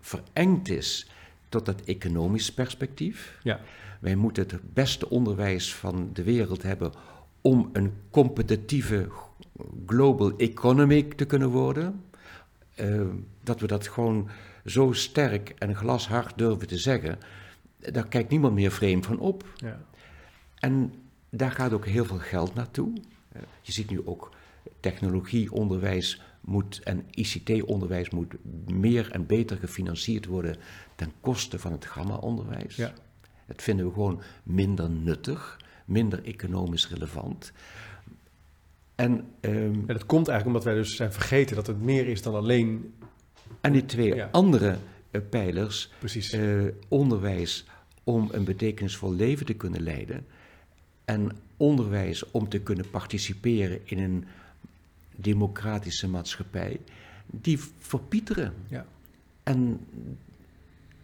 verengd 0.00 0.68
is 0.68 1.06
tot 1.48 1.66
het 1.66 1.84
economisch 1.84 2.52
perspectief. 2.52 3.38
Ja. 3.42 3.60
Wij 4.00 4.14
moeten 4.14 4.46
het 4.48 4.74
beste 4.74 5.10
onderwijs 5.10 5.74
van 5.74 6.10
de 6.12 6.22
wereld 6.22 6.62
hebben 6.62 6.92
om 7.40 7.70
een 7.72 7.92
competitieve 8.10 9.08
global 9.86 10.36
economy 10.36 11.02
te 11.02 11.24
kunnen 11.24 11.48
worden. 11.48 12.04
Uh, 12.80 13.02
dat 13.42 13.60
we 13.60 13.66
dat 13.66 13.88
gewoon 13.88 14.28
zo 14.64 14.92
sterk 14.92 15.48
en 15.58 15.76
glashard 15.76 16.38
durven 16.38 16.66
te 16.66 16.78
zeggen, 16.78 17.18
daar 17.78 18.08
kijkt 18.08 18.30
niemand 18.30 18.54
meer 18.54 18.72
vreemd 18.72 19.06
van 19.06 19.18
op. 19.18 19.44
Ja. 19.56 19.80
En 20.54 20.92
daar 21.30 21.50
gaat 21.50 21.72
ook 21.72 21.86
heel 21.86 22.04
veel 22.04 22.18
geld 22.18 22.54
naartoe. 22.54 22.92
Uh, 22.92 23.42
je 23.60 23.72
ziet 23.72 23.90
nu 23.90 24.06
ook 24.06 24.30
technologieonderwijs 24.80 26.22
moet 26.40 26.80
en 26.82 27.04
ICT-onderwijs 27.10 28.10
moet 28.10 28.34
meer 28.66 29.10
en 29.10 29.26
beter 29.26 29.56
gefinancierd 29.56 30.26
worden 30.26 30.56
ten 30.94 31.12
koste 31.20 31.58
van 31.58 31.72
het 31.72 31.84
gamma-onderwijs. 31.84 32.76
Ja. 32.76 32.92
Dat 33.46 33.62
vinden 33.62 33.86
we 33.86 33.92
gewoon 33.92 34.22
minder 34.42 34.90
nuttig, 34.90 35.60
minder 35.84 36.24
economisch 36.24 36.88
relevant. 36.88 37.52
En, 38.94 39.24
um, 39.40 39.86
dat 39.86 40.06
komt 40.06 40.28
eigenlijk 40.28 40.46
omdat 40.46 40.64
wij 40.64 40.74
dus 40.74 40.96
zijn 40.96 41.12
vergeten 41.12 41.56
dat 41.56 41.66
het 41.66 41.82
meer 41.82 42.06
is 42.08 42.22
dan 42.22 42.34
alleen. 42.34 42.94
En 43.60 43.72
die 43.72 43.84
twee 43.84 44.24
andere 44.24 44.76
uh, 45.10 45.20
pijlers, 45.30 45.92
uh, 46.34 46.64
onderwijs 46.88 47.66
om 48.04 48.28
een 48.32 48.44
betekenisvol 48.44 49.12
leven 49.12 49.46
te 49.46 49.54
kunnen 49.54 49.82
leiden 49.82 50.26
en 51.04 51.30
onderwijs 51.56 52.30
om 52.30 52.48
te 52.48 52.60
kunnen 52.60 52.90
participeren 52.90 53.80
in 53.84 53.98
een 53.98 54.24
democratische 55.16 56.08
maatschappij, 56.08 56.80
die 57.26 57.58
verpieteren. 57.78 58.54
Ja. 58.68 58.86
En 59.42 59.86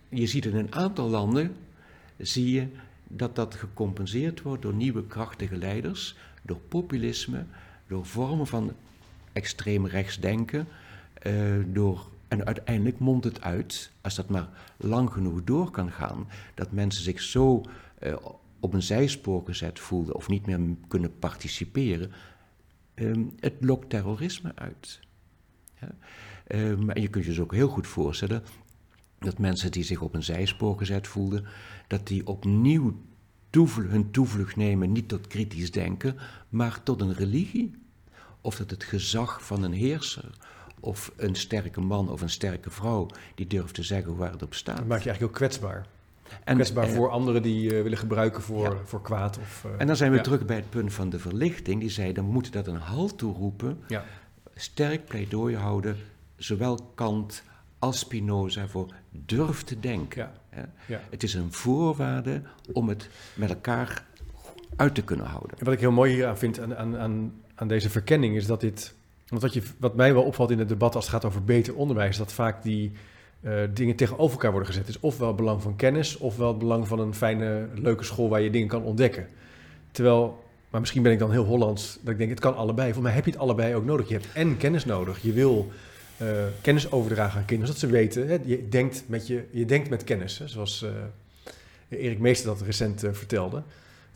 je 0.09 0.27
ziet 0.27 0.45
in 0.45 0.57
een 0.57 0.75
aantal 0.75 1.09
landen, 1.09 1.57
zie 2.17 2.51
je 2.51 2.67
dat 3.09 3.37
dat 3.37 3.55
gecompenseerd 3.55 4.43
wordt 4.43 4.63
door 4.63 4.75
nieuwe 4.75 5.07
krachtige 5.07 5.57
leiders, 5.57 6.17
door 6.43 6.61
populisme, 6.69 7.45
door 7.91 8.07
vormen 8.07 8.47
van 8.47 8.73
extreem 9.33 9.87
rechtsdenken, 9.87 10.69
uh, 11.27 11.65
door, 11.67 12.09
en 12.29 12.47
uiteindelijk 12.47 12.99
mondt 12.99 13.25
het 13.25 13.41
uit, 13.41 13.91
als 14.01 14.15
dat 14.15 14.29
maar 14.29 14.49
lang 14.77 15.11
genoeg 15.11 15.45
door 15.45 15.71
kan 15.71 15.91
gaan, 15.91 16.29
dat 16.55 16.73
mensen 16.73 17.03
zich 17.03 17.21
zo 17.21 17.63
uh, 18.03 18.17
op 18.61 18.75
een 18.75 18.83
zijspoor 18.83 19.45
gezet 19.45 19.79
voelden 19.79 20.15
of 20.15 20.29
niet 20.29 20.47
meer 20.47 20.61
kunnen 20.89 21.19
participeren, 21.19 22.13
um, 22.95 23.33
het 23.41 23.55
lokt 23.61 23.91
terrorisme 23.91 24.53
uit. 24.55 25.01
Um, 26.49 26.91
en 26.91 27.03
je 27.03 27.09
kunt 27.09 27.25
je 27.25 27.31
dus 27.31 27.41
ook 27.41 27.55
heel 27.55 27.69
goed 27.69 27.87
voorstellen 27.87 28.43
dat 29.19 29.39
mensen 29.39 29.71
die 29.71 29.83
zich 29.85 30.01
op 30.01 30.15
een 30.15 30.23
zijspoor 30.23 30.79
gezet 30.79 31.07
voelden, 31.07 31.45
dat 31.87 32.07
die 32.07 32.27
opnieuw 32.27 32.97
hun 33.51 34.11
toevlucht 34.11 34.57
nemen, 34.57 34.93
niet 34.93 35.09
tot 35.09 35.27
kritisch 35.27 35.71
denken, 35.71 36.17
maar 36.49 36.83
tot 36.83 37.01
een 37.01 37.15
religie. 37.15 37.80
Of 38.41 38.57
dat 38.57 38.71
het 38.71 38.85
gezag 38.85 39.45
van 39.45 39.63
een 39.63 39.73
heerser, 39.73 40.31
of 40.81 41.13
een 41.17 41.35
sterke 41.35 41.81
man 41.81 42.11
of 42.11 42.21
een 42.21 42.31
sterke 42.31 42.71
vrouw, 42.71 43.07
die 43.35 43.47
durft 43.47 43.75
te 43.75 43.83
zeggen 43.83 44.17
waar 44.17 44.31
het 44.31 44.43
op 44.43 44.55
staat. 44.55 44.77
Dat 44.77 44.87
maakt 44.87 45.03
je 45.03 45.09
eigenlijk 45.09 45.39
ook 45.39 45.49
kwetsbaar. 45.49 45.87
En, 46.45 46.55
kwetsbaar 46.55 46.85
eh, 46.85 46.95
voor 46.95 47.11
anderen 47.11 47.43
die 47.43 47.73
uh, 47.73 47.83
willen 47.83 47.99
gebruiken 47.99 48.43
voor, 48.43 48.81
voor 48.85 49.03
kwaad. 49.03 49.39
Of, 49.39 49.65
uh, 49.67 49.73
en 49.79 49.87
dan 49.87 49.97
zijn 49.97 50.13
we 50.13 50.21
terug 50.21 50.45
bij 50.45 50.57
het 50.57 50.71
punt 50.71 50.93
van 50.93 51.11
de 51.11 51.19
verlichting. 51.19 51.81
Die 51.81 51.91
zei, 51.91 52.13
dan 52.13 52.25
moet 52.25 52.53
dat 52.53 52.67
een 52.67 52.77
halt 52.77 53.19
toeroepen. 53.19 53.79
Ja. 53.89 54.05
Sterk 54.55 55.05
pleidooi 55.07 55.57
houden, 55.57 55.97
zowel 56.37 56.93
Kant 56.95 57.43
als 57.79 57.99
Spinoza 57.99 58.69
voor 58.69 58.95
durf 59.11 59.63
te 59.63 59.81
denken. 59.81 60.31
Het 60.89 61.23
is 61.23 61.35
een 61.35 61.53
voorwaarde 61.53 62.43
om 62.73 62.89
het 62.89 63.09
met 63.35 63.49
elkaar 63.49 64.05
uit 64.77 64.95
te 64.95 65.03
kunnen 65.03 65.27
houden. 65.27 65.59
En 65.59 65.65
wat 65.65 65.75
ik 65.75 65.81
heel 65.81 65.93
mooi 65.93 66.13
hier 66.13 66.27
aan 66.27 66.39
vind 66.39 66.61
aan, 66.61 66.77
aan, 66.77 66.99
aan 66.99 67.33
deze 67.69 67.91
verkenning 67.91 68.37
is 68.37 68.47
dat 68.47 68.61
dit. 68.61 68.95
Want 69.29 69.43
wat, 69.43 69.55
je, 69.55 69.63
wat 69.79 69.95
mij 69.95 70.15
wel 70.15 70.23
opvalt 70.23 70.51
in 70.51 70.59
het 70.59 70.69
debat 70.69 70.95
als 70.95 71.05
het 71.05 71.15
gaat 71.15 71.25
over 71.25 71.45
beter 71.45 71.75
onderwijs, 71.75 72.17
dat 72.17 72.33
vaak 72.33 72.63
die 72.63 72.93
uh, 73.41 73.61
dingen 73.75 73.97
tegenover 73.97 74.33
elkaar 74.33 74.51
worden 74.51 74.69
gezet. 74.69 74.87
Dus 74.87 75.01
ofwel 75.01 75.29
het 75.29 75.37
belang 75.37 75.63
van 75.63 75.77
kennis, 75.77 76.17
ofwel 76.17 76.49
het 76.49 76.59
belang 76.59 76.89
van 76.89 76.99
een 76.99 77.15
fijne, 77.15 77.67
leuke 77.75 78.05
school 78.05 78.29
waar 78.29 78.41
je 78.41 78.51
dingen 78.51 78.69
kan 78.69 78.83
ontdekken. 78.83 79.27
Terwijl, 79.91 80.45
maar 80.71 80.81
misschien 80.81 81.03
ben 81.03 81.13
ik 81.13 81.19
dan 81.19 81.31
heel 81.31 81.45
Hollands, 81.45 81.99
dat 82.01 82.13
ik 82.13 82.19
denk, 82.19 82.31
het 82.31 82.41
kan 82.41 82.57
allebei. 82.57 82.93
Voor 82.93 83.03
mij 83.03 83.13
heb 83.13 83.25
je 83.25 83.31
het 83.31 83.41
allebei 83.41 83.75
ook 83.75 83.85
nodig. 83.85 84.09
Je 84.09 84.15
hebt 84.15 84.29
en 84.35 84.57
kennis 84.57 84.85
nodig. 84.85 85.23
Je 85.23 85.33
wil 85.33 85.71
uh, 86.23 86.29
kennis 86.61 86.91
overdragen 86.91 87.39
aan 87.39 87.45
kinderen, 87.45 87.75
zodat 87.75 87.91
ze 87.91 87.97
weten, 87.97 88.29
hè, 88.29 88.39
je, 88.45 88.69
denkt 88.69 89.05
met 89.07 89.27
je, 89.27 89.45
je 89.51 89.65
denkt 89.65 89.89
met 89.91 90.05
kennis. 90.05 90.39
Hè, 90.39 90.49
zoals 90.49 90.83
uh, 90.83 90.91
Erik 91.89 92.19
Meester 92.19 92.47
dat 92.47 92.61
recent 92.61 93.05
vertelde. 93.13 93.63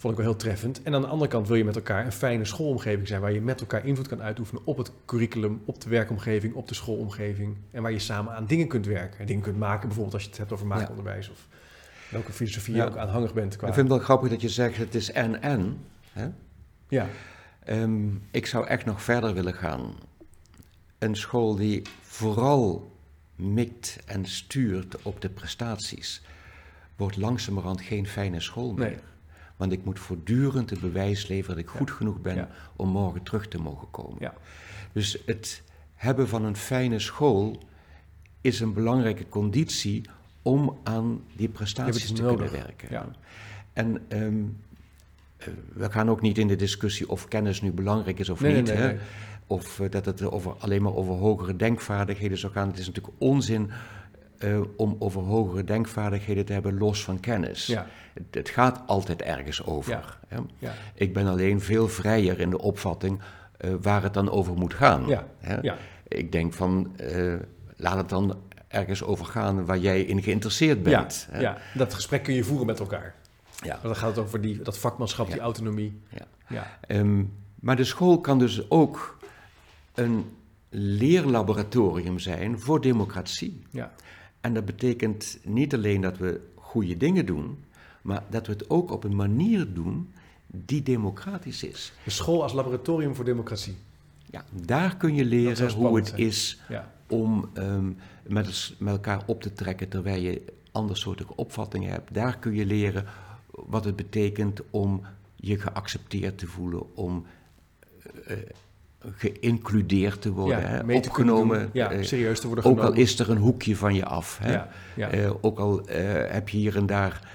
Vond 0.05 0.19
ik 0.19 0.25
wel 0.25 0.33
heel 0.33 0.43
treffend. 0.43 0.83
En 0.83 0.95
aan 0.95 1.01
de 1.01 1.07
andere 1.07 1.31
kant 1.31 1.49
wil 1.49 1.57
je 1.57 1.65
met 1.65 1.77
elkaar 1.77 2.05
een 2.05 2.13
fijne 2.13 2.45
schoolomgeving 2.45 3.09
zijn, 3.09 3.21
waar 3.21 3.33
je 3.33 3.41
met 3.41 3.61
elkaar 3.61 3.87
invloed 3.87 4.09
kan 4.09 4.23
uitoefenen 4.23 4.63
op 4.65 4.79
het 4.79 4.93
curriculum, 5.05 5.63
op 5.65 5.81
de 5.81 5.89
werkomgeving, 5.89 6.55
op 6.55 6.69
de 6.69 6.75
schoolomgeving. 6.75 7.57
En 7.71 7.83
waar 7.83 7.93
je 7.93 7.99
samen 7.99 8.35
aan 8.35 8.47
dingen 8.47 8.69
kunt 8.69 8.87
werken. 8.87 9.19
En 9.21 9.27
dingen 9.27 9.43
kunt 9.43 9.59
maken, 9.59 9.87
bijvoorbeeld 9.87 10.15
als 10.15 10.23
je 10.23 10.29
het 10.29 10.39
hebt 10.39 10.53
over 10.53 10.67
maakonderwijs 10.67 11.31
of 11.31 11.49
welke 12.11 12.33
filosofie 12.33 12.75
je 12.75 12.85
ook 12.85 12.97
aanhangig 12.97 13.35
bent. 13.35 13.57
Qua... 13.57 13.69
Ik 13.69 13.75
vind 13.75 13.89
het 13.89 13.97
wel 13.97 14.07
grappig 14.07 14.29
dat 14.29 14.41
je 14.41 14.49
zegt 14.49 14.77
het 14.77 14.95
is 14.95 15.13
en-en. 15.13 15.79
Ja. 16.89 17.07
Um, 17.69 18.23
ik 18.31 18.47
zou 18.47 18.67
echt 18.67 18.85
nog 18.85 19.03
verder 19.03 19.35
willen 19.35 19.55
gaan. 19.55 19.95
Een 20.99 21.17
school 21.17 21.57
die 21.57 21.83
vooral 22.03 22.93
mikt 23.37 23.99
en 24.07 24.27
stuurt 24.27 25.03
op 25.03 25.21
de 25.21 25.29
prestaties, 25.29 26.23
wordt 26.97 27.17
langzamerhand 27.17 27.81
geen 27.81 28.07
fijne 28.07 28.41
school 28.41 28.73
meer. 28.73 28.89
Nee. 28.89 28.99
Want 29.57 29.73
ik 29.73 29.85
moet 29.85 29.99
voortdurend 29.99 30.71
het 30.71 30.81
bewijs 30.81 31.29
leveren 31.29 31.57
dat 31.57 31.65
ik 31.65 31.71
goed 31.71 31.91
genoeg 31.91 32.21
ben 32.21 32.49
om 32.77 32.89
morgen 32.89 33.23
terug 33.23 33.49
te 33.49 33.59
mogen 33.59 33.91
komen. 33.91 34.17
Ja. 34.21 34.35
Dus 34.93 35.19
het 35.27 35.63
hebben 35.95 36.29
van 36.29 36.45
een 36.45 36.57
fijne 36.57 36.99
school 36.99 37.59
is 38.41 38.61
een 38.61 38.73
belangrijke 38.73 39.29
conditie 39.29 40.03
om 40.43 40.79
aan 40.83 41.23
die 41.37 41.49
prestaties 41.49 42.13
te 42.13 42.23
kunnen 42.23 42.53
werken. 42.53 43.15
En 43.73 44.03
um, 44.09 44.57
we 45.73 45.91
gaan 45.91 46.11
ook 46.11 46.21
niet 46.21 46.39
in 46.39 46.49
de 46.49 46.57
discussie 46.57 47.09
of 47.09 47.29
kennis 47.29 47.61
nu 47.61 47.73
belangrijk 47.73 48.19
is 48.19 48.29
of 48.29 48.41
niet. 48.41 48.69
hè? 48.69 48.97
Of 49.47 49.79
uh, 49.79 49.91
dat 49.91 50.05
het 50.05 50.23
over, 50.23 50.55
alleen 50.59 50.83
maar 50.83 50.95
over 50.95 51.15
hogere 51.15 51.57
denkvaardigheden 51.57 52.39
zou 52.39 52.53
gaan. 52.53 52.69
Het 52.69 52.79
is 52.79 52.87
natuurlijk 52.87 53.15
onzin 53.19 53.71
uh, 54.45 54.61
om 54.77 54.97
over 54.99 55.21
hogere 55.23 55.65
denkvaardigheden 55.65 56.45
te 56.45 56.53
hebben 56.53 56.79
los 56.79 57.05
van 57.05 57.21
kennis. 57.21 57.67
Ja. 57.67 57.87
Het, 58.13 58.25
het, 58.31 58.49
gaat 58.49 58.83
altijd 58.87 59.23
ergens 59.23 59.65
over. 59.65 60.19
Ja. 60.29 60.45
Ja. 60.59 60.73
Ik 60.95 61.13
ben 61.13 61.27
alleen 61.27 61.61
veel 61.61 61.89
vrijer 61.89 62.41
in 62.41 62.51
de 62.51 62.61
opvatting 62.61 63.21
uh, 63.61 63.75
waar 63.81 64.03
het 64.03 64.15
dan 64.15 64.31
over 64.31 64.55
moet 64.55 64.75
gaan. 64.75 65.07
Ik 66.09 66.33
denk 66.33 66.53
van, 66.53 66.97
uh, 67.01 67.35
laat 67.77 67.97
het 67.97 68.09
dan 68.09 68.39
ergens 68.69 69.03
over 69.03 69.27
gaan 69.27 69.65
waar 69.65 69.79
jij 69.79 70.01
in 70.01 70.23
geïnteresseerd 70.23 70.83
bent. 70.83 71.29
Ja, 71.39 71.59
dat 71.75 71.95
gesprek 71.95 72.23
kun 72.23 72.35
je 72.35 72.45
voeren 72.45 72.67
met 72.67 72.81
elkaar. 72.81 73.15
Ja. 73.63 73.79
dan 73.83 73.97
gaat 73.97 74.17
het 74.17 74.25
over 74.25 74.41
die, 74.41 74.63
dat 74.63 74.79
vakmanschap, 74.79 75.31
die 75.31 75.41
autonomie. 75.41 76.01
Ja. 76.09 76.27
Ja. 76.49 76.79
Um, 76.89 77.33
maar 77.61 77.77
de 77.77 77.85
school 77.85 78.21
kan 78.21 78.39
dus 78.39 78.71
ook 78.71 79.19
een 79.95 80.25
leerlaboratorium 80.69 82.19
zijn 82.19 82.61
voor 82.61 82.81
democratie. 82.81 83.63
Ja. 83.71 83.93
En 84.45 84.55
dat 84.55 84.65
betekent 84.65 85.39
niet 85.43 85.75
alleen 85.75 86.01
dat 86.01 86.19
we 86.19 86.41
goede 86.55 86.97
dingen 86.97 87.27
doen, 87.27 87.65
maar 88.03 88.23
dat 88.31 88.47
we 88.47 88.53
het 88.53 88.71
ook 88.71 88.91
op 88.91 89.05
een 89.05 89.17
manier 89.17 89.75
doen 89.75 90.13
die 90.47 90.83
democratisch 90.83 91.63
is. 91.63 91.93
De 92.05 92.11
school 92.11 92.43
als 92.43 92.53
laboratorium 92.53 93.15
voor 93.15 93.25
democratie. 93.25 93.77
Ja, 94.31 94.45
daar 94.51 94.97
kun 94.97 95.15
je 95.15 95.25
leren 95.25 95.73
hoe 95.73 95.97
het 95.97 96.13
is 96.17 96.61
om 97.09 97.51
um, 97.55 97.97
met, 98.23 98.75
met, 98.79 98.93
elkaar 98.93 99.23
op 99.27 99.43
te 99.43 99.53
trekken 99.53 99.89
terwijl 99.89 100.23
je 100.23 100.43
andersoortige 100.73 101.37
opvattingen 101.37 101.91
hebt. 101.91 102.15
Daar 102.15 102.39
kun 102.39 102.55
je 102.55 102.67
leren 102.67 103.05
wat 103.51 103.85
het 103.85 103.97
betekent 103.97 104.61
om 104.71 105.03
je 105.37 105.59
geaccepteerd 105.59 106.39
te 106.39 106.47
voelen, 106.47 106.97
om 106.97 107.27
uh, 108.29 108.37
geïncludeerd 109.17 110.23
te 110.23 110.33
worden, 110.33 110.61
ja, 110.61 110.85
hè, 110.87 110.97
opgenomen, 110.97 111.71
ja, 111.73 111.91
eh, 111.91 112.03
serieus 112.03 112.41
te 112.41 112.47
worden 112.47 112.65
ook 112.65 112.71
genomen. 112.71 112.93
Ook 112.93 112.97
al 112.97 113.03
is 113.03 113.19
er 113.19 113.31
een 113.31 113.37
hoekje 113.37 113.77
van 113.77 113.95
je 113.95 114.05
af. 114.05 114.39
Hè. 114.43 114.53
Ja, 114.97 115.15
uh, 115.15 115.31
ook 115.41 115.59
al 115.59 115.81
uh, 115.81 115.95
heb 116.29 116.49
je 116.49 116.57
hier 116.57 116.77
en 116.77 116.87
daar 116.87 117.33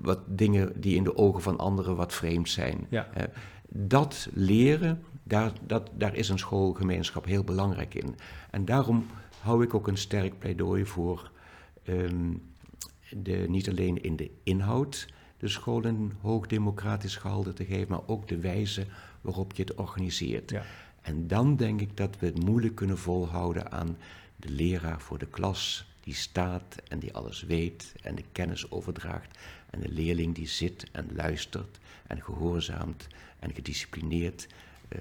wat 0.00 0.18
dingen 0.26 0.72
die 0.80 0.96
in 0.96 1.04
de 1.04 1.16
ogen 1.16 1.42
van 1.42 1.58
anderen 1.58 1.96
wat 1.96 2.12
vreemd 2.12 2.48
zijn. 2.48 2.86
dat 3.68 4.28
leren, 4.32 5.02
daar, 5.22 5.52
dat, 5.66 5.90
daar 5.94 6.14
is 6.14 6.28
een 6.28 6.38
schoolgemeenschap 6.38 7.24
heel 7.24 7.44
belangrijk 7.44 7.94
in. 7.94 8.16
En 8.50 8.64
daarom 8.64 9.06
hou 9.40 9.62
ik 9.62 9.74
ook 9.74 9.88
een 9.88 9.96
sterk 9.96 10.38
pleidooi 10.38 10.86
voor 10.86 11.30
um, 11.88 12.42
de, 13.10 13.44
niet 13.48 13.68
alleen 13.68 14.02
in 14.02 14.16
de 14.16 14.30
inhoud 14.42 15.06
de 15.42 15.48
school 15.48 15.84
een 15.84 16.12
hoog 16.20 16.46
democratisch 16.46 17.16
gehalte 17.16 17.52
te 17.52 17.64
geven, 17.64 17.86
maar 17.88 18.06
ook 18.06 18.28
de 18.28 18.38
wijze 18.38 18.86
waarop 19.22 19.52
je 19.52 19.62
het 19.62 19.74
organiseert. 19.74 20.50
Ja. 20.50 20.64
En 21.00 21.26
dan 21.26 21.56
denk 21.56 21.80
ik 21.80 21.96
dat 21.96 22.18
we 22.18 22.26
het 22.26 22.44
moeilijk 22.44 22.74
kunnen 22.74 22.98
volhouden 22.98 23.72
aan 23.72 23.96
de 24.36 24.48
leraar 24.48 25.00
voor 25.00 25.18
de 25.18 25.26
klas 25.26 25.86
die 26.00 26.14
staat 26.14 26.76
en 26.88 26.98
die 26.98 27.14
alles 27.14 27.42
weet 27.42 27.92
en 28.02 28.14
de 28.14 28.24
kennis 28.32 28.70
overdraagt. 28.70 29.38
En 29.70 29.80
de 29.80 29.88
leerling 29.88 30.34
die 30.34 30.48
zit 30.48 30.86
en 30.92 31.08
luistert 31.14 31.78
en 32.06 32.22
gehoorzaamt 32.22 33.06
en 33.38 33.54
gedisciplineerd. 33.54 34.46
Uh, 34.88 34.98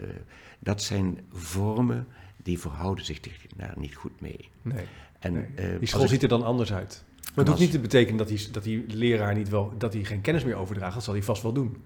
dat 0.59 0.81
zijn 0.81 1.19
vormen 1.31 2.07
die 2.43 2.59
verhouden 2.59 3.05
zich 3.05 3.19
daar 3.55 3.73
niet 3.77 3.95
goed 3.95 4.21
mee. 4.21 4.49
Nee. 4.61 4.85
En, 5.19 5.33
nee. 5.33 5.73
Uh, 5.73 5.79
die 5.79 5.87
school 5.87 6.07
ziet 6.07 6.23
er 6.23 6.29
dan 6.29 6.43
anders 6.43 6.73
uit. 6.73 7.03
Maar 7.21 7.33
het 7.35 7.47
hoeft 7.47 7.59
niet 7.59 7.71
te 7.71 7.79
betekenen 7.79 8.17
dat 8.17 8.27
die, 8.27 8.51
dat 8.51 8.63
die 8.63 8.85
leraar 8.87 9.35
niet 9.35 9.49
wel, 9.49 9.73
dat 9.77 9.93
hij 9.93 10.03
geen 10.03 10.21
kennis 10.21 10.43
meer 10.43 10.55
overdraagt. 10.55 10.93
Dat 10.93 11.03
zal 11.03 11.13
hij 11.13 11.23
vast 11.23 11.41
wel 11.41 11.53
doen. 11.53 11.83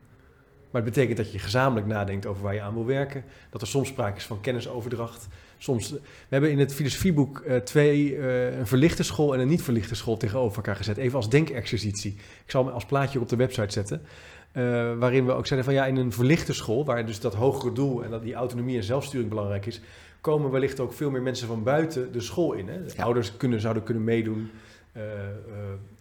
Maar 0.71 0.81
het 0.81 0.93
betekent 0.93 1.17
dat 1.17 1.31
je 1.31 1.39
gezamenlijk 1.39 1.87
nadenkt 1.87 2.25
over 2.25 2.43
waar 2.43 2.53
je 2.53 2.61
aan 2.61 2.73
wil 2.73 2.85
werken. 2.85 3.23
Dat 3.49 3.61
er 3.61 3.67
soms 3.67 3.87
sprake 3.87 4.17
is 4.17 4.25
van 4.25 4.41
kennisoverdracht. 4.41 5.27
Soms, 5.57 5.91
we 5.91 5.99
hebben 6.29 6.51
in 6.51 6.59
het 6.59 6.73
filosofieboek 6.73 7.43
uh, 7.47 7.55
twee, 7.55 8.15
uh, 8.15 8.57
een 8.57 8.67
verlichte 8.67 9.03
school 9.03 9.33
en 9.33 9.39
een 9.39 9.47
niet 9.47 9.63
verlichte 9.63 9.95
school 9.95 10.17
tegenover 10.17 10.57
elkaar 10.57 10.75
gezet. 10.75 10.97
Even 10.97 11.15
als 11.15 11.29
denkexercitie. 11.29 12.11
Ik 12.45 12.51
zal 12.51 12.65
hem 12.65 12.73
als 12.73 12.85
plaatje 12.85 13.19
op 13.19 13.29
de 13.29 13.35
website 13.35 13.73
zetten. 13.73 14.01
Uh, 14.53 14.63
waarin 14.97 15.25
we 15.25 15.31
ook 15.31 15.47
zeiden 15.47 15.69
van 15.69 15.79
ja, 15.79 15.85
in 15.85 15.95
een 15.95 16.11
verlichte 16.11 16.53
school, 16.53 16.85
waar 16.85 17.05
dus 17.05 17.19
dat 17.19 17.33
hogere 17.33 17.71
doel 17.71 18.03
en 18.03 18.09
dat 18.09 18.23
die 18.23 18.33
autonomie 18.33 18.77
en 18.77 18.83
zelfsturing 18.83 19.29
belangrijk 19.29 19.65
is, 19.65 19.81
komen 20.25 20.51
wellicht 20.51 20.79
ook 20.79 20.93
veel 20.93 21.09
meer 21.09 21.21
mensen 21.21 21.47
van 21.47 21.63
buiten 21.63 22.11
de 22.11 22.21
school 22.21 22.53
in. 22.53 22.67
Hè? 22.67 23.03
Ouders 23.03 23.37
kunnen, 23.37 23.61
zouden 23.61 23.83
kunnen 23.83 24.03
meedoen. 24.03 24.49
eh, 24.91 25.01
eh, 25.01 25.31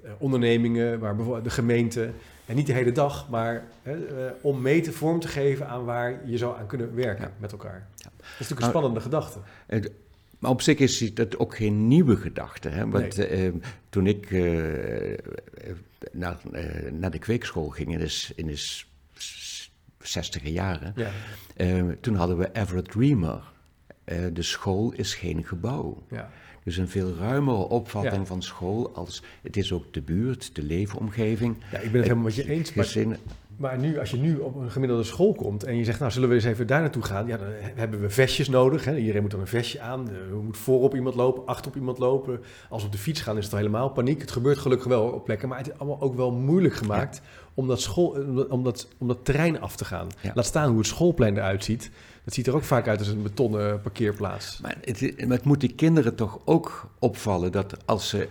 eh, 0.02 0.10
ondernemingen, 0.18 0.98
waar 0.98 1.16
bijvoorbeeld 1.16 1.44
de 1.44 1.50
gemeente, 1.50 2.10
en 2.46 2.56
niet 2.56 2.66
de 2.66 2.72
hele 2.72 2.92
dag, 2.92 3.28
maar 3.28 3.64
hè, 3.82 4.06
eh, 4.26 4.32
om 4.40 4.62
mee 4.62 4.80
te 4.80 4.92
vorm 4.92 5.20
te 5.20 5.28
geven 5.28 5.68
aan 5.68 5.84
waar 5.84 6.28
je 6.28 6.38
zou 6.38 6.58
aan 6.58 6.66
kunnen 6.66 6.94
werken 6.94 7.24
Ja. 7.24 7.32
met 7.38 7.52
elkaar. 7.52 7.86
Ja. 7.96 8.10
Dat 8.16 8.22
is 8.22 8.28
natuurlijk 8.30 8.50
een 8.50 8.56
Nou, 8.56 8.70
spannende 8.70 9.00
gedachte. 9.00 9.38
Maar 10.38 10.50
op 10.50 10.62
zich 10.62 10.78
is 10.78 11.14
dat 11.14 11.38
ook 11.38 11.56
geen 11.56 11.88
nieuwe 11.88 12.16
gedachte. 12.16 12.68
Hè? 12.68 12.88
Want 12.88 13.18
eh, 13.18 13.50
toen 13.88 14.06
ik 14.06 14.30
eh, 14.30 15.18
naar, 16.12 16.36
naar 16.92 17.10
de 17.10 17.18
kweekschool 17.18 17.68
ging 17.68 17.92
in 17.92 17.98
de, 17.98 18.28
in 18.36 18.46
de 18.46 18.56
s- 18.56 18.90
s- 19.12 19.70
60 19.98 20.42
jaren, 20.48 20.94
Ja, 20.96 21.10
toen 22.00 22.14
hadden 22.14 22.38
we 22.38 22.50
Everett 22.52 22.94
Reamer. 22.94 23.42
Eh, 24.04 24.18
de 24.32 24.42
school 24.42 24.92
is 24.92 25.14
geen 25.14 25.44
gebouw. 25.44 26.02
ja. 26.10 26.30
Dus 26.64 26.76
een 26.76 26.88
veel 26.88 27.14
ruimere 27.14 27.56
opvatting 27.68 28.14
Ja. 28.22 28.24
van 28.24 28.42
school 28.42 28.94
als 28.94 29.22
het 29.42 29.56
is 29.56 29.72
ook 29.72 29.92
de 29.92 30.02
buurt, 30.02 30.54
de 30.54 30.62
leefomgeving, 30.62 31.56
ja, 31.72 31.78
ik 31.78 31.82
ben 31.90 31.92
het 31.92 32.02
helemaal 32.02 32.24
met 32.24 32.34
je 32.34 32.48
eens. 32.48 32.70
Gezin. 32.70 33.08
maar 33.08 33.18
nu, 33.78 33.98
als 33.98 34.10
je 34.10 34.16
nu 34.16 34.36
op 34.36 34.54
een 34.54 34.70
gemiddelde 34.70 35.04
school 35.04 35.32
komt 35.32 35.64
en 35.64 35.76
je 35.76 35.84
zegt, 35.84 35.98
nou 35.98 36.12
zullen 36.12 36.28
we 36.28 36.34
eens 36.34 36.44
even 36.44 36.66
daar 36.66 36.80
naartoe 36.80 37.02
gaan, 37.02 37.26
ja, 37.26 37.36
dan 37.36 37.48
hebben 37.74 38.00
we 38.00 38.10
vestjes 38.10 38.48
nodig. 38.48 38.84
Hè? 38.84 38.96
Iedereen 38.96 39.22
moet 39.22 39.30
dan 39.30 39.40
een 39.40 39.46
vestje 39.46 39.80
aan. 39.80 40.08
Eh, 40.08 40.14
Er 40.16 40.36
moet 40.36 40.56
voorop 40.56 40.94
iemand 40.94 41.14
lopen, 41.14 41.46
achterop 41.46 41.76
iemand 41.76 41.98
lopen. 41.98 42.40
Als 42.68 42.80
we 42.80 42.86
op 42.86 42.92
de 42.92 42.98
fiets 42.98 43.20
gaan 43.20 43.36
is 43.36 43.44
het 43.44 43.52
al 43.52 43.58
helemaal 43.58 43.88
paniek. 43.88 44.20
Het 44.20 44.30
gebeurt 44.30 44.58
gelukkig 44.58 44.86
wel 44.86 45.04
op 45.04 45.24
plekken, 45.24 45.48
maar 45.48 45.58
het 45.58 45.66
is 45.66 45.78
allemaal 45.78 46.00
ook 46.00 46.14
wel 46.14 46.32
moeilijk 46.32 46.74
gemaakt 46.74 47.20
om, 47.54 47.68
dat 47.68 47.80
school, 47.80 48.06
om, 48.08 48.36
dat, 48.36 48.48
om, 48.48 48.64
dat, 48.64 48.88
om 48.98 49.08
dat 49.08 49.24
terrein 49.24 49.60
af 49.60 49.76
te 49.76 49.84
gaan. 49.84 50.08
Ja. 50.20 50.30
Laat 50.34 50.44
staan 50.44 50.68
hoe 50.68 50.78
het 50.78 50.86
schoolplein 50.86 51.36
eruit 51.36 51.64
ziet. 51.64 51.90
Dat 52.24 52.34
ziet 52.34 52.46
er 52.46 52.54
ook 52.54 52.64
vaak 52.64 52.88
uit 52.88 52.98
als 52.98 53.08
een 53.08 53.22
betonnen 53.22 53.80
parkeerplaats. 53.80 54.58
Maar 54.62 54.76
het, 54.80 55.00
maar 55.26 55.36
het 55.36 55.44
moet 55.44 55.60
die 55.60 55.74
kinderen 55.74 56.14
toch 56.14 56.38
ook 56.44 56.90
opvallen 56.98 57.52
dat 57.52 57.76
als 57.86 58.08
ze 58.08 58.28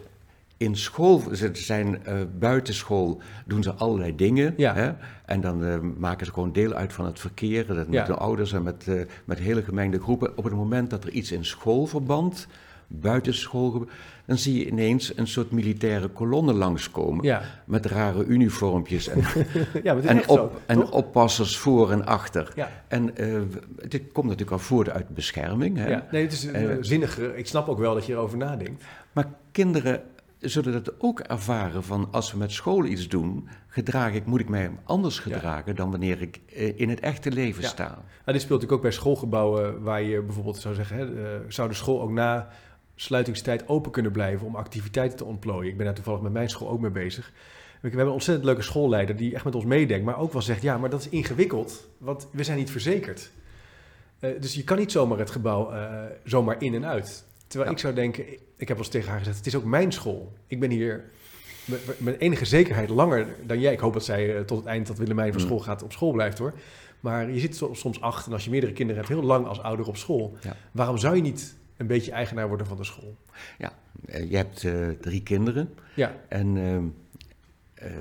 in 0.58 0.76
school 0.76 1.22
ze 1.34 1.50
zijn, 1.54 2.06
eh 2.06 2.16
buitenschool, 2.40 3.22
doen 3.46 3.64
ze 3.64 3.74
allerlei 3.74 4.16
dingen. 4.16 4.54
Ja. 4.58 4.74
Hè? 4.74 4.92
En 5.26 5.42
dan 5.42 5.64
eh, 5.66 5.80
maken 5.98 6.26
ze 6.26 6.34
gewoon 6.34 6.52
deel 6.52 6.74
uit 6.74 6.94
van 6.94 7.06
het 7.06 7.20
verkeer. 7.20 7.68
Dat 7.68 7.76
met 7.76 7.88
Ja. 7.92 8.06
de 8.06 8.14
ouders 8.16 8.54
en 8.54 8.64
met, 8.64 8.88
eh, 8.88 9.02
met 9.26 9.40
hele 9.40 9.64
gemengde 9.64 10.00
groepen. 10.00 10.38
Op 10.38 10.44
het 10.44 10.54
moment 10.54 10.90
dat 10.90 11.04
er 11.04 11.10
iets 11.12 11.32
in 11.32 11.46
schoolverband, 11.46 12.48
buitenschool, 12.88 13.86
dan 14.26 14.38
zie 14.38 14.58
je 14.60 14.68
ineens 14.68 15.18
een 15.18 15.28
soort 15.28 15.52
militaire 15.52 16.08
kolonne 16.08 16.54
langskomen. 16.54 17.26
Ja, 17.26 17.42
Met 17.66 17.86
rare 17.86 18.26
uniformpjes 18.26 19.08
en, 19.08 19.22
ja 19.84 19.96
en, 19.98 20.24
zo, 20.28 20.52
en 20.66 20.92
oppassers 20.92 21.58
voor 21.58 21.92
en 21.92 22.06
achter. 22.06 22.52
Ja. 22.56 22.70
En 22.88 23.18
eh, 23.18 23.36
dit 23.88 24.02
komt 24.12 24.26
natuurlijk 24.26 24.52
al 24.52 24.60
voort 24.60 24.90
uit 24.90 25.10
bescherming. 25.10 25.78
Hè? 25.78 25.98
Nee, 26.12 26.24
het 26.24 26.32
is 26.34 26.46
eh, 26.48 26.72
Eh, 26.72 26.78
zinnig. 26.82 27.20
eh, 27.20 27.38
Ik 27.38 27.48
snap 27.48 27.68
ook 27.68 27.80
wel 27.80 27.94
dat 27.94 28.06
je 28.06 28.14
erover 28.14 28.38
nadenkt. 28.38 28.84
Maar 29.12 29.26
kinderen 29.52 30.02
zullen 30.50 30.72
dat 30.84 30.94
ook 31.02 31.20
ervaren 31.20 31.84
van 31.84 32.08
als 32.12 32.32
we 32.32 32.38
met 32.38 32.52
school 32.52 32.86
iets 32.86 33.08
doen, 33.08 33.50
gedraag 33.68 34.14
ik, 34.14 34.26
moet 34.26 34.40
ik 34.40 34.50
mij 34.50 34.72
anders 34.84 35.16
Ja. 35.16 35.22
gedragen 35.22 35.76
dan 35.76 35.92
wanneer 35.92 36.22
ik 36.22 36.40
eh, 36.56 36.80
in 36.80 36.90
het 36.90 37.00
echte 37.00 37.32
leven 37.32 37.62
Ja. 37.62 37.68
sta. 37.68 37.88
Nou, 37.88 37.98
dit 38.26 38.42
speelt 38.42 38.50
natuurlijk 38.50 38.72
ook 38.72 38.82
bij 38.82 38.92
schoolgebouwen 38.92 39.82
waar 39.82 40.02
je 40.02 40.22
bijvoorbeeld 40.22 40.58
zou 40.58 40.76
zeggen, 40.76 40.98
hè, 40.98 41.06
eh, 41.36 41.40
zou 41.48 41.68
de 41.70 41.74
school 41.76 42.02
ook 42.02 42.12
na 42.12 42.50
sluitingstijd 42.96 43.68
open 43.68 43.92
kunnen 43.92 44.12
blijven 44.12 44.48
om 44.48 44.56
activiteiten 44.56 45.18
te 45.18 45.26
ontplooien. 45.26 45.70
Ik 45.72 45.78
ben 45.78 45.86
daar 45.86 45.96
toevallig 45.96 46.22
met 46.22 46.34
mijn 46.34 46.50
school 46.50 46.70
ook 46.70 46.80
mee 46.80 46.92
bezig. 46.92 47.32
We 47.82 47.88
hebben 47.90 48.08
een 48.08 48.14
ontzettend 48.14 48.46
leuke 48.46 48.62
schoolleider 48.62 49.16
die 49.16 49.34
echt 49.36 49.44
met 49.46 49.56
ons 49.56 49.66
meedenkt, 49.66 50.06
maar 50.06 50.18
ook 50.18 50.34
wel 50.34 50.42
zegt, 50.42 50.62
ja, 50.62 50.78
maar 50.78 50.90
dat 50.90 51.00
is 51.00 51.10
ingewikkeld, 51.10 51.88
want 51.98 52.28
we 52.32 52.44
zijn 52.44 52.58
niet 52.58 52.72
verzekerd. 52.72 53.32
Eh, 54.20 54.30
dus 54.42 54.54
je 54.54 54.64
kan 54.64 54.78
niet 54.78 54.92
zomaar 54.92 55.18
het 55.20 55.32
gebouw 55.32 55.72
zomaar 56.24 56.62
in 56.62 56.74
en 56.74 56.86
uit. 56.86 57.26
Terwijl 57.54 57.72
Ja. 57.72 57.78
ik 57.78 57.82
zou 57.84 57.94
denken, 57.94 58.24
ik 58.34 58.68
heb 58.68 58.68
wel 58.68 58.78
eens 58.78 58.88
tegen 58.88 59.10
haar 59.10 59.18
gezegd, 59.20 59.38
het 59.38 59.46
is 59.46 59.56
ook 59.56 59.64
mijn 59.64 59.92
school. 59.92 60.34
Ik 60.48 60.60
ben 60.60 60.70
hier 60.70 61.04
met, 61.98 62.20
enige 62.20 62.46
zekerheid 62.46 62.90
langer 62.90 63.28
dan 63.46 63.60
jij. 63.60 63.74
Ik 63.74 63.80
hoop 63.80 63.94
dat 63.94 64.06
zij 64.06 64.36
eh, 64.36 64.42
tot 64.42 64.58
het 64.58 64.68
eind 64.68 64.88
dat 64.88 64.98
Willemijn 64.98 65.32
van 65.34 65.42
Mm. 65.42 65.48
school 65.48 65.60
gaat 65.60 65.84
op 65.84 65.92
school 65.92 66.12
blijft 66.12 66.38
hoor. 66.38 66.54
Maar 67.00 67.32
je 67.32 67.40
zit 67.40 67.56
so- 67.56 67.74
soms 67.74 68.02
acht 68.02 68.26
en 68.26 68.34
als 68.34 68.44
je 68.44 68.50
meerdere 68.50 68.74
kinderen 68.74 69.02
hebt, 69.04 69.14
heel 69.14 69.24
lang 69.28 69.46
als 69.48 69.62
ouder 69.62 69.88
op 69.88 69.98
school. 69.98 70.38
Ja. 70.42 70.56
Waarom 70.72 70.98
zou 70.98 71.16
je 71.16 71.22
niet 71.22 71.56
een 71.78 71.88
beetje 71.88 72.12
eigenaar 72.12 72.48
worden 72.48 72.68
van 72.68 72.78
de 72.78 72.84
school? 72.84 73.16
Eh, 74.06 74.30
je 74.30 74.36
hebt 74.36 74.64
eh, 74.64 74.90
drie 75.02 75.24
kinderen 75.24 75.74
Ja, 75.96 76.16
en 76.28 76.58
ehm, 76.58 76.84
eh, 77.74 77.92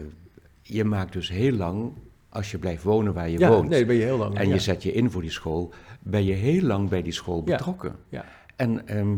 je 0.63 0.85
maakt 0.85 1.13
dus 1.13 1.29
heel 1.29 1.53
lang, 1.53 1.93
als 2.29 2.51
je 2.51 2.59
blijft 2.59 2.83
wonen 2.83 3.13
waar 3.15 3.29
je 3.29 3.39
ja 3.39 3.49
woont, 3.49 3.69
nee, 3.69 3.85
ben 3.87 3.97
je 3.97 4.03
heel 4.03 4.19
lang. 4.19 4.35
en 4.39 4.49
ja. 4.49 4.55
je 4.55 4.61
zet 4.61 4.83
je 4.83 4.93
in 4.93 5.11
voor 5.11 5.23
die 5.23 5.31
school, 5.31 5.73
ben 6.01 6.25
je 6.25 6.33
heel 6.33 6.63
lang 6.63 6.89
bij 6.89 7.03
die 7.03 7.13
school 7.13 7.43
Ja. 7.45 7.57
betrokken. 7.57 7.97
Ja. 8.09 8.25
En 8.63 8.87
ehm, 8.89 9.17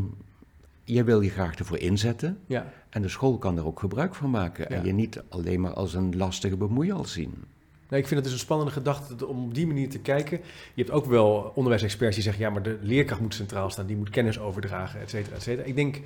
je 0.84 1.04
wil 1.04 1.20
je 1.20 1.30
graag 1.30 1.54
ervoor 1.54 1.78
inzetten. 1.78 2.38
Ja, 2.46 2.72
En 2.90 3.02
de 3.02 3.08
school 3.08 3.38
kan 3.38 3.56
er 3.58 3.66
ook 3.66 3.80
gebruik 3.80 4.14
van 4.14 4.30
maken. 4.30 4.66
Ja. 4.68 4.76
En 4.76 4.84
je 4.86 4.92
niet 4.92 5.22
alleen 5.28 5.60
maar 5.60 5.72
als 5.72 5.94
een 5.94 6.16
lastige 6.16 6.56
bemoeial 6.56 7.04
zien. 7.04 7.34
nee, 7.88 8.00
ik 8.00 8.06
vind 8.06 8.20
het 8.20 8.24
dus 8.24 8.32
een 8.32 8.44
spannende 8.46 8.72
gedachte 8.72 9.26
om 9.26 9.44
op 9.44 9.54
die 9.54 9.66
manier 9.66 9.88
te 9.90 9.98
kijken. 9.98 10.40
Je 10.74 10.82
hebt 10.82 10.90
ook 10.94 11.06
wel 11.06 11.52
onderwijsexperts 11.54 12.14
die 12.14 12.24
zeggen, 12.24 12.42
ja, 12.42 12.50
maar 12.50 12.62
de 12.62 12.78
leerkracht 12.80 13.20
moet 13.20 13.34
centraal 13.34 13.70
staan, 13.70 13.86
die 13.86 13.96
moet 13.96 14.10
kennis 14.10 14.38
overdragen, 14.38 15.00
et 15.00 15.10
cetera, 15.10 15.36
et 15.36 15.42
cetera. 15.42 15.66
Ik 15.66 15.74
denk 15.76 16.00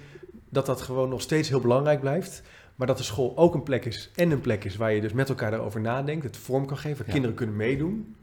dat 0.48 0.66
dat 0.66 0.80
gewoon 0.82 1.08
nog 1.08 1.20
steeds 1.20 1.48
heel 1.48 1.60
belangrijk 1.60 2.00
blijft. 2.00 2.42
Maar 2.76 2.86
dat 2.86 2.96
de 2.98 3.02
school 3.02 3.32
ook 3.36 3.54
een 3.54 3.62
plek 3.62 3.84
is 3.84 4.10
en 4.14 4.30
een 4.30 4.40
plek 4.40 4.64
is 4.64 4.76
waar 4.76 4.92
je 4.92 5.00
dus 5.00 5.12
met 5.12 5.28
elkaar 5.28 5.50
daarover 5.50 5.80
nadenkt, 5.80 6.24
het 6.24 6.36
vorm 6.36 6.66
kan 6.66 6.76
geven, 6.76 6.96
waar 6.96 7.06
Ja. 7.06 7.12
kinderen 7.12 7.36
kunnen 7.36 7.56
meedoen. 7.56 8.14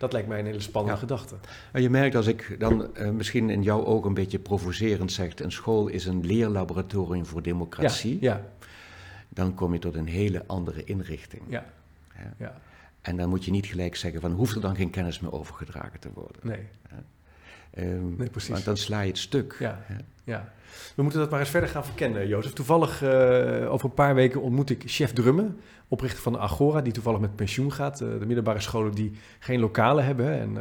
Dat 0.00 0.12
lijkt 0.12 0.28
mij 0.28 0.38
een 0.38 0.46
hele 0.46 0.60
spannende 0.60 0.94
Ja. 0.94 1.00
gedachte. 1.00 1.34
Je 1.72 1.90
merkt 1.90 2.14
als 2.14 2.26
ik 2.26 2.56
dan 2.58 2.94
eh, 2.96 3.10
misschien 3.10 3.50
in 3.50 3.62
jouw 3.62 3.84
ogen 3.84 4.08
een 4.08 4.14
beetje 4.14 4.38
provocerend 4.38 5.12
zeg... 5.12 5.38
een 5.38 5.52
school 5.52 5.88
is 5.88 6.06
een 6.06 6.26
leerlaboratorium 6.26 7.26
voor 7.26 7.42
democratie... 7.42 8.18
Ja, 8.20 8.42
dan 9.28 9.54
kom 9.54 9.72
je 9.72 9.78
tot 9.78 9.94
een 9.94 10.06
hele 10.06 10.42
andere 10.46 10.84
inrichting. 10.84 11.42
ja, 11.48 11.64
Ja. 12.16 12.34
ja. 12.38 12.54
En 13.00 13.16
dan 13.16 13.28
moet 13.28 13.44
je 13.44 13.50
niet 13.50 13.66
gelijk 13.66 13.96
zeggen 13.96 14.20
van... 14.20 14.32
hoeft 14.32 14.54
er 14.54 14.60
dan 14.60 14.76
geen 14.76 14.90
kennis 14.90 15.20
meer 15.20 15.32
overgedragen 15.32 16.00
te 16.00 16.08
worden. 16.14 16.40
Nee, 16.42 16.66
Ehm, 17.74 18.16
Nee, 18.16 18.30
precies. 18.30 18.50
Want 18.50 18.64
dan 18.64 18.76
sla 18.76 19.00
je 19.00 19.08
het 19.08 19.18
stuk. 19.18 19.56
ja, 19.58 19.78
hè. 19.82 19.94
ja. 20.24 20.52
We 20.96 21.02
moeten 21.02 21.20
dat 21.20 21.30
maar 21.30 21.40
eens 21.40 21.48
verder 21.48 21.68
gaan 21.68 21.84
verkennen, 21.84 22.28
Jozef. 22.28 22.52
Toevallig, 22.52 23.02
eh, 23.02 23.72
over 23.72 23.84
een 23.88 23.94
paar 23.94 24.14
weken 24.14 24.40
ontmoet 24.40 24.70
ik 24.70 24.82
chef 24.86 25.12
Drummen, 25.12 25.58
oprichter 25.88 26.22
van 26.22 26.32
de 26.32 26.38
Agora, 26.38 26.80
die 26.80 26.92
toevallig 26.92 27.20
met 27.20 27.36
pensioen 27.36 27.72
gaat. 27.72 28.00
Eh, 28.00 28.08
de 28.18 28.26
middelbare 28.26 28.60
scholen 28.60 28.92
die 28.94 29.12
geen 29.38 29.60
lokalen 29.60 30.04
hebben. 30.04 30.26
hè. 30.26 30.32
En 30.40 30.56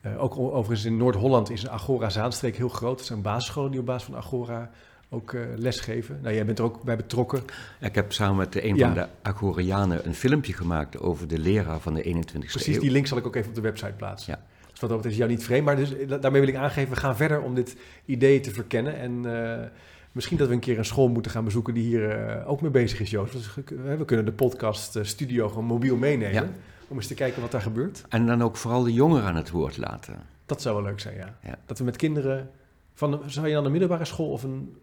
eh, 0.00 0.22
ook 0.22 0.36
overigens 0.38 0.84
in 0.84 0.96
Noord-Holland 0.96 1.50
is 1.50 1.62
een 1.62 1.70
Agora 1.70 2.08
Zaanstreek 2.10 2.56
heel 2.56 2.68
groot. 2.68 3.00
Er 3.00 3.06
zijn 3.06 3.22
basisscholen 3.22 3.70
die 3.70 3.80
op 3.80 3.86
basis 3.86 4.04
van 4.04 4.16
Agora 4.16 4.70
ook 5.10 5.36
lesgeven. 5.56 6.18
Nou, 6.22 6.34
jij 6.34 6.44
bent 6.44 6.58
er 6.58 6.64
ook 6.64 6.82
bij 6.82 6.96
betrokken. 6.96 7.42
Ik 7.80 7.94
heb 7.94 8.12
samen 8.12 8.36
met 8.36 8.62
een 8.62 8.76
Ja. 8.76 8.86
van 8.86 8.94
de 8.94 9.08
Agorianen 9.22 10.06
een 10.06 10.14
filmpje 10.14 10.52
gemaakt... 10.52 11.00
over 11.00 11.28
de 11.28 11.38
leraar 11.38 11.80
van 11.80 11.94
de 11.94 12.02
21ste 12.02 12.38
Precies, 12.38 12.74
eeuw. 12.74 12.80
die 12.80 12.90
link 12.90 13.06
zal 13.06 13.18
ik 13.18 13.26
ook 13.26 13.36
even 13.36 13.48
op 13.48 13.54
de 13.54 13.60
website 13.60 13.92
plaatsen. 13.92 14.32
Ja. 14.32 14.42
Wat 14.82 14.90
dat 14.90 15.00
betreft 15.02 15.14
is 15.20 15.26
jou 15.26 15.30
niet 15.30 15.44
vreemd. 15.44 15.64
Maar 15.64 15.76
dus, 15.76 15.96
eh, 15.96 16.20
daarmee 16.20 16.40
wil 16.40 16.50
ik 16.50 16.56
aangeven, 16.56 16.94
we 16.94 17.00
gaan 17.00 17.16
verder 17.16 17.40
om 17.42 17.54
dit 17.54 17.76
idee 18.04 18.40
te 18.40 18.50
verkennen. 18.50 18.96
En 18.98 19.42
eh, 19.60 19.66
misschien 20.12 20.36
dat 20.36 20.48
we 20.48 20.54
een 20.54 20.60
keer 20.60 20.78
een 20.78 20.84
school 20.84 21.08
moeten 21.08 21.32
gaan 21.32 21.44
bezoeken 21.44 21.74
die 21.74 21.82
hier 21.84 22.10
eh, 22.10 22.50
ook 22.50 22.60
mee 22.60 22.70
bezig 22.70 23.00
is, 23.00 23.10
Joost. 23.10 23.32
Dus 23.32 23.54
we- 23.54 23.96
we 23.96 24.04
kunnen 24.04 24.24
de 24.26 24.32
podcast 24.32 24.98
studio 25.02 25.48
gewoon 25.48 25.64
mobiel 25.64 25.96
meenemen. 25.96 26.32
Ja. 26.34 26.48
Om 26.88 26.96
eens 26.96 27.06
te 27.06 27.14
kijken 27.14 27.40
wat 27.42 27.50
daar 27.50 27.60
gebeurt. 27.62 28.04
En 28.08 28.26
dan 28.26 28.42
ook 28.42 28.56
vooral 28.56 28.82
de 28.82 28.92
jongeren 28.92 29.24
aan 29.28 29.36
het 29.36 29.50
woord 29.50 29.76
laten. 29.76 30.16
Dat 30.46 30.62
zou 30.62 30.74
wel 30.74 30.84
leuk 30.84 31.00
zijn, 31.00 31.16
ja. 31.16 31.36
Ja. 31.42 31.58
Dat 31.66 31.78
we 31.78 31.84
met 31.84 31.96
kinderen... 31.96 32.50
Van, 32.94 33.20
zou 33.26 33.46
je 33.48 33.52
dan 33.54 33.64
een 33.64 33.70
middelbare 33.70 34.04
school 34.04 34.30
of 34.30 34.42
een... 34.42 34.76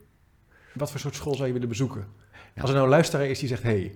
Wat 0.73 0.91
voor 0.91 0.99
soort 0.99 1.15
school 1.15 1.35
zou 1.35 1.47
je 1.47 1.53
willen 1.53 1.67
bezoeken? 1.69 2.05
Ja. 2.31 2.61
Als 2.61 2.69
er 2.69 2.75
nou 2.75 2.83
een 2.83 2.93
luisteraar 2.93 3.25
is 3.25 3.39
die 3.39 3.47
zegt... 3.47 3.63
hey, 3.63 3.95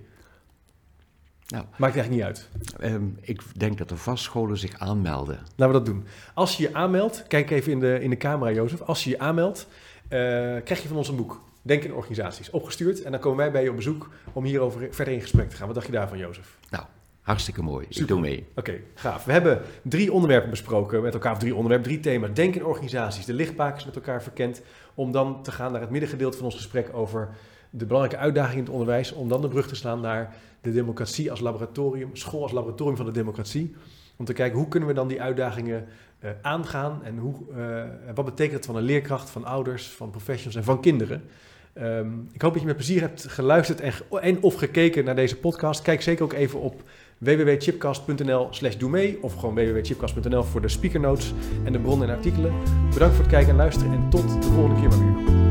Nou. 1.48 1.64
maakt 1.76 1.96
eigenlijk 1.96 2.10
niet 2.10 2.22
uit. 2.22 2.48
Ehm, 2.80 3.04
ik 3.20 3.42
denk 3.56 3.78
dat 3.78 3.90
er 3.90 3.96
vast 3.96 4.24
scholen 4.24 4.58
zich 4.58 4.78
aanmelden. 4.78 5.38
Laten 5.56 5.66
we 5.66 5.72
dat 5.72 5.86
doen. 5.86 6.06
Als 6.34 6.56
je 6.56 6.62
je 6.62 6.74
aanmeldt, 6.74 7.24
kijk 7.28 7.50
even 7.50 7.72
in 7.72 7.80
de, 7.80 8.00
in 8.00 8.10
de 8.10 8.16
camera, 8.16 8.50
Jozef. 8.50 8.80
Als 8.80 9.04
je 9.04 9.10
je 9.10 9.18
aanmeldt, 9.18 9.66
eh, 10.02 10.18
krijg 10.64 10.82
je 10.82 10.88
van 10.88 10.96
ons 10.96 11.08
een 11.08 11.16
boek. 11.16 11.40
Denk 11.62 11.84
in 11.84 11.94
organisaties. 11.94 12.50
Opgestuurd. 12.50 13.02
En 13.02 13.10
dan 13.10 13.20
komen 13.20 13.38
wij 13.38 13.52
bij 13.52 13.62
je 13.62 13.70
op 13.70 13.76
bezoek 13.76 14.10
om 14.32 14.44
hierover 14.44 14.88
verder 14.90 15.14
in 15.14 15.20
gesprek 15.20 15.50
te 15.50 15.56
gaan. 15.56 15.66
Wat 15.66 15.74
dacht 15.74 15.86
je 15.86 15.92
daarvan, 15.92 16.18
Jozef? 16.18 16.58
Nou, 16.70 16.84
hartstikke 17.20 17.62
mooi. 17.62 17.84
Super. 17.84 18.00
Ik 18.00 18.08
doe 18.08 18.20
mee. 18.20 18.46
Oké, 18.54 18.80
gaaf. 18.94 19.24
We 19.24 19.32
hebben 19.32 19.62
drie 19.82 20.12
onderwerpen 20.12 20.50
besproken 20.50 21.02
met 21.02 21.14
elkaar. 21.14 21.32
Of 21.32 21.38
drie 21.38 21.54
onderwerpen, 21.54 21.88
drie 21.88 22.00
thema's. 22.00 22.30
Denk 22.32 22.54
in 22.54 22.64
organisaties. 22.64 23.24
De 23.24 23.32
lichtbakens 23.32 23.84
met 23.84 23.94
elkaar 23.94 24.22
verkend. 24.22 24.62
Om 24.94 25.12
dan 25.12 25.42
te 25.42 25.52
gaan 25.52 25.72
naar 25.72 25.80
het 25.80 25.90
middengedeelte 25.90 26.36
van 26.36 26.46
ons 26.46 26.54
gesprek 26.54 26.88
over 26.92 27.28
de 27.76 27.86
belangrijke 27.86 28.24
uitdagingen 28.24 28.58
in 28.58 28.64
het 28.64 28.72
onderwijs. 28.72 29.12
Om 29.12 29.28
dan 29.28 29.40
de 29.40 29.48
brug 29.48 29.68
te 29.68 29.74
slaan 29.74 30.00
naar 30.00 30.34
de 30.60 30.72
democratie 30.72 31.30
als 31.30 31.40
laboratorium. 31.40 32.10
School 32.12 32.42
als 32.42 32.52
laboratorium 32.52 32.96
van 32.96 33.06
de 33.06 33.12
democratie. 33.12 33.74
Om 34.16 34.24
te 34.24 34.32
kijken 34.32 34.58
hoe 34.58 34.68
kunnen 34.68 34.88
we 34.88 34.94
dan 34.94 35.08
die 35.08 35.22
uitdagingen 35.22 35.86
eh, 36.18 36.30
aangaan. 36.42 37.00
En 37.04 37.18
hoe, 37.18 37.34
eh, 37.56 38.14
wat 38.14 38.24
betekent 38.24 38.56
het 38.56 38.66
van 38.66 38.76
een 38.76 38.82
leerkracht, 38.82 39.30
van 39.30 39.44
ouders, 39.44 39.86
van 39.88 40.10
professionals 40.10 40.56
en 40.56 40.64
van 40.64 40.80
kinderen. 40.80 41.22
Ehm, 41.72 42.08
ik 42.32 42.42
hoop 42.42 42.52
dat 42.52 42.60
je 42.60 42.66
met 42.66 42.76
plezier 42.76 43.00
hebt 43.00 43.26
geluisterd 43.28 43.80
en, 43.80 43.92
en 44.20 44.42
of 44.42 44.54
gekeken 44.54 45.04
naar 45.04 45.14
deze 45.14 45.36
podcast. 45.36 45.82
Kijk 45.82 46.02
zeker 46.02 46.24
ook 46.24 46.32
even 46.32 46.60
op 46.60 46.82
www.chipcast.nl 47.18 48.46
slash 48.50 48.76
doe 48.76 48.90
mee 48.90 49.22
of 49.22 49.34
gewoon 49.34 49.54
www.chipcast.nl 49.54 50.42
voor 50.42 50.60
de 50.60 50.68
speaker 50.68 51.00
notes 51.00 51.32
en 51.64 51.72
de 51.72 51.78
bronnen 51.78 52.08
en 52.08 52.14
artikelen. 52.14 52.52
Bedankt 52.92 53.14
voor 53.14 53.24
het 53.24 53.32
kijken 53.32 53.50
en 53.50 53.56
luisteren 53.56 53.92
en 53.92 54.10
tot 54.10 54.42
de 54.42 54.48
volgende 54.48 54.80
keer 54.80 54.88
maar 54.88 54.98
weer. 54.98 55.43